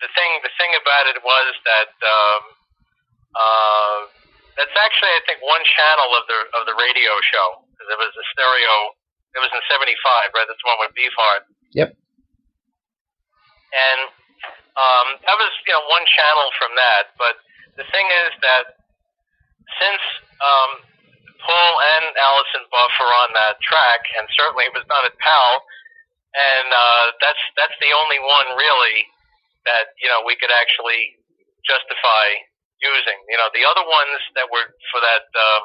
the 0.00 0.08
thing 0.16 0.30
the 0.40 0.52
thing 0.56 0.72
about 0.80 1.12
it 1.12 1.20
was 1.20 1.52
that 1.68 1.92
um, 2.08 2.42
uh, 3.36 3.98
that's 4.56 4.76
actually 4.80 5.12
I 5.12 5.22
think 5.28 5.44
one 5.44 5.64
channel 5.76 6.08
of 6.16 6.24
the 6.24 6.40
of 6.56 6.62
the 6.64 6.76
radio 6.80 7.20
show. 7.28 7.68
It 7.84 8.00
was 8.00 8.16
a 8.16 8.26
stereo. 8.32 8.96
It 9.34 9.40
was 9.42 9.50
in 9.52 9.62
'75, 9.66 9.90
right? 10.34 10.46
That's 10.46 10.62
the 10.62 10.68
one 10.70 10.80
with 10.82 10.94
Beefheart. 10.94 11.42
Yep. 11.74 11.90
and 13.74 14.00
um, 14.78 15.06
that 15.26 15.36
was 15.38 15.52
you 15.66 15.74
know 15.74 15.84
one 15.90 16.06
channel 16.06 16.48
from 16.58 16.72
that. 16.78 17.14
But 17.18 17.34
the 17.78 17.86
thing 17.90 18.06
is 18.26 18.32
that 18.42 18.64
since 19.82 20.02
um, 20.38 20.70
Paul 21.42 21.72
and 21.98 22.14
Allison 22.14 22.64
Buff 22.70 22.94
are 23.02 23.14
on 23.26 23.30
that 23.34 23.58
track, 23.62 24.06
and 24.18 24.26
certainly 24.38 24.66
it 24.70 24.74
was 24.74 24.86
done 24.86 25.04
at 25.06 25.14
PAL, 25.18 25.52
and 26.34 26.68
uh, 26.70 27.04
that's 27.22 27.42
that's 27.58 27.76
the 27.82 27.92
only 27.94 28.18
one 28.22 28.48
really 28.54 28.98
that 29.66 29.94
you 30.02 30.08
know 30.10 30.22
we 30.22 30.38
could 30.38 30.52
actually 30.54 31.18
justify 31.66 32.26
using. 32.82 33.18
You 33.30 33.38
know, 33.40 33.50
the 33.54 33.66
other 33.66 33.84
ones 33.86 34.20
that 34.38 34.46
were 34.50 34.66
for 34.94 35.00
that 35.02 35.26
um, 35.34 35.62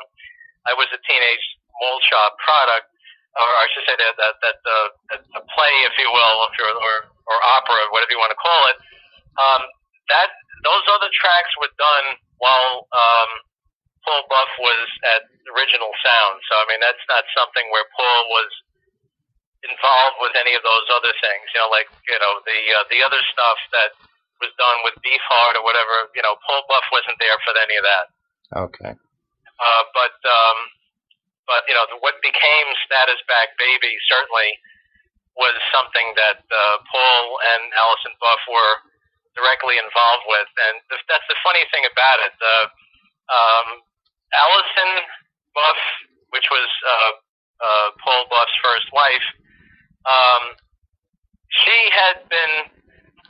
I 0.69 0.73
was 0.77 0.89
a 0.93 0.99
teenage 1.05 1.45
malt 1.81 2.03
shop 2.09 2.37
product, 2.41 2.89
or 3.39 3.51
I 3.55 3.65
should 3.71 3.85
say 3.87 3.95
that 3.95 4.15
that 4.19 4.35
that 4.43 4.59
uh, 4.67 4.87
that 5.11 5.21
the 5.31 5.43
play, 5.55 5.73
if 5.87 5.95
you 5.95 6.11
will, 6.11 6.37
if 6.51 6.53
you're, 6.59 6.75
or 6.75 6.95
or 7.31 7.37
opera, 7.39 7.87
whatever 7.95 8.11
you 8.11 8.19
want 8.19 8.35
to 8.35 8.41
call 8.41 8.61
it. 8.75 8.77
Um, 9.39 9.61
that 10.11 10.29
those 10.67 10.85
other 10.91 11.07
tracks 11.15 11.53
were 11.61 11.71
done 11.79 12.19
while 12.43 12.89
um, 12.91 13.31
Paul 14.03 14.27
Buff 14.27 14.51
was 14.59 14.87
at 15.15 15.23
Original 15.55 15.91
Sound. 16.03 16.35
So 16.51 16.53
I 16.59 16.65
mean, 16.67 16.83
that's 16.83 17.05
not 17.07 17.23
something 17.31 17.63
where 17.71 17.87
Paul 17.95 18.21
was 18.27 18.51
involved 19.63 20.19
with 20.23 20.35
any 20.39 20.55
of 20.55 20.63
those 20.63 20.87
other 20.91 21.15
things. 21.23 21.45
You 21.55 21.63
know, 21.63 21.71
like 21.71 21.87
you 22.11 22.19
know 22.19 22.33
the 22.43 22.59
uh, 22.75 22.85
the 22.91 22.99
other 23.07 23.23
stuff 23.31 23.59
that 23.71 23.95
was 24.43 24.51
done 24.59 24.83
with 24.83 24.99
Beefheart 24.99 25.55
or 25.59 25.63
whatever. 25.63 26.11
You 26.11 26.23
know, 26.27 26.35
Paul 26.43 26.67
Buff 26.67 26.87
wasn't 26.91 27.19
there 27.23 27.39
for 27.47 27.55
any 27.55 27.75
of 27.79 27.85
that. 27.87 28.05
Okay. 28.67 28.93
Uh, 29.59 29.83
but 29.91 30.15
um, 30.23 30.57
but 31.49 31.65
you 31.65 31.73
know 31.73 31.89
the, 31.89 31.97
what 32.05 32.21
became 32.21 32.67
Status 32.85 33.17
Back 33.25 33.57
Baby 33.57 33.97
certainly 34.05 34.53
was 35.33 35.57
something 35.73 36.13
that 36.13 36.45
uh, 36.45 36.77
Paul 36.85 37.23
and 37.55 37.73
Allison 37.73 38.13
Buff 38.21 38.43
were 38.45 38.75
directly 39.33 39.81
involved 39.81 40.25
with, 40.29 40.49
and 40.69 40.75
th- 40.93 41.05
that's 41.09 41.25
the 41.25 41.39
funny 41.41 41.65
thing 41.73 41.89
about 41.89 42.19
it. 42.21 42.35
Uh, 42.37 42.65
um, 43.33 43.67
Allison 44.35 44.91
Buff, 45.57 45.81
which 46.35 46.45
was 46.53 46.69
uh, 46.85 47.11
uh, 47.65 47.87
Paul 48.03 48.29
Buff's 48.29 48.57
first 48.61 48.87
wife, 48.93 49.27
um, 50.05 50.43
she 51.65 51.77
had 51.95 52.27
been 52.29 52.69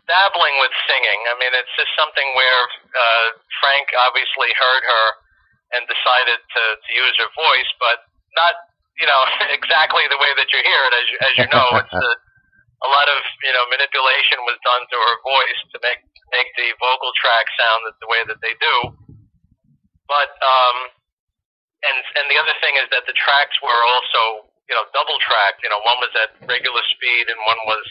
dabbling 0.10 0.58
with 0.60 0.74
singing. 0.90 1.20
I 1.30 1.38
mean, 1.38 1.54
it's 1.54 1.72
just 1.78 1.94
something 1.94 2.26
where 2.34 2.64
uh, 2.90 3.28
Frank 3.62 3.94
obviously 4.02 4.50
heard 4.58 4.84
her 4.84 5.06
and 5.78 5.86
decided 5.86 6.42
to, 6.42 6.64
to 6.82 6.92
use 6.98 7.14
her 7.22 7.30
voice, 7.38 7.72
but 7.78 8.09
not, 8.36 8.54
you 9.00 9.08
know, 9.08 9.22
exactly 9.58 10.04
the 10.10 10.20
way 10.20 10.32
that 10.38 10.48
you 10.52 10.60
hear 10.62 10.82
it. 10.90 10.94
As 10.94 11.06
you, 11.10 11.18
as 11.22 11.34
you 11.40 11.48
know, 11.50 11.68
it's 11.82 11.96
a, 11.96 12.10
a 12.86 12.90
lot 12.90 13.08
of 13.12 13.20
you 13.44 13.54
know 13.54 13.64
manipulation 13.70 14.40
was 14.48 14.58
done 14.64 14.84
to 14.88 14.98
her 14.98 15.16
voice 15.24 15.62
to 15.74 15.78
make 15.84 16.02
make 16.32 16.50
the 16.56 16.70
vocal 16.78 17.12
track 17.18 17.46
sound 17.58 17.90
the 18.00 18.10
way 18.10 18.22
that 18.30 18.40
they 18.40 18.54
do. 18.58 18.76
But 20.08 20.32
um, 20.42 20.78
and 21.86 21.98
and 22.22 22.26
the 22.32 22.38
other 22.40 22.56
thing 22.64 22.76
is 22.80 22.88
that 22.92 23.06
the 23.06 23.16
tracks 23.16 23.56
were 23.62 23.82
also 23.94 24.50
you 24.68 24.76
know 24.76 24.86
double 24.96 25.18
tracked. 25.22 25.62
You 25.64 25.70
know, 25.70 25.82
one 25.84 26.00
was 26.00 26.14
at 26.20 26.36
regular 26.48 26.84
speed 26.96 27.30
and 27.30 27.40
one 27.46 27.62
was 27.68 27.86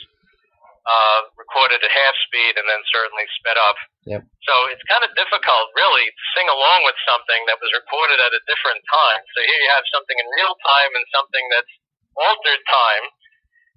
uh, 0.89 1.20
recorded 1.36 1.85
at 1.85 1.93
half 1.93 2.16
speed 2.24 2.56
and 2.56 2.65
then 2.65 2.81
certainly 2.89 3.28
sped 3.36 3.60
up. 3.60 3.77
Yep. 4.09 4.24
So 4.24 4.55
it's 4.73 4.81
kind 4.89 5.05
of 5.05 5.12
difficult, 5.12 5.69
really, 5.77 6.09
to 6.09 6.24
sing 6.32 6.48
along 6.48 6.89
with 6.89 6.97
something 7.05 7.44
that 7.44 7.60
was 7.60 7.69
recorded 7.77 8.16
at 8.16 8.32
a 8.32 8.40
different 8.48 8.81
time. 8.89 9.20
So 9.36 9.44
here 9.44 9.60
you 9.60 9.70
have 9.77 9.85
something 9.93 10.16
in 10.16 10.27
real 10.40 10.56
time 10.65 10.93
and 10.97 11.05
something 11.12 11.44
that's 11.52 11.74
altered 12.16 12.62
time, 12.65 13.05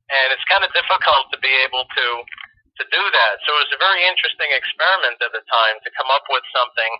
and 0.07 0.27
it's 0.31 0.47
kind 0.47 0.63
of 0.63 0.71
difficult 0.71 1.27
to 1.35 1.37
be 1.43 1.51
able 1.67 1.83
to 1.83 2.07
to 2.79 2.83
do 2.87 3.03
that. 3.03 3.35
So 3.43 3.51
it 3.59 3.67
was 3.67 3.75
a 3.75 3.83
very 3.83 4.07
interesting 4.07 4.47
experiment 4.55 5.19
at 5.19 5.35
the 5.35 5.43
time 5.51 5.75
to 5.83 5.89
come 5.99 6.07
up 6.07 6.23
with 6.31 6.41
something 6.55 6.91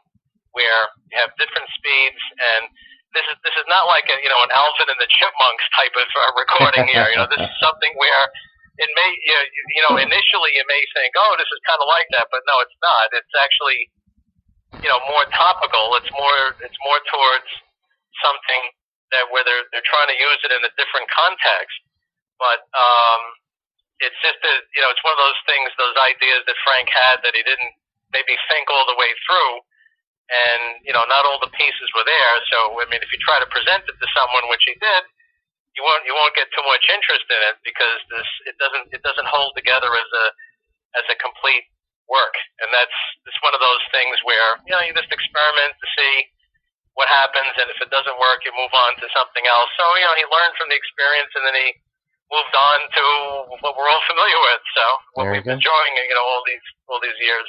where 0.52 0.92
you 1.08 1.16
have 1.16 1.32
different 1.40 1.64
speeds 1.80 2.20
and 2.36 2.68
this 3.16 3.24
is 3.28 3.38
this 3.44 3.56
is 3.60 3.68
not 3.68 3.88
like 3.88 4.08
a 4.08 4.16
you 4.20 4.32
know 4.32 4.40
an 4.44 4.52
Alvin 4.52 4.88
and 4.88 5.00
the 5.00 5.08
Chipmunks 5.12 5.68
type 5.76 5.96
of 5.96 6.08
uh, 6.08 6.32
recording 6.36 6.88
here. 6.88 7.08
You 7.12 7.20
know, 7.20 7.28
this 7.28 7.44
is 7.44 7.56
something 7.66 7.92
where 8.00 8.24
it 8.80 8.90
may 8.96 9.10
you 9.24 9.34
know, 9.36 9.46
you- 9.76 9.84
know 9.90 9.96
initially 10.00 10.52
you 10.56 10.66
may 10.68 10.82
think, 10.96 11.16
oh, 11.18 11.36
this 11.40 11.50
is 11.52 11.60
kind 11.68 11.82
of 11.82 11.88
like 11.90 12.08
that, 12.16 12.28
but 12.32 12.44
no, 12.48 12.60
it's 12.64 12.78
not. 12.84 13.12
It's 13.16 13.36
actually 13.40 13.92
you 14.84 14.90
know 14.90 15.00
more 15.10 15.26
topical. 15.36 15.96
It's 16.00 16.12
more 16.16 16.42
it's 16.64 16.80
more 16.86 17.00
towards 17.12 17.50
something 18.24 18.64
that 19.16 19.30
where 19.32 19.44
they're 19.46 19.66
they're 19.74 19.88
trying 19.90 20.10
to 20.14 20.18
use 20.20 20.40
it 20.46 20.52
in 20.54 20.62
a 20.64 20.72
different 20.80 21.10
context. 21.12 21.80
But 22.40 22.66
um, 22.76 23.22
it's 24.04 24.18
just 24.24 24.40
that 24.44 24.60
you 24.76 24.82
know 24.84 24.92
it's 24.92 25.04
one 25.06 25.14
of 25.16 25.22
those 25.24 25.42
things, 25.48 25.70
those 25.80 25.98
ideas 26.00 26.44
that 26.48 26.58
Frank 26.66 26.88
had 26.92 27.24
that 27.26 27.36
he 27.38 27.44
didn't 27.44 27.74
maybe 28.14 28.36
think 28.52 28.68
all 28.72 28.86
the 28.88 28.98
way 29.00 29.12
through 29.28 29.54
and 30.32 30.82
you 30.86 30.94
know 30.94 31.06
not 31.06 31.26
all 31.28 31.38
the 31.42 31.52
pieces 31.54 31.88
were 31.94 32.06
there. 32.08 32.34
So 32.52 32.58
I 32.82 32.86
mean, 32.90 33.04
if 33.04 33.12
you 33.14 33.20
try 33.22 33.38
to 33.40 33.50
present 33.52 33.86
it 33.86 33.98
to 33.98 34.08
someone, 34.18 34.50
which 34.50 34.66
he 34.66 34.76
did, 34.80 35.04
you 35.76 35.84
won't 35.84 36.04
you 36.04 36.14
won't 36.16 36.36
get 36.36 36.52
too 36.52 36.64
much 36.68 36.84
interest 36.92 37.28
in 37.32 37.42
it 37.52 37.56
because 37.64 38.00
this 38.12 38.30
it 38.48 38.56
doesn't 38.60 38.92
it 38.92 39.02
doesn't 39.04 39.28
hold 39.28 39.56
together 39.56 39.92
as 39.92 40.10
a 40.12 40.26
as 41.00 41.06
a 41.08 41.16
complete 41.20 41.66
work. 42.12 42.36
And 42.60 42.70
that's 42.76 42.98
it's 43.28 43.40
one 43.40 43.56
of 43.56 43.64
those 43.64 43.84
things 43.96 44.20
where 44.28 44.60
you 44.68 44.74
know 44.76 44.84
you 44.84 44.92
just 44.92 45.12
experiment 45.12 45.74
to 45.80 45.88
see 45.96 46.16
what 46.92 47.08
happens, 47.08 47.56
and 47.56 47.72
if 47.72 47.80
it 47.80 47.88
doesn't 47.88 48.20
work, 48.20 48.44
you 48.44 48.52
move 48.52 48.76
on 48.76 49.00
to 49.00 49.08
something 49.16 49.48
else. 49.48 49.72
So 49.80 49.84
you 49.96 50.04
know 50.04 50.16
he 50.20 50.28
learned 50.28 50.56
from 50.60 50.68
the 50.68 50.76
experience, 50.76 51.32
and 51.40 51.48
then 51.48 51.56
he 51.56 51.68
moved 52.32 52.56
on 52.56 52.80
to 52.92 53.04
what 53.64 53.76
we're 53.80 53.88
all 53.92 54.04
familiar 54.08 54.40
with. 54.52 54.64
So 54.76 54.84
what 55.16 55.32
we've 55.32 55.44
been 55.44 55.60
enjoying, 55.60 55.94
you 55.96 56.16
know, 56.16 56.28
all 56.28 56.44
these 56.48 56.66
all 56.92 57.00
these 57.00 57.20
years. 57.24 57.48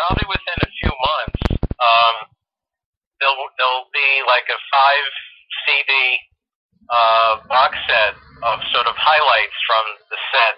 Probably 0.00 0.24
within 0.32 0.58
a 0.64 0.70
few 0.80 0.92
months, 0.96 1.44
um, 1.76 2.16
there'll 3.20 3.48
there'll 3.60 3.92
be 3.92 4.10
like 4.24 4.48
a 4.48 4.56
five 4.72 5.06
CD 5.68 5.92
uh, 6.88 7.32
box 7.44 7.76
set 7.84 8.16
of 8.48 8.64
sort 8.72 8.88
of 8.88 8.96
highlights 8.96 9.58
from 9.68 9.84
the 10.08 10.18
set 10.32 10.56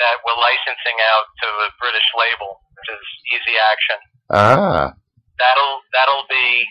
that 0.00 0.16
we're 0.24 0.40
licensing 0.40 0.98
out 1.12 1.28
to 1.44 1.48
a 1.62 1.70
British 1.76 2.08
label, 2.16 2.64
which 2.80 2.88
is 2.96 3.04
Easy 3.36 3.54
Action. 3.60 3.98
Ah. 4.32 4.96
That'll 5.36 5.76
that'll 5.92 6.28
be 6.32 6.64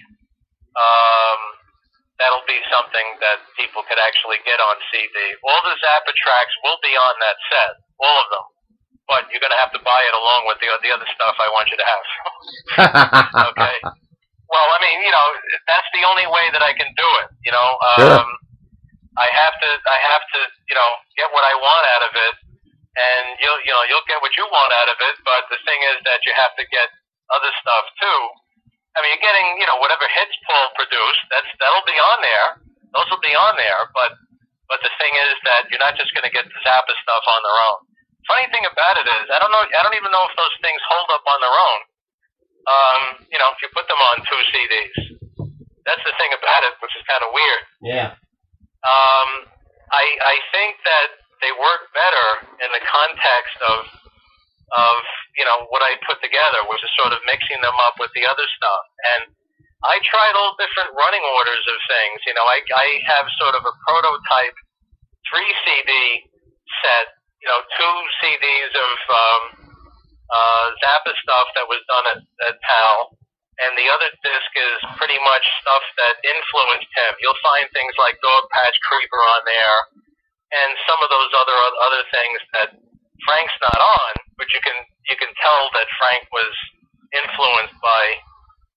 um, 0.74 1.40
that'll 2.18 2.48
be 2.50 2.58
something 2.74 3.08
that 3.22 3.46
people 3.54 3.86
could 3.86 4.02
actually 4.02 4.42
get 4.42 4.58
on 4.58 4.76
CD. 4.90 5.38
All 5.46 5.62
the 5.70 5.78
Zappa 5.78 6.14
tracks 6.18 6.56
will 6.66 6.82
be 6.82 6.94
on 6.98 7.16
that 7.22 7.38
set, 7.54 7.72
all 8.02 8.18
of 8.26 8.28
them. 8.34 8.46
But 9.12 9.28
you're 9.28 9.44
going 9.44 9.52
to 9.52 9.60
have 9.60 9.76
to 9.76 9.84
buy 9.84 10.00
it 10.08 10.16
along 10.16 10.48
with 10.48 10.64
the 10.64 10.72
the 10.80 10.92
other 10.96 11.08
stuff 11.12 11.36
I 11.36 11.52
want 11.52 11.68
you 11.68 11.76
to 11.76 11.88
have. 11.88 12.04
okay. 13.52 13.76
Well, 14.48 14.68
I 14.72 14.80
mean, 14.84 15.04
you 15.04 15.12
know, 15.12 15.28
that's 15.68 15.90
the 15.92 16.04
only 16.08 16.28
way 16.32 16.48
that 16.56 16.64
I 16.64 16.72
can 16.76 16.88
do 16.96 17.08
it. 17.24 17.30
You 17.44 17.52
know, 17.52 17.68
um, 17.96 18.00
Sure. 18.00 18.24
I 19.20 19.28
have 19.36 19.56
to, 19.60 19.70
I 19.76 19.98
have 20.16 20.24
to, 20.24 20.40
you 20.72 20.76
know, 20.76 20.90
get 21.20 21.28
what 21.36 21.44
I 21.44 21.54
want 21.60 21.86
out 22.00 22.04
of 22.08 22.14
it, 22.16 22.36
and 22.96 23.26
you'll, 23.44 23.60
you 23.68 23.74
know, 23.76 23.84
you'll 23.92 24.08
get 24.08 24.24
what 24.24 24.32
you 24.40 24.48
want 24.48 24.72
out 24.72 24.88
of 24.92 24.98
it. 25.04 25.16
But 25.28 25.52
the 25.52 25.60
thing 25.68 25.80
is 25.96 26.00
that 26.08 26.24
you 26.24 26.32
have 26.36 26.56
to 26.60 26.66
get 26.72 26.88
other 27.36 27.52
stuff 27.60 27.86
too. 28.00 28.22
I 28.96 29.04
mean, 29.04 29.16
you're 29.16 29.24
getting, 29.24 29.48
you 29.60 29.68
know, 29.68 29.80
whatever 29.80 30.04
hits 30.08 30.36
Paul 30.48 30.72
produced. 30.76 31.24
That's 31.32 31.48
that'll 31.60 31.88
be 31.88 31.96
on 31.96 32.20
there. 32.24 32.48
Those 32.96 33.08
will 33.12 33.24
be 33.24 33.36
on 33.36 33.56
there. 33.60 33.88
But 33.96 34.16
but 34.72 34.80
the 34.84 34.92
thing 35.00 35.14
is 35.32 35.36
that 35.48 35.68
you're 35.72 35.84
not 35.84 35.96
just 36.00 36.12
going 36.16 36.28
to 36.28 36.34
get 36.34 36.48
the 36.48 36.60
Zappa 36.64 36.96
stuff 37.04 37.24
on 37.28 37.40
their 37.44 37.60
own. 37.72 37.80
Funny 38.30 38.48
thing 38.54 38.66
about 38.70 38.96
it 39.02 39.08
is, 39.10 39.26
I 39.34 39.38
don't 39.42 39.50
know, 39.50 39.66
I 39.66 39.82
don't 39.82 39.98
even 39.98 40.14
know 40.14 40.26
if 40.30 40.34
those 40.38 40.56
things 40.62 40.80
hold 40.86 41.10
up 41.14 41.26
on 41.26 41.40
their 41.42 41.56
own. 41.56 41.80
Um, 42.62 43.02
you 43.34 43.40
know, 43.42 43.50
if 43.54 43.60
you 43.66 43.70
put 43.74 43.90
them 43.90 43.98
on 43.98 44.22
two 44.22 44.42
CDs, 44.54 44.98
that's 45.86 46.04
the 46.06 46.14
thing 46.22 46.32
about 46.38 46.62
it, 46.70 46.78
which 46.78 46.94
is 46.94 47.04
kind 47.10 47.26
of 47.26 47.34
weird. 47.34 47.64
Yeah. 47.82 48.10
Um, 48.86 49.30
I 49.92 50.06
I 50.06 50.36
think 50.54 50.78
that 50.86 51.10
they 51.42 51.52
work 51.58 51.90
better 51.94 52.28
in 52.62 52.70
the 52.70 52.84
context 52.86 53.58
of 53.66 53.82
of 54.78 54.98
you 55.38 55.46
know 55.46 55.68
what 55.74 55.82
I 55.84 55.98
put 56.06 56.22
together, 56.22 56.64
which 56.70 56.82
is 56.86 56.92
sort 57.02 57.14
of 57.14 57.20
mixing 57.26 57.60
them 57.62 57.76
up 57.90 57.98
with 57.98 58.14
the 58.14 58.26
other 58.30 58.46
stuff. 58.58 58.86
And 59.18 59.22
I 59.84 59.98
tried 60.06 60.34
all 60.38 60.54
different 60.62 60.94
running 60.94 61.26
orders 61.38 61.66
of 61.66 61.78
things. 61.90 62.18
You 62.30 62.34
know, 62.38 62.46
I 62.46 62.62
I 62.78 62.88
have 63.10 63.26
sort 63.42 63.58
of 63.58 63.66
a 63.66 63.74
prototype 63.90 64.58
three 65.30 65.52
CD 65.66 65.92
set. 66.86 67.21
You 67.42 67.50
know, 67.50 67.62
two 67.74 67.96
CDs 68.22 68.72
of 68.78 68.98
um, 69.10 69.44
uh, 70.30 70.66
Zappa 70.78 71.14
stuff 71.26 71.48
that 71.58 71.66
was 71.66 71.82
done 71.90 72.06
at, 72.14 72.22
at 72.48 72.56
PAL, 72.62 73.18
and 73.66 73.74
the 73.78 73.90
other 73.90 74.10
disc 74.22 74.52
is 74.56 74.78
pretty 74.98 75.18
much 75.26 75.46
stuff 75.62 75.86
that 76.02 76.22
influenced 76.22 76.92
him. 76.94 77.12
You'll 77.20 77.44
find 77.46 77.66
things 77.74 77.94
like 77.98 78.22
Dog 78.22 78.46
Patch 78.54 78.78
Creeper 78.86 79.22
on 79.38 79.42
there, 79.50 79.78
and 80.54 80.72
some 80.86 81.02
of 81.02 81.10
those 81.10 81.32
other 81.34 81.58
other 81.90 82.04
things 82.14 82.40
that 82.58 82.70
Frank's 83.26 83.58
not 83.62 83.80
on, 83.80 84.12
but 84.38 84.50
you 84.54 84.62
can 84.62 84.78
you 85.10 85.18
can 85.18 85.30
tell 85.42 85.62
that 85.78 85.88
Frank 85.98 86.26
was 86.34 86.54
influenced 87.14 87.78
by 87.82 88.04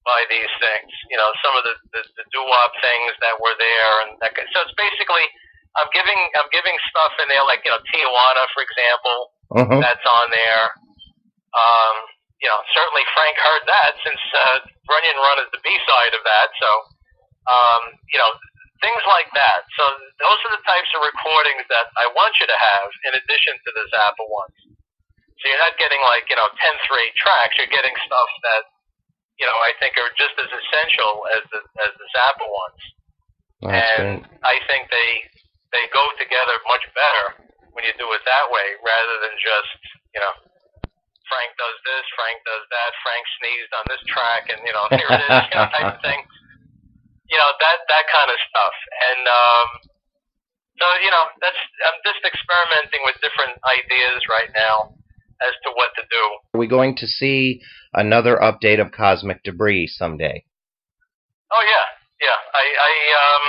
by 0.04 0.20
these 0.28 0.52
things. 0.60 0.92
You 1.08 1.16
know, 1.16 1.30
some 1.40 1.54
of 1.56 1.64
the 1.64 1.74
the, 1.96 2.02
the 2.20 2.24
doo 2.32 2.44
wop 2.44 2.72
things 2.80 3.12
that 3.24 3.40
were 3.40 3.56
there, 3.56 3.92
and 4.04 4.10
that, 4.20 4.36
so 4.36 4.58
it's 4.64 4.76
basically 4.76 5.24
I'm 5.76 5.90
giving 5.92 6.20
I'm 6.38 6.50
giving 6.54 6.76
stuff 6.90 7.12
in 7.22 7.26
there 7.28 7.42
like 7.46 7.62
you 7.66 7.70
know 7.72 7.82
Tijuana, 7.90 8.42
for 8.54 8.62
example, 8.62 9.18
Mhm. 9.58 9.78
that's 9.82 10.06
on 10.06 10.30
there. 10.30 10.64
Um, 11.54 11.94
you 12.42 12.48
know, 12.50 12.60
certainly 12.74 13.04
Frank 13.14 13.36
heard 13.38 13.64
that 13.66 13.92
since 14.04 14.20
uh, 14.34 14.58
Runyon 14.90 15.16
Run 15.16 15.38
is 15.46 15.50
the 15.54 15.62
B 15.62 15.70
side 15.86 16.12
of 16.14 16.22
that. 16.26 16.48
So, 16.60 16.70
um, 17.48 17.82
you 18.12 18.18
know, 18.18 18.30
things 18.82 19.00
like 19.06 19.30
that. 19.38 19.64
So 19.78 19.82
those 20.20 20.38
are 20.44 20.52
the 20.58 20.64
types 20.66 20.90
of 20.98 21.00
recordings 21.06 21.64
that 21.70 21.88
I 21.96 22.10
want 22.12 22.34
you 22.42 22.46
to 22.46 22.58
have 22.58 22.88
in 23.08 23.12
addition 23.16 23.54
to 23.54 23.70
the 23.72 23.84
Zappa 23.94 24.26
ones. 24.28 24.58
So 25.40 25.42
you're 25.48 25.62
not 25.62 25.78
getting 25.78 26.00
like 26.10 26.26
you 26.30 26.36
know 26.36 26.48
tenth 26.58 26.84
rate 26.90 27.14
tracks. 27.18 27.54
You're 27.58 27.72
getting 27.72 27.94
stuff 28.06 28.30
that 28.50 28.62
you 29.38 29.46
know 29.46 29.56
I 29.62 29.72
think 29.82 29.94
are 29.98 30.10
just 30.18 30.34
as 30.38 30.50
essential 30.50 31.26
as 31.38 31.42
the 31.50 31.60
as 31.86 31.92
the 31.98 32.06
Zappa 32.14 32.46
ones. 32.46 32.80
That's 33.62 33.74
and 33.98 34.04
great. 34.26 34.42
I 34.42 34.56
think 34.68 34.90
they 34.90 35.10
they 35.74 35.84
go 35.90 36.04
together 36.16 36.56
much 36.70 36.86
better 36.94 37.50
when 37.74 37.82
you 37.82 37.92
do 37.98 38.06
it 38.14 38.22
that 38.22 38.46
way 38.48 38.78
rather 38.80 39.16
than 39.26 39.34
just 39.42 39.78
you 40.14 40.22
know 40.22 40.34
Frank 41.28 41.56
does 41.56 41.78
this, 41.88 42.04
Frank 42.14 42.38
does 42.44 42.64
that, 42.68 42.90
Frank 43.00 43.24
sneezed 43.40 43.72
on 43.74 43.84
this 43.88 44.02
track, 44.06 44.44
and 44.52 44.60
you 44.62 44.74
know 44.76 44.86
here 44.92 45.08
it 45.08 45.24
is, 45.24 45.36
you 45.50 45.56
know, 45.56 45.68
type 45.72 45.98
of 45.98 46.00
thing. 46.00 46.22
You 47.24 47.40
know 47.40 47.50
that 47.56 47.78
that 47.88 48.04
kind 48.12 48.28
of 48.28 48.36
stuff, 48.52 48.76
and 49.10 49.22
um, 49.24 49.68
so 50.76 50.86
you 51.00 51.08
know 51.08 51.24
that's 51.40 51.56
I'm 51.88 51.98
just 52.04 52.20
experimenting 52.20 53.00
with 53.08 53.16
different 53.24 53.56
ideas 53.64 54.20
right 54.28 54.52
now 54.52 54.92
as 55.40 55.56
to 55.64 55.72
what 55.72 55.96
to 55.96 56.04
do. 56.04 56.24
Are 56.52 56.60
we 56.60 56.68
going 56.68 56.94
to 57.00 57.08
see 57.08 57.64
another 57.96 58.36
update 58.36 58.78
of 58.78 58.92
Cosmik 58.92 59.40
Debris 59.42 59.88
someday? 59.88 60.44
Oh 61.48 61.64
yeah, 61.64 61.86
yeah. 62.28 62.38
I, 62.52 62.64
I 62.76 62.92
um, 63.16 63.44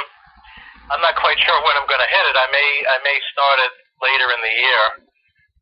I'm 0.93 1.01
not 1.01 1.17
quite 1.17 1.39
sure 1.41 1.57
when 1.65 1.75
I'm 1.77 1.89
going 1.89 2.01
to 2.03 2.11
hit 2.11 2.25
it. 2.29 2.35
I 2.37 2.47
may, 2.53 2.69
I 2.85 2.97
may 3.01 3.17
start 3.33 3.57
it 3.65 3.73
later 4.05 4.27
in 4.37 4.41
the 4.45 4.53
year, 4.53 4.83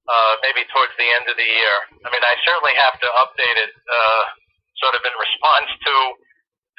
uh, 0.09 0.33
maybe 0.43 0.67
towards 0.73 0.91
the 0.99 1.07
end 1.15 1.25
of 1.31 1.35
the 1.39 1.47
year. 1.47 1.75
I 2.03 2.11
mean, 2.11 2.23
I 2.23 2.35
certainly 2.43 2.75
have 2.75 2.99
to 2.99 3.09
update 3.23 3.57
it, 3.63 3.71
uh, 3.71 4.23
sort 4.83 4.99
of 4.99 5.01
in 5.07 5.15
response 5.15 5.69
to 5.71 5.93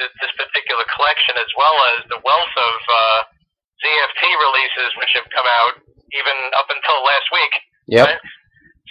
th- 0.03 0.15
this 0.21 0.33
particular 0.37 0.85
collection, 0.93 1.41
as 1.41 1.49
well 1.57 1.77
as 1.97 1.99
the 2.13 2.21
wealth 2.21 2.55
of 2.59 2.77
uh, 2.85 3.21
ZFT 3.81 4.23
releases 4.29 4.91
which 5.01 5.13
have 5.17 5.29
come 5.33 5.49
out 5.65 5.81
even 6.13 6.37
up 6.61 6.69
until 6.69 7.01
last 7.01 7.29
week. 7.33 7.55
Yep. 7.91 8.07
Right? 8.13 8.23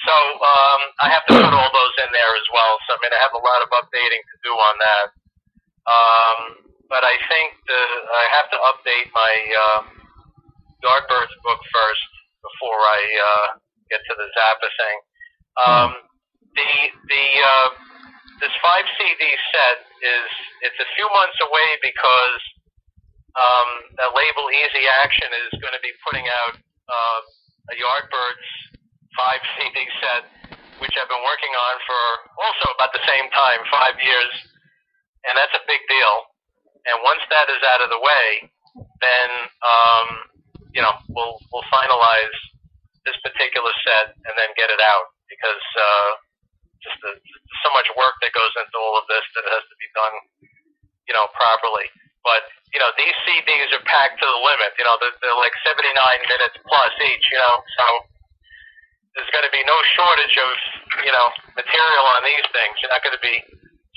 So 0.03 0.15
um, 0.41 0.81
I 0.99 1.07
have 1.13 1.23
to 1.29 1.33
put 1.37 1.53
all 1.53 1.71
those 1.71 1.95
in 2.03 2.09
there 2.11 2.33
as 2.35 2.47
well. 2.51 2.73
So 2.89 2.97
I 2.97 2.99
mean, 2.99 3.13
I 3.13 3.21
have 3.23 3.37
a 3.37 3.43
lot 3.43 3.61
of 3.63 3.69
updating 3.71 4.19
to 4.19 4.35
do 4.43 4.51
on 4.51 4.75
that. 4.81 5.05
Um, 5.87 6.39
but 6.93 7.01
I 7.01 7.17
think 7.25 7.57
the, 7.65 7.81
I 8.05 8.25
have 8.37 8.47
to 8.53 8.59
update 8.69 9.09
my 9.17 9.33
uh, 9.57 9.81
Yardbirds 10.85 11.33
book 11.41 11.57
first 11.73 12.09
before 12.45 12.77
I 12.77 13.01
uh, 13.17 13.47
get 13.89 14.05
to 14.05 14.13
the 14.13 14.29
Zappa 14.29 14.69
thing. 14.77 14.97
Um, 15.57 15.89
the 16.53 16.69
the 17.09 17.25
uh, 17.41 17.69
this 18.45 18.53
five 18.61 18.85
CD 19.01 19.25
set 19.25 19.89
is 20.05 20.27
it's 20.69 20.77
a 20.77 20.89
few 20.93 21.09
months 21.09 21.37
away 21.41 21.69
because 21.81 22.41
um, 23.41 23.69
the 23.97 24.13
label 24.13 24.53
Easy 24.53 24.85
Action 25.01 25.33
is 25.49 25.51
going 25.65 25.73
to 25.73 25.81
be 25.81 25.97
putting 26.05 26.29
out 26.29 26.61
uh, 26.61 27.21
a 27.73 27.75
Yardbirds 27.81 28.47
five 29.17 29.41
CD 29.57 29.81
set, 29.97 30.29
which 30.77 30.93
I've 30.93 31.09
been 31.09 31.25
working 31.25 31.53
on 31.57 31.75
for 31.89 32.01
also 32.37 32.69
about 32.77 32.93
the 32.93 33.01
same 33.09 33.33
time, 33.33 33.65
five 33.73 33.97
years, 33.97 34.33
and 35.25 35.33
that's 35.33 35.57
a 35.57 35.65
big 35.65 35.81
deal. 35.89 36.32
And 36.87 36.99
once 37.03 37.23
that 37.31 37.47
is 37.47 37.61
out 37.63 37.81
of 37.85 37.89
the 37.89 38.01
way, 38.01 38.27
then 38.99 39.29
um, 39.63 40.07
you 40.75 40.81
know 40.83 40.93
we'll 41.11 41.37
we'll 41.51 41.67
finalize 41.71 42.37
this 43.03 43.19
particular 43.23 43.71
set 43.83 44.15
and 44.15 44.33
then 44.39 44.51
get 44.55 44.71
it 44.71 44.79
out 44.79 45.11
because 45.27 45.65
uh, 45.75 46.09
just 46.83 46.99
the, 47.03 47.11
so 47.63 47.69
much 47.75 47.87
work 47.95 48.15
that 48.23 48.31
goes 48.35 48.51
into 48.59 48.75
all 48.79 48.95
of 48.99 49.07
this 49.07 49.23
that 49.35 49.45
has 49.47 49.63
to 49.67 49.75
be 49.79 49.87
done, 49.95 50.15
you 51.07 51.13
know, 51.15 51.27
properly. 51.35 51.87
But 52.23 52.47
you 52.71 52.79
know, 52.79 52.91
these 52.95 53.15
CDs 53.27 53.69
are 53.75 53.83
packed 53.83 54.19
to 54.23 54.27
the 54.27 54.41
limit. 54.41 54.71
You 54.79 54.87
know, 54.87 54.95
they're, 54.99 55.15
they're 55.19 55.39
like 55.39 55.53
79 55.67 55.83
minutes 56.31 56.55
plus 56.63 56.93
each. 57.03 57.25
You 57.31 57.39
know, 57.39 57.55
so 57.59 57.85
there's 59.15 59.31
going 59.35 59.45
to 59.45 59.53
be 59.53 59.63
no 59.67 59.77
shortage 59.95 60.35
of 60.39 60.51
you 61.03 61.13
know 61.13 61.27
material 61.59 62.05
on 62.15 62.21
these 62.23 62.47
things. 62.55 62.79
You're 62.79 62.95
not 62.95 63.03
going 63.03 63.15
to 63.15 63.23
be 63.23 63.37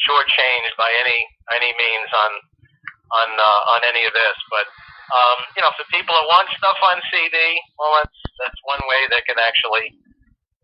shortchanged 0.07 0.75
by 0.75 0.91
any 1.07 1.19
any 1.55 1.71
means 1.79 2.11
on 2.11 2.31
on 3.13 3.29
uh, 3.39 3.61
on 3.77 3.81
any 3.87 4.05
of 4.07 4.13
this. 4.15 4.39
But 4.51 4.67
um, 5.13 5.39
you 5.55 5.63
know, 5.63 5.73
for 5.79 5.87
people 5.95 6.15
that 6.15 6.27
want 6.27 6.51
stuff 6.57 6.79
on 6.83 6.99
CD, 7.11 7.37
well, 7.79 7.93
that's 8.03 8.19
that's 8.43 8.61
one 8.67 8.83
way 8.91 9.07
they 9.11 9.23
can 9.27 9.39
actually 9.39 9.95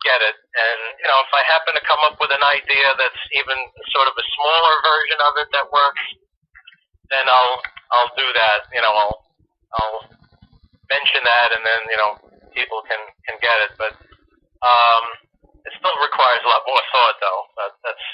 get 0.03 0.21
it. 0.23 0.37
And 0.37 0.81
you 0.99 1.09
know, 1.09 1.19
if 1.23 1.33
I 1.33 1.43
happen 1.47 1.73
to 1.79 1.85
come 1.87 2.03
up 2.07 2.19
with 2.19 2.35
an 2.35 2.43
idea 2.43 2.87
that's 2.99 3.23
even 3.39 3.59
sort 3.95 4.11
of 4.11 4.15
a 4.19 4.27
smaller 4.35 4.75
version 4.83 5.19
of 5.23 5.33
it 5.43 5.49
that 5.55 5.67
works, 5.71 6.05
then 7.11 7.27
I'll 7.31 7.59
I'll 7.95 8.13
do 8.19 8.29
that. 8.35 8.71
You 8.75 8.83
know, 8.83 8.93
I'll 8.93 9.19
I'll 9.79 10.01
mention 10.91 11.23
that, 11.23 11.49
and 11.55 11.63
then 11.63 11.81
you 11.87 11.99
know 11.99 12.11
people 12.55 12.83
can 12.87 13.01
can 13.31 13.37
get 13.39 13.59
it. 13.71 13.73
But 13.79 13.95
um, 14.63 15.05
it 15.67 15.73
still 15.79 15.95
requires 15.99 16.43
a 16.43 16.51
lot 16.51 16.63
more 16.67 16.83
thought, 16.91 17.17
though. 17.23 17.43
That, 17.59 17.73
that's 17.87 18.07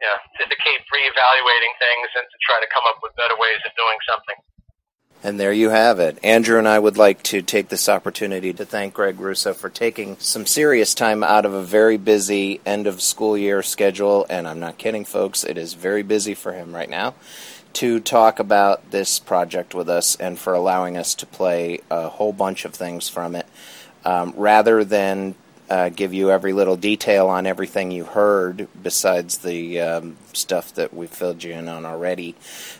yeah, 0.00 0.18
to, 0.38 0.42
to 0.48 0.56
keep 0.62 0.80
reevaluating 0.90 1.74
things 1.78 2.08
and 2.16 2.26
to 2.26 2.38
try 2.42 2.58
to 2.60 2.68
come 2.72 2.84
up 2.88 2.98
with 3.02 3.14
better 3.16 3.36
ways 3.38 3.60
of 3.66 3.72
doing 3.76 3.98
something. 4.08 4.38
And 5.24 5.40
there 5.40 5.54
you 5.54 5.70
have 5.70 6.00
it. 6.00 6.18
Andrew 6.22 6.58
and 6.58 6.68
I 6.68 6.78
would 6.78 6.98
like 6.98 7.22
to 7.24 7.40
take 7.40 7.70
this 7.70 7.88
opportunity 7.88 8.52
to 8.52 8.66
thank 8.66 8.92
Greg 8.92 9.18
Russo 9.18 9.54
for 9.54 9.70
taking 9.70 10.18
some 10.18 10.44
serious 10.44 10.94
time 10.94 11.22
out 11.24 11.46
of 11.46 11.54
a 11.54 11.62
very 11.62 11.96
busy 11.96 12.60
end 12.66 12.86
of 12.86 13.00
school 13.00 13.38
year 13.38 13.62
schedule. 13.62 14.26
And 14.28 14.46
I'm 14.46 14.60
not 14.60 14.76
kidding, 14.76 15.06
folks, 15.06 15.42
it 15.42 15.56
is 15.56 15.72
very 15.72 16.02
busy 16.02 16.34
for 16.34 16.52
him 16.52 16.74
right 16.74 16.90
now 16.90 17.14
to 17.74 18.00
talk 18.00 18.38
about 18.38 18.90
this 18.90 19.18
project 19.18 19.74
with 19.74 19.88
us 19.88 20.14
and 20.16 20.38
for 20.38 20.52
allowing 20.52 20.98
us 20.98 21.14
to 21.14 21.26
play 21.26 21.80
a 21.90 22.08
whole 22.08 22.34
bunch 22.34 22.66
of 22.66 22.74
things 22.74 23.08
from 23.08 23.34
it. 23.34 23.46
Um, 24.04 24.34
rather 24.36 24.84
than 24.84 25.34
uh, 25.70 25.88
give 25.88 26.12
you 26.12 26.30
every 26.30 26.52
little 26.52 26.76
detail 26.76 27.28
on 27.28 27.46
everything 27.46 27.90
you 27.90 28.04
heard 28.04 28.68
besides 28.82 29.38
the 29.38 29.80
um, 29.80 30.16
stuff 30.32 30.74
that 30.74 30.92
we 30.92 31.06
filled 31.06 31.42
you 31.42 31.52
in 31.52 31.68
on 31.68 31.86
already, 31.86 32.34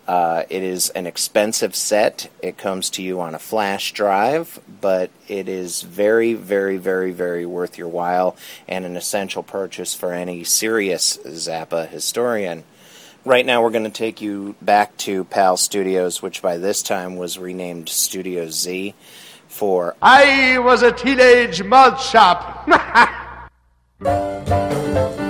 Uh, 0.08 0.44
it 0.50 0.64
is 0.64 0.90
an 0.92 1.06
expensive 1.06 1.76
set. 1.76 2.32
It 2.42 2.58
comes 2.58 2.90
to 2.92 3.04
you 3.04 3.20
on 3.20 3.36
a 3.36 3.40
flash 3.40 3.92
drive, 3.92 4.60
but 4.80 5.12
it 5.28 5.50
is 5.50 5.82
very, 5.82 6.34
very, 6.34 6.78
very, 6.78 7.12
very 7.12 7.46
worth 7.46 7.78
your 7.78 7.90
while 7.90 8.38
and 8.68 8.86
an 8.86 8.96
essential 8.96 9.44
purchase 9.44 9.94
for 9.94 10.14
any 10.14 10.46
serious 10.46 11.18
Zappa 11.18 11.90
historian. 11.90 12.64
Right 13.26 13.46
now, 13.46 13.62
we're 13.62 13.72
going 13.72 13.84
to 13.84 13.90
take 13.90 14.22
you 14.22 14.56
back 14.62 14.96
to 15.00 15.26
PAL 15.26 15.58
Studios, 15.58 16.22
which 16.22 16.42
by 16.42 16.58
this 16.58 16.82
time 16.82 17.18
was 17.18 17.38
renamed 17.38 17.90
Studio 17.90 18.50
Z, 18.50 18.94
for 19.50 19.98
I 20.02 20.60
was 20.60 20.84
a 20.84 20.94
teenage 20.94 21.62
malt 21.62 22.00
shop. 22.00 22.66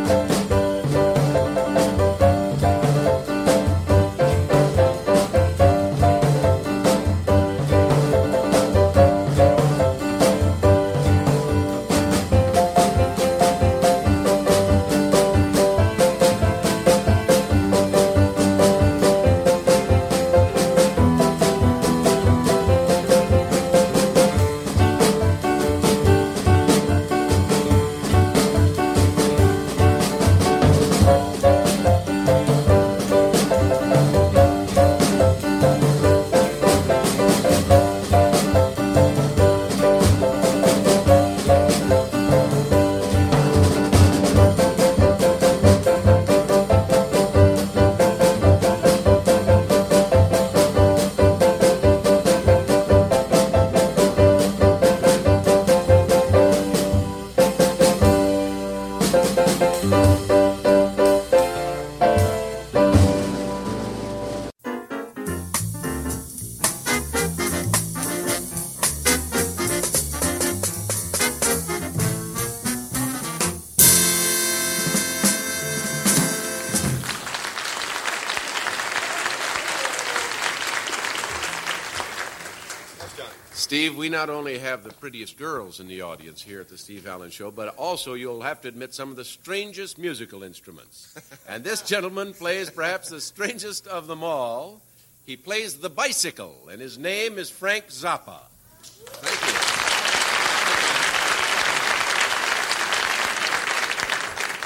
Steve, 83.87 83.97
we 83.97 84.09
not 84.09 84.29
only 84.29 84.57
have 84.57 84.83
the 84.83 84.91
prettiest 84.91 85.37
girls 85.37 85.79
in 85.79 85.87
the 85.87 86.01
audience 86.01 86.41
here 86.41 86.59
at 86.59 86.67
the 86.67 86.77
Steve 86.77 87.07
Allen 87.07 87.29
Show, 87.29 87.51
but 87.51 87.69
also 87.77 88.15
you'll 88.15 88.41
have 88.41 88.59
to 88.59 88.67
admit 88.67 88.93
some 88.93 89.11
of 89.11 89.15
the 89.15 89.23
strangest 89.23 89.97
musical 89.97 90.43
instruments. 90.43 91.15
and 91.47 91.63
this 91.63 91.81
gentleman 91.83 92.33
plays 92.33 92.69
perhaps 92.69 93.07
the 93.07 93.21
strangest 93.21 93.87
of 93.87 94.07
them 94.07 94.25
all. 94.25 94.81
He 95.25 95.37
plays 95.37 95.77
the 95.77 95.89
bicycle, 95.89 96.67
and 96.69 96.81
his 96.81 96.97
name 96.97 97.37
is 97.37 97.49
Frank 97.49 97.87
Zappa. 97.87 98.41
Thank 98.81 99.41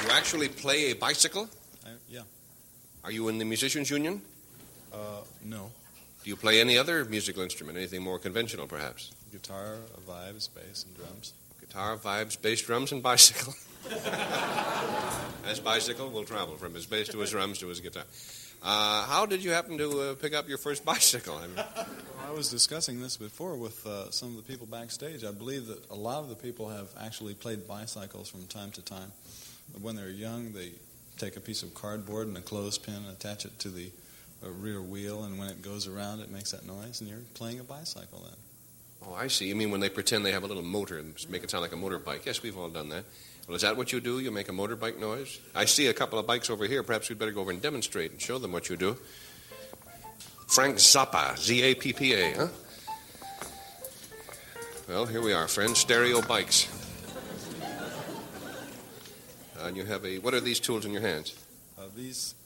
you 0.02 0.08
You 0.08 0.12
actually 0.18 0.48
play 0.48 0.90
a 0.90 0.96
bicycle? 0.96 1.48
yeah. 2.08 2.22
Are 3.04 3.12
you 3.12 3.28
in 3.28 3.38
the 3.38 3.44
musicians 3.44 3.88
union? 3.88 4.20
Uh, 4.92 5.20
no. 5.44 5.70
Do 6.22 6.30
you 6.30 6.36
play 6.36 6.60
any 6.60 6.78
other 6.78 7.04
musical 7.04 7.42
instrument? 7.42 7.76
Anything 7.76 8.02
more 8.02 8.18
conventional, 8.18 8.66
perhaps? 8.68 9.10
Guitar, 9.32 9.76
vibes, 10.06 10.48
bass, 10.54 10.84
and 10.86 10.96
drums. 10.96 11.32
Guitar, 11.60 11.96
vibes, 11.96 12.40
bass, 12.40 12.62
drums, 12.62 12.92
and 12.92 13.02
bicycle. 13.02 13.54
As 15.44 15.58
bicycle 15.58 16.10
we'll 16.10 16.24
travel 16.24 16.54
from 16.54 16.74
his 16.74 16.86
bass 16.86 17.08
to 17.08 17.18
his 17.18 17.30
drums 17.30 17.58
to 17.58 17.66
his 17.66 17.80
guitar. 17.80 18.04
Uh, 18.62 19.04
how 19.06 19.26
did 19.26 19.42
you 19.42 19.50
happen 19.50 19.76
to 19.78 20.00
uh, 20.00 20.14
pick 20.14 20.34
up 20.34 20.48
your 20.48 20.58
first 20.58 20.84
bicycle? 20.84 21.36
I 21.36 21.48
mean, 21.48 21.64
I 22.28 22.30
was 22.30 22.48
discussing 22.48 23.00
this 23.00 23.16
before 23.16 23.56
with 23.56 23.84
uh, 23.84 24.12
some 24.12 24.28
of 24.28 24.36
the 24.36 24.42
people 24.42 24.68
backstage. 24.68 25.24
I 25.24 25.32
believe 25.32 25.66
that 25.66 25.90
a 25.90 25.96
lot 25.96 26.22
of 26.22 26.28
the 26.28 26.36
people 26.36 26.68
have 26.68 26.88
actually 27.00 27.34
played 27.34 27.66
bicycles 27.66 28.28
from 28.30 28.46
time 28.46 28.70
to 28.72 28.82
time. 28.82 29.10
When 29.80 29.96
they're 29.96 30.08
young, 30.10 30.52
they 30.52 30.70
take 31.18 31.36
a 31.36 31.40
piece 31.40 31.64
of 31.64 31.74
cardboard 31.74 32.28
and 32.28 32.36
a 32.36 32.40
clothespin 32.40 32.94
and 32.94 33.08
attach 33.08 33.44
it 33.44 33.58
to 33.60 33.68
the 33.68 33.90
uh, 34.44 34.50
rear 34.50 34.80
wheel, 34.82 35.24
and 35.24 35.38
when 35.38 35.48
it 35.48 35.62
goes 35.62 35.86
around, 35.86 36.20
it 36.20 36.30
makes 36.30 36.50
that 36.50 36.66
noise, 36.66 37.00
and 37.00 37.08
you're 37.08 37.20
playing 37.34 37.60
a 37.60 37.64
bicycle 37.64 38.20
then. 38.20 38.36
oh, 39.08 39.14
I 39.14 39.28
see. 39.28 39.46
You 39.46 39.54
mean 39.54 39.70
when 39.70 39.80
they 39.80 39.88
pretend 39.88 40.24
they 40.24 40.32
have 40.32 40.42
a 40.42 40.46
little 40.46 40.62
motor 40.62 40.98
and 40.98 41.14
make 41.28 41.42
it 41.44 41.50
sound 41.50 41.62
like 41.62 41.72
a 41.72 41.76
motorbike? 41.76 42.24
Yes, 42.26 42.42
we've 42.42 42.56
all 42.56 42.68
done 42.68 42.88
that. 42.90 43.04
Well, 43.46 43.56
is 43.56 43.62
that 43.62 43.76
what 43.76 43.92
you 43.92 44.00
do? 44.00 44.20
You 44.20 44.30
make 44.30 44.48
a 44.48 44.52
motorbike 44.52 44.98
noise? 45.00 45.40
I 45.54 45.64
see 45.64 45.88
a 45.88 45.92
couple 45.94 46.18
of 46.18 46.26
bikes 46.26 46.48
over 46.48 46.66
here. 46.66 46.82
Perhaps 46.82 47.08
we'd 47.08 47.18
better 47.18 47.32
go 47.32 47.40
over 47.40 47.50
and 47.50 47.60
demonstrate 47.60 48.12
and 48.12 48.20
show 48.20 48.38
them 48.38 48.52
what 48.52 48.68
you 48.68 48.76
do. 48.76 48.96
Frank 50.46 50.76
Zappa, 50.76 51.36
Z 51.38 51.62
A 51.62 51.74
P 51.74 51.92
P 51.92 52.12
A, 52.12 52.32
huh? 52.34 52.48
Well, 54.88 55.06
here 55.06 55.22
we 55.22 55.32
are, 55.32 55.48
friends. 55.48 55.78
Stereo 55.78 56.20
bikes. 56.22 56.68
And 59.60 59.76
you 59.76 59.84
have 59.84 60.04
a. 60.04 60.18
What 60.18 60.34
are 60.34 60.40
these 60.40 60.60
tools 60.60 60.84
in 60.84 60.92
your 60.92 61.02
hands? 61.02 61.34
Uh, 61.78 61.82
these 61.96 62.34
uh, 62.34 62.41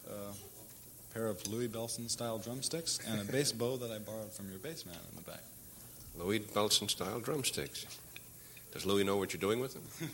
pair 1.16 1.28
of 1.28 1.46
Louis 1.50 1.66
Bellson 1.68 2.10
style 2.10 2.36
drumsticks 2.36 3.00
and 3.08 3.18
a 3.22 3.24
bass 3.32 3.50
bow 3.50 3.78
that 3.78 3.90
I 3.90 3.98
borrowed 3.98 4.30
from 4.32 4.50
your 4.50 4.58
bass 4.58 4.84
man 4.84 4.96
in 5.10 5.16
the 5.16 5.22
back. 5.22 5.40
Louis 6.18 6.40
Bellson 6.40 6.90
style 6.90 7.20
drumsticks. 7.20 7.86
Does 8.72 8.84
Louis 8.84 9.02
know 9.02 9.16
what 9.16 9.32
you're 9.32 9.40
doing 9.40 9.58
with 9.58 9.72
them? 9.72 9.82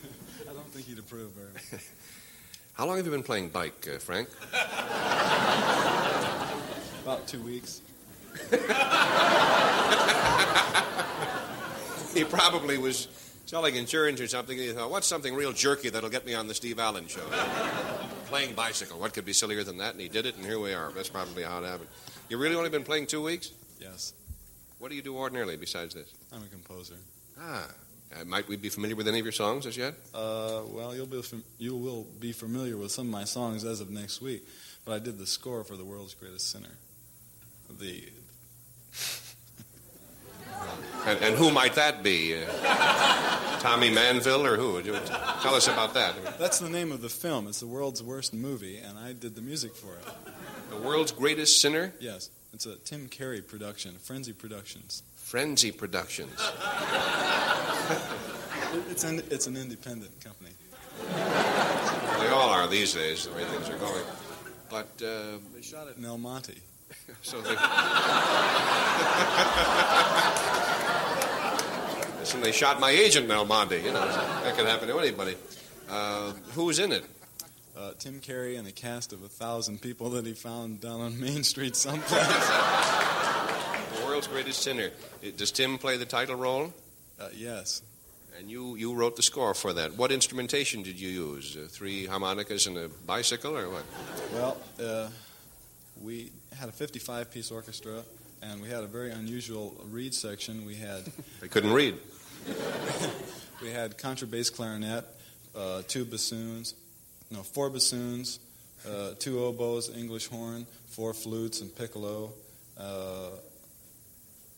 I 0.48 0.52
don't 0.52 0.66
think 0.68 0.86
he'd 0.86 1.00
approve 1.00 1.32
very 1.32 1.48
much. 1.54 1.82
How 2.74 2.86
long 2.86 2.98
have 2.98 3.04
you 3.04 3.10
been 3.10 3.24
playing 3.24 3.48
bike, 3.48 3.88
uh, 3.92 3.98
Frank? 3.98 4.28
About 7.02 7.26
two 7.26 7.42
weeks. 7.42 7.80
he 12.14 12.22
probably 12.24 12.78
was 12.78 13.08
selling 13.46 13.74
insurance 13.74 14.20
or 14.20 14.28
something. 14.28 14.56
And 14.56 14.68
he 14.68 14.72
thought, 14.72 14.90
what's 14.90 15.08
something 15.08 15.34
real 15.34 15.52
jerky 15.52 15.90
that'll 15.90 16.10
get 16.10 16.24
me 16.24 16.34
on 16.34 16.46
the 16.46 16.54
Steve 16.54 16.78
Allen 16.78 17.08
show? 17.08 17.28
Playing 18.32 18.54
bicycle. 18.54 18.98
What 18.98 19.12
could 19.12 19.26
be 19.26 19.34
sillier 19.34 19.62
than 19.62 19.76
that? 19.78 19.92
And 19.92 20.00
he 20.00 20.08
did 20.08 20.24
it, 20.24 20.36
and 20.36 20.44
here 20.44 20.58
we 20.58 20.72
are. 20.72 20.90
That's 20.92 21.10
probably 21.10 21.42
how 21.42 21.58
it 21.62 21.66
happened. 21.66 21.90
You 22.30 22.38
really 22.38 22.54
only 22.56 22.70
been 22.70 22.82
playing 22.82 23.06
two 23.06 23.22
weeks? 23.22 23.50
Yes, 23.78 24.14
What 24.78 24.88
do 24.90 24.96
you 24.96 25.02
do 25.02 25.14
ordinarily 25.16 25.56
besides 25.56 25.92
this? 25.94 26.08
I'm 26.32 26.42
a 26.42 26.46
composer. 26.46 26.94
Ah. 27.38 27.66
Uh, 28.14 28.24
might 28.24 28.46
we 28.48 28.56
be 28.56 28.68
familiar 28.68 28.94
with 28.96 29.08
any 29.08 29.18
of 29.18 29.24
your 29.24 29.32
songs 29.32 29.66
as 29.66 29.76
yet? 29.76 29.94
Uh, 30.14 30.62
well, 30.68 30.94
you'll 30.94 31.06
be 31.06 31.22
fam- 31.22 31.44
you 31.58 31.74
will 31.76 32.06
be 32.20 32.32
familiar 32.32 32.76
with 32.76 32.90
some 32.90 33.06
of 33.06 33.12
my 33.12 33.24
songs 33.24 33.64
as 33.64 33.80
of 33.80 33.90
next 33.90 34.20
week, 34.20 34.42
but 34.84 34.92
I 34.92 34.98
did 34.98 35.18
the 35.18 35.26
score 35.26 35.64
for 35.64 35.76
the 35.76 35.84
world's 35.84 36.14
greatest 36.14 36.50
sinner. 36.50 36.76
The 37.80 38.04
And, 41.06 41.18
and 41.20 41.34
who 41.36 41.50
might 41.50 41.74
that 41.74 42.02
be? 42.02 42.34
Uh, 42.44 43.58
Tommy 43.60 43.90
Manville 43.90 44.46
or 44.46 44.56
who? 44.56 44.80
Tell 44.82 45.54
us 45.54 45.66
about 45.68 45.94
that. 45.94 46.14
that's 46.38 46.58
the 46.58 46.68
name 46.68 46.92
of 46.92 47.00
the 47.00 47.08
film. 47.08 47.46
It's 47.48 47.60
the 47.60 47.66
world's 47.66 48.02
worst 48.02 48.32
movie, 48.34 48.78
and 48.78 48.98
I 48.98 49.12
did 49.12 49.34
the 49.34 49.40
music 49.42 49.74
for 49.74 49.94
it. 49.94 50.04
The 50.70 50.76
world's 50.78 51.12
greatest 51.12 51.60
sinner? 51.60 51.92
Yes, 52.00 52.30
it's 52.54 52.66
a 52.66 52.76
Tim 52.76 53.08
Carey 53.08 53.40
production, 53.42 53.94
Frenzy 54.02 54.32
Productions. 54.32 55.02
Frenzy 55.16 55.70
Productions. 55.72 56.38
It's 58.90 59.04
an 59.04 59.22
it's 59.30 59.46
an 59.46 59.56
independent 59.56 60.12
company. 60.24 60.50
They 62.18 62.28
all 62.28 62.48
are 62.50 62.66
these 62.68 62.94
days, 62.94 63.26
the 63.26 63.32
way 63.34 63.44
things 63.44 63.68
are 63.68 63.78
going. 63.78 64.02
But, 64.70 64.88
uh, 65.04 65.38
They 65.54 65.60
shot 65.62 65.88
it 65.88 65.96
in 65.98 66.04
El 66.04 66.16
Monte. 66.18 66.54
So 67.22 67.40
they. 67.40 67.50
Listen, 72.22 72.40
they 72.40 72.52
shot 72.52 72.78
my 72.78 72.90
agent, 72.90 73.26
Mel 73.26 73.44
Monte. 73.44 73.76
You 73.76 73.92
know, 73.92 74.06
that 74.06 74.54
could 74.56 74.66
happen 74.66 74.88
to 74.88 74.98
anybody. 74.98 75.34
Uh, 75.88 76.32
was 76.56 76.78
in 76.78 76.92
it? 76.92 77.04
Uh, 77.76 77.92
Tim 77.98 78.20
Carey 78.20 78.56
and 78.56 78.66
a 78.68 78.72
cast 78.72 79.12
of 79.12 79.24
a 79.24 79.28
thousand 79.28 79.82
people 79.82 80.10
that 80.10 80.24
he 80.24 80.32
found 80.32 80.80
down 80.80 81.00
on 81.00 81.20
Main 81.20 81.42
Street 81.42 81.74
someplace. 81.74 82.48
The 83.98 84.06
world's 84.06 84.28
greatest 84.28 84.62
sinner. 84.62 84.90
Does 85.36 85.50
Tim 85.50 85.78
play 85.78 85.96
the 85.96 86.04
title 86.04 86.36
role? 86.36 86.72
Uh, 87.18 87.28
yes. 87.34 87.82
And 88.38 88.48
you, 88.50 88.76
you 88.76 88.94
wrote 88.94 89.16
the 89.16 89.22
score 89.22 89.52
for 89.52 89.72
that. 89.72 89.96
What 89.96 90.12
instrumentation 90.12 90.82
did 90.82 91.00
you 91.00 91.08
use? 91.08 91.56
Uh, 91.56 91.66
three 91.68 92.06
harmonicas 92.06 92.66
and 92.66 92.78
a 92.78 92.88
bicycle, 92.88 93.56
or 93.56 93.68
what? 93.68 93.84
Well, 94.32 94.56
uh, 94.82 95.08
we 96.00 96.30
had 96.58 96.68
a 96.68 96.72
55 96.72 97.30
piece 97.30 97.50
orchestra, 97.50 98.02
and 98.42 98.60
we 98.60 98.68
had 98.68 98.82
a 98.82 98.86
very 98.86 99.10
unusual 99.10 99.74
reed 99.90 100.14
section. 100.14 100.64
We 100.64 100.74
had 100.74 101.10
I 101.42 101.46
couldn't 101.46 101.72
read. 101.72 101.98
we 103.62 103.70
had 103.70 103.96
contrabass 103.98 104.52
clarinet, 104.54 105.04
uh, 105.54 105.82
two 105.86 106.04
bassoons, 106.04 106.74
no, 107.30 107.42
four 107.42 107.70
bassoons, 107.70 108.38
uh, 108.88 109.12
two 109.18 109.44
oboes, 109.44 109.90
English 109.96 110.26
horn, 110.28 110.66
four 110.86 111.14
flutes 111.14 111.60
and 111.60 111.74
piccolo, 111.74 112.32
uh, 112.78 113.30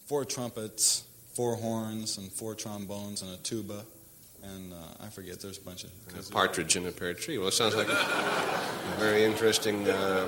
four 0.07 0.25
trumpets, 0.25 1.05
four 1.35 1.57
horns, 1.57 2.19
and 2.19 2.31
four 2.33 2.55
trombones, 2.55 3.23
and 3.23 3.33
a 3.33 3.37
tuba. 3.39 3.85
And 4.43 4.73
uh, 4.73 5.05
I 5.05 5.09
forget, 5.09 5.41
there's 5.41 5.59
a 5.59 5.63
bunch 5.63 5.85
of. 5.85 5.91
A 6.19 6.33
partridge 6.33 6.77
in 6.77 6.87
a 6.87 6.91
pear 6.91 7.15
tree. 7.15 7.39
Well, 7.39 7.49
it 7.49 7.53
sounds 7.53 7.75
like 7.75 7.89
a 7.89 8.97
very 8.99 9.25
interesting 9.25 9.89
uh, 9.89 10.27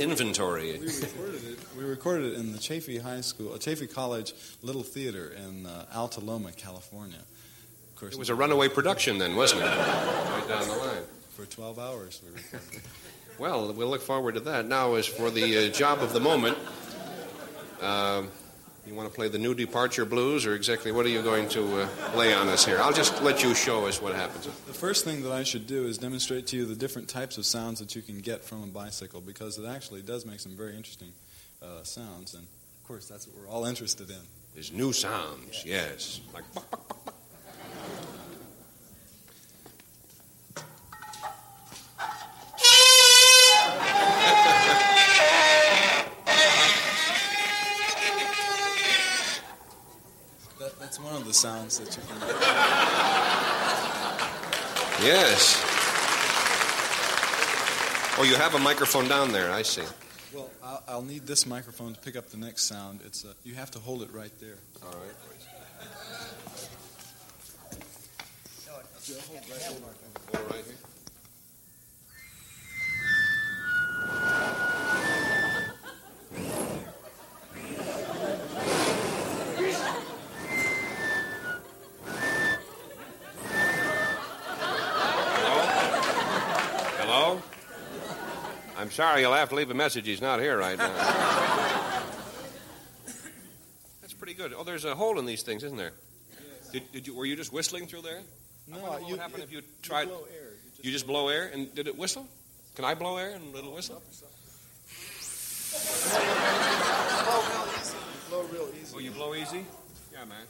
inventory. 0.00 0.78
We 0.78 0.86
recorded 0.86 1.44
it. 1.44 1.58
We 1.76 1.84
recorded 1.84 2.32
it 2.32 2.38
in 2.38 2.52
the 2.52 2.58
Chaffee 2.58 2.98
High 2.98 3.20
School, 3.20 3.52
uh, 3.54 3.58
Chaffee 3.58 3.86
College 3.86 4.32
Little 4.62 4.82
Theater 4.82 5.32
in 5.46 5.66
uh, 5.66 5.86
Alta 5.94 6.20
Loma, 6.20 6.52
California. 6.52 7.18
Of 7.94 7.96
course, 8.00 8.14
It 8.14 8.18
was 8.18 8.30
a 8.30 8.34
runaway 8.34 8.68
production 8.68 9.18
then, 9.18 9.36
wasn't 9.36 9.62
it? 9.62 9.66
Right 9.70 10.44
down 10.48 10.66
the 10.68 10.74
line. 10.76 11.02
for 11.36 11.44
12 11.46 11.78
hours. 11.78 12.20
We 12.24 12.32
recorded. 12.34 12.80
Well, 13.38 13.72
we'll 13.72 13.88
look 13.88 14.02
forward 14.02 14.34
to 14.34 14.40
that. 14.40 14.66
Now, 14.66 14.94
as 14.94 15.06
for 15.06 15.30
the 15.30 15.68
uh, 15.68 15.70
job 15.72 16.00
of 16.02 16.12
the 16.12 16.20
moment, 16.20 16.56
um, 17.80 18.28
you 18.86 18.94
want 18.94 19.08
to 19.08 19.14
play 19.14 19.28
the 19.28 19.38
new 19.38 19.54
departure 19.54 20.04
blues, 20.04 20.46
or 20.46 20.54
exactly 20.54 20.92
what 20.92 21.06
are 21.06 21.10
you 21.10 21.22
going 21.22 21.48
to 21.50 21.82
uh, 21.82 21.88
lay 22.16 22.32
on 22.32 22.48
us 22.48 22.64
here? 22.64 22.78
I'll 22.80 22.92
just 22.92 23.22
let 23.22 23.42
you 23.42 23.54
show 23.54 23.86
us 23.86 24.00
what 24.00 24.14
happens. 24.14 24.44
The 24.44 24.72
first 24.72 25.04
thing 25.04 25.22
that 25.22 25.32
I 25.32 25.42
should 25.42 25.66
do 25.66 25.86
is 25.86 25.98
demonstrate 25.98 26.46
to 26.48 26.56
you 26.56 26.66
the 26.66 26.74
different 26.74 27.08
types 27.08 27.38
of 27.38 27.46
sounds 27.46 27.78
that 27.80 27.94
you 27.94 28.02
can 28.02 28.18
get 28.18 28.42
from 28.42 28.62
a 28.62 28.66
bicycle 28.66 29.20
because 29.20 29.58
it 29.58 29.66
actually 29.66 30.02
does 30.02 30.24
make 30.24 30.40
some 30.40 30.56
very 30.56 30.76
interesting 30.76 31.12
uh, 31.62 31.82
sounds. 31.82 32.34
And 32.34 32.42
of 32.42 32.88
course, 32.88 33.06
that's 33.06 33.26
what 33.26 33.36
we're 33.36 33.48
all 33.48 33.66
interested 33.66 34.10
in. 34.10 34.20
There's 34.54 34.72
new 34.72 34.92
sounds, 34.92 35.62
yes. 35.64 36.20
Like 36.34 36.44
that's 50.90 50.98
one 50.98 51.14
of 51.14 51.24
the 51.24 51.32
sounds 51.32 51.78
that 51.78 51.96
you 51.96 52.02
can. 52.02 52.18
Yes. 55.06 55.62
Oh, 58.18 58.24
you 58.28 58.34
have 58.34 58.56
a 58.56 58.58
microphone 58.58 59.06
down 59.06 59.30
there. 59.30 59.52
I 59.52 59.62
see. 59.62 59.84
Well, 60.34 60.50
I'll, 60.64 60.82
I'll 60.88 61.02
need 61.02 61.28
this 61.28 61.46
microphone 61.46 61.94
to 61.94 62.00
pick 62.00 62.16
up 62.16 62.30
the 62.30 62.38
next 62.38 62.64
sound. 62.64 63.02
It's 63.06 63.24
uh, 63.24 63.34
you 63.44 63.54
have 63.54 63.70
to 63.70 63.78
hold 63.78 64.02
it 64.02 64.12
right 64.12 64.32
there. 64.40 64.56
All 64.82 64.90
right. 64.90 65.14
Hold 69.28 69.38
it 70.34 70.50
right 70.50 70.89
sorry, 89.00 89.22
you'll 89.22 89.32
have 89.32 89.48
to 89.48 89.54
leave 89.54 89.70
a 89.70 89.74
message. 89.74 90.04
He's 90.06 90.20
not 90.20 90.40
here 90.40 90.58
right 90.58 90.76
now. 90.76 90.92
That's 94.02 94.12
pretty 94.12 94.34
good. 94.34 94.52
Oh, 94.54 94.62
there's 94.62 94.84
a 94.84 94.94
hole 94.94 95.18
in 95.18 95.24
these 95.24 95.42
things, 95.42 95.64
isn't 95.64 95.78
there? 95.78 95.92
Did, 96.70 96.92
did 96.92 97.06
you? 97.06 97.16
Were 97.16 97.24
you 97.24 97.34
just 97.34 97.50
whistling 97.50 97.86
through 97.86 98.02
there? 98.02 98.20
No, 98.68 98.76
what 98.76 99.00
you- 99.00 99.12
would 99.12 99.20
happen 99.20 99.38
you- 99.38 99.44
if 99.44 99.52
you 99.52 99.62
tried. 99.80 100.08
blow 100.08 100.26
air. 100.30 100.50
You 100.82 100.92
just 100.92 101.06
blow 101.06 101.28
air, 101.28 101.50
and 101.52 101.74
did 101.74 101.86
it 101.86 101.96
whistle? 101.96 102.28
Can 102.74 102.84
I 102.84 102.92
blow 102.94 103.16
air 103.16 103.30
and 103.30 103.54
it'll 103.54 103.72
whistle? 103.72 104.02
Blow 107.40 107.52
real 107.52 107.68
easy. 107.80 107.96
Blow 108.28 108.42
real 108.52 108.68
easy. 108.82 108.94
Oh, 108.96 108.98
you 108.98 109.10
blow 109.12 109.34
easy? 109.34 109.64
Yeah, 110.12 110.26
man. 110.26 110.46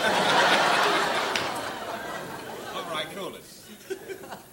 All 2.74 2.84
right, 2.94 3.06
cool 3.14 3.34
it. 3.34 4.50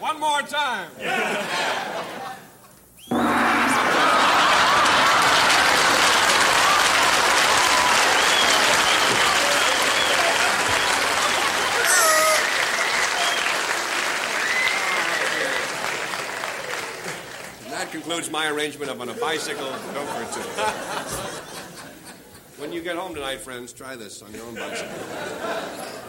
One 0.00 0.20
more 0.20 0.37
time. 0.48 0.88
That 17.68 17.90
concludes 17.92 18.30
my 18.30 18.48
arrangement 18.48 18.90
of 18.90 19.00
on 19.00 19.08
a 19.10 19.14
bicycle 19.14 19.66
go 19.66 20.04
for 20.06 20.34
two. 20.34 20.48
When 22.60 22.72
you 22.72 22.80
get 22.82 22.96
home 22.96 23.14
tonight, 23.14 23.40
friends, 23.40 23.72
try 23.72 23.96
this 23.96 24.22
on 24.22 24.32
your 24.32 24.44
own 24.46 24.54
bicycle. 24.54 24.88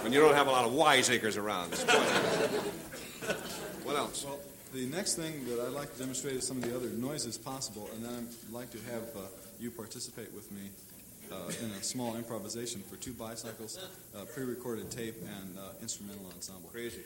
When 0.02 0.14
you 0.14 0.20
don't 0.20 0.34
have 0.34 0.48
a 0.48 0.52
lot 0.52 0.66
of 0.66 0.74
wiseacres 0.74 1.38
around. 1.38 1.74
What 3.90 3.98
else? 3.98 4.24
Well, 4.24 4.38
the 4.72 4.86
next 4.86 5.16
thing 5.16 5.46
that 5.48 5.60
I'd 5.66 5.74
like 5.74 5.92
to 5.94 6.00
demonstrate 6.00 6.36
is 6.36 6.46
some 6.46 6.58
of 6.58 6.64
the 6.64 6.76
other 6.76 6.90
noises 6.90 7.40
possible, 7.40 7.90
and 7.96 8.06
then 8.06 8.28
I'd 8.48 8.54
like 8.54 8.70
to 8.70 8.78
have 8.92 9.02
uh, 9.18 9.22
you 9.60 9.72
participate 9.72 10.32
with 10.36 10.52
me 10.52 10.70
uh, 11.32 11.50
in 11.60 11.72
a 11.72 11.82
small 11.82 12.16
improvisation 12.16 12.84
for 12.88 12.98
two 12.98 13.14
bicycles, 13.14 13.80
uh, 14.16 14.26
pre-recorded 14.26 14.92
tape, 14.92 15.16
and 15.18 15.58
uh, 15.58 15.72
instrumental 15.82 16.28
ensemble. 16.36 16.70
Crazy. 16.70 17.02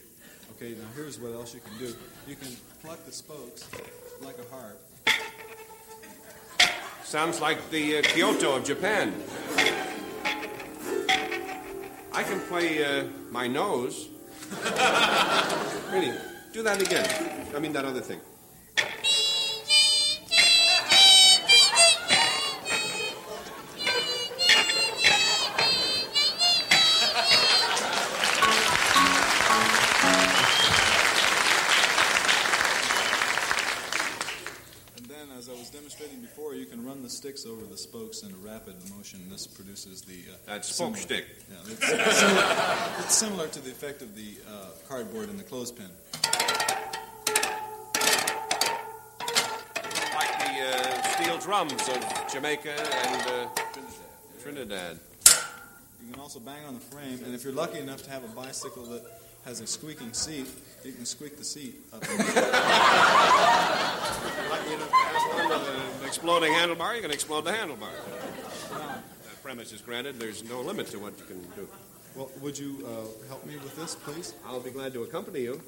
Okay, 0.58 0.72
now 0.72 0.86
here's 0.94 1.22
what 1.22 1.32
else 1.32 1.54
you 1.54 1.62
can 1.62 1.78
do. 1.80 1.96
You 2.28 2.36
can 2.36 2.50
pluck 2.82 3.06
the 3.06 3.14
spokes 3.14 3.66
like 4.22 4.36
a 4.40 4.54
harp. 4.54 4.82
Sounds 7.06 7.40
like 7.40 7.70
the 7.70 8.00
uh, 8.00 8.02
koto 8.02 8.58
of 8.58 8.66
Japan. 8.66 9.14
I 12.12 12.24
can 12.24 12.42
play 12.42 12.84
uh, 12.84 13.06
my 13.32 13.48
nose. 13.48 14.10
really, 15.94 16.14
do 16.54 16.62
that 16.62 16.80
again. 16.80 17.10
I 17.56 17.60
mean, 17.60 17.74
that 17.74 17.84
other 17.84 18.00
thing. 18.00 18.20
The 37.74 37.80
spokes 37.80 38.22
in 38.22 38.30
a 38.32 38.36
rapid 38.36 38.76
motion. 38.96 39.20
This 39.32 39.48
produces 39.48 40.02
the. 40.04 40.14
Uh, 40.32 40.36
That 40.46 40.64
spoke 40.64 40.96
similar- 40.96 41.02
stick. 41.02 41.26
Yeah, 41.50 41.58
it's, 41.74 42.20
similar, 42.20 42.46
it's 43.00 43.16
similar 43.16 43.48
to 43.48 43.60
the 43.62 43.72
effect 43.72 44.04
of 44.04 44.16
the 44.16 44.36
uh, 44.48 44.68
cardboard 44.88 45.30
in 45.32 45.38
the 45.38 45.44
clothespin. 45.44 45.90
Like 50.14 50.34
the 50.46 50.54
uh, 50.70 51.02
steel 51.16 51.38
drums 51.40 51.74
of 51.90 52.30
Jamaica 52.32 52.76
and 52.78 53.22
uh, 53.28 53.48
Trinidad. 54.44 55.00
You 56.06 56.12
can 56.12 56.22
also 56.22 56.40
bang 56.40 56.64
on 56.68 56.76
the 56.76 56.80
frame, 56.80 57.22
and 57.26 57.34
if 57.34 57.44
you're 57.44 57.54
lucky 57.54 57.80
enough 57.80 58.04
to 58.04 58.12
have 58.12 58.24
a 58.24 58.28
bicycle 58.36 58.84
that 58.86 59.02
has 59.46 59.62
a 59.62 59.68
squeaking 59.68 60.14
seat, 60.14 60.46
you 60.86 60.92
can 60.92 61.06
squeak 61.06 61.38
the 61.40 61.44
seat 61.44 61.76
up. 61.92 62.02
Lucky 62.12 62.20
enough 64.74 64.90
to 64.90 64.96
have 64.96 65.50
one 65.50 65.60
with 65.62 65.70
an 65.70 65.80
exploding 66.14 66.54
handlebar, 66.54 66.96
you 66.96 67.02
can 67.02 67.10
explode 67.10 67.42
the 67.42 67.52
handlebar. 67.52 67.90
That 68.70 69.42
premise 69.42 69.72
is 69.72 69.82
granted. 69.82 70.20
There's 70.20 70.44
no 70.44 70.62
limit 70.62 70.86
to 70.88 71.00
what 71.00 71.18
you 71.18 71.26
can 71.26 71.42
do. 71.56 71.68
Well, 72.16 72.30
would 72.40 72.56
you 72.56 72.86
uh, 72.86 73.28
help 73.28 73.44
me 73.48 73.58
with 73.58 73.76
this, 73.76 73.96
please? 73.96 74.36
I'll 74.46 74.60
be 74.60 74.70
glad 74.70 74.94
to 74.94 75.02
accompany 75.02 75.42
you. 75.42 75.60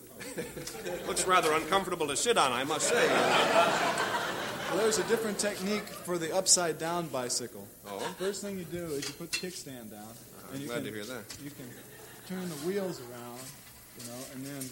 Looks 1.08 1.26
rather 1.26 1.52
uncomfortable 1.54 2.08
to 2.08 2.16
sit 2.16 2.38
on, 2.38 2.52
I 2.52 2.64
must 2.64 2.88
say. 2.88 3.08
Well, 4.70 4.78
there's 4.78 5.00
a 5.00 5.04
different 5.06 5.40
technique 5.40 5.88
for 5.88 6.20
the 6.20 6.36
upside 6.36 6.78
down 6.78 7.08
bicycle. 7.08 7.68
Oh? 7.88 7.98
First 8.20 8.44
thing 8.44 8.60
you 8.60 8.66
do 8.66 8.86
is 8.86 9.08
you 9.08 9.16
put 9.16 9.32
the 9.32 9.40
kickstand 9.40 9.90
down. 9.90 10.14
I'm 10.54 10.62
you 10.62 10.68
glad 10.68 10.84
can, 10.84 10.86
to 10.86 10.92
hear 10.92 11.06
that. 11.06 11.24
You 11.44 11.50
can 11.50 11.66
turn 12.28 12.48
the 12.48 12.68
wheels 12.68 13.02
around, 13.02 13.40
you 13.98 14.06
know, 14.12 14.20
and 14.36 14.46
then 14.46 14.70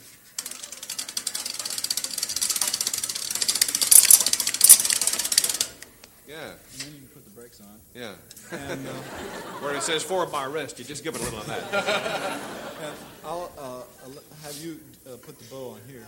Yeah, 6.28 6.52
and 6.52 6.82
then 6.82 6.94
you 6.94 7.00
can 7.00 7.08
put 7.14 7.26
the 7.26 7.32
brakes 7.32 7.60
on. 7.62 7.68
yeah. 7.94 8.14
And, 8.52 8.88
uh, 8.88 8.92
Where 9.62 9.76
it 9.76 9.84
says 9.84 10.04
four 10.04 10.26
bar 10.26 10.50
rest, 10.50 10.80
you 10.80 10.86
just 10.86 11.04
give 11.04 11.16
it 11.16 11.22
a 11.22 11.24
little 11.24 11.40
of 11.40 11.48
that. 11.48 11.74
and 12.84 12.96
I'll 13.26 13.52
uh, 13.58 13.62
I'll 14.06 14.24
have 14.44 14.56
you 14.62 14.80
uh, 15.06 15.18
put 15.18 15.38
the 15.38 15.46
bow 15.46 15.72
on 15.76 15.82
here. 15.88 16.06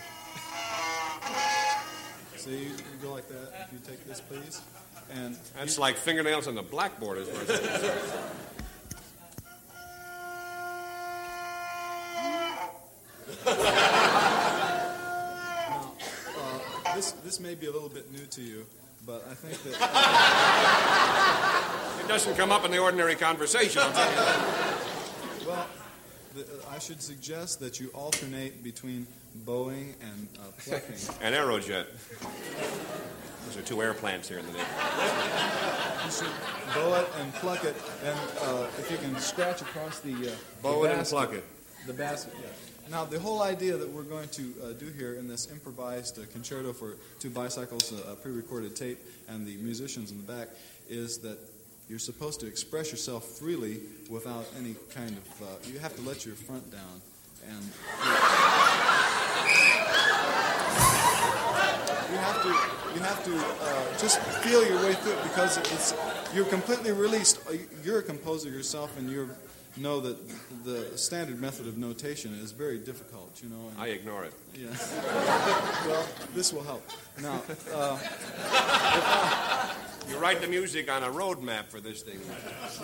See, 2.37 2.51
you, 2.51 2.57
you 2.69 2.97
go 3.01 3.11
like 3.11 3.27
that. 3.27 3.67
If 3.67 3.73
you 3.73 3.79
take 3.85 4.05
this, 4.05 4.21
please. 4.21 4.61
And 5.13 5.35
That's 5.55 5.75
you- 5.75 5.81
like 5.81 5.97
fingernails 5.97 6.47
on 6.47 6.55
the 6.55 6.63
blackboard, 6.63 7.17
as 7.19 7.27
far 7.27 7.41
as 7.55 8.13
Now, 15.69 15.91
uh, 16.37 16.95
this 16.95 17.11
this 17.23 17.39
may 17.39 17.55
be 17.55 17.67
a 17.67 17.71
little 17.71 17.89
bit 17.89 18.11
new 18.11 18.25
to 18.25 18.41
you, 18.41 18.65
but 19.05 19.25
I 19.29 19.33
think 19.33 19.61
that 19.63 19.75
It 22.05 22.07
doesn't 22.07 22.35
come 22.35 22.51
up 22.51 22.65
in 22.65 22.71
the 22.71 22.77
ordinary 22.79 23.15
conversation, 23.15 23.81
I'll 23.83 23.91
tell 23.91 24.09
you 24.09 24.15
that. 24.15 24.77
well, 25.47 25.67
the, 26.35 26.41
uh, 26.41 26.73
I 26.75 26.79
should 26.79 27.01
suggest 27.01 27.59
that 27.61 27.79
you 27.79 27.89
alternate 27.93 28.63
between 28.63 29.07
bowing 29.45 29.95
and 30.01 30.27
uh, 30.39 30.41
plucking. 30.59 30.95
An 31.21 31.33
Aerojet. 31.33 31.85
Those 33.45 33.57
are 33.57 33.61
two 33.63 33.81
air 33.81 33.93
plants 33.93 34.27
here 34.29 34.37
in 34.39 34.45
the 34.45 34.51
neighborhood. 34.53 36.05
You 36.05 36.11
should 36.11 36.31
bow 36.75 36.95
it 36.95 37.07
and 37.19 37.33
pluck 37.35 37.63
it, 37.63 37.75
and 38.03 38.19
uh, 38.41 38.67
if 38.79 38.89
you 38.91 38.97
can 38.97 39.15
scratch 39.19 39.61
across 39.61 39.99
the 39.99 40.13
uh, 40.13 40.31
Bow 40.61 40.81
the 40.81 40.87
it 40.87 40.91
and 40.91 40.99
basket- 40.99 41.15
pluck 41.15 41.33
it. 41.33 41.43
The 41.87 41.93
basket. 41.93 42.33
Yeah. 42.41 42.49
Now, 42.89 43.03
the 43.03 43.19
whole 43.19 43.41
idea 43.41 43.77
that 43.77 43.89
we're 43.89 44.03
going 44.03 44.29
to 44.29 44.53
uh, 44.63 44.73
do 44.73 44.85
here 44.95 45.15
in 45.15 45.27
this 45.27 45.51
improvised 45.51 46.19
uh, 46.19 46.23
concerto 46.31 46.71
for 46.71 46.97
two 47.19 47.31
bicycles, 47.31 47.91
uh, 47.91 48.11
a 48.11 48.15
pre-recorded 48.15 48.75
tape, 48.75 48.99
and 49.27 49.45
the 49.45 49.55
musicians 49.57 50.11
in 50.11 50.17
the 50.17 50.31
back, 50.31 50.49
is 50.87 51.17
that 51.19 51.39
you're 51.89 51.99
supposed 51.99 52.39
to 52.41 52.47
express 52.47 52.91
yourself 52.91 53.25
freely 53.25 53.79
without 54.09 54.45
any 54.59 54.75
kind 54.93 55.17
of. 55.17 55.41
Uh, 55.41 55.45
you 55.71 55.79
have 55.79 55.95
to 55.95 56.01
let 56.03 56.25
your 56.25 56.35
front 56.35 56.71
down, 56.71 57.01
and 57.47 57.63
you 62.11 62.17
have 62.17 62.41
to 62.43 62.49
you 62.95 63.01
have 63.01 63.23
to 63.25 63.35
uh, 63.35 63.97
just 63.97 64.19
feel 64.43 64.65
your 64.65 64.81
way 64.83 64.93
through 64.93 65.11
it 65.13 65.23
because 65.23 65.57
it's 65.57 65.93
you're 66.33 66.45
completely 66.45 66.91
released. 66.91 67.39
Uh, 67.47 67.53
You're 67.83 67.99
a 67.99 68.03
composer 68.03 68.49
yourself, 68.49 68.97
and 68.97 69.09
you 69.09 69.29
know 69.77 69.99
that 69.99 70.17
the 70.63 70.97
standard 70.97 71.39
method 71.39 71.67
of 71.67 71.77
notation 71.77 72.33
is 72.35 72.51
very 72.51 72.79
difficult. 72.79 73.41
You 73.43 73.49
know. 73.49 73.69
And, 73.69 73.79
I 73.79 73.87
ignore 73.87 74.23
it. 74.25 74.33
yeah. 74.55 74.67
well, 75.87 76.07
this 76.33 76.51
will 76.53 76.63
help. 76.63 76.83
Now, 77.21 77.41
uh, 77.73 77.97
You 80.09 80.17
write 80.17 80.39
the 80.39 80.47
music 80.47 80.89
on 80.91 81.01
a 81.03 81.09
road 81.09 81.41
map 81.41 81.67
for 81.67 81.79
this 81.81 82.03
thing. 82.03 82.19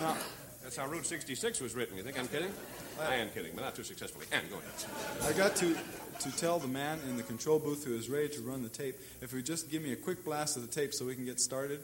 Now- 0.00 0.16
That's 0.62 0.76
how 0.76 0.86
Route 0.88 1.06
66 1.06 1.60
was 1.60 1.74
written. 1.74 1.96
You 1.96 2.02
think 2.02 2.18
I'm 2.18 2.26
kidding? 2.28 2.52
I 3.00 3.14
am 3.16 3.30
kidding, 3.30 3.52
but 3.54 3.62
not 3.62 3.74
too 3.74 3.84
successfully. 3.84 4.26
And 4.32 4.48
go 4.50 4.56
ahead. 4.58 5.28
I 5.28 5.32
got 5.36 5.56
to 5.56 5.76
to 6.20 6.36
tell 6.36 6.58
the 6.58 6.68
man 6.68 7.00
in 7.08 7.16
the 7.16 7.22
control 7.22 7.58
booth 7.58 7.84
who 7.84 7.94
is 7.96 8.08
ready 8.08 8.28
to 8.28 8.40
run 8.42 8.62
the 8.62 8.68
tape 8.68 8.94
if 9.20 9.30
he 9.30 9.36
would 9.36 9.46
just 9.46 9.70
give 9.70 9.82
me 9.82 9.92
a 9.92 9.96
quick 9.96 10.24
blast 10.24 10.56
of 10.56 10.62
the 10.62 10.68
tape 10.72 10.92
so 10.94 11.04
we 11.04 11.14
can 11.16 11.24
get 11.24 11.40
started. 11.40 11.80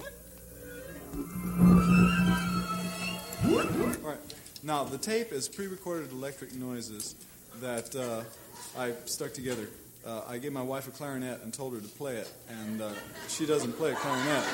All 0.00 0.06
right. 4.02 4.27
Now 4.62 4.82
the 4.82 4.98
tape 4.98 5.32
is 5.32 5.48
pre-recorded 5.48 6.10
electric 6.10 6.54
noises 6.54 7.14
that 7.60 7.94
uh, 7.94 8.24
I 8.76 8.92
stuck 9.04 9.32
together. 9.32 9.68
Uh, 10.04 10.22
I 10.28 10.38
gave 10.38 10.52
my 10.52 10.62
wife 10.62 10.88
a 10.88 10.90
clarinet 10.90 11.42
and 11.42 11.52
told 11.54 11.74
her 11.74 11.80
to 11.80 11.88
play 11.88 12.16
it, 12.16 12.32
and 12.48 12.82
uh, 12.82 12.90
she 13.28 13.46
doesn't 13.46 13.72
play 13.74 13.92
a 13.92 13.94
clarinet. 13.94 14.44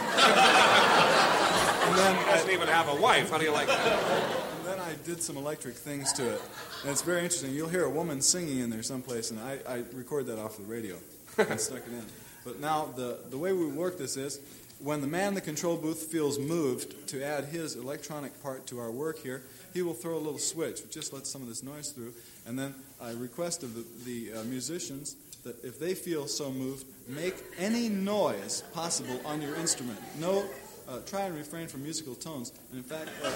and 1.85 1.97
then 1.97 2.27
doesn't 2.27 2.51
even 2.51 2.69
have 2.69 2.89
a 2.89 2.97
wife. 3.01 3.31
How 3.31 3.39
do 3.39 3.45
you 3.45 3.53
like 3.53 3.69
that? 3.69 4.47
and 4.57 4.67
then 4.67 4.79
I 4.79 4.95
did 5.05 5.23
some 5.23 5.37
electric 5.37 5.75
things 5.75 6.13
to 6.15 6.35
it. 6.35 6.43
And 6.83 6.91
it's 6.91 7.03
very 7.03 7.23
interesting. 7.23 7.53
You'll 7.55 7.69
hear 7.69 7.85
a 7.85 7.91
woman 7.91 8.21
singing 8.21 8.59
in 8.59 8.71
there 8.71 8.83
someplace, 8.83 9.31
and 9.31 9.41
I, 9.41 9.59
I 9.67 9.85
record 9.95 10.27
that 10.27 10.39
off 10.39 10.57
the 10.59 10.65
radio 10.65 10.97
and 11.39 11.59
stuck 11.61 11.79
it 11.79 11.93
in. 11.93 12.05
But 12.45 12.61
now, 12.61 12.87
the, 12.95 13.21
the 13.31 13.39
way 13.39 13.55
we 13.55 13.67
work 13.67 13.97
this 13.97 14.17
is 14.19 14.41
when 14.81 15.01
the 15.01 15.07
man 15.07 15.29
in 15.29 15.35
the 15.35 15.41
control 15.41 15.77
booth 15.77 16.03
feels 16.05 16.39
moved 16.39 17.09
to 17.09 17.25
add 17.25 17.47
his 17.47 17.77
electronic 17.77 18.43
part 18.43 18.67
to 18.67 18.81
our 18.81 18.91
work 18.91 19.19
here, 19.19 19.43
he 19.75 19.83
will 19.83 19.93
throw 19.95 20.17
a 20.17 20.23
little 20.23 20.39
switch, 20.39 20.81
which 20.83 20.93
just 20.93 21.13
lets 21.13 21.29
some 21.29 21.43
of 21.43 21.49
this 21.49 21.63
noise 21.63 21.91
through. 21.91 22.13
And 22.47 22.59
then 22.59 22.75
I 23.03 23.11
request 23.11 23.63
of 23.65 23.75
the, 23.75 23.85
the 24.05 24.33
uh, 24.41 24.45
musicians 24.45 25.17
that 25.43 25.63
if 25.65 25.79
they 25.79 25.95
feel 25.95 26.27
so 26.27 26.51
moved, 26.51 26.87
make 27.09 27.35
any 27.59 27.89
noise 27.91 28.63
possible 28.73 29.21
on 29.27 29.43
your 29.43 29.57
instrument. 29.57 29.99
No, 30.19 30.45
uh, 30.89 31.01
try 31.07 31.23
and 31.23 31.35
refrain 31.37 31.67
from 31.67 31.83
musical 31.83 32.15
tones. 32.15 32.53
And 32.71 32.79
in 32.79 32.85
fact, 32.85 33.11
uh, 33.23 33.31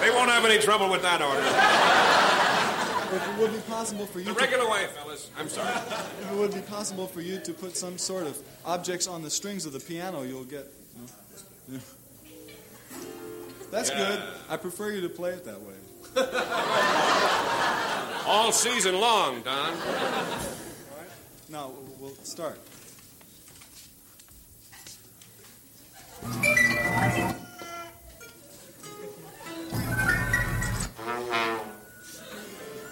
They 0.00 0.10
won't 0.10 0.30
have 0.30 0.44
any 0.44 0.58
trouble 0.62 0.90
with 0.90 1.00
that 1.02 1.22
order. 1.22 1.40
if 3.16 3.28
it 3.28 3.38
would 3.40 3.52
be 3.52 3.60
possible 3.70 4.04
for 4.06 4.18
you 4.18 4.26
The 4.26 4.34
to, 4.34 4.40
regular 4.40 4.68
way, 4.70 4.86
fellas. 4.94 5.30
I'm 5.38 5.48
sorry. 5.48 5.70
if 6.20 6.30
it 6.32 6.36
would 6.36 6.52
be 6.52 6.60
possible 6.60 7.06
for 7.06 7.20
you 7.22 7.38
to 7.40 7.52
put 7.54 7.76
some 7.76 7.96
sort 7.96 8.26
of 8.26 8.36
objects 8.64 9.06
on 9.06 9.22
the 9.22 9.30
strings 9.30 9.64
of 9.64 9.72
the 9.72 9.80
piano, 9.80 10.22
you'll 10.22 10.44
get. 10.44 10.66
you 11.68 11.78
know. 11.78 11.82
That's 13.70 13.90
Yeah. 13.90 13.96
good. 13.96 14.22
I 14.48 14.56
prefer 14.56 14.90
you 14.90 15.00
to 15.02 15.08
play 15.08 15.30
it 15.30 15.44
that 15.44 15.60
way. 15.60 15.74
All 18.26 18.52
season 18.52 18.98
long, 19.00 19.42
Don. 19.42 19.56
All 19.56 19.74
right. 19.74 21.08
Now 21.48 21.68
we'll 21.68 21.96
we'll 22.10 22.24
start. 22.24 22.58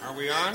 Are 0.02 0.14
we 0.16 0.30
on? 0.30 0.55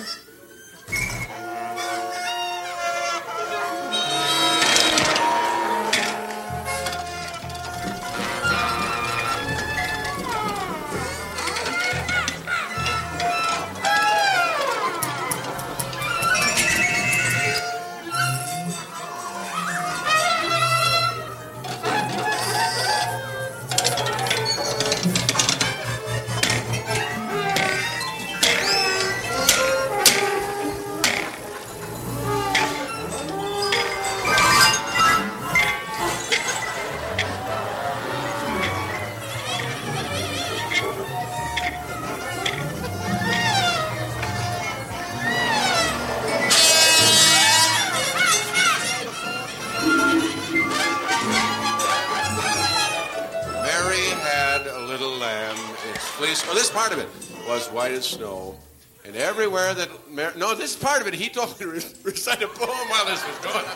Snow. 58.04 58.58
And 59.06 59.16
everywhere 59.16 59.74
that. 59.74 59.90
Mar- 60.12 60.34
no, 60.36 60.54
this 60.56 60.72
is 60.76 60.78
part 60.78 61.02
of 61.02 61.08
it, 61.08 61.14
he 61.14 61.30
told 61.30 61.50
me 61.60 61.66
to 61.66 61.72
re- 61.72 61.82
recite 62.04 62.42
a 62.44 62.48
poem 62.48 62.88
while 62.90 63.06
this 63.06 63.26
was 63.26 63.38
going 63.40 63.56
on. 63.66 63.76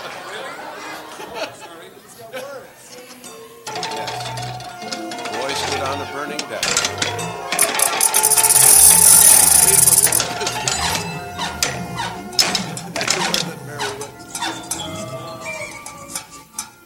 Yes. 1.33 1.59
Boy 5.31 5.53
stood 5.53 5.81
on 5.81 6.01
a 6.01 6.11
burning 6.13 6.39
deck. 6.49 7.73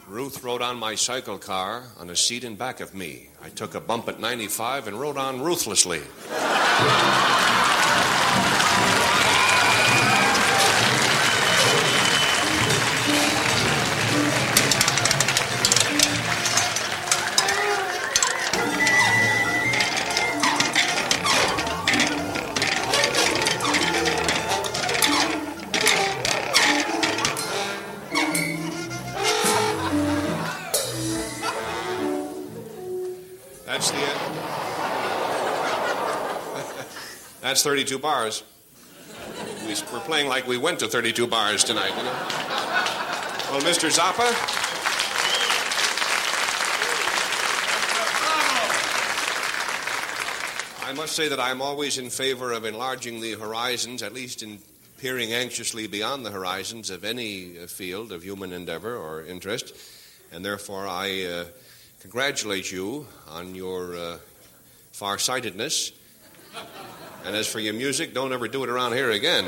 Ruth 0.06 0.42
rode 0.42 0.62
on 0.62 0.78
my 0.78 0.94
cycle 0.94 1.38
car 1.38 1.84
on 1.98 2.10
a 2.10 2.16
seat 2.16 2.42
in 2.44 2.56
back 2.56 2.80
of 2.80 2.94
me. 2.94 3.28
I 3.42 3.50
took 3.50 3.74
a 3.74 3.80
bump 3.80 4.08
at 4.08 4.18
95 4.18 4.88
and 4.88 4.98
rode 4.98 5.16
on 5.16 5.42
ruthlessly. 5.42 6.00
That's 37.58 37.66
32 37.66 37.98
bars. 37.98 38.44
We, 39.66 39.74
we're 39.92 39.98
playing 40.04 40.28
like 40.28 40.46
we 40.46 40.56
went 40.56 40.78
to 40.78 40.86
32 40.86 41.26
bars 41.26 41.64
tonight, 41.64 41.90
you 41.90 42.04
know? 42.04 42.12
Well, 43.50 43.60
Mr. 43.62 43.90
Zappa, 43.90 44.30
I 50.88 50.92
must 50.92 51.16
say 51.16 51.26
that 51.26 51.40
I'm 51.40 51.60
always 51.60 51.98
in 51.98 52.10
favor 52.10 52.52
of 52.52 52.64
enlarging 52.64 53.20
the 53.20 53.32
horizons, 53.32 54.04
at 54.04 54.14
least 54.14 54.44
in 54.44 54.60
peering 54.98 55.32
anxiously 55.32 55.88
beyond 55.88 56.24
the 56.24 56.30
horizons 56.30 56.90
of 56.90 57.02
any 57.02 57.58
uh, 57.58 57.66
field 57.66 58.12
of 58.12 58.22
human 58.22 58.52
endeavor 58.52 58.96
or 58.96 59.24
interest. 59.24 59.74
And 60.30 60.44
therefore, 60.44 60.86
I 60.86 61.24
uh, 61.24 61.44
congratulate 62.02 62.70
you 62.70 63.08
on 63.28 63.56
your 63.56 63.96
uh, 63.96 64.18
farsightedness. 64.92 65.90
And 67.28 67.36
as 67.36 67.46
for 67.46 67.60
your 67.60 67.74
music, 67.74 68.14
don't 68.14 68.32
ever 68.32 68.48
do 68.48 68.64
it 68.64 68.70
around 68.70 68.94
here 68.94 69.10
again. 69.10 69.44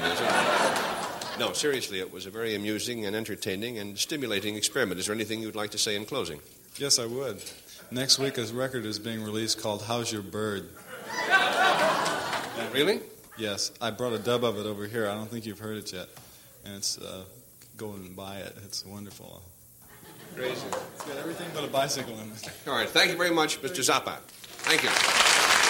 No, 1.39 1.55
seriously, 1.55 1.99
it 1.99 2.13
was 2.13 2.27
a 2.27 2.31
very 2.31 2.55
amusing 2.55 3.07
and 3.07 3.17
entertaining 3.17 3.79
and 3.79 3.99
stimulating 3.99 4.55
experiment. 4.55 5.01
Is 5.01 5.07
there 5.07 5.15
anything 5.15 5.41
you'd 5.41 5.57
like 5.57 5.71
to 5.71 5.79
say 5.79 5.97
in 5.97 6.05
closing? 6.05 6.41
Yes, 6.77 6.99
I 6.99 7.07
would. 7.07 7.43
Next 7.91 8.19
week, 8.19 8.37
a 8.37 8.45
record 8.45 8.85
is 8.85 8.99
being 8.99 9.25
released 9.25 9.63
called 9.63 9.83
"How's 9.85 10.13
Your 10.13 10.21
Bird." 10.21 10.69
Really? 12.71 13.01
Yes, 13.39 13.73
I 13.81 13.91
brought 13.91 14.13
a 14.13 14.19
dub 14.19 14.45
of 14.45 14.59
it 14.59 14.67
over 14.67 14.87
here. 14.87 15.09
I 15.09 15.15
don't 15.15 15.31
think 15.31 15.47
you've 15.47 15.59
heard 15.59 15.79
it 15.79 15.91
yet, 15.91 16.09
and 16.67 16.75
it's 16.75 16.99
uh, 16.99 17.25
go 17.79 17.93
and 17.95 18.15
buy 18.15 18.41
it. 18.41 18.55
It's 18.63 18.85
wonderful. 18.85 19.41
Crazy. 20.37 20.67
It's 20.97 21.05
got 21.07 21.17
everything 21.17 21.49
but 21.55 21.65
a 21.65 21.69
bicycle 21.69 22.13
in 22.21 22.31
it. 22.31 22.53
All 22.67 22.75
right, 22.75 22.91
thank 22.91 23.11
you 23.11 23.17
very 23.17 23.31
much, 23.31 23.63
Mr. 23.63 23.81
Zappa. 23.81 24.19
Thank 24.69 24.83
you. 24.83 25.70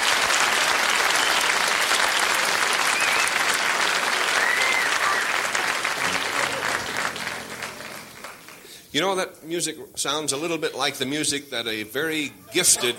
You 8.92 9.00
know, 9.00 9.14
that 9.14 9.44
music 9.44 9.76
sounds 9.94 10.32
a 10.32 10.36
little 10.36 10.58
bit 10.58 10.74
like 10.74 10.94
the 10.94 11.06
music 11.06 11.50
that 11.50 11.68
a 11.68 11.84
very 11.84 12.32
gifted. 12.52 12.96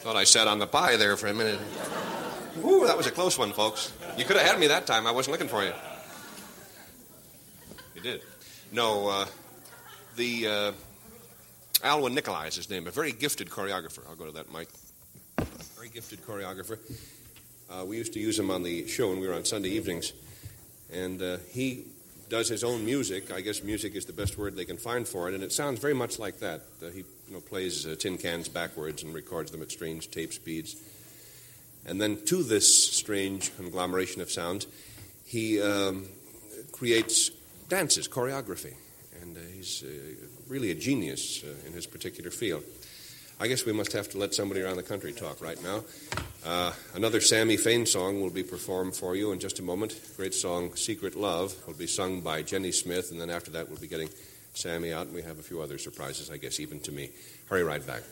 Thought 0.00 0.16
I 0.16 0.24
sat 0.24 0.46
on 0.46 0.58
the 0.58 0.66
pie 0.66 0.96
there 0.96 1.16
for 1.16 1.28
a 1.28 1.32
minute. 1.32 1.58
Ooh, 2.62 2.86
that 2.86 2.98
was 2.98 3.06
a 3.06 3.10
close 3.10 3.38
one, 3.38 3.54
folks. 3.54 3.94
You 4.18 4.26
could 4.26 4.36
have 4.36 4.46
had 4.46 4.60
me 4.60 4.66
that 4.66 4.86
time. 4.86 5.06
I 5.06 5.10
wasn't 5.10 5.32
looking 5.32 5.48
for 5.48 5.64
you. 5.64 5.72
You 7.94 8.02
did. 8.02 8.22
No, 8.72 9.08
uh, 9.08 9.26
the 10.16 10.46
uh, 10.46 10.72
Alwin 11.82 12.14
Nikolais 12.14 12.48
is 12.48 12.56
his 12.56 12.68
name, 12.68 12.86
a 12.86 12.90
very 12.90 13.12
gifted 13.12 13.48
choreographer. 13.48 14.06
I'll 14.06 14.16
go 14.16 14.26
to 14.26 14.32
that 14.32 14.52
mic. 14.52 14.68
Very 15.76 15.88
gifted 15.88 16.20
choreographer. 16.26 16.78
Uh, 17.70 17.86
we 17.86 17.96
used 17.96 18.12
to 18.12 18.20
use 18.20 18.38
him 18.38 18.50
on 18.50 18.62
the 18.62 18.86
show 18.86 19.08
when 19.08 19.20
we 19.20 19.28
were 19.28 19.34
on 19.34 19.46
Sunday 19.46 19.70
evenings, 19.70 20.12
and 20.92 21.22
uh, 21.22 21.38
he 21.48 21.86
does 22.28 22.48
his 22.48 22.64
own 22.64 22.84
music. 22.84 23.32
I 23.32 23.40
guess 23.40 23.62
music 23.62 23.94
is 23.94 24.04
the 24.04 24.12
best 24.12 24.36
word 24.36 24.56
they 24.56 24.64
can 24.64 24.76
find 24.76 25.06
for 25.06 25.28
it, 25.28 25.34
and 25.34 25.42
it 25.42 25.52
sounds 25.52 25.80
very 25.80 25.94
much 25.94 26.18
like 26.18 26.40
that. 26.40 26.62
Uh, 26.82 26.90
he 26.90 26.98
you 26.98 27.34
know, 27.34 27.40
plays 27.40 27.86
uh, 27.86 27.96
tin 27.98 28.18
cans 28.18 28.48
backwards 28.48 29.02
and 29.02 29.14
records 29.14 29.50
them 29.50 29.62
at 29.62 29.70
strange 29.70 30.10
tape 30.10 30.32
speeds. 30.32 30.76
And 31.84 32.00
then 32.00 32.18
to 32.26 32.42
this 32.42 32.92
strange 32.92 33.56
conglomeration 33.56 34.20
of 34.20 34.30
sounds, 34.30 34.66
he 35.24 35.60
um, 35.60 36.06
creates 36.72 37.30
dances, 37.68 38.08
choreography, 38.08 38.74
and 39.22 39.36
uh, 39.36 39.40
he's 39.54 39.84
uh, 39.84 39.88
really 40.48 40.70
a 40.70 40.74
genius 40.74 41.44
uh, 41.44 41.66
in 41.66 41.72
his 41.72 41.86
particular 41.86 42.30
field. 42.30 42.64
I 43.38 43.48
guess 43.48 43.66
we 43.66 43.72
must 43.72 43.92
have 43.92 44.08
to 44.10 44.18
let 44.18 44.34
somebody 44.34 44.62
around 44.62 44.76
the 44.76 44.82
country 44.82 45.12
talk 45.12 45.42
right 45.42 45.62
now. 45.62 45.84
Uh, 46.44 46.72
another 46.94 47.20
Sammy 47.20 47.58
Fain 47.58 47.84
song 47.84 48.22
will 48.22 48.30
be 48.30 48.42
performed 48.42 48.96
for 48.96 49.14
you 49.14 49.32
in 49.32 49.40
just 49.40 49.58
a 49.58 49.62
moment. 49.62 50.00
Great 50.16 50.32
song, 50.32 50.74
Secret 50.74 51.14
Love, 51.16 51.54
will 51.66 51.74
be 51.74 51.86
sung 51.86 52.22
by 52.22 52.40
Jenny 52.40 52.72
Smith, 52.72 53.10
and 53.10 53.20
then 53.20 53.28
after 53.28 53.50
that, 53.50 53.68
we'll 53.68 53.78
be 53.78 53.88
getting 53.88 54.08
Sammy 54.54 54.90
out, 54.90 55.06
and 55.06 55.14
we 55.14 55.20
have 55.20 55.38
a 55.38 55.42
few 55.42 55.60
other 55.60 55.76
surprises, 55.76 56.30
I 56.30 56.38
guess, 56.38 56.60
even 56.60 56.80
to 56.80 56.92
me. 56.92 57.10
Hurry 57.50 57.62
right 57.62 57.86
back. 57.86 58.02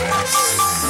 Hello, 0.00 0.84
my 0.84 0.89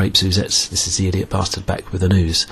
crepe 0.00 0.16
Suzettes. 0.16 0.66
This 0.68 0.86
is 0.86 0.96
the 0.96 1.08
idiot 1.08 1.28
bastard 1.28 1.66
back 1.66 1.92
with 1.92 2.00
the 2.00 2.08
news. 2.08 2.46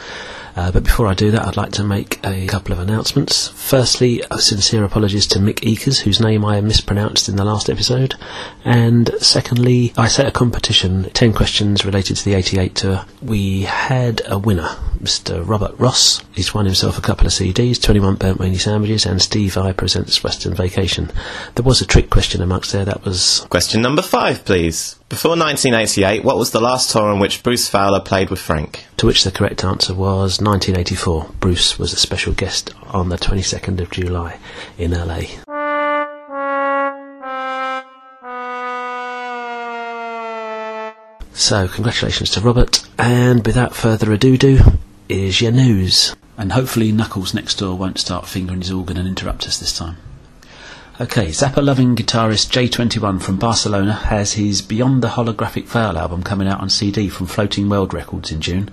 Uh, 0.54 0.70
but 0.70 0.84
before 0.84 1.06
I 1.06 1.14
do 1.14 1.30
that, 1.30 1.46
I'd 1.46 1.56
like 1.56 1.72
to 1.72 1.82
make 1.82 2.20
a 2.22 2.46
couple 2.46 2.74
of 2.74 2.78
announcements. 2.78 3.48
Firstly, 3.48 4.22
a 4.30 4.36
sincere 4.38 4.84
apologies 4.84 5.26
to 5.28 5.38
Mick 5.38 5.60
Ekers, 5.60 6.00
whose 6.00 6.20
name 6.20 6.44
I 6.44 6.60
mispronounced 6.60 7.26
in 7.26 7.36
the 7.36 7.46
last 7.46 7.70
episode. 7.70 8.16
And 8.66 9.10
secondly, 9.18 9.94
I 9.96 10.08
set 10.08 10.26
a 10.26 10.30
competition, 10.30 11.08
10 11.14 11.32
questions 11.32 11.86
related 11.86 12.18
to 12.18 12.24
the 12.26 12.34
88 12.34 12.74
tour. 12.74 13.06
We 13.22 13.62
had 13.62 14.20
a 14.26 14.38
winner, 14.38 14.76
Mr. 15.00 15.46
Robert 15.46 15.78
Ross. 15.78 16.22
He's 16.34 16.54
won 16.54 16.66
himself 16.66 16.98
a 16.98 17.02
couple 17.02 17.26
of 17.26 17.32
CDs, 17.32 17.80
21 17.82 18.16
Burnt 18.16 18.38
Weenie 18.38 18.60
Sandwiches, 18.60 19.06
and 19.06 19.20
Steve 19.20 19.54
Vai 19.54 19.72
Presents 19.72 20.22
Western 20.22 20.54
Vacation. 20.54 21.10
There 21.54 21.64
was 21.64 21.80
a 21.80 21.86
trick 21.86 22.10
question 22.10 22.42
amongst 22.42 22.72
there, 22.72 22.84
that 22.84 23.04
was... 23.04 23.46
Question 23.50 23.82
number 23.82 24.02
five, 24.02 24.44
please. 24.44 24.96
Before 25.08 25.30
1988, 25.30 26.24
what 26.24 26.36
was 26.36 26.50
the 26.50 26.60
last 26.60 26.90
tour 26.90 27.10
on 27.10 27.18
which 27.18 27.42
Bruce 27.42 27.68
Fowler 27.68 28.00
played 28.00 28.30
with 28.30 28.40
Frank? 28.40 28.84
To 28.98 29.06
which 29.06 29.24
the 29.24 29.30
correct 29.30 29.64
answer 29.64 29.94
was 29.94 30.40
1984. 30.40 31.30
Bruce 31.40 31.78
was 31.78 31.92
a 31.92 31.96
special 31.96 32.32
guest 32.32 32.74
on 32.88 33.08
the 33.08 33.16
22nd 33.16 33.80
of 33.80 33.90
July 33.90 34.38
in 34.76 34.90
LA. 34.90 35.22
So, 41.32 41.68
congratulations 41.68 42.30
to 42.32 42.40
Robert, 42.40 42.84
and 42.98 43.46
without 43.46 43.74
further 43.74 44.12
ado, 44.12 44.36
do 44.36 44.58
is 45.08 45.40
your 45.40 45.52
news. 45.52 46.14
And 46.36 46.52
hopefully, 46.52 46.92
Knuckles 46.92 47.34
next 47.34 47.58
door 47.58 47.76
won't 47.76 47.98
start 47.98 48.26
fingering 48.26 48.60
his 48.60 48.70
organ 48.70 48.96
and 48.96 49.08
interrupt 49.08 49.46
us 49.46 49.58
this 49.58 49.76
time. 49.76 49.96
Okay, 51.00 51.28
Zappa 51.28 51.64
loving 51.64 51.94
guitarist 51.94 52.50
J21 52.50 53.22
from 53.22 53.36
Barcelona 53.36 53.92
has 53.92 54.32
his 54.32 54.62
Beyond 54.62 55.00
the 55.00 55.10
Holographic 55.10 55.66
Veil 55.66 55.96
album 55.96 56.24
coming 56.24 56.48
out 56.48 56.58
on 56.60 56.68
CD 56.68 57.08
from 57.08 57.26
Floating 57.26 57.68
World 57.68 57.94
Records 57.94 58.32
in 58.32 58.40
June. 58.40 58.68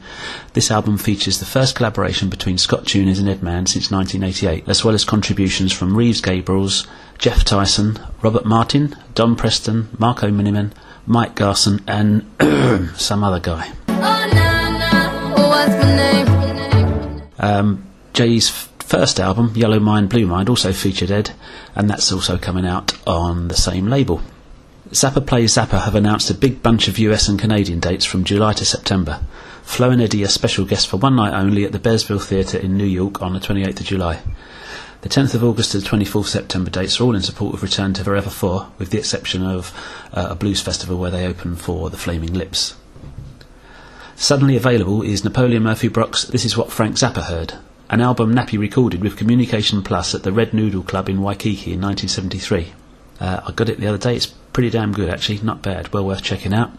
This 0.54 0.72
album 0.72 0.98
features 0.98 1.38
the 1.38 1.46
first 1.46 1.76
collaboration 1.76 2.30
between 2.30 2.58
Scott 2.58 2.86
Thunes 2.86 3.20
and 3.20 3.30
Ed 3.30 3.44
Mann 3.44 3.68
since 3.68 3.92
1988, 3.92 4.68
as 4.68 4.84
well 4.84 4.96
as 4.96 5.06
contributions 5.06 5.72
from 5.72 5.96
Reeves 5.96 6.20
Gabrels, 6.20 6.88
Jeff 7.20 7.44
Tyson, 7.44 8.00
Robert 8.24 8.46
Martin, 8.46 8.96
Don 9.14 9.36
Preston, 9.36 9.90
Marco 10.00 10.32
Minnemann, 10.32 10.74
Mike 11.06 11.36
Garson, 11.36 11.84
and 11.88 12.26
some 12.96 13.24
other 13.24 13.40
guy. 13.40 13.72
Oh, 15.38 15.48
what's 15.48 15.76
my 15.84 15.96
name? 15.96 16.25
Um, 17.40 17.86
Jay's 18.14 18.50
first 18.80 19.20
album, 19.20 19.52
Yellow 19.56 19.80
Mind, 19.80 20.10
Blue 20.10 20.26
Mind, 20.26 20.48
also 20.48 20.72
featured 20.72 21.12
Ed, 21.12 21.32
and 21.76 21.90
that's 21.90 22.12
also 22.12 22.38
coming 22.38 22.66
out 22.66 22.94
on 23.08 23.48
the 23.48 23.56
same 23.56 23.88
label. 23.88 24.22
Zappa 24.92 25.26
Plays 25.26 25.56
Zappa 25.56 25.84
have 25.84 25.96
announced 25.96 26.30
a 26.30 26.36
big 26.36 26.62
bunch 26.62 26.88
of 26.88 27.00
US 27.00 27.28
and 27.28 27.40
Canadian 27.40 27.80
dates 27.80 28.06
from 28.06 28.24
July 28.24 28.54
to 28.54 28.66
September. 28.66 29.20
Flo 29.64 29.90
and 29.90 30.02
Eddie 30.02 30.24
are 30.24 30.28
special 30.28 30.64
guests 30.64 30.86
for 30.86 30.98
one 30.98 31.16
night 31.16 31.34
only 31.34 31.66
at 31.66 31.72
the 31.72 31.80
Bearsville 31.80 32.24
Theatre 32.24 32.60
in 32.60 32.78
New 32.78 32.86
York 32.86 33.22
on 33.22 33.34
the 33.34 33.40
28th 33.40 33.80
of 33.80 33.86
July. 33.88 34.22
The 35.02 35.10
10th 35.10 35.34
of 35.34 35.44
August 35.44 35.72
to 35.72 35.80
the 35.80 35.88
24th 35.88 36.28
September 36.28 36.70
dates 36.70 37.00
are 37.00 37.04
all 37.04 37.16
in 37.16 37.22
support 37.22 37.56
of 37.56 37.64
Return 37.64 37.94
to 37.94 38.04
Forever 38.04 38.30
4, 38.30 38.72
with 38.78 38.92
the 38.92 38.98
exception 39.00 39.44
of 39.44 39.74
uh, 40.14 40.28
a 40.32 40.36
blues 40.36 40.62
festival 40.62 40.98
where 40.98 41.12
they 41.12 41.26
open 41.26 41.56
for 41.56 41.90
the 41.90 41.98
Flaming 41.98 42.34
Lips. 42.34 42.76
Suddenly 44.18 44.56
available 44.56 45.02
is 45.02 45.26
Napoleon 45.26 45.64
Murphy 45.64 45.90
Brock's 45.90 46.24
This 46.24 46.46
Is 46.46 46.56
What 46.56 46.72
Frank 46.72 46.96
Zappa 46.96 47.24
Heard, 47.24 47.56
an 47.90 48.00
album 48.00 48.34
Nappy 48.34 48.58
recorded 48.58 49.04
with 49.04 49.18
Communication 49.18 49.84
Plus 49.84 50.16
at 50.16 50.24
the 50.24 50.32
Red 50.32 50.54
Noodle 50.54 50.84
Club 50.84 51.10
in 51.10 51.22
Waikiki 51.22 51.74
in 51.74 51.82
1973. 51.82 52.72
Uh, 53.20 53.42
I 53.46 53.52
got 53.52 53.68
it 53.68 53.78
the 53.78 53.88
other 53.88 53.98
day, 53.98 54.16
it's 54.16 54.26
pretty 54.26 54.70
damn 54.70 54.94
good 54.94 55.10
actually, 55.10 55.42
not 55.42 55.62
bad, 55.62 55.92
well 55.92 56.06
worth 56.06 56.24
checking 56.24 56.54
out. 56.54 56.72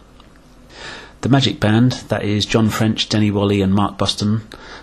The 1.21 1.29
Magic 1.29 1.59
Band, 1.59 1.91
that 2.09 2.23
is 2.23 2.45
John 2.45 2.69
French, 2.69 3.07
Denny 3.07 3.29
Walley, 3.29 3.61
and 3.61 3.73
Mark 3.73 3.99
Boston, 3.99 4.41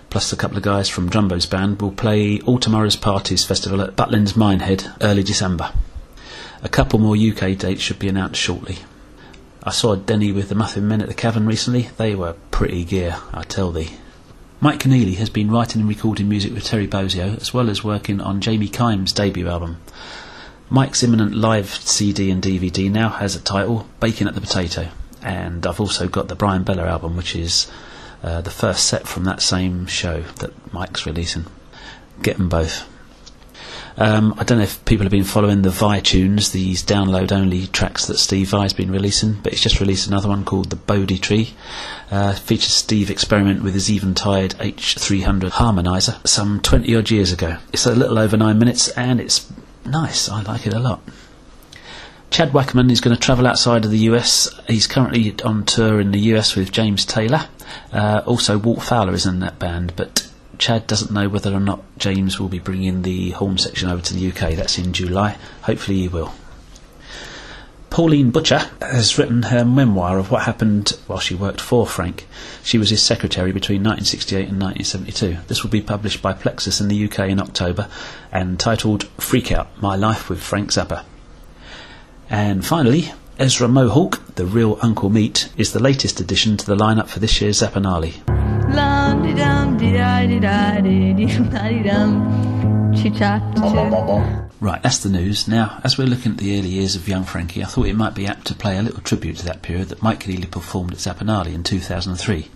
plus 0.09 0.33
a 0.33 0.37
couple 0.37 0.57
of 0.57 0.63
guys 0.63 0.89
from 0.89 1.11
Jumbo's 1.11 1.47
band, 1.47 1.83
will 1.83 1.93
play 1.93 2.41
All 2.43 2.61
Tomorrow's 2.61 2.97
Parties 2.97 3.45
Festival 3.45 3.83
at 3.83 3.97
Butlins 3.97 4.37
Minehead 4.37 4.95
early 5.01 5.25
December. 5.25 5.73
A 6.63 6.69
couple 6.69 7.01
more 7.01 7.17
UK 7.17 7.59
dates 7.59 7.83
should 7.83 7.99
be 7.99 8.09
announced 8.09 8.41
shortly. 8.41 8.79
I 9.67 9.71
saw 9.71 9.95
Denny 9.95 10.31
with 10.31 10.51
the 10.51 10.55
Muffin 10.55 10.87
Men 10.87 11.01
at 11.01 11.09
the 11.09 11.15
Cavern 11.15 11.47
recently. 11.47 11.89
They 11.97 12.15
were 12.15 12.35
pretty 12.51 12.85
gear, 12.85 13.17
I 13.33 13.45
tell 13.45 13.73
thee. 13.73 13.93
Mike 14.61 14.81
Keneally 14.81 15.15
has 15.17 15.31
been 15.31 15.51
writing 15.51 15.81
and 15.81 15.89
recording 15.89 16.29
music 16.29 16.53
with 16.53 16.65
Terry 16.65 16.87
Bozzio, 16.87 17.41
as 17.41 17.55
well 17.55 17.71
as 17.71 17.83
working 17.83 18.21
on 18.21 18.43
Jamie 18.43 18.69
Kime's 18.69 19.13
debut 19.13 19.49
album. 19.49 19.79
Mike's 20.69 21.03
imminent 21.03 21.35
live 21.35 21.71
CD 21.71 22.31
and 22.31 22.43
DVD 22.43 22.91
now 22.91 23.09
has 23.09 23.37
a 23.37 23.41
title, 23.41 23.89
Baking 24.01 24.29
at 24.29 24.35
the 24.35 24.43
Potato, 24.43 24.89
and 25.23 25.67
I've 25.67 25.81
also 25.81 26.09
got 26.09 26.29
the 26.29 26.35
Bryan 26.35 26.63
Beller 26.63 26.87
album, 26.87 27.17
which 27.17 27.35
is 27.35 27.71
uh, 28.23 28.43
the 28.43 28.51
first 28.51 28.85
set 28.85 29.09
from 29.09 29.25
that 29.25 29.41
same 29.41 29.87
show 29.87 30.23
that 30.41 30.75
Mike's 30.75 31.07
releasing. 31.07 31.47
Get 32.23 32.37
them 32.37 32.51
both. 32.51 32.87
Um, 33.97 34.35
I 34.39 34.45
don't 34.45 34.59
know 34.59 34.65
if 34.65 34.85
people 34.85 35.05
have 35.05 35.13
been 35.13 35.23
following 35.23 35.63
the 35.63 35.71
Vai 35.71 36.01
tunes, 36.01 36.51
these 36.51 36.83
download 36.83 37.31
only 37.31 37.69
tracks 37.69 38.07
that 38.07 38.19
Steve 38.19 38.49
Vai's 38.49 38.73
been 38.73 38.91
releasing, 38.91 39.35
but 39.35 39.53
he's 39.53 39.63
just 39.63 39.79
released 39.79 40.09
another 40.09 40.29
one 40.29 40.45
called 40.45 40.71
The 40.71 40.77
Bodhi 40.77 41.19
Tree. 41.19 41.55
Uh, 42.11 42.33
features 42.33 42.73
Steve 42.73 43.09
experiment 43.09 43.63
with 43.63 43.75
his 43.75 43.89
Eventide 43.89 44.55
H300 44.55 45.51
harmonizer 45.51 46.27
some 46.27 46.61
20 46.61 46.95
odd 46.97 47.11
years 47.11 47.33
ago. 47.33 47.59
It's 47.73 47.87
a 47.87 47.95
little 47.95 48.19
over 48.19 48.37
nine 48.37 48.59
minutes 48.59 48.89
and 48.89 49.21
it's 49.21 49.51
nice, 49.85 50.29
I 50.29 50.43
like 50.43 50.67
it 50.67 50.75
a 50.75 50.81
lot. 50.81 51.01
Chad 52.31 52.51
Wackerman 52.51 52.91
is 52.91 53.01
going 53.01 53.15
to 53.15 53.23
travel 53.23 53.47
outside 53.47 53.85
of 53.85 53.93
the 53.93 53.99
US. 54.11 54.49
He's 54.67 54.89
currently 54.89 55.37
on 55.45 55.65
tour 55.65 56.01
in 56.01 56.11
the 56.11 56.19
US 56.35 56.57
with 56.57 56.73
James 56.73 57.05
Taylor. 57.05 57.49
Uh, 57.93 58.23
also, 58.27 58.59
Walt 58.59 58.83
Fowler 58.83 59.13
is 59.13 59.25
in 59.25 59.39
that 59.39 59.61
band, 59.61 59.93
but 59.95 60.29
Chad 60.59 60.87
doesn't 60.87 61.11
know 61.11 61.29
whether 61.29 61.53
or 61.53 61.61
not 61.61 61.83
James 61.99 62.39
will 62.39 62.49
be 62.49 62.59
bringing 62.59 63.03
the 63.03 63.31
horn 63.31 63.59
section 63.59 63.89
over 63.89 64.03
to 64.03 64.15
the 64.15 64.29
UK. 64.29 64.55
That's 64.55 64.79
in 64.79 64.93
July. 64.93 65.37
Hopefully, 65.63 65.99
he 65.99 66.09
will. 66.09 66.33
Pauline 67.95 68.33
Butcher 68.33 68.69
has 68.81 69.17
written 69.19 69.45
her 69.45 69.65
memoir 69.65 70.19
of 70.19 70.29
what 70.29 70.43
happened 70.43 70.99
while 71.07 71.21
she 71.21 71.37
worked 71.37 71.61
for 71.61 71.87
Frank. 71.87 72.27
She 72.65 72.77
was 72.77 72.91
his 72.91 73.01
secretary 73.01 73.53
between 73.53 73.85
1968 73.85 74.49
and 74.49 74.61
1972. 74.61 75.47
This 75.47 75.63
will 75.63 75.71
be 75.71 75.81
published 75.81 76.21
by 76.21 76.33
Plexus 76.33 76.81
in 76.81 76.89
the 76.89 77.05
UK 77.05 77.29
in 77.29 77.39
October 77.39 77.89
and 78.33 78.59
titled 78.59 79.05
Freak 79.19 79.53
Out 79.53 79.81
My 79.81 79.95
Life 79.95 80.29
with 80.29 80.43
Frank 80.43 80.71
Zappa. 80.71 81.05
And 82.29 82.67
finally, 82.67 83.13
Essra 83.39 83.71
Mohawk, 83.71 84.35
the 84.35 84.45
real 84.45 84.77
Uncle 84.83 85.09
Meat, 85.09 85.51
is 85.57 85.73
the 85.73 85.83
latest 85.83 86.19
addition 86.19 86.57
to 86.57 86.67
the 86.67 86.75
lineup 86.75 87.07
for 87.07 87.21
this 87.21 87.41
year's 87.41 87.63
Right, 94.61 94.83
that's 94.83 94.99
the 94.99 95.11
news. 95.11 95.47
Now, 95.47 95.81
as 95.85 95.99
we're 95.99 96.07
looking 96.07 96.33
at 96.33 96.39
the 96.39 96.59
early 96.59 96.71
years 96.71 96.97
of 96.97 97.07
young 97.07 97.25
Frankie, 97.25 97.63
I 97.63 97.67
thought 97.67 97.87
it 97.87 97.97
might 97.97 98.15
be 98.15 98.27
apt 98.27 98.47
to 98.47 98.55
play 98.55 98.79
a 98.79 98.83
little 98.83 99.03
tribute 99.03 99.37
to 99.37 99.45
that 99.45 99.63
period 99.63 99.89
that 99.89 100.03
Mike 100.03 100.21
Keneally 100.21 100.51
performed 100.51 100.93
at 100.93 100.99
Zappanale 100.99 101.53
in 101.53 101.63
2003. 101.63 102.49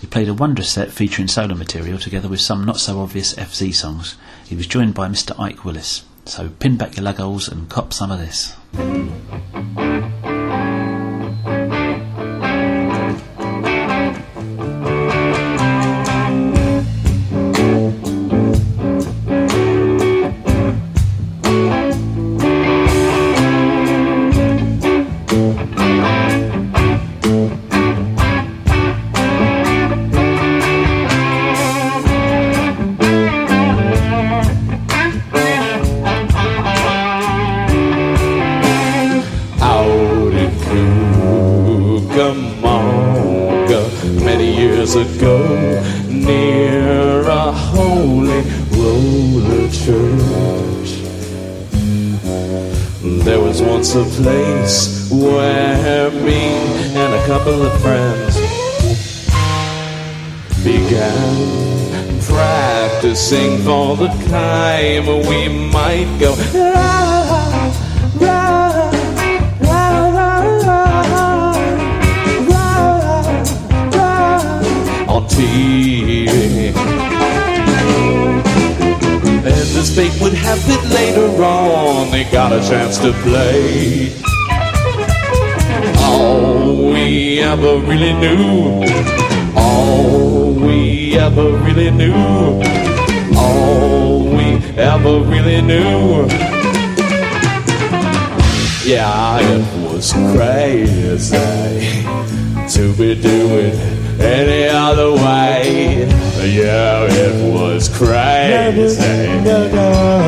He 0.00 0.06
played 0.06 0.28
a 0.28 0.34
wondrous 0.34 0.70
set 0.70 0.90
featuring 0.90 1.28
solo 1.28 1.54
material 1.54 1.98
together 1.98 2.28
with 2.28 2.40
some 2.40 2.64
not 2.64 2.78
so 2.80 3.00
obvious 3.00 3.34
FZ 3.34 3.74
songs. 3.74 4.16
He 4.44 4.56
was 4.56 4.66
joined 4.66 4.94
by 4.94 5.08
Mr. 5.08 5.38
Ike 5.38 5.64
Willis. 5.64 6.04
So 6.24 6.48
pin 6.48 6.76
back 6.76 6.96
your 6.96 7.04
luggles 7.04 7.50
and 7.50 7.68
cop 7.68 7.92
some 7.92 8.10
of 8.10 8.18
this. 8.18 8.56
A 53.94 54.04
place 54.22 55.10
where 55.10 56.10
me 56.10 56.40
and 56.96 57.14
a 57.14 57.26
couple 57.26 57.62
of 57.62 57.72
friends 57.82 58.36
began 60.64 62.20
practicing 62.22 63.58
for 63.58 63.96
the 63.96 64.08
time 64.30 65.06
we 65.28 65.48
might 65.70 66.08
go. 66.18 66.32
on 75.08 75.28
TV. 75.28 75.91
As 79.62 79.94
fate 79.94 80.20
would 80.20 80.34
have 80.34 80.58
it 80.66 80.84
later 80.92 81.44
on, 81.44 82.10
they 82.10 82.24
got 82.24 82.52
a 82.52 82.60
chance 82.68 82.98
to 82.98 83.12
play. 83.22 84.12
All 86.02 86.90
we 86.90 87.38
ever 87.40 87.78
really 87.78 88.12
knew, 88.12 88.82
all 89.56 90.52
we 90.52 91.16
ever 91.16 91.52
really 91.58 91.92
knew, 91.92 92.60
all 93.36 94.24
we 94.24 94.56
ever 94.76 95.20
really 95.20 95.62
knew. 95.62 96.26
Yeah, 98.84 99.38
it 99.40 99.92
was 99.92 100.12
crazy 100.34 101.38
to 102.68 102.92
be 102.96 103.14
doing 103.14 104.01
any 104.20 104.68
other 104.68 105.12
way. 105.12 106.08
Yeah, 106.42 107.06
it 107.08 107.52
was 107.52 107.88
crazy 107.88 108.96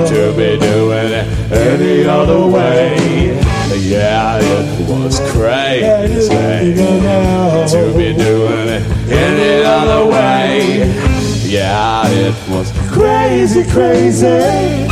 to 0.09 0.33
be 0.37 0.59
doing 0.59 1.13
it 1.13 1.27
any 1.53 2.07
other 2.07 2.47
way. 2.47 3.41
Yeah, 3.77 4.39
it 4.41 4.89
was 4.89 5.19
crazy 5.33 6.29
to 7.69 7.93
be 7.97 8.15
doing 8.15 8.69
it 8.69 8.83
any 9.11 9.65
other 9.65 10.07
way. 10.11 10.89
Yeah, 11.45 12.09
it 12.09 12.35
was 12.49 12.73
crazy, 12.91 13.65
crazy. 13.71 14.89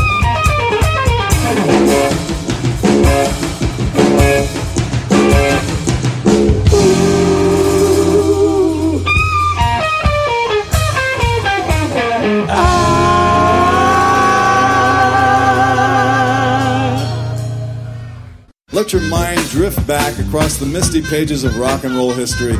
Let 18.83 18.93
your 18.93 19.03
mind 19.03 19.41
drift 19.51 19.87
back 19.87 20.19
across 20.19 20.57
the 20.57 20.67
misty 20.67 21.03
pages 21.03 21.45
of 21.45 21.57
rock 21.57 21.85
and 21.85 21.95
roll 21.95 22.13
history. 22.13 22.57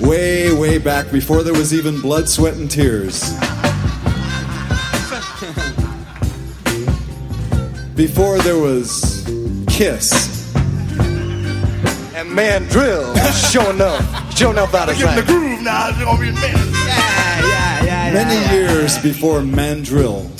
Way, 0.00 0.52
way 0.52 0.78
back 0.78 1.10
before 1.10 1.42
there 1.42 1.52
was 1.52 1.74
even 1.74 2.00
blood, 2.00 2.28
sweat, 2.28 2.54
and 2.54 2.70
tears. 2.70 3.34
Before 7.96 8.38
there 8.38 8.56
was 8.56 9.24
Kiss. 9.66 10.54
And 12.14 12.32
Mandrill 12.32 13.12
showing 13.50 13.80
up, 13.80 14.32
showing 14.32 14.58
up 14.58 14.72
out 14.74 14.90
of 14.90 14.96
Get 14.96 15.18
in 15.18 15.26
the 15.26 15.32
groove 15.32 15.60
now, 15.60 15.88
it's 15.88 15.98
gonna 15.98 16.20
be 16.20 16.28
a 16.28 16.32
minute. 16.34 16.72
Yeah, 16.86 17.46
yeah, 17.48 17.84
yeah, 17.84 18.12
Many 18.12 18.54
years 18.54 18.96
before 18.98 19.42
Mandrill. 19.42 20.35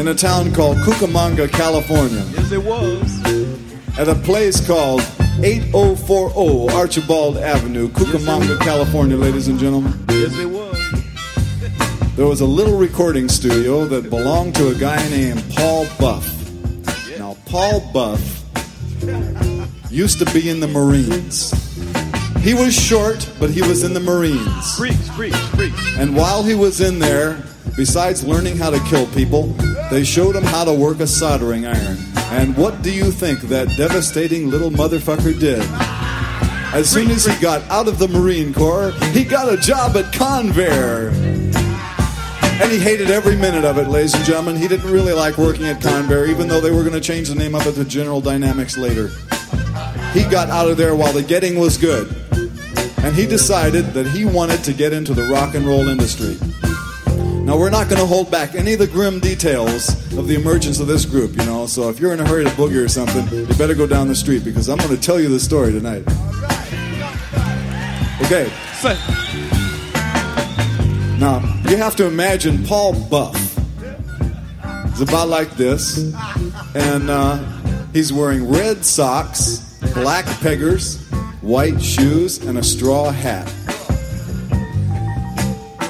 In 0.00 0.08
a 0.08 0.14
town 0.14 0.50
called 0.54 0.78
Cucamonga, 0.78 1.52
California. 1.52 2.24
Yes, 2.32 2.52
it 2.52 2.64
was. 2.64 3.98
At 3.98 4.08
a 4.08 4.14
place 4.14 4.66
called 4.66 5.02
8040 5.42 6.74
Archibald 6.74 7.36
Avenue, 7.36 7.90
Cucamonga, 7.90 8.58
California, 8.60 9.18
ladies 9.18 9.48
and 9.48 9.58
gentlemen. 9.58 9.92
Yes, 10.08 10.38
it 10.38 10.46
was. 10.46 12.16
There 12.16 12.24
was 12.24 12.40
a 12.40 12.46
little 12.46 12.78
recording 12.78 13.28
studio 13.28 13.84
that 13.88 14.08
belonged 14.08 14.54
to 14.54 14.68
a 14.68 14.74
guy 14.74 15.06
named 15.10 15.44
Paul 15.54 15.86
Buff. 15.98 16.26
Now, 17.18 17.36
Paul 17.44 17.80
Buff 17.92 18.22
used 19.90 20.18
to 20.20 20.24
be 20.32 20.48
in 20.48 20.60
the 20.60 20.68
Marines. 20.68 21.52
He 22.42 22.54
was 22.54 22.74
short, 22.74 23.30
but 23.38 23.50
he 23.50 23.60
was 23.60 23.84
in 23.84 23.92
the 23.92 24.00
Marines. 24.00 24.76
Freaks, 24.78 25.10
freaks, 25.10 25.38
freaks. 25.48 25.98
And 25.98 26.16
while 26.16 26.42
he 26.42 26.54
was 26.54 26.80
in 26.80 27.00
there, 27.00 27.44
besides 27.80 28.22
learning 28.22 28.58
how 28.58 28.68
to 28.68 28.78
kill 28.90 29.06
people, 29.06 29.46
they 29.90 30.04
showed 30.04 30.36
him 30.36 30.42
how 30.42 30.62
to 30.62 30.74
work 30.74 31.00
a 31.00 31.06
soldering 31.06 31.64
iron. 31.64 31.96
And 32.28 32.54
what 32.54 32.82
do 32.82 32.92
you 32.92 33.10
think 33.10 33.40
that 33.48 33.74
devastating 33.78 34.50
little 34.50 34.68
motherfucker 34.68 35.32
did? 35.40 35.62
As 36.74 36.90
soon 36.90 37.10
as 37.10 37.24
he 37.24 37.34
got 37.40 37.62
out 37.70 37.88
of 37.88 37.98
the 37.98 38.06
Marine 38.06 38.52
Corps, 38.52 38.90
he 39.14 39.24
got 39.24 39.50
a 39.50 39.56
job 39.56 39.96
at 39.96 40.12
Convair. 40.12 41.10
And 42.60 42.70
he 42.70 42.78
hated 42.78 43.10
every 43.10 43.34
minute 43.34 43.64
of 43.64 43.78
it, 43.78 43.88
ladies 43.88 44.12
and 44.12 44.26
gentlemen. 44.26 44.56
He 44.56 44.68
didn't 44.68 44.92
really 44.92 45.14
like 45.14 45.38
working 45.38 45.64
at 45.64 45.80
Convair, 45.80 46.28
even 46.28 46.48
though 46.48 46.60
they 46.60 46.70
were 46.70 46.82
going 46.82 46.92
to 46.92 47.00
change 47.00 47.28
the 47.28 47.34
name 47.34 47.54
of 47.54 47.66
it 47.66 47.76
to 47.76 47.84
General 47.86 48.20
Dynamics 48.20 48.76
later. 48.76 49.08
He 50.12 50.24
got 50.24 50.50
out 50.50 50.68
of 50.68 50.76
there 50.76 50.94
while 50.94 51.14
the 51.14 51.22
getting 51.22 51.58
was 51.58 51.78
good. 51.78 52.14
And 52.98 53.16
he 53.16 53.24
decided 53.24 53.94
that 53.94 54.06
he 54.06 54.26
wanted 54.26 54.62
to 54.64 54.74
get 54.74 54.92
into 54.92 55.14
the 55.14 55.22
rock 55.32 55.54
and 55.54 55.64
roll 55.64 55.88
industry. 55.88 56.36
Now, 57.44 57.58
we're 57.58 57.70
not 57.70 57.88
going 57.88 58.00
to 58.00 58.06
hold 58.06 58.30
back 58.30 58.54
any 58.54 58.74
of 58.74 58.78
the 58.78 58.86
grim 58.86 59.18
details 59.18 59.88
of 60.16 60.28
the 60.28 60.34
emergence 60.34 60.78
of 60.78 60.86
this 60.86 61.04
group, 61.04 61.32
you 61.36 61.44
know. 61.46 61.66
So 61.66 61.88
if 61.88 61.98
you're 61.98 62.12
in 62.12 62.20
a 62.20 62.26
hurry 62.28 62.44
to 62.44 62.50
boogie 62.50 62.84
or 62.84 62.88
something, 62.88 63.26
you 63.36 63.46
better 63.54 63.74
go 63.74 63.86
down 63.86 64.06
the 64.08 64.14
street 64.14 64.44
because 64.44 64.68
I'm 64.68 64.78
going 64.78 64.90
to 64.90 65.00
tell 65.00 65.18
you 65.18 65.28
the 65.28 65.40
story 65.40 65.72
tonight. 65.72 66.04
Okay. 68.22 68.48
Now, 71.18 71.40
you 71.68 71.76
have 71.76 71.96
to 71.96 72.06
imagine 72.06 72.64
Paul 72.64 72.92
Buff 73.08 73.34
is 74.94 75.00
about 75.00 75.28
like 75.28 75.50
this, 75.56 76.14
and 76.74 77.10
uh, 77.10 77.36
he's 77.92 78.12
wearing 78.12 78.48
red 78.48 78.84
socks, 78.84 79.78
black 79.92 80.24
peggers, 80.40 81.04
white 81.40 81.82
shoes, 81.82 82.38
and 82.38 82.58
a 82.58 82.62
straw 82.62 83.10
hat. 83.10 83.52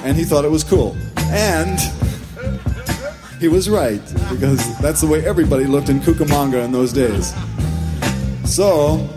And 0.04 0.16
he 0.16 0.24
thought 0.24 0.44
it 0.44 0.50
was 0.50 0.64
cool. 0.64 0.96
And 1.30 1.78
he 3.40 3.48
was 3.48 3.70
right, 3.70 4.02
because 4.30 4.78
that's 4.80 5.00
the 5.00 5.06
way 5.06 5.24
everybody 5.24 5.64
looked 5.64 5.88
in 5.88 6.00
Cucamonga 6.00 6.64
in 6.64 6.72
those 6.72 6.92
days. 6.92 7.32
So, 8.44 9.08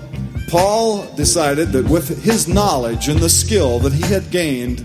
Paul 0.48 1.06
decided 1.16 1.72
that 1.72 1.90
with 1.90 2.24
his 2.24 2.48
knowledge 2.48 3.08
and 3.08 3.19
the 3.19 3.30
skill 3.30 3.80
that 3.80 3.92
he 3.92 4.03
had 4.03 4.30
gained 4.30 4.80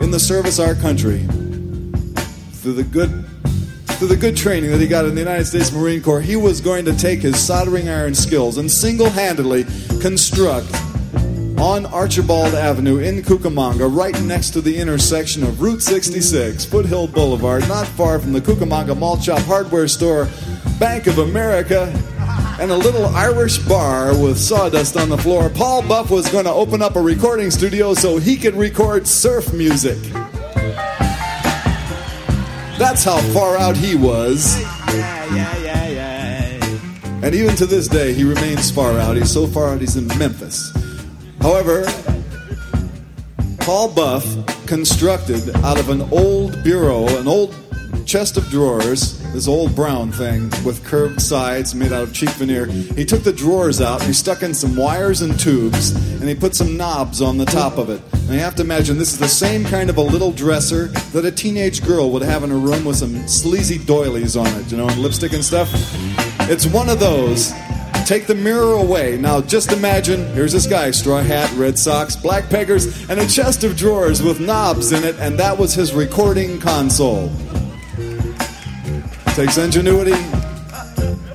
in 0.00 0.10
the 0.10 0.18
service 0.18 0.58
of 0.58 0.66
our 0.66 0.74
country, 0.74 1.20
through 2.62 2.74
the 2.74 2.84
good 2.84 3.24
through 4.02 4.08
the 4.08 4.16
good 4.16 4.36
training 4.36 4.72
that 4.72 4.80
he 4.80 4.88
got 4.88 5.04
in 5.04 5.14
the 5.14 5.20
United 5.20 5.44
States 5.44 5.70
Marine 5.70 6.02
Corps, 6.02 6.20
he 6.20 6.34
was 6.34 6.60
going 6.60 6.84
to 6.84 6.96
take 6.96 7.20
his 7.20 7.38
soldering 7.38 7.88
iron 7.88 8.16
skills 8.16 8.58
and 8.58 8.68
single-handedly 8.68 9.64
construct 10.00 10.66
on 11.58 11.86
Archibald 11.86 12.54
Avenue 12.54 12.98
in 12.98 13.22
Cucamonga, 13.22 13.88
right 13.94 14.20
next 14.22 14.50
to 14.50 14.60
the 14.60 14.76
intersection 14.76 15.42
of 15.42 15.60
Route 15.60 15.82
66, 15.82 16.64
Foothill 16.64 17.06
Boulevard, 17.06 17.66
not 17.68 17.86
far 17.86 18.18
from 18.18 18.32
the 18.32 18.40
Cucamonga 18.40 18.98
Malt 18.98 19.22
Shop 19.22 19.40
Hardware 19.40 19.88
Store, 19.88 20.28
Bank 20.78 21.06
of 21.06 21.18
America, 21.18 21.92
and 22.60 22.70
a 22.70 22.76
little 22.76 23.06
Irish 23.06 23.58
bar 23.58 24.16
with 24.16 24.38
sawdust 24.38 24.96
on 24.96 25.08
the 25.08 25.18
floor. 25.18 25.48
Paul 25.48 25.82
Buff 25.82 26.10
was 26.10 26.28
going 26.30 26.44
to 26.44 26.52
open 26.52 26.82
up 26.82 26.96
a 26.96 27.00
recording 27.00 27.50
studio 27.50 27.94
so 27.94 28.18
he 28.18 28.36
could 28.36 28.54
record 28.54 29.06
surf 29.06 29.52
music. 29.52 29.98
That's 32.78 33.04
how 33.04 33.18
far 33.32 33.56
out 33.58 33.76
he 33.76 33.94
was. 33.94 34.62
And 37.22 37.34
even 37.34 37.54
to 37.56 37.66
this 37.66 37.86
day, 37.86 38.12
he 38.12 38.24
remains 38.24 38.70
far 38.70 38.98
out. 38.98 39.16
He's 39.16 39.30
so 39.30 39.46
far 39.46 39.68
out, 39.68 39.80
he's 39.80 39.96
in 39.96 40.08
Memphis. 40.18 40.72
However, 41.42 41.84
Paul 43.58 43.88
Buff 43.88 44.24
constructed 44.66 45.54
out 45.56 45.78
of 45.78 45.88
an 45.88 46.02
old 46.12 46.62
bureau, 46.62 47.06
an 47.18 47.26
old 47.26 47.52
chest 48.06 48.36
of 48.36 48.48
drawers, 48.48 49.20
this 49.32 49.48
old 49.48 49.74
brown 49.74 50.12
thing 50.12 50.50
with 50.64 50.84
curved 50.84 51.20
sides 51.20 51.74
made 51.74 51.92
out 51.92 52.04
of 52.04 52.14
cheap 52.14 52.30
veneer. 52.30 52.66
He 52.66 53.04
took 53.04 53.24
the 53.24 53.32
drawers 53.32 53.80
out, 53.80 54.02
he 54.02 54.12
stuck 54.12 54.44
in 54.44 54.54
some 54.54 54.76
wires 54.76 55.22
and 55.22 55.38
tubes, 55.38 55.90
and 55.90 56.28
he 56.28 56.34
put 56.36 56.54
some 56.54 56.76
knobs 56.76 57.20
on 57.20 57.38
the 57.38 57.44
top 57.44 57.76
of 57.76 57.90
it. 57.90 58.00
And 58.12 58.30
you 58.30 58.38
have 58.38 58.54
to 58.56 58.62
imagine 58.62 58.96
this 58.96 59.12
is 59.12 59.18
the 59.18 59.26
same 59.26 59.64
kind 59.64 59.90
of 59.90 59.96
a 59.96 60.02
little 60.02 60.30
dresser 60.30 60.86
that 61.12 61.24
a 61.24 61.32
teenage 61.32 61.84
girl 61.84 62.10
would 62.12 62.22
have 62.22 62.44
in 62.44 62.50
her 62.50 62.56
room 62.56 62.84
with 62.84 62.96
some 62.96 63.26
sleazy 63.26 63.78
doilies 63.84 64.36
on 64.36 64.46
it, 64.46 64.70
you 64.70 64.76
know, 64.76 64.86
and 64.86 64.98
lipstick 64.98 65.32
and 65.32 65.44
stuff. 65.44 65.70
It's 66.48 66.66
one 66.66 66.88
of 66.88 67.00
those. 67.00 67.52
Take 68.12 68.26
the 68.26 68.34
mirror 68.34 68.74
away. 68.74 69.16
Now 69.16 69.40
just 69.40 69.72
imagine 69.72 70.26
here's 70.34 70.52
this 70.52 70.66
guy, 70.66 70.90
straw 70.90 71.22
hat, 71.22 71.50
red 71.56 71.78
socks, 71.78 72.14
black 72.14 72.50
peggers, 72.50 73.08
and 73.08 73.18
a 73.18 73.26
chest 73.26 73.64
of 73.64 73.74
drawers 73.74 74.22
with 74.22 74.38
knobs 74.38 74.92
in 74.92 75.02
it, 75.02 75.16
and 75.18 75.38
that 75.38 75.56
was 75.56 75.72
his 75.72 75.94
recording 75.94 76.60
console. 76.60 77.32
Takes 79.28 79.56
ingenuity. 79.56 80.12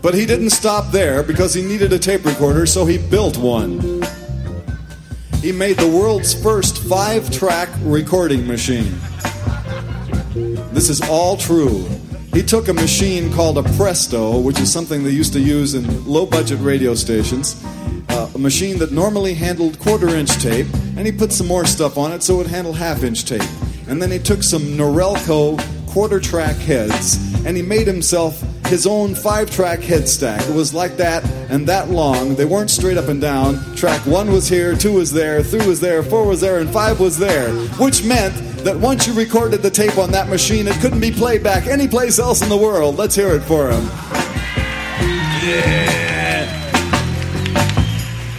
But 0.04 0.14
he 0.14 0.28
didn't 0.28 0.52
stop 0.52 0.92
there 0.92 1.24
because 1.24 1.52
he 1.52 1.64
needed 1.64 1.94
a 1.94 1.98
tape 1.98 2.24
recorder, 2.24 2.68
so 2.68 2.86
he 2.86 3.00
built 3.00 3.38
one. 3.38 3.80
He 5.42 5.52
made 5.52 5.78
the 5.78 5.92
world's 5.92 6.40
first 6.44 6.88
five 6.88 7.32
track 7.32 7.70
recording 7.82 8.46
machine. 8.46 8.94
This 10.74 10.92
is 10.92 11.02
all 11.10 11.38
true. 11.38 11.90
He 12.38 12.44
took 12.44 12.68
a 12.68 12.74
machine 12.74 13.34
called 13.34 13.58
a 13.58 13.64
Presto, 13.64 14.38
which 14.38 14.60
is 14.60 14.72
something 14.72 15.04
they 15.04 15.10
used 15.10 15.34
to 15.34 15.40
use 15.40 15.74
in 15.74 16.06
low 16.06 16.24
budget 16.24 16.60
radio 16.60 16.94
stations, 16.94 17.60
uh, 18.10 18.30
a 18.36 18.38
machine 18.38 18.78
that 18.78 18.92
normally 18.92 19.34
handled 19.34 19.80
quarter 19.80 20.10
inch 20.10 20.30
tape, 20.40 20.68
and 20.96 21.08
he 21.08 21.12
put 21.12 21.32
some 21.32 21.48
more 21.48 21.66
stuff 21.66 21.98
on 21.98 22.12
it 22.12 22.22
so 22.22 22.36
it 22.36 22.38
would 22.38 22.46
handle 22.46 22.74
half 22.74 23.04
inch 23.04 23.26
tape. 23.26 23.42
And 23.88 24.00
then 24.00 24.12
he 24.12 24.20
took 24.20 24.44
some 24.44 24.62
Norelco 24.62 25.60
quarter 25.88 26.20
track 26.20 26.58
heads 26.58 27.18
and 27.44 27.58
he 27.58 27.64
made 27.64 27.88
himself 27.88 28.40
his 28.68 28.86
own 28.86 29.16
five 29.16 29.50
track 29.50 29.80
head 29.80 30.08
stack. 30.08 30.48
It 30.48 30.54
was 30.54 30.76
like 30.76 30.96
that 30.98 31.26
and 31.50 31.68
that 31.68 31.90
long. 31.90 32.36
They 32.36 32.46
weren't 32.46 32.70
straight 32.70 32.98
up 32.98 33.08
and 33.08 33.20
down. 33.20 33.76
Track 33.76 34.06
one 34.06 34.32
was 34.32 34.48
here, 34.48 34.76
two 34.76 34.94
was 34.94 35.12
there, 35.12 35.42
three 35.42 35.66
was 35.66 35.80
there, 35.80 36.04
four 36.04 36.28
was 36.28 36.42
there, 36.42 36.60
and 36.60 36.70
five 36.70 37.00
was 37.00 37.18
there, 37.18 37.52
which 37.80 38.04
meant 38.04 38.36
that 38.68 38.78
once 38.78 39.08
you 39.08 39.14
recorded 39.14 39.62
the 39.62 39.70
tape 39.70 39.98
on 39.98 40.12
that 40.12 40.28
machine, 40.28 40.68
it 40.68 40.76
couldn't 40.82 41.00
be 41.00 41.10
played 41.10 41.42
back 41.42 41.68
any 41.68 41.88
place 41.88 42.20
else 42.20 42.42
in 42.42 42.50
the 42.50 42.58
world. 42.58 42.98
Let's 42.98 43.16
hear 43.16 43.30
it 43.30 43.40
for 43.44 43.72
him. 43.72 43.86
Yeah. 45.42 46.04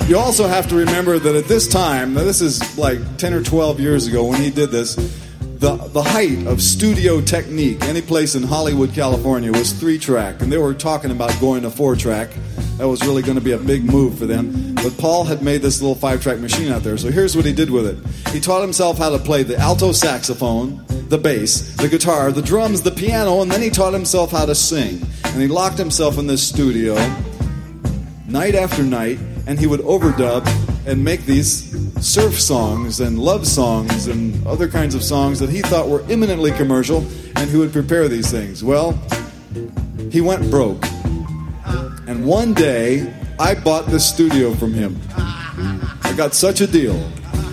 You 0.07 0.19
also 0.19 0.47
have 0.47 0.69
to 0.69 0.75
remember 0.75 1.19
that 1.19 1.35
at 1.35 1.47
this 1.47 1.67
time, 1.67 2.13
now 2.13 2.25
this 2.25 2.43
is 2.43 2.77
like 2.77 3.17
10 3.17 3.33
or 3.33 3.43
12 3.43 3.81
years 3.81 4.07
ago 4.07 4.25
when 4.25 4.39
he 4.39 4.51
did 4.51 4.71
this, 4.71 4.97
the, 5.41 5.77
the 5.77 6.03
height 6.03 6.47
of 6.47 6.61
studio 6.61 7.23
technique, 7.23 7.83
any 7.85 8.03
place 8.03 8.35
in 8.35 8.43
Hollywood, 8.43 8.93
California, 8.93 9.51
was 9.51 9.73
three 9.73 9.99
track, 9.99 10.43
and 10.43 10.53
they 10.53 10.59
were 10.59 10.75
talking 10.75 11.11
about 11.11 11.35
going 11.41 11.63
to 11.63 11.71
four 11.71 11.97
track. 11.97 12.29
That 12.77 12.87
was 12.87 13.01
really 13.07 13.23
going 13.23 13.39
to 13.39 13.45
be 13.45 13.53
a 13.53 13.59
big 13.59 13.83
move 13.83 14.19
for 14.19 14.27
them. 14.27 14.68
But 14.83 14.97
Paul 14.99 15.25
had 15.25 15.43
made 15.43 15.63
this 15.63 15.81
little 15.81 15.97
five 15.97 16.23
track 16.23 16.39
machine 16.39 16.71
out 16.71 16.83
there, 16.83 16.97
so 16.97 17.11
here's 17.11 17.35
what 17.35 17.45
he 17.45 17.53
did 17.53 17.71
with 17.71 17.87
it. 17.87 18.33
He 18.33 18.41
taught 18.41 18.63
himself 18.63 18.99
how 18.99 19.11
to 19.11 19.19
play 19.19 19.43
the 19.43 19.57
alto 19.57 19.93
saxophone 19.93 20.85
the 21.09 21.19
bass, 21.19 21.75
the 21.77 21.89
guitar, 21.89 22.31
the 22.31 22.43
drums, 22.43 22.83
the 22.83 22.91
piano, 22.91 23.41
and 23.41 23.51
then 23.51 23.63
he 23.63 23.71
taught 23.71 23.93
himself 23.93 24.31
how 24.31 24.45
to 24.45 24.55
sing. 24.55 25.01
And 25.25 25.41
he 25.41 25.49
locked 25.49 25.79
himself 25.79 26.19
in 26.19 26.27
this 26.27 26.47
studio 26.47 26.95
night 28.27 28.55
after 28.55 28.83
night, 28.83 29.19
and 29.47 29.59
he 29.59 29.67
would 29.67 29.81
overdub 29.81 30.47
and 30.87 31.03
make 31.03 31.25
these 31.25 31.75
surf 32.01 32.39
songs 32.39 33.01
and 33.01 33.19
love 33.19 33.47
songs 33.47 34.07
and 34.07 34.47
other 34.47 34.69
kinds 34.69 34.95
of 34.95 35.03
songs 35.03 35.39
that 35.41 35.49
he 35.51 35.63
thought 35.63 35.89
were 35.89 36.03
eminently 36.11 36.51
commercial, 36.53 36.99
and 37.37 37.51
he 37.51 37.57
would 37.57 37.73
prepare 37.73 38.07
these 38.09 38.31
things. 38.31 38.63
Well, 38.63 38.93
he 40.11 40.21
went 40.21 40.51
broke. 40.51 40.85
And 42.07 42.27
one 42.27 42.53
day, 42.55 43.13
I 43.41 43.55
bought 43.55 43.87
this 43.87 44.09
studio 44.09 44.53
from 44.55 44.75
him. 44.75 45.01
I 45.17 46.13
got 46.17 46.35
such 46.35 46.61
a 46.61 46.67
deal. 46.67 46.99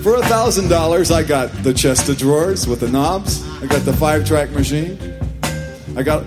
For 0.02 0.16
a 0.16 0.22
thousand 0.24 0.68
dollars, 0.68 1.12
I 1.12 1.24
got 1.24 1.52
the 1.64 1.74
chest 1.74 2.10
of 2.10 2.18
drawers 2.18 2.68
with 2.68 2.80
the 2.80 2.90
knobs. 2.90 3.48
I 3.62 3.68
got 3.68 3.84
the 3.86 3.94
five-track 3.94 4.50
machine. 4.52 4.98
I 5.96 6.04
got 6.04 6.24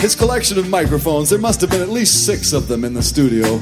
his 0.00 0.14
collection 0.14 0.58
of 0.58 0.68
microphones. 0.68 1.30
There 1.30 1.38
must 1.38 1.60
have 1.62 1.70
been 1.70 1.80
at 1.80 1.88
least 1.88 2.26
six 2.26 2.52
of 2.52 2.68
them 2.68 2.84
in 2.84 2.94
the 2.94 3.02
studio. 3.02 3.58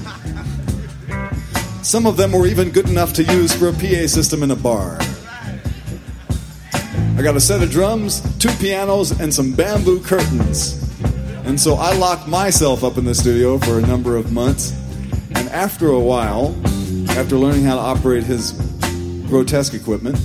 Some 1.82 2.06
of 2.06 2.16
them 2.16 2.32
were 2.32 2.46
even 2.46 2.70
good 2.70 2.88
enough 2.88 3.12
to 3.14 3.22
use 3.22 3.54
for 3.54 3.68
a 3.68 3.72
PA 3.72 4.08
system 4.08 4.42
in 4.42 4.50
a 4.50 4.56
bar. 4.56 4.98
I 7.16 7.22
got 7.22 7.36
a 7.36 7.40
set 7.40 7.62
of 7.62 7.70
drums, 7.70 8.20
two 8.38 8.50
pianos, 8.58 9.18
and 9.20 9.32
some 9.32 9.52
bamboo 9.52 10.00
curtains. 10.00 10.82
And 11.46 11.60
so 11.60 11.74
I 11.74 11.94
locked 11.94 12.26
myself 12.26 12.82
up 12.82 12.98
in 12.98 13.04
the 13.04 13.14
studio 13.14 13.56
for 13.58 13.78
a 13.78 13.82
number 13.82 14.16
of 14.16 14.32
months. 14.32 14.72
And 15.46 15.54
after 15.54 15.86
a 15.90 16.00
while, 16.00 16.56
after 17.10 17.36
learning 17.36 17.62
how 17.62 17.76
to 17.76 17.80
operate 17.80 18.24
his 18.24 18.50
grotesque 19.28 19.74
equipment, 19.74 20.18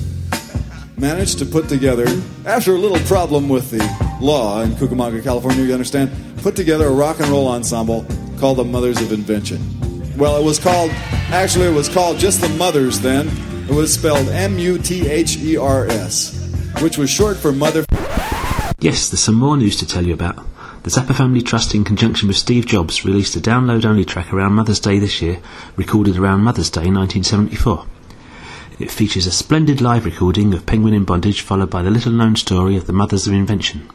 managed 0.97 1.37
to 1.37 1.45
put 1.45 1.69
together, 1.69 2.07
after 2.43 2.73
a 2.73 2.79
little 2.79 2.97
problem 3.05 3.47
with 3.47 3.69
the 3.69 3.77
law 4.19 4.63
in 4.63 4.71
Cucamonga, 4.71 5.23
California, 5.23 5.63
you 5.63 5.73
understand, 5.73 6.09
put 6.37 6.55
together 6.55 6.87
a 6.87 6.91
rock 6.91 7.19
and 7.19 7.29
roll 7.29 7.47
ensemble 7.49 8.03
called 8.39 8.57
the 8.57 8.65
Mothers 8.65 8.99
of 8.99 9.11
Invention. 9.11 9.61
Well, 10.17 10.41
it 10.41 10.43
was 10.43 10.57
called, 10.57 10.89
actually, 11.29 11.67
it 11.67 11.75
was 11.75 11.87
called 11.87 12.17
just 12.17 12.41
the 12.41 12.49
Mothers 12.49 12.99
then. 12.99 13.27
It 13.69 13.75
was 13.75 13.93
spelled 13.93 14.27
M 14.29 14.57
U 14.57 14.79
T 14.79 15.07
H 15.07 15.37
E 15.37 15.55
R 15.55 15.85
S, 15.85 16.51
which 16.81 16.97
was 16.97 17.11
short 17.11 17.37
for 17.37 17.51
Mother. 17.51 17.85
Yes, 18.79 19.09
there's 19.09 19.21
some 19.21 19.35
more 19.35 19.55
news 19.55 19.75
to 19.77 19.85
tell 19.85 20.03
you 20.03 20.15
about. 20.15 20.43
The 20.83 20.89
Zappa 20.89 21.13
Family 21.13 21.43
Trust, 21.43 21.75
in 21.75 21.83
conjunction 21.83 22.27
with 22.27 22.37
Steve 22.37 22.65
Jobs, 22.65 23.05
released 23.05 23.35
a 23.35 23.39
download 23.39 23.85
only 23.85 24.03
track 24.03 24.33
around 24.33 24.53
Mother's 24.53 24.79
Day 24.79 24.97
this 24.97 25.21
year, 25.21 25.39
recorded 25.75 26.17
around 26.17 26.41
Mother's 26.41 26.71
Day 26.71 26.89
1974. 26.89 27.85
It 28.79 28.89
features 28.89 29.27
a 29.27 29.31
splendid 29.31 29.79
live 29.79 30.05
recording 30.05 30.55
of 30.55 30.65
Penguin 30.65 30.95
in 30.95 31.03
Bondage, 31.03 31.41
followed 31.41 31.69
by 31.69 31.83
the 31.83 31.91
little 31.91 32.11
known 32.11 32.35
story 32.35 32.77
of 32.77 32.87
the 32.87 32.93
Mothers 32.93 33.27
of 33.27 33.33
Invention. 33.33 33.87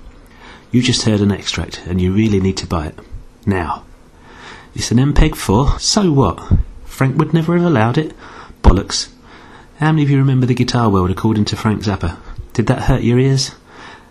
You 0.71 0.81
just 0.81 1.03
heard 1.03 1.21
an 1.21 1.33
extract, 1.33 1.85
and 1.89 2.01
you 2.01 2.13
really 2.13 2.39
need 2.39 2.57
to 2.59 2.69
buy 2.69 2.87
it. 2.87 2.99
Now. 3.45 3.85
It's 4.73 4.93
an 4.93 4.99
MPEG 4.99 5.35
4, 5.35 5.81
so 5.81 6.13
what? 6.13 6.41
Frank 6.85 7.19
would 7.19 7.35
never 7.35 7.57
have 7.57 7.67
allowed 7.67 7.99
it? 7.99 8.15
Bollocks. 8.63 9.09
How 9.81 9.91
many 9.91 10.05
of 10.05 10.11
you 10.11 10.19
remember 10.19 10.47
the 10.47 10.55
guitar 10.55 10.89
world 10.89 11.11
according 11.11 11.47
to 11.47 11.57
Frank 11.57 11.83
Zappa? 11.83 12.19
Did 12.53 12.69
that 12.69 12.83
hurt 12.83 13.03
your 13.03 13.19
ears? 13.19 13.57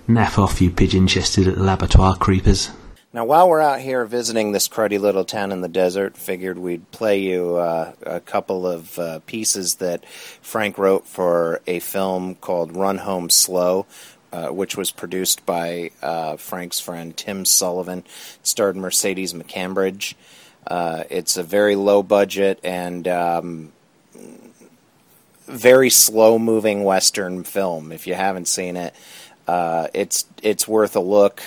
Naff 0.07 0.37
off, 0.37 0.61
you 0.61 0.69
pigeon 0.69 1.07
chested 1.07 1.47
abattoir 1.47 2.15
creepers. 2.15 2.69
Now, 3.11 3.25
while 3.25 3.49
we're 3.49 3.61
out 3.61 3.79
here 3.79 4.05
visiting 4.05 4.51
this 4.51 4.67
cruddy 4.67 4.99
little 4.99 5.25
town 5.25 5.51
in 5.51 5.61
the 5.61 5.67
desert, 5.67 6.15
figured 6.15 6.59
we'd 6.59 6.91
play 6.91 7.19
you 7.19 7.55
uh, 7.55 7.93
a 8.03 8.19
couple 8.19 8.67
of 8.67 8.99
uh, 8.99 9.19
pieces 9.25 9.75
that 9.75 10.05
Frank 10.05 10.77
wrote 10.77 11.07
for 11.07 11.61
a 11.65 11.79
film 11.79 12.35
called 12.35 12.75
Run 12.75 12.99
Home 12.99 13.31
Slow, 13.31 13.87
uh, 14.31 14.49
which 14.49 14.77
was 14.77 14.91
produced 14.91 15.43
by 15.45 15.89
uh, 16.03 16.35
Frank's 16.35 16.79
friend 16.79 17.17
Tim 17.17 17.43
Sullivan, 17.43 18.03
starred 18.43 18.75
Mercedes 18.75 19.33
McCambridge. 19.33 20.13
Uh, 20.67 21.05
it's 21.09 21.37
a 21.37 21.43
very 21.43 21.75
low 21.75 22.03
budget 22.03 22.59
and 22.63 23.07
um, 23.07 23.71
very 25.47 25.89
slow 25.89 26.37
moving 26.37 26.83
Western 26.83 27.43
film. 27.43 27.91
If 27.91 28.07
you 28.07 28.13
haven't 28.13 28.47
seen 28.47 28.75
it, 28.75 28.93
uh, 29.47 29.87
it's 29.93 30.25
it's 30.41 30.67
worth 30.67 30.95
a 30.95 30.99
look, 30.99 31.41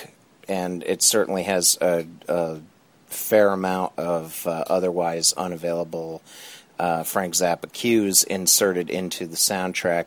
and 0.47 0.83
it 0.83 1.01
certainly 1.01 1.43
has 1.43 1.77
a, 1.81 2.05
a 2.27 2.59
fair 3.07 3.49
amount 3.49 3.93
of 3.97 4.45
uh, 4.47 4.63
otherwise 4.67 5.33
unavailable 5.33 6.21
uh, 6.79 7.03
Frank 7.03 7.33
Zappa 7.33 7.71
cues 7.71 8.23
inserted 8.23 8.89
into 8.89 9.27
the 9.27 9.35
soundtrack. 9.35 10.05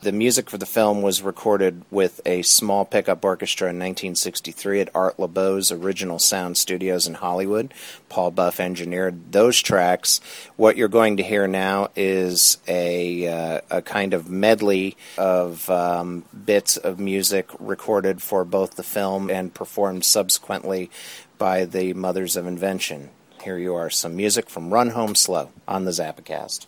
The 0.00 0.12
music 0.12 0.48
for 0.48 0.58
the 0.58 0.66
film 0.66 1.02
was 1.02 1.22
recorded 1.22 1.82
with 1.90 2.20
a 2.24 2.42
small 2.42 2.84
pickup 2.84 3.24
orchestra 3.24 3.66
in 3.66 3.80
1963 3.80 4.82
at 4.82 4.94
Art 4.94 5.18
Laboe's 5.18 5.72
Original 5.72 6.20
Sound 6.20 6.56
Studios 6.56 7.08
in 7.08 7.14
Hollywood. 7.14 7.74
Paul 8.08 8.30
Buff 8.30 8.60
engineered 8.60 9.32
those 9.32 9.60
tracks. 9.60 10.20
What 10.54 10.76
you're 10.76 10.86
going 10.86 11.16
to 11.16 11.24
hear 11.24 11.48
now 11.48 11.88
is 11.96 12.58
a, 12.68 13.26
uh, 13.26 13.60
a 13.72 13.82
kind 13.82 14.14
of 14.14 14.30
medley 14.30 14.96
of 15.16 15.68
um, 15.68 16.24
bits 16.46 16.76
of 16.76 17.00
music 17.00 17.48
recorded 17.58 18.22
for 18.22 18.44
both 18.44 18.76
the 18.76 18.84
film 18.84 19.28
and 19.28 19.52
performed 19.52 20.04
subsequently 20.04 20.92
by 21.38 21.64
the 21.64 21.92
Mothers 21.94 22.36
of 22.36 22.46
Invention. 22.46 23.10
Here 23.42 23.58
you 23.58 23.74
are, 23.74 23.90
some 23.90 24.14
music 24.14 24.48
from 24.48 24.72
Run 24.72 24.90
Home 24.90 25.16
Slow 25.16 25.50
on 25.66 25.86
the 25.86 25.90
Zappacast. 25.90 26.66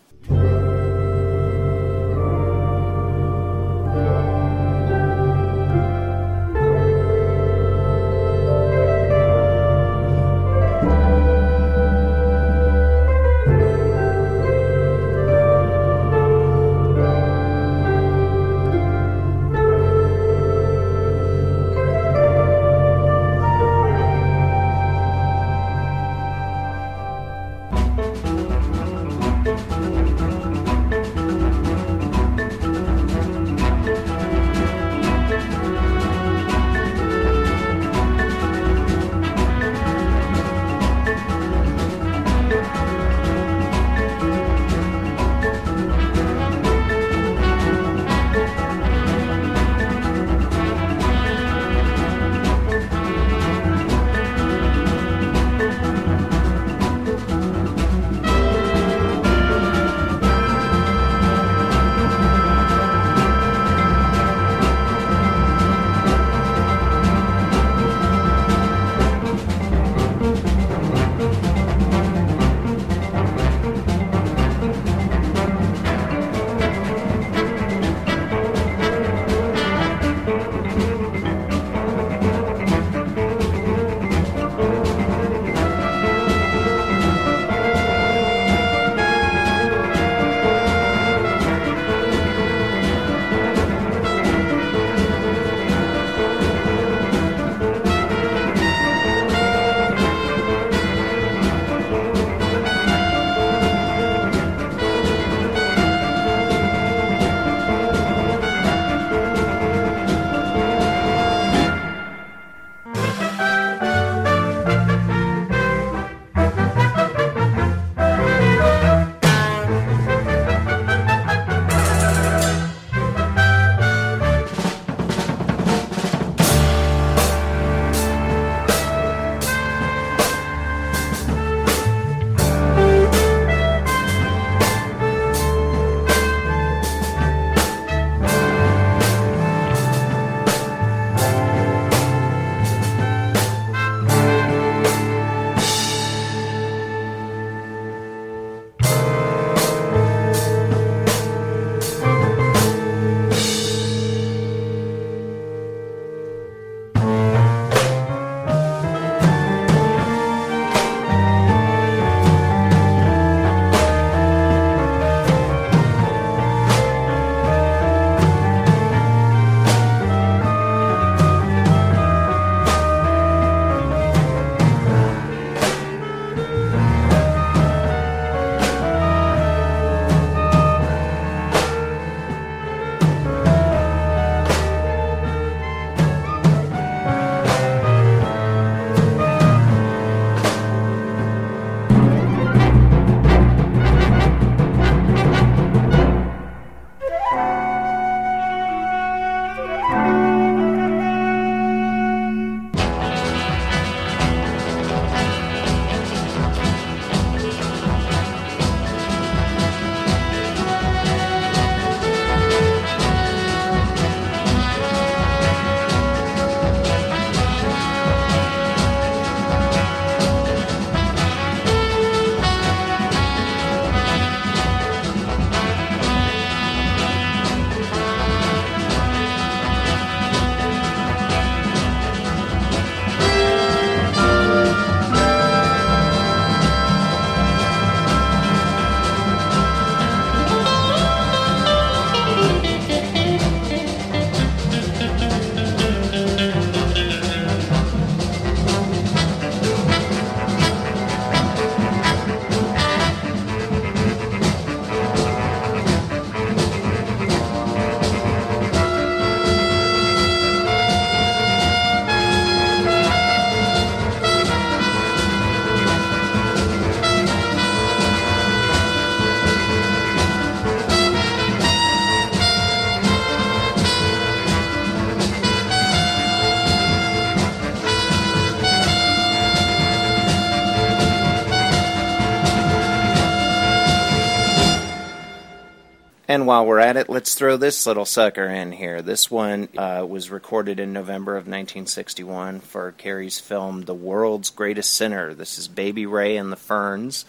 And 286.31 286.47
while 286.47 286.65
we're 286.65 286.79
at 286.79 286.97
it, 286.97 287.09
let's 287.09 287.35
throw 287.35 287.57
this 287.57 287.89
little 287.89 288.05
sucker 288.05 288.45
in 288.45 288.71
here. 288.71 289.03
This 289.03 289.33
one 289.33 289.69
uh, 289.77 290.07
was 290.09 290.31
recorded 290.31 290.79
in 290.79 290.93
November 290.93 291.33
of 291.33 291.49
1961 291.49 292.61
for 292.61 292.93
Carey's 292.93 293.41
film 293.41 293.83
The 293.83 293.97
World's 293.97 294.51
Greatest 294.51 294.93
Sinner. 294.93 295.35
This 295.35 295.59
is 295.59 295.67
Baby 295.67 296.07
Ray 296.07 296.37
and 296.37 296.53
the 296.53 296.57
Ferns, 296.57 297.25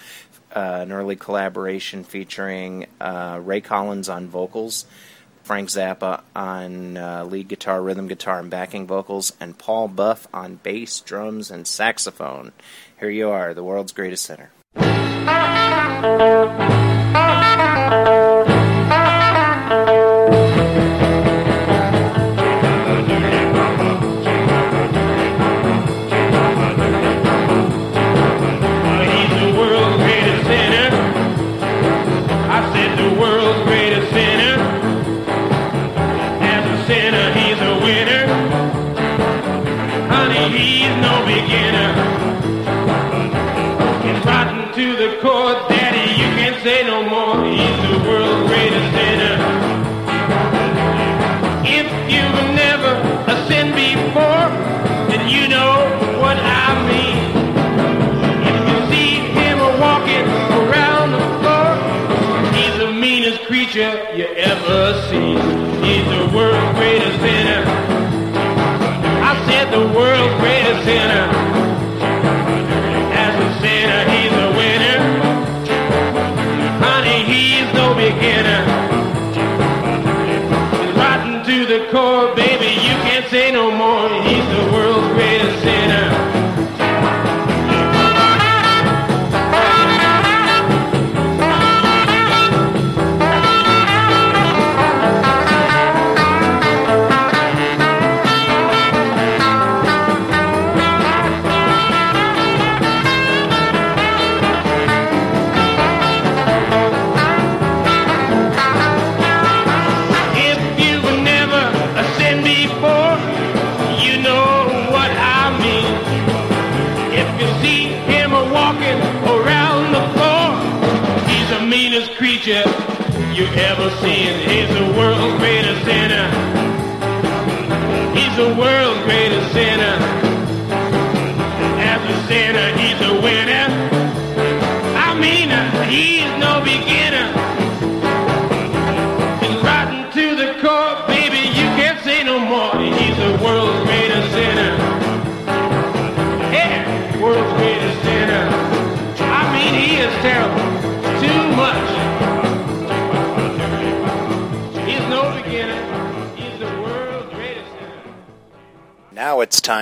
uh, 0.55 0.81
an 0.83 0.91
early 0.91 1.15
collaboration 1.15 2.03
featuring 2.03 2.85
uh, 2.99 3.39
Ray 3.43 3.61
Collins 3.61 4.07
on 4.07 4.27
vocals, 4.27 4.85
Frank 5.41 5.69
Zappa 5.69 6.21
on 6.35 6.95
uh, 6.95 7.23
lead 7.23 7.47
guitar, 7.47 7.81
rhythm 7.81 8.07
guitar, 8.07 8.39
and 8.39 8.51
backing 8.51 8.85
vocals, 8.85 9.33
and 9.39 9.57
Paul 9.57 9.87
Buff 9.87 10.27
on 10.31 10.57
bass, 10.57 10.99
drums, 10.99 11.49
and 11.49 11.65
saxophone. 11.65 12.51
Here 12.99 13.09
you 13.09 13.31
are, 13.31 13.55
The 13.55 13.63
World's 13.63 13.93
Greatest 13.93 14.25
Sinner. 14.25 14.40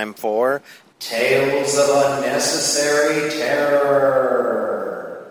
Time 0.00 0.14
for 0.14 0.62
Tales 0.98 1.76
of 1.76 1.90
Unnecessary 1.90 3.28
Terror. 3.32 5.30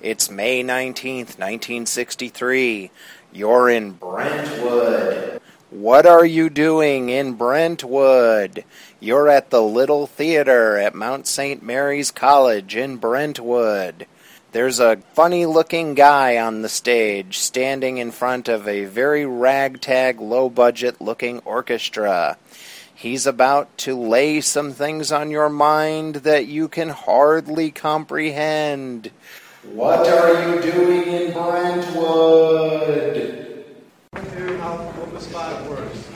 It's 0.00 0.30
May 0.30 0.64
19th, 0.64 1.36
1963. 1.36 2.90
You're 3.34 3.68
in 3.68 3.92
Brentwood. 3.92 5.42
What 5.68 6.06
are 6.06 6.24
you 6.24 6.48
doing 6.48 7.10
in 7.10 7.34
Brentwood? 7.34 8.64
You're 8.98 9.28
at 9.28 9.50
the 9.50 9.62
Little 9.62 10.06
Theater 10.06 10.78
at 10.78 10.94
Mount 10.94 11.26
St. 11.26 11.62
Mary's 11.62 12.10
College 12.10 12.76
in 12.76 12.96
Brentwood. 12.96 14.06
There's 14.52 14.80
a 14.80 14.96
funny 15.12 15.44
looking 15.44 15.92
guy 15.92 16.38
on 16.38 16.62
the 16.62 16.70
stage 16.70 17.36
standing 17.36 17.98
in 17.98 18.10
front 18.10 18.48
of 18.48 18.66
a 18.66 18.86
very 18.86 19.26
ragtag, 19.26 20.18
low 20.18 20.48
budget 20.48 20.98
looking 21.02 21.40
orchestra. 21.40 22.38
He's 22.98 23.28
about 23.28 23.78
to 23.78 23.94
lay 23.94 24.40
some 24.40 24.72
things 24.72 25.12
on 25.12 25.30
your 25.30 25.48
mind 25.48 26.16
that 26.26 26.48
you 26.48 26.66
can 26.66 26.88
hardly 26.88 27.70
comprehend. 27.70 29.12
What 29.72 30.08
are 30.08 30.56
you 30.56 30.60
doing 30.60 31.04
in 31.04 31.32
Brentwood? 31.32 33.14
Here, 34.34 34.58
how 34.58 34.92
Opus 35.00 35.28
5 35.28 35.68
works. 35.68 36.08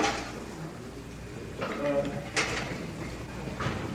Uh, 1.61 2.09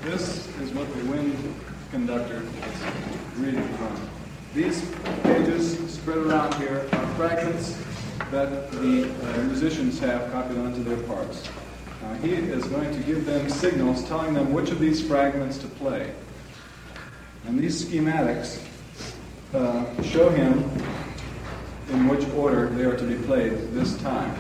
this 0.04 0.48
is 0.62 0.72
what 0.72 0.88
the 0.96 1.04
wind 1.12 1.56
conductor 1.92 2.42
is 2.42 3.38
reading 3.38 3.68
from. 3.74 4.10
These 4.56 4.90
pages 5.24 5.94
spread 5.94 6.20
around 6.20 6.54
here 6.54 6.88
are 6.94 7.08
fragments 7.16 7.78
that 8.32 8.72
the 8.72 9.12
uh, 9.12 9.44
musicians 9.44 10.00
have 10.00 10.32
copied 10.32 10.60
onto 10.60 10.86
their 10.86 11.04
parts. 11.06 11.50
Now, 12.08 12.14
he 12.22 12.32
is 12.32 12.64
going 12.66 12.94
to 12.94 13.00
give 13.04 13.26
them 13.26 13.50
signals 13.50 14.08
telling 14.08 14.34
them 14.34 14.54
which 14.54 14.70
of 14.72 14.80
these 14.80 15.06
fragments 15.06 15.58
to 15.58 15.68
play. 15.68 16.14
And 17.46 17.60
these 17.60 17.84
schematics 17.84 18.64
uh, 19.54 20.02
show 20.04 20.30
him 20.30 20.64
in 21.90 22.08
which 22.08 22.26
order 22.30 22.70
they 22.70 22.84
are 22.84 22.96
to 22.96 23.04
be 23.04 23.16
played 23.26 23.52
this 23.74 23.98
time. 23.98 24.38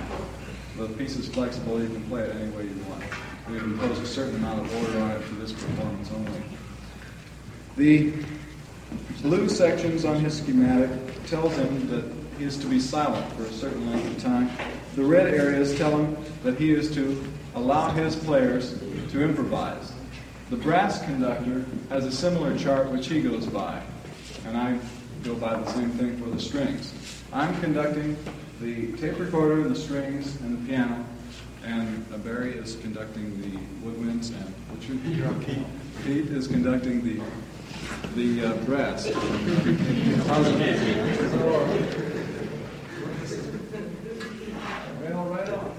The 0.77 0.87
piece 0.89 1.17
is 1.17 1.27
flexible, 1.27 1.81
you 1.81 1.89
can 1.89 2.03
play 2.03 2.21
it 2.21 2.35
any 2.35 2.49
way 2.51 2.63
you 2.63 2.83
want. 2.87 3.03
We've 3.49 3.63
imposed 3.63 4.01
a 4.01 4.05
certain 4.05 4.35
amount 4.35 4.65
of 4.65 4.75
order 4.83 4.99
on 4.99 5.11
it 5.11 5.21
for 5.23 5.35
this 5.35 5.51
performance 5.51 6.09
only. 6.11 6.41
The 7.75 8.13
blue 9.21 9.49
sections 9.49 10.05
on 10.05 10.19
his 10.21 10.37
schematic 10.37 10.89
tells 11.25 11.55
him 11.57 11.89
that 11.89 12.05
he 12.37 12.45
is 12.45 12.57
to 12.59 12.67
be 12.67 12.79
silent 12.79 13.29
for 13.33 13.43
a 13.43 13.51
certain 13.51 13.91
length 13.91 14.17
of 14.17 14.23
time. 14.23 14.49
The 14.95 15.03
red 15.03 15.33
areas 15.33 15.77
tell 15.77 15.97
him 15.97 16.15
that 16.43 16.57
he 16.57 16.71
is 16.71 16.93
to 16.95 17.23
allow 17.57 17.89
his 17.89 18.15
players 18.15 18.79
to 19.11 19.23
improvise. 19.23 19.91
The 20.49 20.57
brass 20.57 21.03
conductor 21.03 21.65
has 21.89 22.05
a 22.05 22.11
similar 22.11 22.57
chart 22.57 22.89
which 22.91 23.07
he 23.07 23.21
goes 23.21 23.45
by, 23.47 23.81
and 24.45 24.55
I 24.55 24.79
go 25.23 25.35
by 25.35 25.55
the 25.55 25.69
same 25.71 25.89
thing 25.91 26.17
for 26.17 26.29
the 26.29 26.39
strings. 26.39 26.93
I'm 27.33 27.59
conducting 27.59 28.15
the 28.61 28.93
tape 28.93 29.19
recorder, 29.19 29.61
and 29.61 29.69
the 29.69 29.79
strings, 29.79 30.39
and 30.41 30.57
the 30.57 30.67
piano, 30.67 31.03
and 31.65 32.23
Barry 32.23 32.53
is 32.53 32.75
conducting 32.77 33.41
the 33.41 33.57
woodwinds, 33.85 34.29
and 34.29 34.53
Richard, 34.73 35.45
Pete, 35.45 35.57
Pete 36.05 36.31
is 36.31 36.47
conducting 36.47 37.03
the 37.03 37.21
the 38.15 38.45
uh, 38.45 38.53
brass. 38.65 39.07
Right 45.01 45.11
on, 45.11 45.29
right 45.29 45.49
on. 45.49 45.76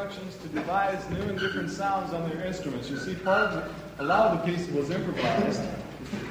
Instructions 0.00 0.42
to 0.42 0.48
devise 0.48 1.10
new 1.10 1.20
and 1.22 1.38
different 1.38 1.70
sounds 1.70 2.12
on 2.14 2.28
their 2.28 2.46
instruments. 2.46 2.88
You 2.88 2.96
see, 2.98 3.14
part 3.14 3.50
of 3.50 3.54
the, 3.98 4.02
a 4.02 4.06
lot 4.06 4.28
of 4.28 4.38
the 4.38 4.52
piece 4.52 4.66
was 4.68 4.90
improvised. 4.90 5.60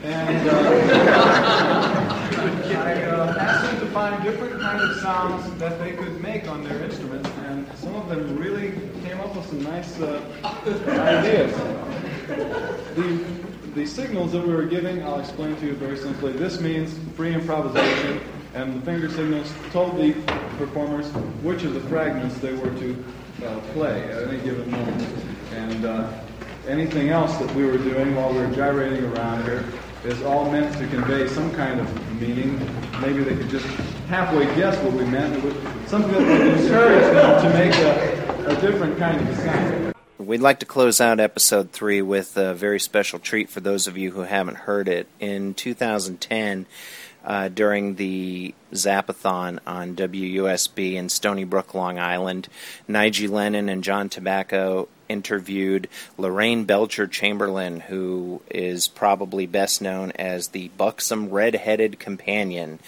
And 0.02 0.50
uh, 0.50 0.54
I 2.78 3.04
uh, 3.04 3.36
asked 3.40 3.72
them 3.72 3.80
to 3.80 3.86
find 3.94 4.24
different 4.24 4.60
kind 4.60 4.82
of 4.82 4.98
sounds 4.98 5.60
that 5.60 5.78
they 5.80 5.92
could 5.94 6.20
make 6.22 6.48
on 6.48 6.64
their 6.64 6.84
instruments, 6.84 7.30
and 7.46 7.68
some 7.78 7.96
of 7.96 8.10
them 8.10 8.38
really 8.38 8.72
came 9.04 9.20
up 9.20 9.36
with 9.36 9.46
some 9.46 9.64
nice 9.64 10.00
uh, 10.02 10.20
ideas. 10.88 11.56
The, 12.96 13.24
the 13.76 13.86
signals 13.86 14.32
that 14.32 14.46
we 14.46 14.54
were 14.54 14.66
giving, 14.66 15.04
I'll 15.04 15.20
explain 15.20 15.56
to 15.58 15.66
you 15.66 15.76
very 15.76 15.98
simply. 15.98 16.34
This 16.34 16.60
means 16.60 16.98
free 17.16 17.34
improvisation, 17.34 18.22
and 18.56 18.82
the 18.82 18.86
finger 18.86 19.10
signals 19.10 19.54
told 19.72 19.96
the 19.98 20.14
performers 20.58 21.08
which 21.44 21.64
of 21.64 21.74
the 21.76 21.82
fragments 21.82 22.40
they 22.40 22.54
were 22.54 22.72
to 22.80 23.04
uh, 23.44 23.60
play 23.74 24.04
at 24.12 24.28
any 24.28 24.40
given 24.42 24.70
moment. 24.70 25.08
And 25.54 25.86
uh, 25.86 26.12
anything 26.68 27.10
else 27.10 27.36
that 27.38 27.54
we 27.56 27.66
were 27.66 27.78
doing 27.78 28.16
while 28.16 28.32
we 28.32 28.40
were 28.40 28.52
gyrating 28.54 29.06
around 29.06 29.44
here 29.44 29.66
is 30.06 30.22
all 30.24 30.50
meant 30.52 30.76
to 30.78 30.88
convey 30.88 31.28
some 31.28 31.52
kind 31.54 31.80
of 31.80 32.22
meaning. 32.22 32.58
Maybe 33.02 33.24
they 33.24 33.36
could 33.36 33.50
just 33.50 33.66
halfway 34.08 34.46
guess 34.56 34.78
what 34.84 34.94
we 34.94 35.06
meant. 35.06 35.36
Something 35.88 36.12
that 36.12 36.22
would 36.22 36.60
encourage 36.60 37.14
them 37.14 37.42
to 37.44 37.50
make 37.58 37.74
a, 37.76 38.46
a 38.48 38.62
different 38.62 38.98
kind 38.98 39.28
of 39.28 39.36
sound. 39.38 39.94
We'd 40.18 40.42
like 40.42 40.60
to 40.60 40.66
close 40.66 41.02
out 41.02 41.20
episode 41.20 41.72
three 41.72 42.02
with 42.02 42.38
a 42.38 42.54
very 42.54 42.80
special 42.80 43.20
treat 43.20 43.50
for 43.50 43.62
those 43.62 43.88
of 43.88 43.98
you 43.98 44.12
who 44.12 44.22
haven't 44.22 44.58
heard 44.58 44.88
it. 44.88 45.08
In 45.20 45.54
2010, 45.54 46.66
uh, 47.24 47.50
during 47.50 47.96
the 47.96 48.54
Zappathon 48.74 49.60
on 49.66 49.96
WUSB 49.96 50.94
in 50.94 51.10
Stony 51.10 51.44
Brook, 51.44 51.74
Long 51.74 52.00
Island, 52.00 52.48
Nigey 52.88 53.30
Lennon 53.30 53.70
and 53.70 53.84
John 53.84 54.10
Tobacco 54.10 54.88
interviewed 55.08 55.90
Lorraine 56.18 56.66
Belcher 56.66 57.08
Chamberlain, 57.08 57.82
who 57.82 58.42
is 58.50 58.88
probably 58.88 59.48
best 59.48 59.82
known 59.82 60.12
as 60.12 60.50
the 60.50 60.70
buxom 60.78 61.30
red-headed 61.30 62.00
companion 62.00 62.80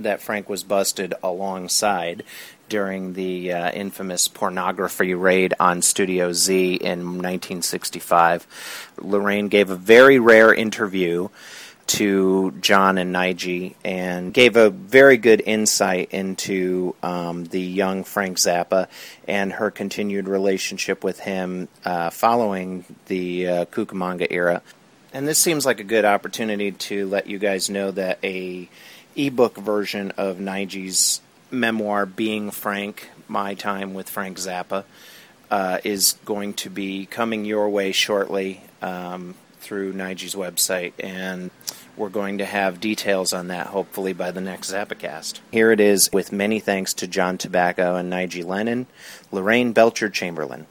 that 0.00 0.20
Frank 0.20 0.48
was 0.48 0.62
busted 0.62 1.14
alongside 1.22 2.22
during 2.68 3.14
the 3.14 3.52
uh, 3.52 3.70
infamous 3.72 4.28
pornography 4.28 5.14
raid 5.14 5.54
on 5.58 5.82
Studio 5.82 6.32
Z 6.32 6.74
in 6.74 6.98
1965. 6.98 8.46
Lorraine 9.00 9.48
gave 9.48 9.70
a 9.70 9.76
very 9.76 10.18
rare 10.18 10.52
interview 10.52 11.28
to 11.88 12.50
John 12.60 12.98
and 12.98 13.14
Nigey 13.14 13.74
and 13.84 14.32
gave 14.32 14.56
a 14.56 14.70
very 14.70 15.16
good 15.16 15.42
insight 15.44 16.10
into 16.12 16.94
um, 17.02 17.44
the 17.44 17.60
young 17.60 18.04
Frank 18.04 18.36
Zappa 18.36 18.88
and 19.26 19.52
her 19.54 19.70
continued 19.70 20.28
relationship 20.28 21.02
with 21.02 21.20
him 21.20 21.68
uh, 21.84 22.10
following 22.10 22.84
the 23.06 23.48
uh, 23.48 23.64
Cucamonga 23.66 24.26
era. 24.30 24.62
And 25.12 25.26
this 25.26 25.38
seems 25.38 25.64
like 25.64 25.80
a 25.80 25.84
good 25.84 26.04
opportunity 26.04 26.72
to 26.72 27.06
let 27.06 27.26
you 27.26 27.38
guys 27.38 27.70
know 27.70 27.90
that 27.92 28.18
a 28.22 28.68
ebook 29.16 29.56
version 29.56 30.12
of 30.18 30.36
Nigey's 30.36 31.22
memoir, 31.50 32.04
Being 32.04 32.50
Frank, 32.50 33.08
My 33.26 33.54
Time 33.54 33.94
with 33.94 34.10
Frank 34.10 34.36
Zappa, 34.36 34.84
uh, 35.50 35.78
is 35.84 36.16
going 36.26 36.52
to 36.54 36.70
be 36.70 37.06
coming 37.06 37.46
your 37.46 37.70
way 37.70 37.92
shortly 37.92 38.60
um, 38.82 39.34
through 39.68 39.92
Nigey's 39.92 40.34
website, 40.34 40.94
and 40.98 41.50
we're 41.94 42.08
going 42.08 42.38
to 42.38 42.46
have 42.46 42.80
details 42.80 43.34
on 43.34 43.48
that 43.48 43.66
hopefully 43.66 44.14
by 44.14 44.30
the 44.30 44.40
next 44.40 44.72
Zappacast. 44.72 45.40
Here 45.52 45.70
it 45.70 45.78
is 45.78 46.08
with 46.10 46.32
many 46.32 46.58
thanks 46.58 46.94
to 46.94 47.06
John 47.06 47.36
Tobacco 47.36 47.94
and 47.94 48.10
Nigey 48.10 48.42
Lennon, 48.42 48.86
Lorraine 49.30 49.74
Belcher 49.74 50.08
Chamberlain. 50.08 50.66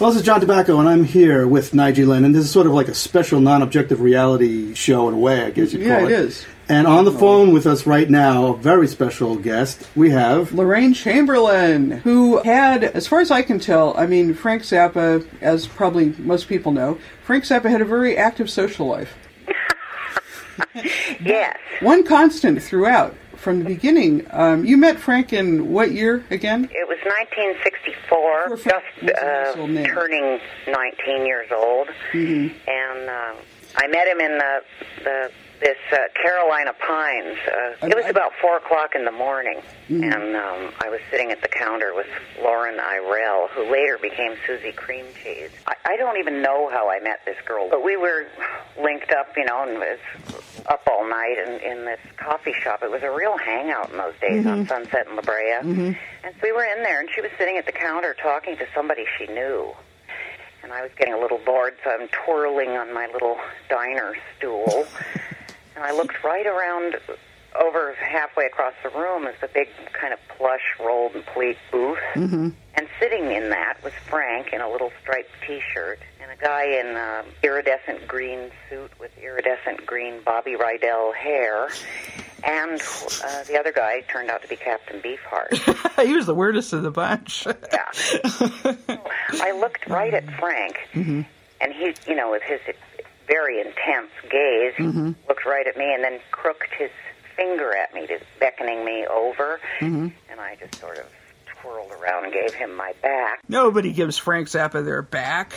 Well, 0.00 0.10
this 0.10 0.20
is 0.20 0.26
John 0.26 0.40
Tobacco, 0.40 0.78
and 0.78 0.88
I'm 0.88 1.02
here 1.02 1.48
with 1.48 1.72
Nigey 1.72 2.06
Lennon. 2.06 2.30
This 2.30 2.44
is 2.44 2.50
sort 2.52 2.68
of 2.68 2.72
like 2.72 2.86
a 2.86 2.94
special 2.94 3.40
non-objective 3.40 4.00
reality 4.00 4.72
show 4.74 5.08
in 5.08 5.14
a 5.14 5.18
way, 5.18 5.42
I 5.42 5.50
guess 5.50 5.72
you'd 5.72 5.82
Yeah, 5.82 5.98
call 5.98 6.06
it 6.06 6.10
Yeah, 6.12 6.18
it. 6.18 6.24
is. 6.26 6.46
And 6.68 6.86
on 6.86 7.04
the 7.04 7.10
phone 7.10 7.52
with 7.52 7.66
us 7.66 7.84
right 7.84 8.08
now, 8.08 8.48
a 8.54 8.56
very 8.56 8.86
special 8.86 9.34
guest, 9.34 9.88
we 9.96 10.10
have 10.10 10.52
Lorraine 10.52 10.94
Chamberlain, 10.94 11.90
who 12.04 12.38
had, 12.42 12.84
as 12.84 13.08
far 13.08 13.18
as 13.20 13.32
I 13.32 13.42
can 13.42 13.58
tell, 13.58 13.96
I 13.98 14.06
mean, 14.06 14.34
Frank 14.34 14.62
Zappa, 14.62 15.26
as 15.40 15.66
probably 15.66 16.14
most 16.18 16.46
people 16.46 16.70
know, 16.70 16.96
Frank 17.24 17.42
Zappa 17.42 17.68
had 17.68 17.80
a 17.80 17.84
very 17.86 18.16
active 18.16 18.48
social 18.48 18.86
life. 18.86 19.14
yes. 21.20 21.56
One 21.80 22.04
constant 22.04 22.62
throughout, 22.62 23.16
from 23.38 23.60
the 23.60 23.64
beginning. 23.64 24.26
Um, 24.30 24.64
you 24.64 24.76
met 24.76 24.98
Frank 24.98 25.32
in 25.32 25.70
what 25.72 25.92
year 25.92 26.24
again? 26.30 26.64
It 26.72 26.88
was 26.88 26.98
1964, 27.04 28.56
just 28.56 29.16
uh, 29.18 29.54
turning 29.86 30.40
19 30.66 31.26
years 31.26 31.50
old, 31.52 31.88
Mhm. 32.12 32.52
and 32.66 33.08
uh, 33.08 33.32
I 33.76 33.86
met 33.88 34.06
him 34.08 34.20
in 34.20 34.38
the 34.38 34.62
the 35.04 35.30
this 35.60 35.76
uh, 35.92 35.96
Carolina 36.14 36.72
Pines. 36.72 37.36
Uh, 37.48 37.86
it 37.88 37.96
was 37.96 38.06
about 38.08 38.30
four 38.40 38.58
o'clock 38.58 38.94
in 38.94 39.04
the 39.04 39.10
morning, 39.10 39.60
Mhm. 39.90 40.04
and 40.14 40.36
um, 40.36 40.72
I 40.80 40.88
was 40.88 41.00
sitting 41.10 41.32
at 41.32 41.42
the 41.42 41.48
counter 41.48 41.94
with 41.94 42.06
Lauren 42.40 42.78
Irell, 42.78 43.48
who 43.50 43.64
later 43.64 43.98
became 43.98 44.34
Susie 44.46 44.70
Cream 44.70 45.04
Cheese. 45.22 45.50
I, 45.66 45.74
I 45.84 45.96
don't 45.96 46.16
even 46.18 46.42
know 46.42 46.68
how 46.70 46.88
I 46.88 47.00
met 47.00 47.24
this 47.24 47.36
girl, 47.44 47.68
but 47.68 47.82
we 47.82 47.96
were 47.96 48.26
linked 48.80 49.10
up, 49.12 49.36
you 49.36 49.44
know, 49.46 49.64
and 49.64 49.78
was 49.80 49.98
up 50.68 50.82
all 50.90 51.08
night 51.08 51.36
in, 51.38 51.54
in 51.60 51.84
this 51.84 52.00
coffee 52.16 52.52
shop. 52.62 52.82
It 52.82 52.90
was 52.90 53.02
a 53.02 53.10
real 53.10 53.36
hangout 53.38 53.90
in 53.90 53.96
those 53.96 54.14
days 54.20 54.46
on 54.46 54.64
Mhm. 54.64 54.68
Sunset 54.68 55.06
and 55.06 55.16
La 55.16 55.22
Brea. 55.22 55.58
Mhm. 55.62 55.96
And 56.24 56.34
so 56.34 56.40
we 56.42 56.52
were 56.52 56.64
in 56.64 56.82
there, 56.82 57.00
and 57.00 57.08
she 57.14 57.20
was 57.20 57.30
sitting 57.38 57.56
at 57.56 57.66
the 57.66 57.72
counter 57.72 58.14
talking 58.14 58.56
to 58.58 58.66
somebody 58.74 59.06
she 59.16 59.26
knew. 59.28 59.74
And 60.62 60.72
I 60.72 60.82
was 60.82 60.90
getting 60.98 61.14
a 61.14 61.18
little 61.18 61.38
bored, 61.38 61.74
so 61.82 61.90
I'm 61.90 62.08
twirling 62.08 62.76
on 62.76 62.92
my 62.92 63.06
little 63.06 63.38
diner 63.68 64.14
stool. 64.36 64.86
and 65.76 65.84
I 65.84 65.92
looked 65.92 66.22
right 66.24 66.44
around 66.46 66.98
over 67.54 67.94
halfway 67.94 68.46
across 68.46 68.74
the 68.82 68.88
room 68.90 69.26
as 69.28 69.34
the 69.40 69.46
big 69.48 69.68
kind 69.92 70.12
of 70.12 70.18
plush 70.28 70.60
rolled 70.80 71.14
and 71.14 71.24
pleat 71.26 71.56
booth. 71.70 71.98
Mm-hmm. 72.14 72.48
And 72.74 72.88
sitting 73.00 73.30
in 73.30 73.50
that 73.50 73.82
was 73.84 73.92
Frank 74.08 74.52
in 74.52 74.60
a 74.60 74.68
little 74.68 74.92
striped 75.00 75.30
T-shirt, 75.46 76.00
and 76.17 76.17
a 76.17 76.17
guy 76.40 76.64
in 76.80 76.96
uh, 76.96 77.22
iridescent 77.42 78.06
green 78.06 78.50
suit 78.68 78.90
with 79.00 79.10
iridescent 79.18 79.84
green 79.86 80.20
Bobby 80.24 80.52
Rydell 80.54 81.14
hair, 81.14 81.68
and 82.44 82.80
uh, 83.24 83.42
the 83.44 83.58
other 83.58 83.72
guy 83.72 84.00
turned 84.02 84.30
out 84.30 84.42
to 84.42 84.48
be 84.48 84.56
Captain 84.56 85.00
Beefheart. 85.00 86.02
he 86.06 86.14
was 86.14 86.26
the 86.26 86.34
weirdest 86.34 86.72
of 86.72 86.82
the 86.82 86.90
bunch. 86.90 87.46
yeah. 87.46 88.74
I 89.42 89.52
looked 89.58 89.86
right 89.88 90.14
at 90.14 90.24
Frank, 90.38 90.76
Mhm. 90.94 91.26
and 91.60 91.72
he, 91.72 91.94
you 92.06 92.14
know, 92.16 92.30
with 92.30 92.42
his 92.42 92.60
very 93.26 93.60
intense 93.60 94.10
gaze. 94.30 94.74
Mhm. 94.78 95.14
Looked 95.28 95.44
right 95.44 95.66
at 95.66 95.76
me 95.76 95.92
and 95.92 96.02
then 96.02 96.18
crooked 96.30 96.70
his 96.78 96.90
finger 97.36 97.74
at 97.76 97.92
me, 97.94 98.06
just 98.06 98.24
beckoning 98.40 98.84
me 98.84 99.06
over. 99.06 99.60
Mhm. 99.80 100.12
And 100.30 100.40
I 100.40 100.56
just 100.56 100.76
sort 100.80 100.98
of 100.98 101.06
twirled 101.68 101.92
around 101.92 102.24
and 102.24 102.32
gave 102.32 102.54
him 102.54 102.74
my 102.74 102.92
back. 103.02 103.40
Nobody 103.48 103.92
gives 103.92 104.16
Frank 104.16 104.48
Zappa 104.48 104.84
their 104.84 105.02
back. 105.02 105.52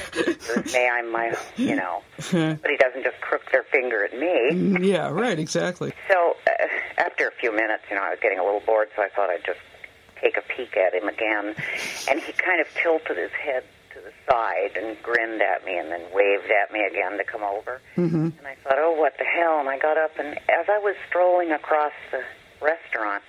May 0.73 0.89
I, 0.89 1.01
my, 1.03 1.33
you 1.57 1.75
know, 1.75 2.01
but 2.17 2.69
he 2.69 2.77
doesn't 2.77 3.03
just 3.03 3.19
crook 3.21 3.43
their 3.51 3.63
finger 3.63 4.03
at 4.03 4.17
me. 4.17 4.87
yeah, 4.87 5.09
right, 5.09 5.39
exactly. 5.39 5.93
So 6.09 6.35
uh, 6.47 6.67
after 6.97 7.27
a 7.27 7.31
few 7.39 7.51
minutes, 7.51 7.83
you 7.89 7.95
know, 7.95 8.03
I 8.03 8.09
was 8.09 8.19
getting 8.21 8.39
a 8.39 8.43
little 8.43 8.61
bored, 8.65 8.89
so 8.95 9.01
I 9.01 9.09
thought 9.09 9.29
I'd 9.29 9.45
just 9.45 9.59
take 10.21 10.37
a 10.37 10.41
peek 10.41 10.77
at 10.77 10.93
him 10.93 11.07
again. 11.07 11.55
And 12.09 12.19
he 12.21 12.31
kind 12.33 12.61
of 12.61 12.67
tilted 12.75 13.17
his 13.17 13.31
head 13.31 13.63
to 13.93 13.99
the 13.99 14.11
side 14.29 14.77
and 14.77 15.01
grinned 15.03 15.41
at 15.41 15.65
me 15.65 15.77
and 15.77 15.91
then 15.91 16.01
waved 16.13 16.49
at 16.51 16.71
me 16.71 16.85
again 16.85 17.17
to 17.17 17.23
come 17.23 17.43
over. 17.43 17.81
Mm-hmm. 17.97 18.29
And 18.37 18.47
I 18.47 18.55
thought, 18.63 18.75
oh, 18.77 18.93
what 18.93 19.13
the 19.17 19.25
hell? 19.25 19.59
And 19.59 19.67
I 19.67 19.77
got 19.77 19.97
up, 19.97 20.11
and 20.19 20.37
as 20.49 20.67
I 20.69 20.79
was 20.79 20.95
strolling 21.09 21.51
across 21.51 21.93
the 22.11 22.23
restaurant, 22.61 23.23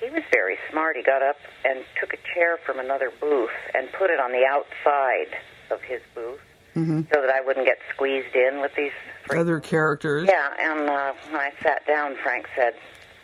he 0.00 0.10
was 0.10 0.22
very 0.32 0.56
smart. 0.70 0.96
He 0.96 1.02
got 1.02 1.22
up 1.22 1.36
and 1.64 1.84
took 2.00 2.12
a 2.12 2.18
chair 2.34 2.58
from 2.64 2.78
another 2.78 3.10
booth 3.20 3.50
and 3.74 3.90
put 3.92 4.10
it 4.10 4.20
on 4.20 4.32
the 4.32 4.44
outside 4.46 5.36
of 5.70 5.80
his 5.82 6.00
booth 6.14 6.40
Mm-hmm. 6.76 7.00
so 7.12 7.20
that 7.22 7.30
I 7.30 7.40
wouldn't 7.40 7.66
get 7.66 7.78
squeezed 7.92 8.36
in 8.36 8.60
with 8.60 8.72
these 8.76 8.92
Other 9.30 9.58
characters. 9.58 10.28
yeah, 10.30 10.50
and 10.60 10.88
uh, 10.88 11.12
when 11.30 11.40
I 11.40 11.50
sat 11.60 11.84
down, 11.88 12.14
Frank 12.22 12.46
said, 12.54 12.74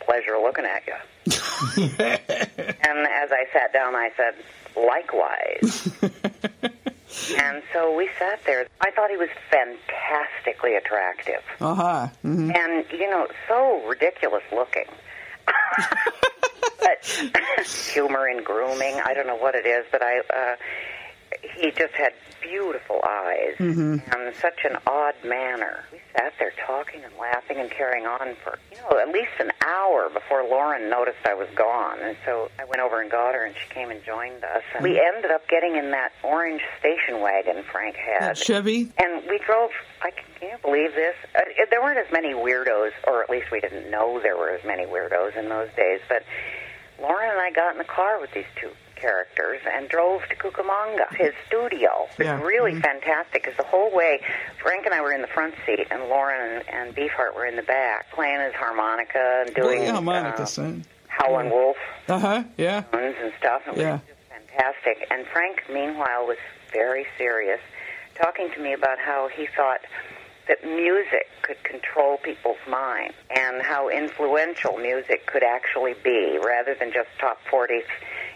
"Pleasure 0.01 0.37
looking 0.41 0.65
at 0.65 0.83
you." 0.85 0.93
and 1.77 3.07
as 3.07 3.31
I 3.31 3.45
sat 3.53 3.71
down, 3.71 3.95
I 3.95 4.09
said, 4.17 4.33
"Likewise." 4.75 5.89
and 7.39 7.61
so 7.71 7.95
we 7.95 8.09
sat 8.19 8.43
there. 8.45 8.67
I 8.81 8.91
thought 8.91 9.09
he 9.09 9.15
was 9.17 9.29
fantastically 9.49 10.75
attractive, 10.75 11.41
Uh 11.61 11.75
huh. 11.75 12.07
hmm 12.23 12.51
and 12.53 12.83
you 12.91 13.09
know, 13.09 13.27
so 13.47 13.81
ridiculous 13.87 14.43
looking. 14.51 14.85
humor 17.93 18.27
in 18.27 18.43
grooming, 18.43 18.99
I 19.03 19.13
don't 19.13 19.27
know 19.27 19.37
what 19.37 19.55
it 19.55 19.65
is, 19.65 19.85
but 19.91 20.01
I. 20.03 20.19
Uh, 20.19 20.55
he 21.41 21.71
just 21.71 21.93
had 21.93 22.13
beautiful 22.41 23.01
eyes 23.07 23.55
Mhm. 23.59 24.01
and 24.15 24.35
such 24.35 24.65
an 24.65 24.77
odd 24.85 25.15
manner. 25.23 25.83
We 25.91 25.99
sat 26.15 26.33
there 26.37 26.51
talking 26.65 27.03
and 27.03 27.13
laughing 27.17 27.57
and 27.57 27.71
carrying 27.71 28.05
on 28.05 28.35
for, 28.43 28.59
you 28.71 28.77
know, 28.77 28.99
at 28.99 29.09
least 29.09 29.31
an 29.39 29.51
hour 29.65 30.09
before 30.09 30.43
Lauren 30.43 30.89
noticed 30.89 31.17
I 31.25 31.33
was 31.33 31.49
gone. 31.55 31.99
And 32.01 32.15
so 32.25 32.49
I 32.59 32.65
went 32.65 32.81
over 32.81 33.01
and 33.01 33.09
got 33.09 33.33
her, 33.33 33.45
and 33.45 33.55
she 33.55 33.67
came 33.69 33.89
and 33.89 34.03
joined 34.03 34.43
us. 34.43 34.61
And 34.75 34.83
we 34.83 34.99
ended 34.99 35.31
up 35.31 35.47
getting 35.47 35.75
in 35.75 35.91
that 35.91 36.11
orange 36.23 36.61
station 36.79 37.19
wagon 37.19 37.63
Frank 37.63 37.95
had. 37.95 38.21
That 38.21 38.37
Chevy. 38.37 38.91
And 38.97 39.23
we 39.27 39.39
drove. 39.39 39.71
I 40.01 40.11
can 40.11 40.25
can 40.39 40.49
you 40.49 40.57
believe 40.61 40.93
this? 40.93 41.15
Uh, 41.33 41.41
there 41.71 41.81
weren't 41.81 41.97
as 41.97 42.11
many 42.11 42.33
weirdos, 42.33 42.91
or 43.07 43.23
at 43.23 43.29
least 43.29 43.49
we 43.51 43.61
didn't 43.61 43.89
know 43.89 44.19
there 44.19 44.35
were 44.37 44.49
as 44.49 44.63
many 44.65 44.85
weirdos 44.85 45.35
in 45.37 45.47
those 45.49 45.69
days. 45.77 46.01
But 46.09 46.23
Lauren 46.99 47.29
and 47.31 47.39
I 47.39 47.51
got 47.51 47.71
in 47.71 47.77
the 47.77 47.83
car 47.85 48.19
with 48.19 48.31
these 48.33 48.45
two 48.59 48.69
characters 48.95 49.61
and 49.71 49.87
drove 49.89 50.21
to 50.29 50.35
Cucamonga, 50.35 51.13
his 51.15 51.33
studio. 51.47 52.07
It 52.17 52.19
was 52.19 52.25
Yeah. 52.27 52.41
really 52.41 52.79
fantastic 52.79 53.43
because 53.43 53.57
the 53.57 53.63
whole 53.63 53.91
way, 53.93 54.21
Frank 54.61 54.85
and 54.85 54.93
I 54.95 55.01
were 55.01 55.11
in 55.13 55.21
the 55.21 55.27
front 55.27 55.55
seat, 55.65 55.87
and 55.91 56.03
Lauren 56.09 56.39
and, 56.57 56.69
and 56.69 56.95
Beefheart 56.95 57.35
were 57.35 57.45
in 57.45 57.55
the 57.55 57.63
back, 57.63 58.11
playing 58.11 58.39
his 58.41 58.53
harmonica 58.53 59.43
and 59.45 59.55
doing 59.55 59.83
yeah, 59.83 59.91
harmonica, 59.93 60.43
uh, 60.43 60.45
son. 60.45 60.85
Howlin' 61.07 61.49
Wolf 61.49 61.77
Uh 62.09 62.19
huh. 62.19 62.43
Yeah. 62.57 62.83
and 62.93 63.33
stuff. 63.39 63.61
And 63.67 63.77
Yeah. 63.77 63.99
fantastic. 64.29 65.07
And 65.11 65.25
Frank, 65.27 65.63
meanwhile, 65.71 66.25
was 66.27 66.37
very 66.71 67.05
serious, 67.17 67.59
talking 68.15 68.49
to 68.51 68.59
me 68.59 68.73
about 68.73 68.99
how 68.99 69.29
he 69.29 69.47
thought 69.55 69.79
that 70.47 70.63
music 70.63 71.27
could 71.41 71.61
control 71.63 72.17
people's 72.17 72.57
minds 72.69 73.15
and 73.35 73.61
how 73.61 73.89
influential 73.89 74.77
music 74.77 75.25
could 75.25 75.43
actually 75.43 75.95
be, 76.03 76.37
rather 76.43 76.75
than 76.75 76.91
just 76.91 77.09
top 77.19 77.39
40, 77.49 77.81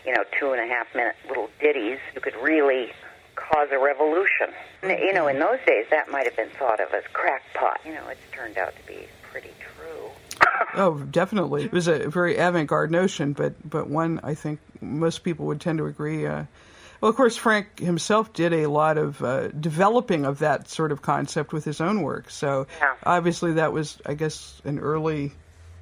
you 0.06 0.14
know, 0.14 0.24
two 0.40 0.52
and 0.54 0.62
a 0.62 0.68
half 0.68 0.88
minute 0.96 1.16
little 1.28 1.50
ditties. 1.60 2.00
You 2.16 2.22
could 2.22 2.36
really 2.42 2.92
cause 3.36 3.70
a 3.72 3.80
revolution. 3.80 4.54
And, 4.82 4.92
You 5.00 5.14
know, 5.14 5.28
in 5.28 5.40
those 5.40 5.60
days, 5.66 5.86
that 5.92 6.10
might 6.12 6.26
have 6.26 6.36
been 6.36 6.50
thought 6.50 6.80
of 6.80 6.94
as 6.94 7.04
crackpot. 7.14 7.80
You 7.86 7.94
know, 7.94 8.08
it's 8.10 8.22
turned 8.32 8.58
out 8.58 8.74
to 8.76 8.88
be 8.88 9.08
pretty 9.32 9.52
true. 9.60 10.10
Oh, 10.76 11.00
definitely. 11.00 11.64
It 11.64 11.72
was 11.72 11.88
a 11.88 12.10
very 12.10 12.38
avant-garde 12.38 12.92
notion, 12.92 13.34
but 13.34 13.54
but 13.68 13.90
one 13.90 14.20
I 14.24 14.36
think 14.36 14.60
most 14.82 15.24
people 15.24 15.48
would 15.48 15.60
tend 15.60 15.80
to 15.80 15.86
agree. 15.86 16.28
Uh, 16.28 16.44
well, 17.02 17.10
of 17.10 17.16
course, 17.16 17.36
Frank 17.38 17.80
himself 17.80 18.34
did 18.34 18.54
a 18.54 18.68
lot 18.68 18.98
of 18.98 19.24
uh, 19.24 19.48
developing 19.50 20.26
of 20.26 20.40
that 20.40 20.70
sort 20.70 20.92
of 20.92 21.02
concept 21.02 21.54
with 21.54 21.66
his 21.66 21.80
own 21.82 22.02
work. 22.02 22.30
So 22.30 22.68
Yeah. 22.80 22.94
obviously, 23.06 23.54
that 23.54 23.72
was, 23.74 24.00
I 24.06 24.14
guess, 24.16 24.62
an 24.66 24.80
early. 24.80 25.34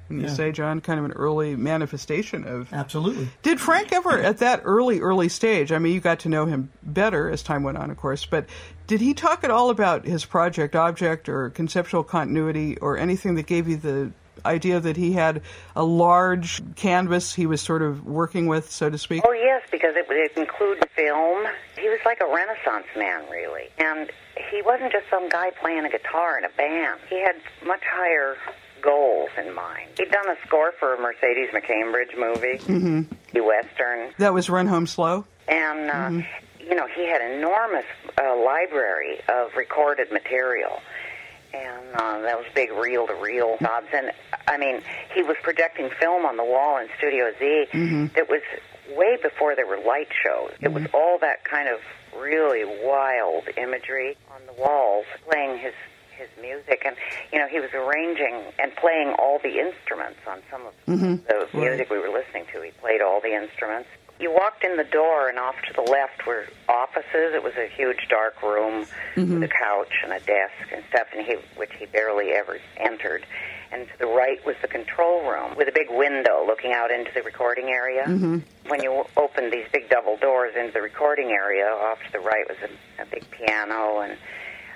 When 0.08 0.20
you 0.20 0.26
Yeah. 0.28 0.32
say, 0.32 0.52
John, 0.52 0.80
kind 0.80 0.98
of 0.98 1.04
an 1.04 1.12
early 1.12 1.54
manifestation 1.54 2.46
of. 2.46 2.72
Absolutely. 2.72 3.28
Did 3.42 3.60
Frank 3.60 3.92
ever, 3.92 4.18
at 4.18 4.38
that 4.38 4.62
early, 4.64 5.00
early 5.00 5.28
stage, 5.28 5.70
I 5.70 5.78
mean, 5.78 5.92
you 5.92 6.00
got 6.00 6.20
to 6.20 6.30
know 6.30 6.46
him 6.46 6.70
better 6.82 7.28
as 7.28 7.42
time 7.42 7.62
went 7.62 7.76
on, 7.76 7.90
of 7.90 7.98
course, 7.98 8.24
but 8.24 8.46
did 8.86 9.02
he 9.02 9.12
talk 9.12 9.44
at 9.44 9.50
all 9.50 9.68
about 9.68 10.06
his 10.06 10.24
project 10.24 10.74
object 10.74 11.28
or 11.28 11.50
conceptual 11.50 12.02
continuity 12.04 12.78
or 12.78 12.96
anything 12.96 13.34
that 13.34 13.44
gave 13.46 13.68
you 13.68 13.76
the 13.76 14.10
idea 14.44 14.80
that 14.80 14.96
he 14.96 15.12
had 15.12 15.42
a 15.76 15.84
large 15.84 16.60
canvas 16.76 17.34
he 17.34 17.46
was 17.46 17.60
sort 17.60 17.82
of 17.82 18.04
working 18.06 18.46
with, 18.46 18.70
so 18.70 18.88
to 18.90 18.98
speak? 18.98 19.22
Oh 19.26 19.32
yes, 19.32 19.62
because 19.70 19.94
it 19.96 20.06
would 20.08 20.18
include 20.36 20.84
film. 20.94 21.46
He 21.78 21.88
was 21.88 22.00
like 22.04 22.20
a 22.20 22.26
Renaissance 22.32 22.86
man, 22.96 23.22
really, 23.30 23.68
and 23.78 24.10
he 24.50 24.62
wasn't 24.62 24.92
just 24.92 25.04
some 25.10 25.28
guy 25.28 25.50
playing 25.60 25.84
a 25.84 25.90
guitar 25.90 26.38
in 26.38 26.44
a 26.44 26.50
band. 26.56 27.00
He 27.08 27.20
had 27.20 27.36
much 27.66 27.82
higher 27.84 28.36
goals 28.82 29.30
in 29.36 29.54
mind. 29.54 29.88
He'd 29.98 30.10
done 30.10 30.28
a 30.28 30.36
score 30.46 30.72
for 30.78 30.94
a 30.94 31.00
Mercedes 31.00 31.48
McCambridge 31.50 32.16
movie, 32.18 32.58
hmm 32.64 33.02
the 33.34 33.42
western, 33.44 34.10
That 34.18 34.32
was 34.32 34.48
Run 34.48 34.66
Home 34.66 34.86
Slow? 34.86 35.24
and 35.48 35.90
uh, 35.90 36.26
you 36.60 36.74
know 36.74 36.86
he 36.94 37.06
had 37.08 37.20
enormous 37.20 37.84
uh, 38.20 38.36
library 38.36 39.20
of 39.28 39.54
recorded 39.56 40.10
material. 40.12 40.80
And 41.54 41.94
uh, 41.94 42.20
that 42.22 42.36
was 42.36 42.46
big 42.54 42.70
reel-to-reel 42.72 43.56
jobs, 43.60 43.86
and 43.94 44.10
I 44.46 44.58
mean, 44.58 44.82
he 45.14 45.22
was 45.22 45.36
projecting 45.42 45.88
film 45.98 46.26
on 46.26 46.36
the 46.36 46.44
wall 46.44 46.78
in 46.78 46.88
Studio 46.98 47.32
Z 47.38 47.66
Mhm. 47.72 48.12
that 48.14 48.28
was 48.28 48.42
way 48.96 49.16
before 49.22 49.54
there 49.56 49.66
were 49.66 49.78
light 49.78 50.08
shows. 50.22 50.52
It 50.60 50.72
was 50.72 50.84
all 50.92 51.18
that 51.20 51.44
kind 51.44 51.68
of 51.68 51.80
really 52.16 52.64
wild 52.84 53.44
imagery 53.56 54.16
on 54.34 54.40
the 54.46 54.52
walls, 54.60 55.06
playing 55.28 55.58
his 55.58 55.74
his 56.16 56.28
music, 56.42 56.82
and 56.84 56.96
you 57.32 57.38
know 57.38 57.46
he 57.46 57.60
was 57.60 57.70
arranging 57.72 58.42
and 58.58 58.74
playing 58.76 59.14
all 59.20 59.38
the 59.38 59.60
instruments 59.60 60.18
on 60.26 60.42
some 60.50 60.66
of 60.66 60.74
Mhm. 60.88 61.24
the 61.26 61.46
music 61.56 61.88
we 61.90 61.98
were 61.98 62.08
listening 62.08 62.44
to. 62.52 62.60
He 62.60 62.72
played 62.72 63.00
all 63.00 63.20
the 63.20 63.32
instruments. 63.34 63.88
You 64.20 64.32
walked 64.32 64.64
in 64.64 64.76
the 64.76 64.84
door, 64.84 65.28
and 65.28 65.38
off 65.38 65.54
to 65.68 65.72
the 65.72 65.82
left 65.82 66.26
were 66.26 66.46
offices. 66.68 67.34
It 67.34 67.42
was 67.42 67.54
a 67.56 67.68
huge 67.68 68.08
dark 68.08 68.42
room 68.42 68.84
Mhm. 69.14 69.34
with 69.34 69.42
a 69.44 69.48
couch 69.54 69.92
and 70.02 70.12
a 70.12 70.18
desk 70.20 70.72
and 70.72 70.84
stuff, 70.88 71.06
and 71.14 71.24
he, 71.24 71.34
which 71.56 71.72
he 71.78 71.86
barely 71.86 72.32
ever 72.32 72.58
entered. 72.76 73.24
And 73.70 73.88
to 73.88 73.98
the 73.98 74.06
right 74.06 74.44
was 74.44 74.56
the 74.60 74.66
control 74.68 75.22
room 75.30 75.54
with 75.54 75.68
a 75.68 75.72
big 75.72 75.88
window 75.90 76.44
looking 76.44 76.72
out 76.72 76.90
into 76.90 77.12
the 77.12 77.22
recording 77.22 77.70
area. 77.70 78.04
Mhm. 78.06 78.42
When 78.66 78.82
you 78.82 79.06
opened 79.16 79.52
these 79.52 79.68
big 79.70 79.88
double 79.88 80.16
doors 80.16 80.56
into 80.56 80.72
the 80.72 80.82
recording 80.82 81.30
area, 81.32 81.70
off 81.70 82.02
to 82.06 82.12
the 82.12 82.20
right 82.20 82.48
was 82.48 82.58
a, 82.62 83.02
a 83.02 83.06
big 83.06 83.30
piano, 83.30 84.00
and 84.00 84.18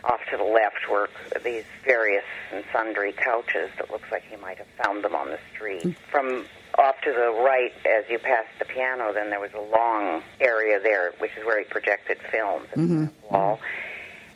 off 0.05 0.21
to 0.31 0.37
the 0.37 0.45
left 0.45 0.89
were 0.89 1.09
these 1.43 1.65
various 1.85 2.25
and 2.53 2.65
sundry 2.73 3.13
couches 3.13 3.71
that 3.79 3.91
looks 3.91 4.11
like 4.13 4.23
he 4.29 4.37
might 4.37 4.59
have 4.59 4.67
found 4.85 5.03
them 5.03 5.15
on 5.17 5.31
the 5.31 5.39
street. 5.53 5.97
From 6.11 6.47
off 6.79 7.01
to 7.03 7.13
the 7.13 7.43
right, 7.43 7.73
as 7.87 8.05
you 8.09 8.19
passed 8.19 8.49
the 8.59 8.65
piano, 8.65 9.13
then 9.13 9.31
there 9.31 9.41
was 9.41 9.53
a 9.55 9.61
long 9.61 10.23
area 10.41 10.81
there, 10.81 11.13
which 11.19 11.33
is 11.39 11.45
where 11.45 11.59
he 11.59 11.65
projected 11.65 12.19
films 12.31 12.67
Mhm. 12.77 13.09
the 13.09 13.27
wall. 13.29 13.61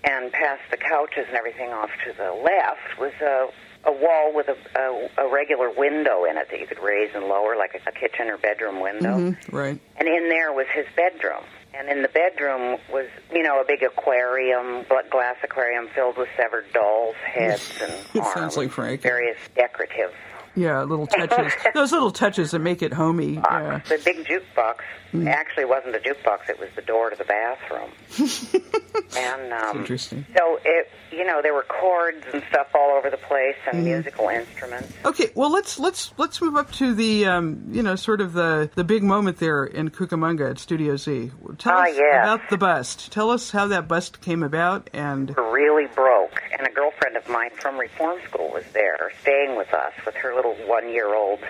And 0.04 0.30
past 0.32 0.62
the 0.70 0.76
couches 0.76 1.26
and 1.28 1.36
everything 1.36 1.72
off 1.72 1.90
to 2.04 2.12
the 2.12 2.32
left 2.32 2.98
was 2.98 3.12
a, 3.20 3.48
a 3.84 3.92
wall 3.92 4.32
with 4.34 4.48
a, 4.48 4.56
a, 4.78 5.26
a 5.26 5.28
regular 5.32 5.70
window 5.70 6.24
in 6.24 6.36
it 6.36 6.48
that 6.50 6.60
you 6.60 6.66
could 6.66 6.78
raise 6.82 7.10
and 7.14 7.24
lower, 7.26 7.56
like 7.56 7.74
a, 7.74 7.88
a 7.88 7.92
kitchen 7.92 8.28
or 8.28 8.36
bedroom 8.36 8.80
window. 8.80 9.16
Mhm. 9.18 9.36
Right. 9.52 9.80
And 9.96 10.08
in 10.08 10.28
there 10.28 10.52
was 10.52 10.66
his 10.74 10.86
bedroom. 10.94 11.42
And 11.74 11.88
in 11.90 12.00
the 12.02 12.08
bedroom 12.08 12.78
was, 12.90 13.06
you 13.32 13.42
know, 13.42 13.60
a 13.60 13.64
big 13.64 13.82
aquarium, 13.82 14.84
gla- 14.88 15.02
glass 15.10 15.36
aquarium 15.42 15.88
filled 15.88 16.16
with 16.16 16.28
severed 16.36 16.72
dolls' 16.72 17.16
heads 17.16 17.70
and 17.82 17.92
arms, 18.22 18.32
sounds 18.34 18.56
like 18.56 18.70
Frank. 18.70 19.00
various 19.02 19.36
decorative 19.54 20.12
Yeah, 20.56 20.82
little 20.84 21.06
touches. 21.06 21.52
Those 21.74 21.92
little 21.92 22.10
touches 22.10 22.50
that 22.52 22.60
make 22.60 22.82
it 22.82 22.92
homey. 22.92 23.34
Yeah. 23.34 23.80
The 23.88 24.00
big 24.04 24.24
jukebox 24.24 24.76
Mm. 25.24 25.28
actually 25.28 25.64
wasn't 25.64 25.94
a 25.96 25.98
jukebox; 25.98 26.48
it 26.48 26.58
was 26.58 26.68
the 26.76 26.82
door 26.82 27.10
to 27.10 27.16
the 27.16 27.24
bathroom. 27.24 27.90
and 29.16 29.52
um, 29.52 29.78
Interesting. 29.78 30.26
so 30.36 30.58
it, 30.64 30.88
you 31.10 31.24
know, 31.24 31.40
there 31.42 31.54
were 31.54 31.62
chords 31.64 32.24
and 32.32 32.42
stuff 32.50 32.68
all 32.74 32.90
over 32.96 33.10
the 33.10 33.16
place, 33.16 33.56
and 33.66 33.78
Mhm. 33.78 33.84
musical 33.84 34.28
instruments. 34.28 34.92
Okay, 35.04 35.30
well 35.34 35.50
let's 35.50 35.78
let's 35.78 36.12
let's 36.18 36.40
move 36.40 36.56
up 36.56 36.70
to 36.72 36.94
the 36.94 37.26
um, 37.26 37.62
you 37.70 37.82
know 37.82 37.96
sort 37.96 38.20
of 38.20 38.32
the 38.32 38.70
the 38.74 38.84
big 38.84 39.02
moment 39.02 39.38
there 39.38 39.64
in 39.64 39.90
Cucamonga 39.90 40.50
at 40.50 40.58
Studio 40.58 40.96
Z. 40.96 41.30
Tell 41.58 41.72
Ah, 41.74 41.82
us 41.84 41.96
yeah. 41.96 42.22
about 42.22 42.48
the 42.50 42.56
bust. 42.58 43.12
Tell 43.12 43.30
us 43.30 43.50
how 43.50 43.66
that 43.68 43.88
bust 43.88 44.20
came 44.20 44.42
about 44.42 44.90
and 44.92 45.34
were 45.36 45.52
really 45.52 45.86
broke, 45.94 46.42
and 46.58 46.66
a 46.66 46.70
girlfriend 46.70 47.16
of 47.16 47.28
mine 47.28 47.50
from 47.54 47.78
reform 47.78 48.18
school 48.28 48.50
was 48.52 48.64
there, 48.72 49.12
staying 49.22 49.56
with 49.56 49.72
us 49.72 49.92
with 50.04 50.14
her 50.16 50.34
little 50.34 50.54
one-year-old 50.66 51.40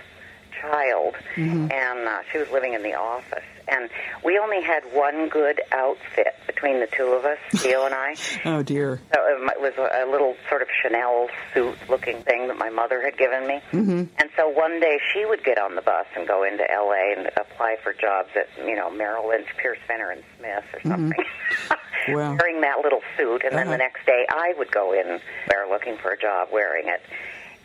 child, 0.61 1.15
Mhm. 1.37 1.73
and 1.73 2.09
uh, 2.09 2.19
she 2.33 2.39
was 2.39 2.51
living 2.51 2.75
in 2.75 2.83
the 2.83 2.95
office. 2.95 3.45
And 3.69 3.91
we 4.25 4.39
only 4.39 4.63
had 4.63 4.85
one 4.93 5.29
good 5.29 5.61
outfit 5.73 6.35
between 6.47 6.79
the 6.79 6.87
two 6.87 7.07
of 7.09 7.25
us, 7.25 7.39
Theo 7.57 7.85
and 7.85 7.95
I. 7.95 8.15
oh 8.45 8.63
dear. 8.63 9.01
So 9.13 9.21
it 9.27 9.61
was 9.61 9.73
a, 9.77 10.07
little 10.09 10.37
sort 10.49 10.63
of 10.63 10.69
Chanel 10.83 11.27
suit-looking 11.53 12.23
thing 12.23 12.47
that 12.47 12.57
my 12.59 12.71
mother 12.71 13.03
had 13.03 13.19
given 13.19 13.45
me. 13.47 13.61
Mm-hmm. 13.73 14.05
And 14.19 14.31
so 14.37 14.49
one 14.49 14.79
day 14.79 15.01
she 15.13 15.25
would 15.27 15.43
get 15.43 15.59
on 15.59 15.75
the 15.75 15.83
bus 15.83 16.07
and 16.17 16.29
go 16.29 16.45
into 16.45 16.63
L.A. 16.71 17.15
and 17.19 17.27
apply 17.37 17.77
for 17.83 17.93
jobs 17.93 18.29
at, 18.37 18.49
you 18.65 18.77
know, 18.77 18.89
Merrill 18.89 19.29
Lynch, 19.29 19.49
Pierce 19.57 19.79
Fenner 19.89 20.11
and 20.11 20.23
Smith 20.39 20.65
or 20.73 20.81
something. 20.89 21.25
Wow. 22.09 22.37
wearing 22.41 22.61
that 22.61 22.79
little 22.85 23.01
suit, 23.17 23.43
and 23.43 23.53
then 23.53 23.63
Uh-huh. 23.67 23.73
the 23.73 23.79
next 23.79 24.07
day 24.07 24.27
I 24.31 24.55
would 24.59 24.71
go 24.71 24.93
in 24.93 25.19
there 25.49 25.67
looking 25.69 25.97
for 25.97 26.13
a 26.13 26.17
job 26.17 26.51
wearing 26.53 26.87
it. 26.87 27.01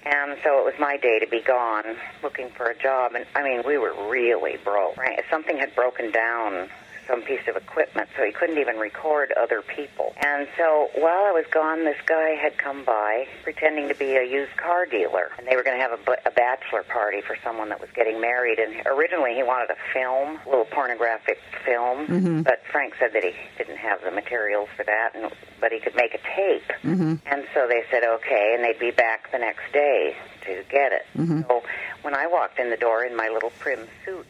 And 0.03 0.37
so 0.43 0.59
it 0.59 0.65
was 0.65 0.73
my 0.79 0.97
day 0.97 1.19
to 1.19 1.27
be 1.27 1.41
gone 1.41 1.83
looking 2.23 2.49
for 2.49 2.65
a 2.65 2.77
job. 2.77 3.13
And 3.13 3.25
I 3.35 3.43
mean, 3.43 3.61
we 3.65 3.77
were 3.77 3.93
really 4.09 4.57
broke. 4.63 4.97
Right? 4.97 5.19
Something 5.29 5.57
had 5.57 5.75
broken 5.75 6.11
down, 6.11 6.69
some 7.07 7.21
piece 7.21 7.47
of 7.47 7.55
equipment, 7.55 8.09
so 8.15 8.23
he 8.23 8.31
couldn't 8.31 8.57
even 8.57 8.77
record 8.77 9.31
other 9.33 9.61
people. 9.61 10.13
And 10.23 10.47
so 10.57 10.89
while 10.95 11.25
I 11.25 11.31
was 11.31 11.45
gone, 11.51 11.83
this 11.85 11.97
guy 12.05 12.31
had 12.41 12.57
come 12.57 12.83
by 12.85 13.27
pretending 13.43 13.87
to 13.89 13.95
be 13.95 14.15
a 14.15 14.23
used 14.23 14.55
car 14.57 14.85
dealer. 14.85 15.31
And 15.37 15.47
they 15.47 15.55
were 15.55 15.63
going 15.63 15.77
to 15.77 15.81
have 15.81 15.91
a, 15.93 16.11
a 16.25 16.31
bachelor 16.31 16.83
party 16.83 17.21
for 17.21 17.35
someone 17.43 17.69
that 17.69 17.79
was 17.81 17.89
getting 17.95 18.19
married. 18.21 18.59
And 18.59 18.81
originally 18.85 19.33
he 19.33 19.43
wanted 19.43 19.69
a 19.71 19.77
film, 19.93 20.39
a 20.45 20.49
little 20.49 20.65
pornographic 20.65 21.39
film. 21.65 22.07
Mhm. 22.07 22.43
But 22.43 22.61
Frank 22.71 22.95
said 22.99 23.13
that 23.13 23.23
he 23.23 23.33
didn't 23.57 23.77
have 23.77 24.01
the 24.03 24.11
materials 24.11 24.69
for 24.75 24.83
that, 24.83 25.11
and, 25.15 25.31
but 25.59 25.71
he 25.71 25.79
could 25.79 25.95
make 25.95 26.13
a 26.13 26.19
tape. 26.35 26.67
Mm-hmm. 26.83 27.15
And 27.25 27.45
so 27.53 27.67
they 27.67 27.83
said 27.91 28.03
okay, 28.03 28.53
and 28.55 28.63
they'd 28.63 28.79
be 28.79 28.91
back 28.91 29.31
the 29.31 29.39
next 29.39 29.71
day 29.73 30.15
to 30.45 30.63
get 30.69 30.91
it. 30.91 31.05
Mhm. 31.17 31.47
So 31.47 31.63
when 32.01 32.15
I 32.15 32.27
walked 32.27 32.59
in 32.59 32.69
the 32.69 32.77
door 32.77 33.03
in 33.03 33.15
my 33.15 33.29
little 33.29 33.51
prim 33.59 33.87
suit, 34.05 34.25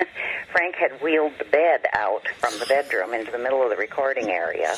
Frank 0.52 0.74
had 0.76 1.00
wheeled 1.00 1.32
the 1.38 1.44
bed 1.44 1.86
out 1.92 2.26
from 2.38 2.58
the 2.58 2.66
bedroom 2.66 3.14
into 3.14 3.30
the 3.30 3.38
middle 3.38 3.62
of 3.62 3.70
the 3.70 3.76
recording 3.76 4.30
area 4.30 4.74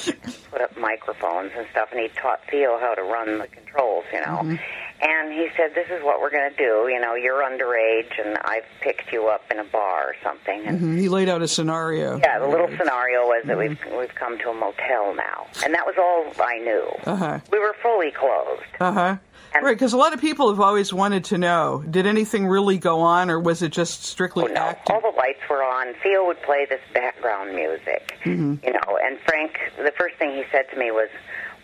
put 0.50 0.60
up 0.60 0.76
microphones 0.76 1.50
and 1.56 1.66
stuff, 1.70 1.88
and 1.92 2.00
he 2.00 2.08
taught 2.08 2.40
Theo 2.50 2.78
how 2.78 2.94
to 2.94 3.02
run 3.02 3.38
the 3.38 3.46
controls, 3.46 4.04
you 4.12 4.20
know. 4.20 4.40
Mhm. 4.44 4.58
And 5.04 5.32
he 5.32 5.48
said, 5.56 5.74
"This 5.74 5.88
is 5.90 6.00
what 6.04 6.20
we're 6.20 6.30
going 6.30 6.48
to 6.50 6.56
do. 6.56 6.88
You 6.92 7.00
know, 7.00 7.14
you're 7.14 7.42
underage, 7.42 8.24
and 8.24 8.38
I've 8.44 8.66
picked 8.80 9.12
you 9.12 9.26
up 9.26 9.42
in 9.50 9.58
a 9.58 9.64
bar 9.64 10.04
or 10.10 10.14
something." 10.22 10.64
And 10.66 10.78
Mhm. 10.80 11.00
He 11.00 11.08
laid 11.08 11.28
out 11.28 11.42
a 11.42 11.48
scenario. 11.48 12.18
yeah, 12.18 12.38
the 12.38 12.46
little 12.46 12.68
scenario 12.76 13.26
was 13.26 13.42
that 13.46 13.58
we've 13.58 13.78
we've 13.96 14.14
come 14.14 14.38
to 14.38 14.50
a 14.50 14.54
motel 14.54 15.14
now, 15.14 15.46
and 15.64 15.74
that 15.74 15.86
was 15.86 15.96
all 15.98 16.26
I 16.44 16.58
knew. 16.58 16.86
Uh 17.04 17.16
huh. 17.16 17.38
We 17.50 17.58
were 17.58 17.74
fully 17.82 18.12
clothed. 18.12 18.62
Uh 18.78 18.92
huh. 18.92 19.16
Right, 19.60 19.74
because 19.74 19.92
a 19.92 19.96
lot 19.96 20.12
of 20.12 20.20
people 20.20 20.48
have 20.50 20.60
always 20.60 20.92
wanted 20.92 21.24
to 21.26 21.38
know: 21.38 21.84
did 21.88 22.06
anything 22.06 22.46
really 22.46 22.78
go 22.78 23.00
on, 23.00 23.30
or 23.30 23.38
was 23.38 23.62
it 23.62 23.70
just 23.70 24.04
strictly 24.04 24.44
Oh, 24.44 24.48
no, 24.52 24.60
acting? 24.60 24.96
all 24.96 25.00
the 25.02 25.16
lights 25.16 25.40
were 25.48 25.62
on. 25.62 25.94
Theo 26.02 26.26
would 26.26 26.40
play 26.42 26.66
this 26.68 26.80
background 26.94 27.54
music, 27.54 28.14
Mhm. 28.24 28.64
you 28.64 28.72
know. 28.72 28.98
And 29.02 29.18
Frank, 29.20 29.58
the 29.76 29.92
first 29.92 30.16
thing 30.16 30.32
he 30.32 30.44
said 30.50 30.68
to 30.70 30.76
me 30.76 30.90
was, 30.90 31.08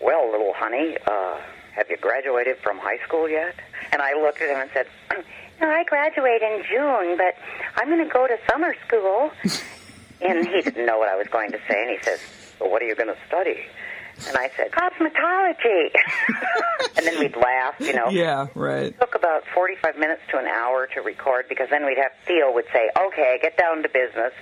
"Well, 0.00 0.30
little 0.30 0.52
honey, 0.54 0.96
uh, 1.06 1.36
have 1.74 1.90
you 1.90 1.96
graduated 1.96 2.58
from 2.58 2.78
high 2.78 2.98
school 3.04 3.28
yet?" 3.28 3.54
And 3.92 4.02
I 4.02 4.12
looked 4.14 4.42
at 4.42 4.50
him 4.50 4.58
and 4.60 4.70
said, 4.72 4.86
"No, 5.60 5.68
I 5.70 5.82
graduate 5.84 6.42
in 6.42 6.62
June, 6.70 7.16
but 7.16 7.34
I'm 7.76 7.88
going 7.88 8.06
to 8.06 8.12
go 8.12 8.26
to 8.26 8.38
summer 8.50 8.74
school." 8.86 9.30
and 10.20 10.46
he 10.46 10.60
didn't 10.62 10.84
know 10.86 10.98
what 10.98 11.08
I 11.08 11.16
was 11.16 11.26
going 11.28 11.50
to 11.52 11.58
say, 11.68 11.82
and 11.82 11.90
he 11.90 11.98
says, 12.02 12.20
"Well, 12.60 12.70
what 12.70 12.82
are 12.82 12.86
you 12.86 12.94
going 12.94 13.08
to 13.08 13.18
study?" 13.26 13.66
And 14.26 14.36
I 14.36 14.50
said, 14.56 14.72
"Cosmetology." 14.72 15.94
and 16.96 17.06
then 17.06 17.18
we'd 17.18 17.36
laugh, 17.36 17.74
you 17.78 17.92
know. 17.92 18.08
Yeah, 18.10 18.48
right. 18.54 18.86
It 18.86 19.00
took 19.00 19.14
about 19.14 19.44
45 19.54 19.96
minutes 19.98 20.22
to 20.30 20.38
an 20.38 20.46
hour 20.46 20.86
to 20.94 21.00
record 21.00 21.46
because 21.48 21.68
then 21.70 21.86
we'd 21.86 21.98
have 21.98 22.12
Theo 22.26 22.52
would 22.52 22.66
say, 22.72 22.90
okay, 22.98 23.38
get 23.40 23.56
down 23.56 23.82
to 23.82 23.88
business. 23.88 24.32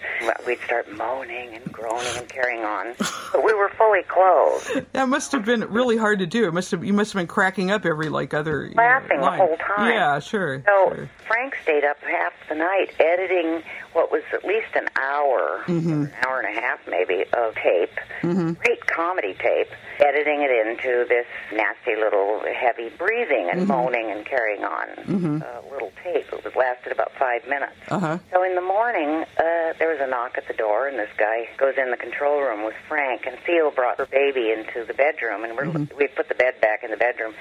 We'd 0.46 0.60
start 0.60 0.90
moaning 0.92 1.55
and 1.55 1.72
groaning 1.72 2.16
and 2.16 2.28
carrying 2.28 2.64
on. 2.64 2.94
But 3.32 3.44
we 3.44 3.52
were 3.55 3.70
fully 3.70 4.02
clothed, 4.02 4.86
That 4.92 5.08
must 5.08 5.32
have 5.32 5.44
been 5.44 5.62
really 5.70 5.96
hard 5.96 6.20
to 6.20 6.26
do. 6.26 6.46
It 6.46 6.55
must 6.55 6.70
have 6.70 6.84
you 6.84 6.92
must 6.92 7.12
have 7.12 7.20
been 7.20 7.26
cracking 7.26 7.70
up 7.70 7.84
every 7.84 8.08
like 8.08 8.34
other 8.34 8.64
you 8.64 8.74
know, 8.74 8.82
laughing 8.82 9.20
the 9.20 9.30
whole 9.30 9.56
time. 9.56 9.92
Yeah, 9.92 10.18
sure. 10.20 10.62
So 10.64 10.94
sure. 10.94 11.10
Frank 11.26 11.56
stayed 11.62 11.84
up 11.84 11.98
half 12.02 12.32
the 12.48 12.55
night 12.55 12.94
editing 12.98 13.62
what 13.97 14.12
was 14.12 14.23
at 14.34 14.44
least 14.44 14.76
an 14.76 14.86
hour, 15.00 15.62
Mhm. 15.66 15.91
an 16.05 16.12
hour 16.26 16.39
and 16.41 16.55
a 16.55 16.60
half 16.60 16.78
maybe, 16.86 17.25
of 17.33 17.55
tape. 17.55 17.99
Mhm. 18.20 18.58
Great 18.62 18.86
comedy 18.86 19.33
tape, 19.33 19.70
editing 20.00 20.42
it 20.42 20.50
into 20.50 21.07
this 21.08 21.26
nasty 21.50 21.97
little 21.97 22.41
heavy 22.41 22.91
breathing 22.91 23.49
and 23.49 23.62
Mhm. 23.62 23.68
moaning 23.68 24.10
and 24.10 24.26
carrying 24.26 24.65
on 24.65 24.89
Mhm. 25.07 25.42
uh, 25.42 25.73
little 25.73 25.92
tape. 26.05 26.31
It 26.31 26.44
was 26.44 26.55
lasted 26.55 26.92
about 26.92 27.12
five 27.18 27.47
minutes. 27.49 27.73
Uh 27.91 27.99
huh. 27.99 28.18
So 28.33 28.42
in 28.42 28.55
the 28.55 28.60
morning, 28.60 29.25
uh, 29.39 29.73
there 29.78 29.89
was 29.89 30.00
a 30.00 30.07
knock 30.07 30.36
at 30.36 30.47
the 30.47 30.52
door, 30.55 30.89
and 30.89 30.99
this 30.99 31.10
guy 31.16 31.49
goes 31.57 31.78
in 31.78 31.91
the 31.91 31.97
control 31.97 32.42
room 32.42 32.65
with 32.65 32.75
Frank, 32.89 33.26
and 33.26 33.39
Theo 33.47 33.70
brought 33.70 33.97
her 33.97 34.07
baby 34.07 34.52
into 34.52 34.84
the 34.84 34.92
bedroom, 34.94 35.42
and 35.44 35.57
we're, 35.57 35.65
Mhm. 35.73 35.94
we 35.97 36.07
put 36.08 36.28
the 36.28 36.34
bed 36.34 36.60
back 36.60 36.84
in 36.84 36.91
the 36.91 36.99
bedroom, 36.99 37.34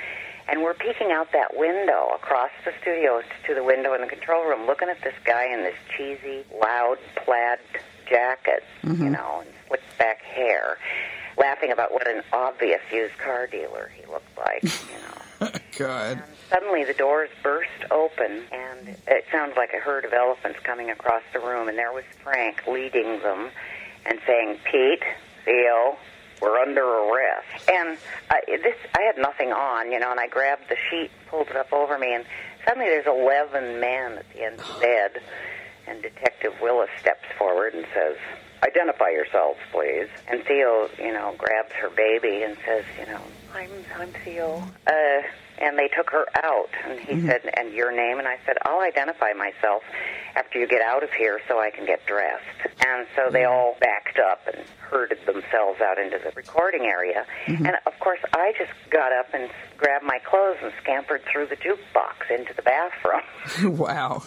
and 0.47 0.61
we're 0.61 0.73
peeking 0.73 1.11
out 1.11 1.31
that 1.33 1.55
window 1.57 2.09
across 2.15 2.51
the 2.63 2.71
studio 2.81 3.21
to 3.47 3.53
the 3.55 3.63
window 3.63 3.93
in 3.93 4.01
the 4.01 4.07
control 4.07 4.45
room, 4.45 4.65
looking 4.67 4.89
at 4.89 5.01
this 5.01 5.15
guy 5.23 5.45
in 5.45 5.63
this 5.63 5.75
cheesy, 5.95 6.43
loud 6.61 6.97
plaid 7.15 7.59
jacket, 8.07 8.63
you 8.83 8.89
Mhm. 8.91 9.11
know, 9.11 9.39
and 9.41 9.53
slicked 9.67 9.97
back 9.97 10.21
hair, 10.21 10.77
laughing 11.37 11.71
about 11.71 11.91
what 11.91 12.07
an 12.07 12.23
obvious 12.31 12.81
used 12.91 13.17
car 13.17 13.47
dealer 13.47 13.91
he 13.95 14.05
looked 14.05 14.37
like, 14.37 14.63
you 14.63 14.97
know. 14.99 15.49
God. 15.77 16.23
Suddenly 16.49 16.83
the 16.85 16.93
doors 16.93 17.29
burst 17.43 17.69
open, 17.91 18.47
and 18.51 18.95
it 19.07 19.25
sounded 19.31 19.57
like 19.57 19.73
a 19.73 19.79
herd 19.79 20.05
of 20.05 20.13
elephants 20.13 20.59
coming 20.63 20.91
across 20.91 21.23
the 21.33 21.39
room, 21.39 21.67
and 21.67 21.77
there 21.77 21.91
was 21.91 22.05
Frank 22.23 22.65
leading 22.67 23.19
them 23.21 23.49
and 24.05 24.19
saying, 24.27 24.59
Pete, 24.63 25.03
Theo, 25.43 25.97
we're 26.41 26.57
under 26.59 26.83
arrest. 26.83 27.69
And 27.69 27.97
I, 28.29 28.41
this, 28.47 28.75
I 28.97 29.03
had 29.03 29.17
nothing 29.17 29.51
on, 29.51 29.91
you 29.91 29.99
know, 29.99 30.11
and 30.11 30.19
I 30.19 30.27
grabbed 30.27 30.69
the 30.69 30.77
sheet, 30.89 31.11
pulled 31.29 31.47
it 31.49 31.55
up 31.55 31.71
over 31.73 31.97
me, 31.97 32.13
and 32.13 32.25
suddenly 32.65 32.87
there's 32.87 33.07
11 33.07 33.79
men 33.79 34.13
at 34.13 34.25
the 34.33 34.43
end 34.43 34.59
of 34.59 34.67
the 34.67 34.79
bed, 34.81 35.21
and 35.87 36.01
Detective 36.01 36.53
Willis 36.61 36.89
steps 36.99 37.25
forward 37.37 37.73
and 37.73 37.85
says, 37.93 38.17
Identify 38.63 39.09
yourselves, 39.09 39.59
please. 39.71 40.07
And 40.27 40.43
Theo, 40.43 40.89
you 40.97 41.13
know, 41.13 41.35
grabs 41.37 41.71
her 41.73 41.89
baby 41.89 42.41
and 42.41 42.57
says, 42.65 42.83
you 42.99 43.05
know, 43.05 43.21
I'm 43.53 43.69
I'm 43.95 44.09
Theo. 44.23 44.63
Uh, 44.87 45.21
and 45.59 45.77
they 45.77 45.87
took 45.89 46.09
her 46.11 46.25
out, 46.43 46.69
and 46.85 46.99
he 46.99 47.13
Mhm. 47.15 47.27
said, 47.27 47.49
"And 47.57 47.73
your 47.73 47.91
name?" 47.91 48.19
And 48.19 48.27
I 48.27 48.37
said, 48.45 48.57
"I'll 48.63 48.81
identify 48.81 49.33
myself 49.33 49.83
after 50.35 50.59
you 50.59 50.67
get 50.67 50.81
out 50.81 51.03
of 51.03 51.11
here, 51.13 51.39
so 51.47 51.59
I 51.59 51.69
can 51.71 51.85
get 51.85 52.05
dressed." 52.05 52.43
And 52.85 53.07
so 53.15 53.29
they 53.29 53.45
all 53.45 53.77
backed 53.79 54.19
up 54.19 54.47
and 54.47 54.63
herded 54.89 55.25
themselves 55.25 55.81
out 55.81 55.97
into 55.97 56.19
the 56.19 56.31
recording 56.35 56.85
area. 56.87 57.25
Mhm. 57.47 57.67
And 57.67 57.77
of 57.85 57.97
course, 57.99 58.19
I 58.33 58.53
just 58.57 58.71
got 58.89 59.11
up 59.11 59.33
and 59.33 59.49
grabbed 59.77 60.05
my 60.05 60.19
clothes 60.19 60.57
and 60.61 60.71
scampered 60.81 61.23
through 61.25 61.47
the 61.47 61.55
jukebox 61.57 62.29
into 62.29 62.53
the 62.53 62.61
bathroom. 62.61 63.21
wow. 63.77 64.21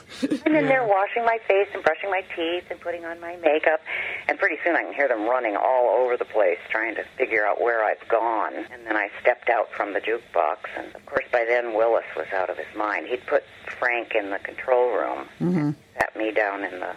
I'm 0.47 0.67
they're 0.67 0.85
washing 0.85 1.25
my 1.25 1.39
face 1.47 1.69
and 1.75 1.83
brushing 1.83 2.11
my 2.11 2.23
teeth 2.37 2.65
and 2.71 2.81
putting 2.81 3.05
on 3.05 3.21
my 3.21 3.37
makeup. 3.37 3.81
And 4.29 4.39
pretty 4.39 4.59
soon 4.65 4.77
I 4.77 4.83
can 4.83 4.93
hear 4.93 5.09
them 5.09 5.27
running 5.27 5.57
all 5.57 5.89
over 6.03 6.17
the 6.17 6.25
place 6.25 6.59
trying 6.71 6.95
to 6.97 7.05
figure 7.17 7.47
out 7.47 7.61
where 7.61 7.85
I've 7.85 8.07
gone. 8.09 8.55
And 8.73 8.87
then 8.87 8.97
I 8.97 9.09
stepped 9.21 9.49
out 9.49 9.71
from 9.73 9.93
the 9.93 10.01
jukebox. 10.01 10.59
And 10.77 10.95
of 10.95 11.07
course, 11.07 11.18
by 11.33 11.45
then 11.49 11.75
Willis 11.75 12.05
was 12.17 12.27
out 12.35 12.51
of 12.51 12.57
his 12.57 12.75
mind. 12.77 13.07
He'd 13.09 13.27
put 13.27 13.45
Frank 13.79 14.15
in 14.15 14.31
the 14.31 14.39
control 14.39 14.91
room, 14.93 15.29
Mm-hmm. 15.41 15.71
sat 15.99 16.17
me 16.17 16.31
down 16.33 16.65
in 16.65 16.81
the 16.81 16.95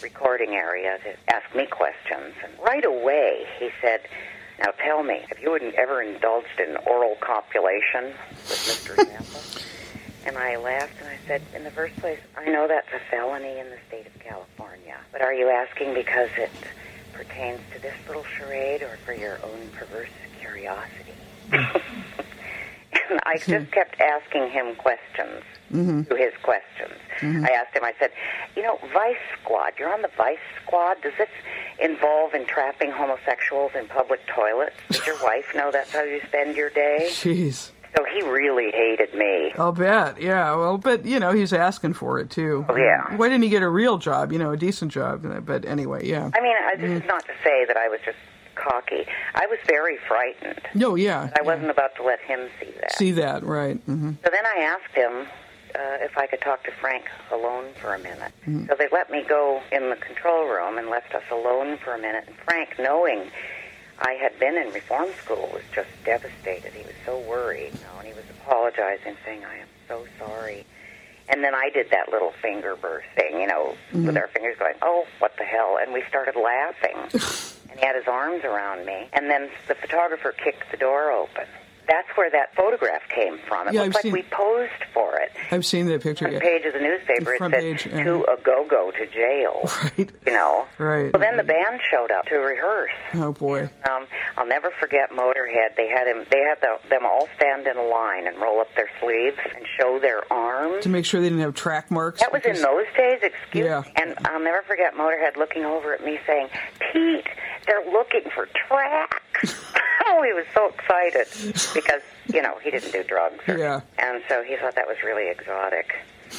recording 0.00 0.50
area 0.54 0.98
to 1.04 1.34
ask 1.34 1.54
me 1.54 1.66
questions. 1.66 2.34
And 2.44 2.52
right 2.64 2.84
away 2.84 3.46
he 3.58 3.70
said, 3.80 4.00
now 4.58 4.70
tell 4.84 5.02
me, 5.02 5.24
have 5.28 5.38
you 5.40 5.54
ever 5.76 6.02
indulged 6.02 6.60
in 6.60 6.76
oral 6.86 7.16
copulation 7.20 8.12
with 8.48 8.58
Mr. 8.60 8.96
Zappa? 8.96 9.40
And 10.26 10.38
I 10.38 10.56
laughed 10.56 10.94
and 11.00 11.08
I 11.08 11.18
said, 11.26 11.42
in 11.54 11.64
the 11.64 11.70
first 11.70 11.94
place, 11.96 12.18
I 12.34 12.46
know 12.48 12.66
that's 12.66 12.88
a 12.94 13.00
felony 13.10 13.58
in 13.58 13.68
the 13.68 13.76
state 13.88 14.06
of 14.06 14.18
California. 14.20 14.96
But 15.12 15.20
are 15.20 15.34
you 15.34 15.50
asking 15.50 15.92
because 15.92 16.30
it 16.38 16.50
pertains 17.12 17.60
to 17.74 17.78
this 17.82 17.92
little 18.08 18.24
charade 18.38 18.80
or 18.82 18.96
for 19.04 19.12
your 19.12 19.38
own 19.44 19.68
perverse 19.74 20.08
curiosity? 20.40 21.12
I 23.26 23.38
just 23.38 23.70
kept 23.72 24.00
asking 24.00 24.50
him 24.50 24.74
questions 24.76 25.42
Mhm. 25.72 26.08
to 26.08 26.14
his 26.16 26.32
questions. 26.42 26.94
Mhm. 27.20 27.48
I 27.48 27.52
asked 27.52 27.74
him, 27.76 27.84
I 27.84 27.94
said, 27.98 28.10
you 28.54 28.62
know, 28.62 28.78
Vice 28.92 29.16
Squad, 29.40 29.72
you're 29.78 29.92
on 29.92 30.02
the 30.02 30.10
Vice 30.16 30.38
Squad. 30.62 31.00
Does 31.02 31.12
this 31.18 31.28
involve 31.80 32.34
entrapping 32.34 32.90
homosexuals 32.92 33.72
in 33.74 33.86
public 33.88 34.20
toilets? 34.26 34.76
Does 34.90 35.06
your 35.06 35.16
wife 35.22 35.46
know 35.54 35.70
that's 35.70 35.90
how 35.92 36.02
you 36.02 36.20
spend 36.28 36.56
your 36.56 36.70
day? 36.70 37.06
Jeez. 37.10 37.70
So 37.96 38.04
he 38.12 38.22
really 38.28 38.72
hated 38.72 39.14
me. 39.14 39.52
I'll 39.56 39.70
bet. 39.72 40.20
Yeah. 40.20 40.54
Well, 40.56 40.78
but 40.78 41.04
you 41.06 41.20
know, 41.20 41.30
he's 41.32 41.52
asking 41.52 41.94
for 41.94 42.18
it 42.18 42.28
too. 42.28 42.66
Oh, 42.68 42.76
yeah. 42.76 43.16
Why 43.16 43.28
didn't 43.28 43.44
he 43.44 43.48
get 43.50 43.62
a 43.62 43.68
real 43.68 43.98
job? 43.98 44.32
You 44.32 44.38
know, 44.40 44.50
a 44.50 44.56
decent 44.56 44.90
job. 44.90 45.24
But 45.46 45.64
anyway, 45.64 46.04
yeah. 46.06 46.28
I 46.34 46.40
mean, 46.40 46.54
I, 46.56 46.76
this 46.76 47.02
is 47.02 47.06
not 47.08 47.24
to 47.26 47.32
say 47.44 47.64
that 47.66 47.76
I 47.76 47.88
was 47.88 48.00
just 48.04 48.18
cocky. 48.54 49.06
I 49.34 49.46
was 49.46 49.58
very 49.66 49.96
frightened. 50.08 50.60
No, 50.74 50.94
yeah. 50.94 51.30
I 51.38 51.42
wasn't 51.42 51.70
about 51.70 51.94
to 51.96 52.02
let 52.02 52.20
him 52.20 52.48
see 52.60 52.70
that. 52.80 52.96
See 52.96 53.10
that, 53.12 53.42
right? 53.44 53.76
hmm 53.86 54.12
So 54.24 54.30
then 54.30 54.44
I 54.46 54.60
asked 54.60 54.94
him 54.94 55.26
uh, 55.74 56.04
if 56.04 56.16
I 56.16 56.26
could 56.26 56.40
talk 56.40 56.62
to 56.64 56.70
Frank 56.80 57.04
alone 57.32 57.66
for 57.80 57.94
a 57.94 57.98
minute. 57.98 58.32
Mhm. 58.46 58.68
So 58.68 58.74
they 58.76 58.88
let 58.92 59.10
me 59.10 59.22
go 59.28 59.60
in 59.72 59.90
the 59.90 59.96
control 59.96 60.46
room 60.48 60.78
and 60.78 60.88
left 60.88 61.14
us 61.14 61.24
alone 61.32 61.78
for 61.78 61.94
a 61.94 61.98
minute. 61.98 62.24
And 62.28 62.36
Frank, 62.36 62.78
knowing 62.78 63.30
I 63.98 64.12
had 64.12 64.38
been 64.38 64.56
in 64.56 64.72
reform 64.72 65.08
school, 65.24 65.50
was 65.52 65.62
just 65.74 65.88
devastated. 66.04 66.72
He 66.72 66.82
was 66.84 66.94
so 67.04 67.18
worried, 67.18 67.72
you 67.74 67.80
know, 67.80 67.98
and 67.98 68.06
he 68.06 68.12
was 68.14 68.24
apologizing, 68.30 69.16
saying, 69.24 69.44
"I 69.44 69.56
am 69.56 69.68
so 69.88 70.06
sorry." 70.18 70.64
And 71.28 71.42
then 71.42 71.54
I 71.54 71.70
did 71.70 71.90
that 71.90 72.10
little 72.12 72.32
finger 72.42 72.76
burst 72.76 73.06
thing, 73.16 73.40
you 73.40 73.46
know, 73.46 73.76
with 73.92 74.14
Mhm. 74.14 74.20
our 74.20 74.28
fingers 74.28 74.56
going, 74.58 74.74
"Oh, 74.82 75.06
what 75.20 75.36
the 75.38 75.44
hell!" 75.44 75.78
And 75.80 75.92
we 75.92 76.02
started 76.08 76.36
laughing. 76.36 76.98
and 77.74 77.80
he 77.80 77.86
had 77.86 77.96
his 77.96 78.06
arms 78.08 78.44
around 78.44 78.86
me. 78.86 79.08
And 79.12 79.28
then 79.28 79.50
the 79.68 79.74
photographer 79.74 80.32
kicked 80.32 80.70
the 80.70 80.76
door 80.76 81.10
open. 81.10 81.44
That's 81.86 82.08
where 82.16 82.30
that 82.30 82.54
photograph 82.56 83.02
came 83.14 83.36
from. 83.46 83.68
It 83.68 83.74
Yeah, 83.74 83.82
looked 83.82 83.88
I've 83.90 83.94
like 83.96 84.02
seen- 84.04 84.12
we 84.14 84.22
posed 84.22 84.72
for 84.94 85.16
it 85.18 85.30
I've 85.50 85.66
seen 85.66 85.84
that 85.88 86.02
picture. 86.02 86.24
front 86.24 86.32
Yeah. 86.32 86.40
page 86.40 86.64
of 86.64 86.72
the 86.72 86.80
newspaper, 86.80 87.24
The 87.24 87.32
it 87.34 87.38
said 87.40 87.52
page, 87.52 87.86
yeah. 87.86 88.04
to 88.04 88.24
a 88.24 88.36
go-go 88.42 88.90
to 88.90 89.06
jail. 89.06 89.68
Right. 89.98 90.10
You 90.26 90.32
know. 90.32 90.64
Right. 90.78 91.12
Well, 91.12 91.20
then 91.20 91.36
the 91.36 91.42
band 91.44 91.80
showed 91.90 92.10
up 92.10 92.24
to 92.28 92.36
rehearse. 92.36 92.90
Oh 93.16 93.32
boy. 93.32 93.68
Um, 93.90 94.06
I'll 94.38 94.46
never 94.46 94.70
forget 94.80 95.10
Motorhead. 95.10 95.76
They 95.76 95.88
had 95.88 96.06
him. 96.06 96.24
They 96.30 96.40
had 96.40 96.58
the, 96.62 96.78
them 96.88 97.04
all 97.04 97.28
stand 97.36 97.66
in 97.66 97.76
a 97.76 97.82
line 97.82 98.26
and 98.28 98.38
roll 98.40 98.60
up 98.60 98.68
their 98.76 98.88
sleeves 99.02 99.36
and 99.54 99.66
show 99.78 99.98
their 99.98 100.22
arms. 100.32 100.84
To 100.84 100.88
make 100.88 101.04
sure 101.04 101.20
they 101.20 101.28
didn't 101.28 101.42
have 101.42 101.52
track 101.54 101.90
marks. 101.90 102.20
That 102.20 102.32
was 102.32 102.46
in 102.46 102.62
those 102.62 102.86
days. 102.96 103.18
Excuse 103.22 103.66
Yeah. 103.66 103.80
me. 103.82 103.92
And 103.96 104.14
I'll 104.26 104.40
never 104.40 104.62
forget 104.62 104.94
Motorhead 104.94 105.36
looking 105.36 105.66
over 105.66 105.92
at 105.92 106.02
me 106.02 106.18
saying, 106.26 106.48
"Pete, 106.92 107.26
they're 107.66 107.90
looking 107.92 108.22
for 108.34 108.46
tracks." 108.68 109.54
oh, 110.06 110.22
he 110.22 110.32
was 110.32 110.44
so 110.54 110.68
excited 110.68 111.26
because 111.74 112.02
you 112.32 112.42
know 112.42 112.54
he 112.62 112.70
didn't 112.70 112.92
do 112.92 113.02
drugs. 113.04 113.40
Or, 113.48 113.58
Yeah. 113.58 113.80
and 113.98 114.22
so 114.28 114.42
he 114.42 114.56
thought 114.56 114.74
that 114.76 114.86
was 114.86 114.96
really 115.04 115.28
exotic. 115.30 115.94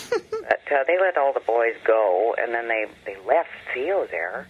but 0.09 0.61
uh, 0.71 0.83
they 0.87 0.99
let 0.99 1.17
all 1.17 1.31
the 1.33 1.39
boys 1.41 1.75
go, 1.85 2.35
and 2.37 2.53
then 2.53 2.67
they 2.67 2.85
they 3.05 3.15
left 3.27 3.49
Theo 3.73 4.05
there. 4.11 4.47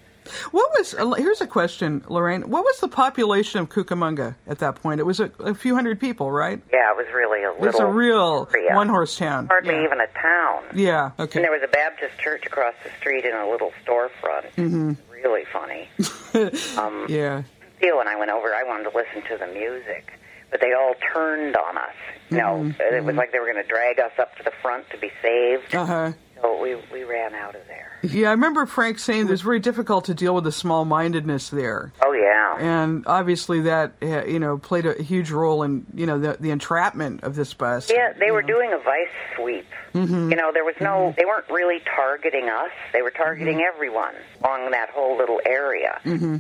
What 0.50 0.72
was? 0.76 0.96
uh, 0.96 1.12
Here's 1.12 1.42
a 1.42 1.46
question, 1.46 2.04
Lorraine. 2.10 2.50
What 2.50 2.64
was 2.64 2.80
the 2.80 2.88
population 2.88 3.60
of 3.60 3.70
Cucamonga 3.70 4.34
at 4.48 4.58
that 4.58 4.74
point? 4.82 5.00
It 5.00 5.04
was 5.06 5.20
a, 5.20 5.30
a 5.40 5.54
few 5.54 5.76
hundred 5.76 6.00
people, 6.00 6.32
right? 6.32 6.60
Yeah, 6.74 6.92
it 6.92 6.98
was 6.98 7.06
really 7.14 7.44
a 7.44 7.52
It 7.52 7.60
was 7.60 7.80
a 7.80 7.86
real 7.86 8.50
one-horse 8.72 9.18
town. 9.18 9.46
hardly 9.48 9.76
yeah. 9.76 9.84
even 9.84 10.00
a 10.02 10.08
town. 10.20 10.64
Yeah. 10.74 11.12
Okay. 11.20 11.38
And 11.40 11.44
there 11.44 11.52
was 11.52 11.62
a 11.64 11.68
Baptist 11.68 12.18
church 12.18 12.48
across 12.48 12.74
the 12.84 12.90
street 13.00 13.24
in 13.24 13.36
a 13.36 13.48
little 13.48 13.72
storefront. 13.86 14.50
hmm 14.56 14.94
Really 15.26 15.46
funny. 15.52 15.90
um, 16.78 17.08
Yeah. 17.10 17.42
Theo 17.80 18.00
and 18.00 18.08
I 18.08 18.16
went 18.16 18.30
over. 18.30 18.54
I 18.54 18.64
wanted 18.64 18.92
to 18.92 18.96
listen 18.96 19.28
to 19.32 19.38
the 19.40 19.48
music, 19.52 20.14
but 20.52 20.62
they 20.62 20.72
all 20.74 20.94
turned 21.14 21.58
on 21.58 21.78
us. 21.80 21.96
You 22.30 22.38
know, 22.38 22.74
Mhm, 22.78 22.80
it 22.80 23.04
was 23.04 23.16
like 23.16 23.32
they 23.32 23.40
were 23.40 23.52
going 23.52 23.62
to 23.64 23.68
drag 23.68 24.00
us 24.00 24.12
up 24.20 24.36
to 24.38 24.44
the 24.44 24.52
front 24.62 24.88
to 24.92 24.98
be 24.98 25.12
saved. 25.24 25.74
Uh 25.74 25.86
huh. 25.86 26.12
So 26.42 26.62
we 26.62 26.76
we 26.94 27.04
ran 27.06 27.34
out 27.34 27.56
of 27.56 27.62
there. 27.68 27.95
Yeah, 28.14 28.30
I 28.30 28.32
remember 28.32 28.66
Frank 28.66 29.00
saying 29.00 29.28
it 29.28 29.30
was 29.30 29.42
very 29.42 29.60
difficult 29.60 30.06
to 30.06 30.14
deal 30.14 30.36
with 30.36 30.44
the 30.44 30.52
small-mindedness 30.52 31.50
there. 31.50 31.92
Oh 32.04 32.12
yeah. 32.14 32.58
And 32.58 33.06
obviously 33.08 33.62
that 33.62 33.94
uh, 34.02 34.26
you 34.26 34.40
know 34.40 34.58
played 34.58 34.86
a 34.86 35.02
huge 35.02 35.32
role 35.32 35.64
in 35.64 35.86
you 35.94 36.06
know 36.06 36.20
the 36.20 36.38
the 36.40 36.52
entrapment 36.52 37.24
of 37.24 37.36
this 37.36 37.54
bus. 37.54 37.90
Yeah, 37.90 38.14
they 38.20 38.32
were 38.32 38.42
doing 38.42 38.72
a 38.74 38.78
vice 38.78 39.08
sweep. 39.36 39.66
Mhm. 39.94 40.30
You 40.30 40.36
know, 40.36 40.52
there 40.54 40.66
was 40.66 40.76
no. 40.82 41.14
They 41.18 41.26
weren't 41.26 41.50
really 41.50 41.82
targeting 41.96 42.50
us. 42.50 42.72
They 42.94 43.02
were 43.02 43.12
targeting 43.12 43.62
everyone 43.62 44.14
along 44.44 44.72
that 44.72 44.90
whole 44.90 45.18
little 45.18 45.40
area. 45.46 46.00
hmm 46.04 46.38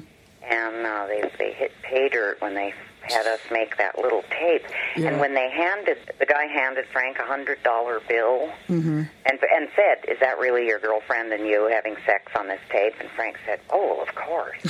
and 0.47 0.85
uh, 0.85 1.07
they 1.07 1.23
they 1.39 1.51
hit 1.53 1.71
pay 1.81 2.07
dirt 2.07 2.39
when 2.39 2.53
they 2.53 2.71
had 3.07 3.25
us 3.27 3.39
make 3.51 3.77
that 3.77 3.97
little 3.97 4.23
tape. 4.29 4.63
Yeah. 4.95 5.09
And 5.09 5.19
when 5.19 5.33
they 5.33 5.49
handed 5.49 5.97
the 6.19 6.25
guy 6.25 6.45
handed 6.45 6.85
Frank 6.91 7.17
a 7.19 7.23
hundred 7.25 7.61
dollar 7.63 8.01
bill 8.07 8.49
hmm 8.67 9.03
and 9.25 9.39
and 9.53 9.69
said, 9.75 10.09
"Is 10.09 10.19
that 10.19 10.37
really 10.39 10.65
your 10.67 10.79
girlfriend 10.79 11.31
and 11.33 11.45
you 11.47 11.67
having 11.71 11.95
sex 12.05 12.31
on 12.37 12.47
this 12.47 12.59
tape?" 12.69 12.93
And 12.99 13.09
Frank 13.11 13.37
said, 13.45 13.59
"Oh, 13.69 14.01
of 14.01 14.13
course." 14.15 14.61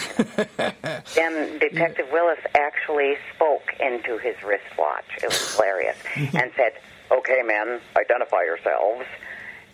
then 1.16 1.60
Detective 1.60 2.08
Willis 2.12 2.40
actually 2.56 3.16
spoke 3.36 3.74
into 3.80 4.18
his 4.18 4.36
wristwatch. 4.44 5.06
It 5.22 5.28
was 5.28 5.56
hilarious, 5.56 5.98
and 6.16 6.52
said, 6.56 6.74
"Okay, 7.12 7.42
men, 7.44 7.80
identify 7.98 8.44
yourselves." 8.44 9.06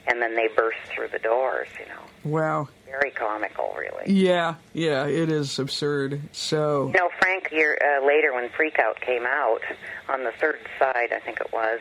And 0.08 0.20
then 0.22 0.36
they 0.36 0.48
burst 0.56 0.80
through 0.88 1.10
the 1.10 1.20
doors. 1.20 1.68
You 1.80 1.86
know, 1.86 2.02
Wow. 2.32 2.70
Very 2.92 3.11
comical, 3.11 3.74
really. 3.78 4.14
Yeah. 4.14 4.56
Yeah. 4.74 5.08
It 5.08 5.32
is 5.32 5.58
absurd. 5.60 6.22
So. 6.34 6.88
You 6.88 7.00
know, 7.00 7.10
Frank, 7.20 7.50
year 7.52 7.78
uh, 7.82 8.06
later 8.06 8.34
when 8.34 8.50
Freak 8.50 8.80
Out 8.80 9.00
came 9.00 9.26
out 9.26 9.61
on 10.10 10.24
the 10.26 10.32
third 10.34 10.60
side, 10.78 11.14
I 11.14 11.20
think 11.20 11.40
it 11.40 11.53
was, 11.53 11.80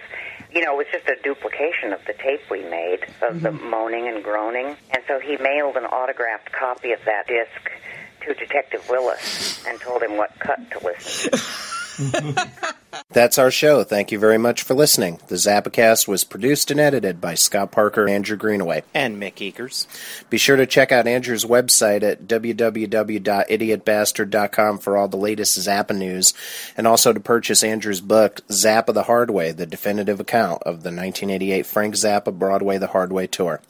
you 0.52 0.64
know, 0.64 0.74
it 0.74 0.76
was 0.78 0.86
just 0.92 1.08
a 1.08 1.20
duplication 1.22 1.92
of 1.92 2.00
the 2.06 2.12
tape 2.12 2.40
we 2.50 2.62
made 2.62 3.06
of 3.22 3.42
the 3.42 3.50
moaning 3.50 4.06
and 4.08 4.22
groaning. 4.22 4.76
And 4.90 5.02
so 5.08 5.18
he 5.18 5.36
mailed 5.38 5.76
an 5.76 5.84
autographed 5.84 6.52
copy 6.52 6.92
of 6.92 7.00
that 7.06 7.26
disc 7.26 7.70
to 8.26 8.34
Detective 8.34 8.88
Willis 8.88 9.64
and 9.66 9.80
told 9.80 10.02
him 10.02 10.16
what 10.16 10.38
cut 10.38 10.58
to 10.72 10.84
listen 10.84 11.32
to. 11.32 11.38
That's 13.12 13.38
our 13.38 13.50
show. 13.50 13.82
Thank 13.82 14.12
you 14.12 14.20
very 14.20 14.38
much 14.38 14.62
for 14.62 14.74
listening. 14.74 15.18
The 15.26 15.34
Zappacast 15.34 16.06
was 16.06 16.22
produced 16.22 16.70
and 16.70 16.78
edited 16.78 17.20
by 17.20 17.34
Scott 17.34 17.72
Parker, 17.72 18.08
Andrew 18.08 18.36
Greenaway, 18.36 18.84
and 18.94 19.20
Mick 19.20 19.34
Ekers. 19.36 19.88
Be 20.30 20.38
sure 20.38 20.56
to 20.56 20.66
check 20.66 20.92
out 20.92 21.08
Andrew's 21.08 21.44
website 21.44 22.04
at 22.04 22.28
www.idiotbastard.com 22.28 24.78
for 24.78 24.96
all 24.96 25.08
the 25.08 25.16
latest 25.16 25.58
Zappa 25.58 25.96
news, 25.96 26.32
and 26.76 26.86
also 26.86 27.12
to 27.12 27.18
purchase 27.18 27.64
Andrew's 27.64 28.00
book, 28.00 28.42
Zappa 28.48 28.94
the 28.94 29.02
Hard 29.04 29.30
Way, 29.30 29.52
the 29.52 29.66
definitive 29.66 30.20
account 30.20 30.62
of 30.62 30.84
the 30.84 30.90
1988 30.90 31.66
Frank 31.66 31.94
Zappa 31.94 32.32
Broadway 32.32 32.78
the 32.78 32.86
Hard 32.88 33.12
Way 33.12 33.26
tour. 33.26 33.60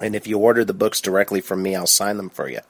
And 0.00 0.14
if 0.14 0.26
you 0.26 0.38
order 0.38 0.64
the 0.64 0.74
books 0.74 1.00
directly 1.00 1.40
from 1.40 1.62
me, 1.62 1.76
I'll 1.76 1.86
sign 1.86 2.16
them 2.16 2.30
for 2.30 2.48
you. 2.48 2.60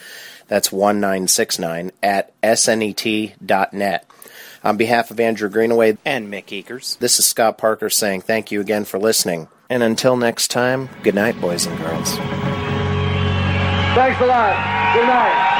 that's 0.51 0.69
1969, 0.69 1.91
at 2.03 2.41
snet.net. 2.41 4.05
On 4.65 4.75
behalf 4.75 5.09
of 5.09 5.17
Andrew 5.21 5.47
Greenaway 5.47 5.97
and 6.03 6.27
Mick 6.27 6.47
Ekers, 6.47 6.97
this 6.99 7.19
is 7.19 7.25
Scott 7.25 7.57
Parker 7.57 7.89
saying 7.89 8.19
thank 8.19 8.51
you 8.51 8.59
again 8.59 8.83
for 8.83 8.99
listening. 8.99 9.47
And 9.69 9.81
until 9.81 10.17
next 10.17 10.49
time, 10.49 10.89
good 11.03 11.15
night, 11.15 11.39
boys 11.39 11.65
and 11.65 11.77
girls. 11.79 12.17
Thanks 13.95 14.19
a 14.19 14.25
lot. 14.25 14.93
Good 14.93 15.07
night. 15.07 15.50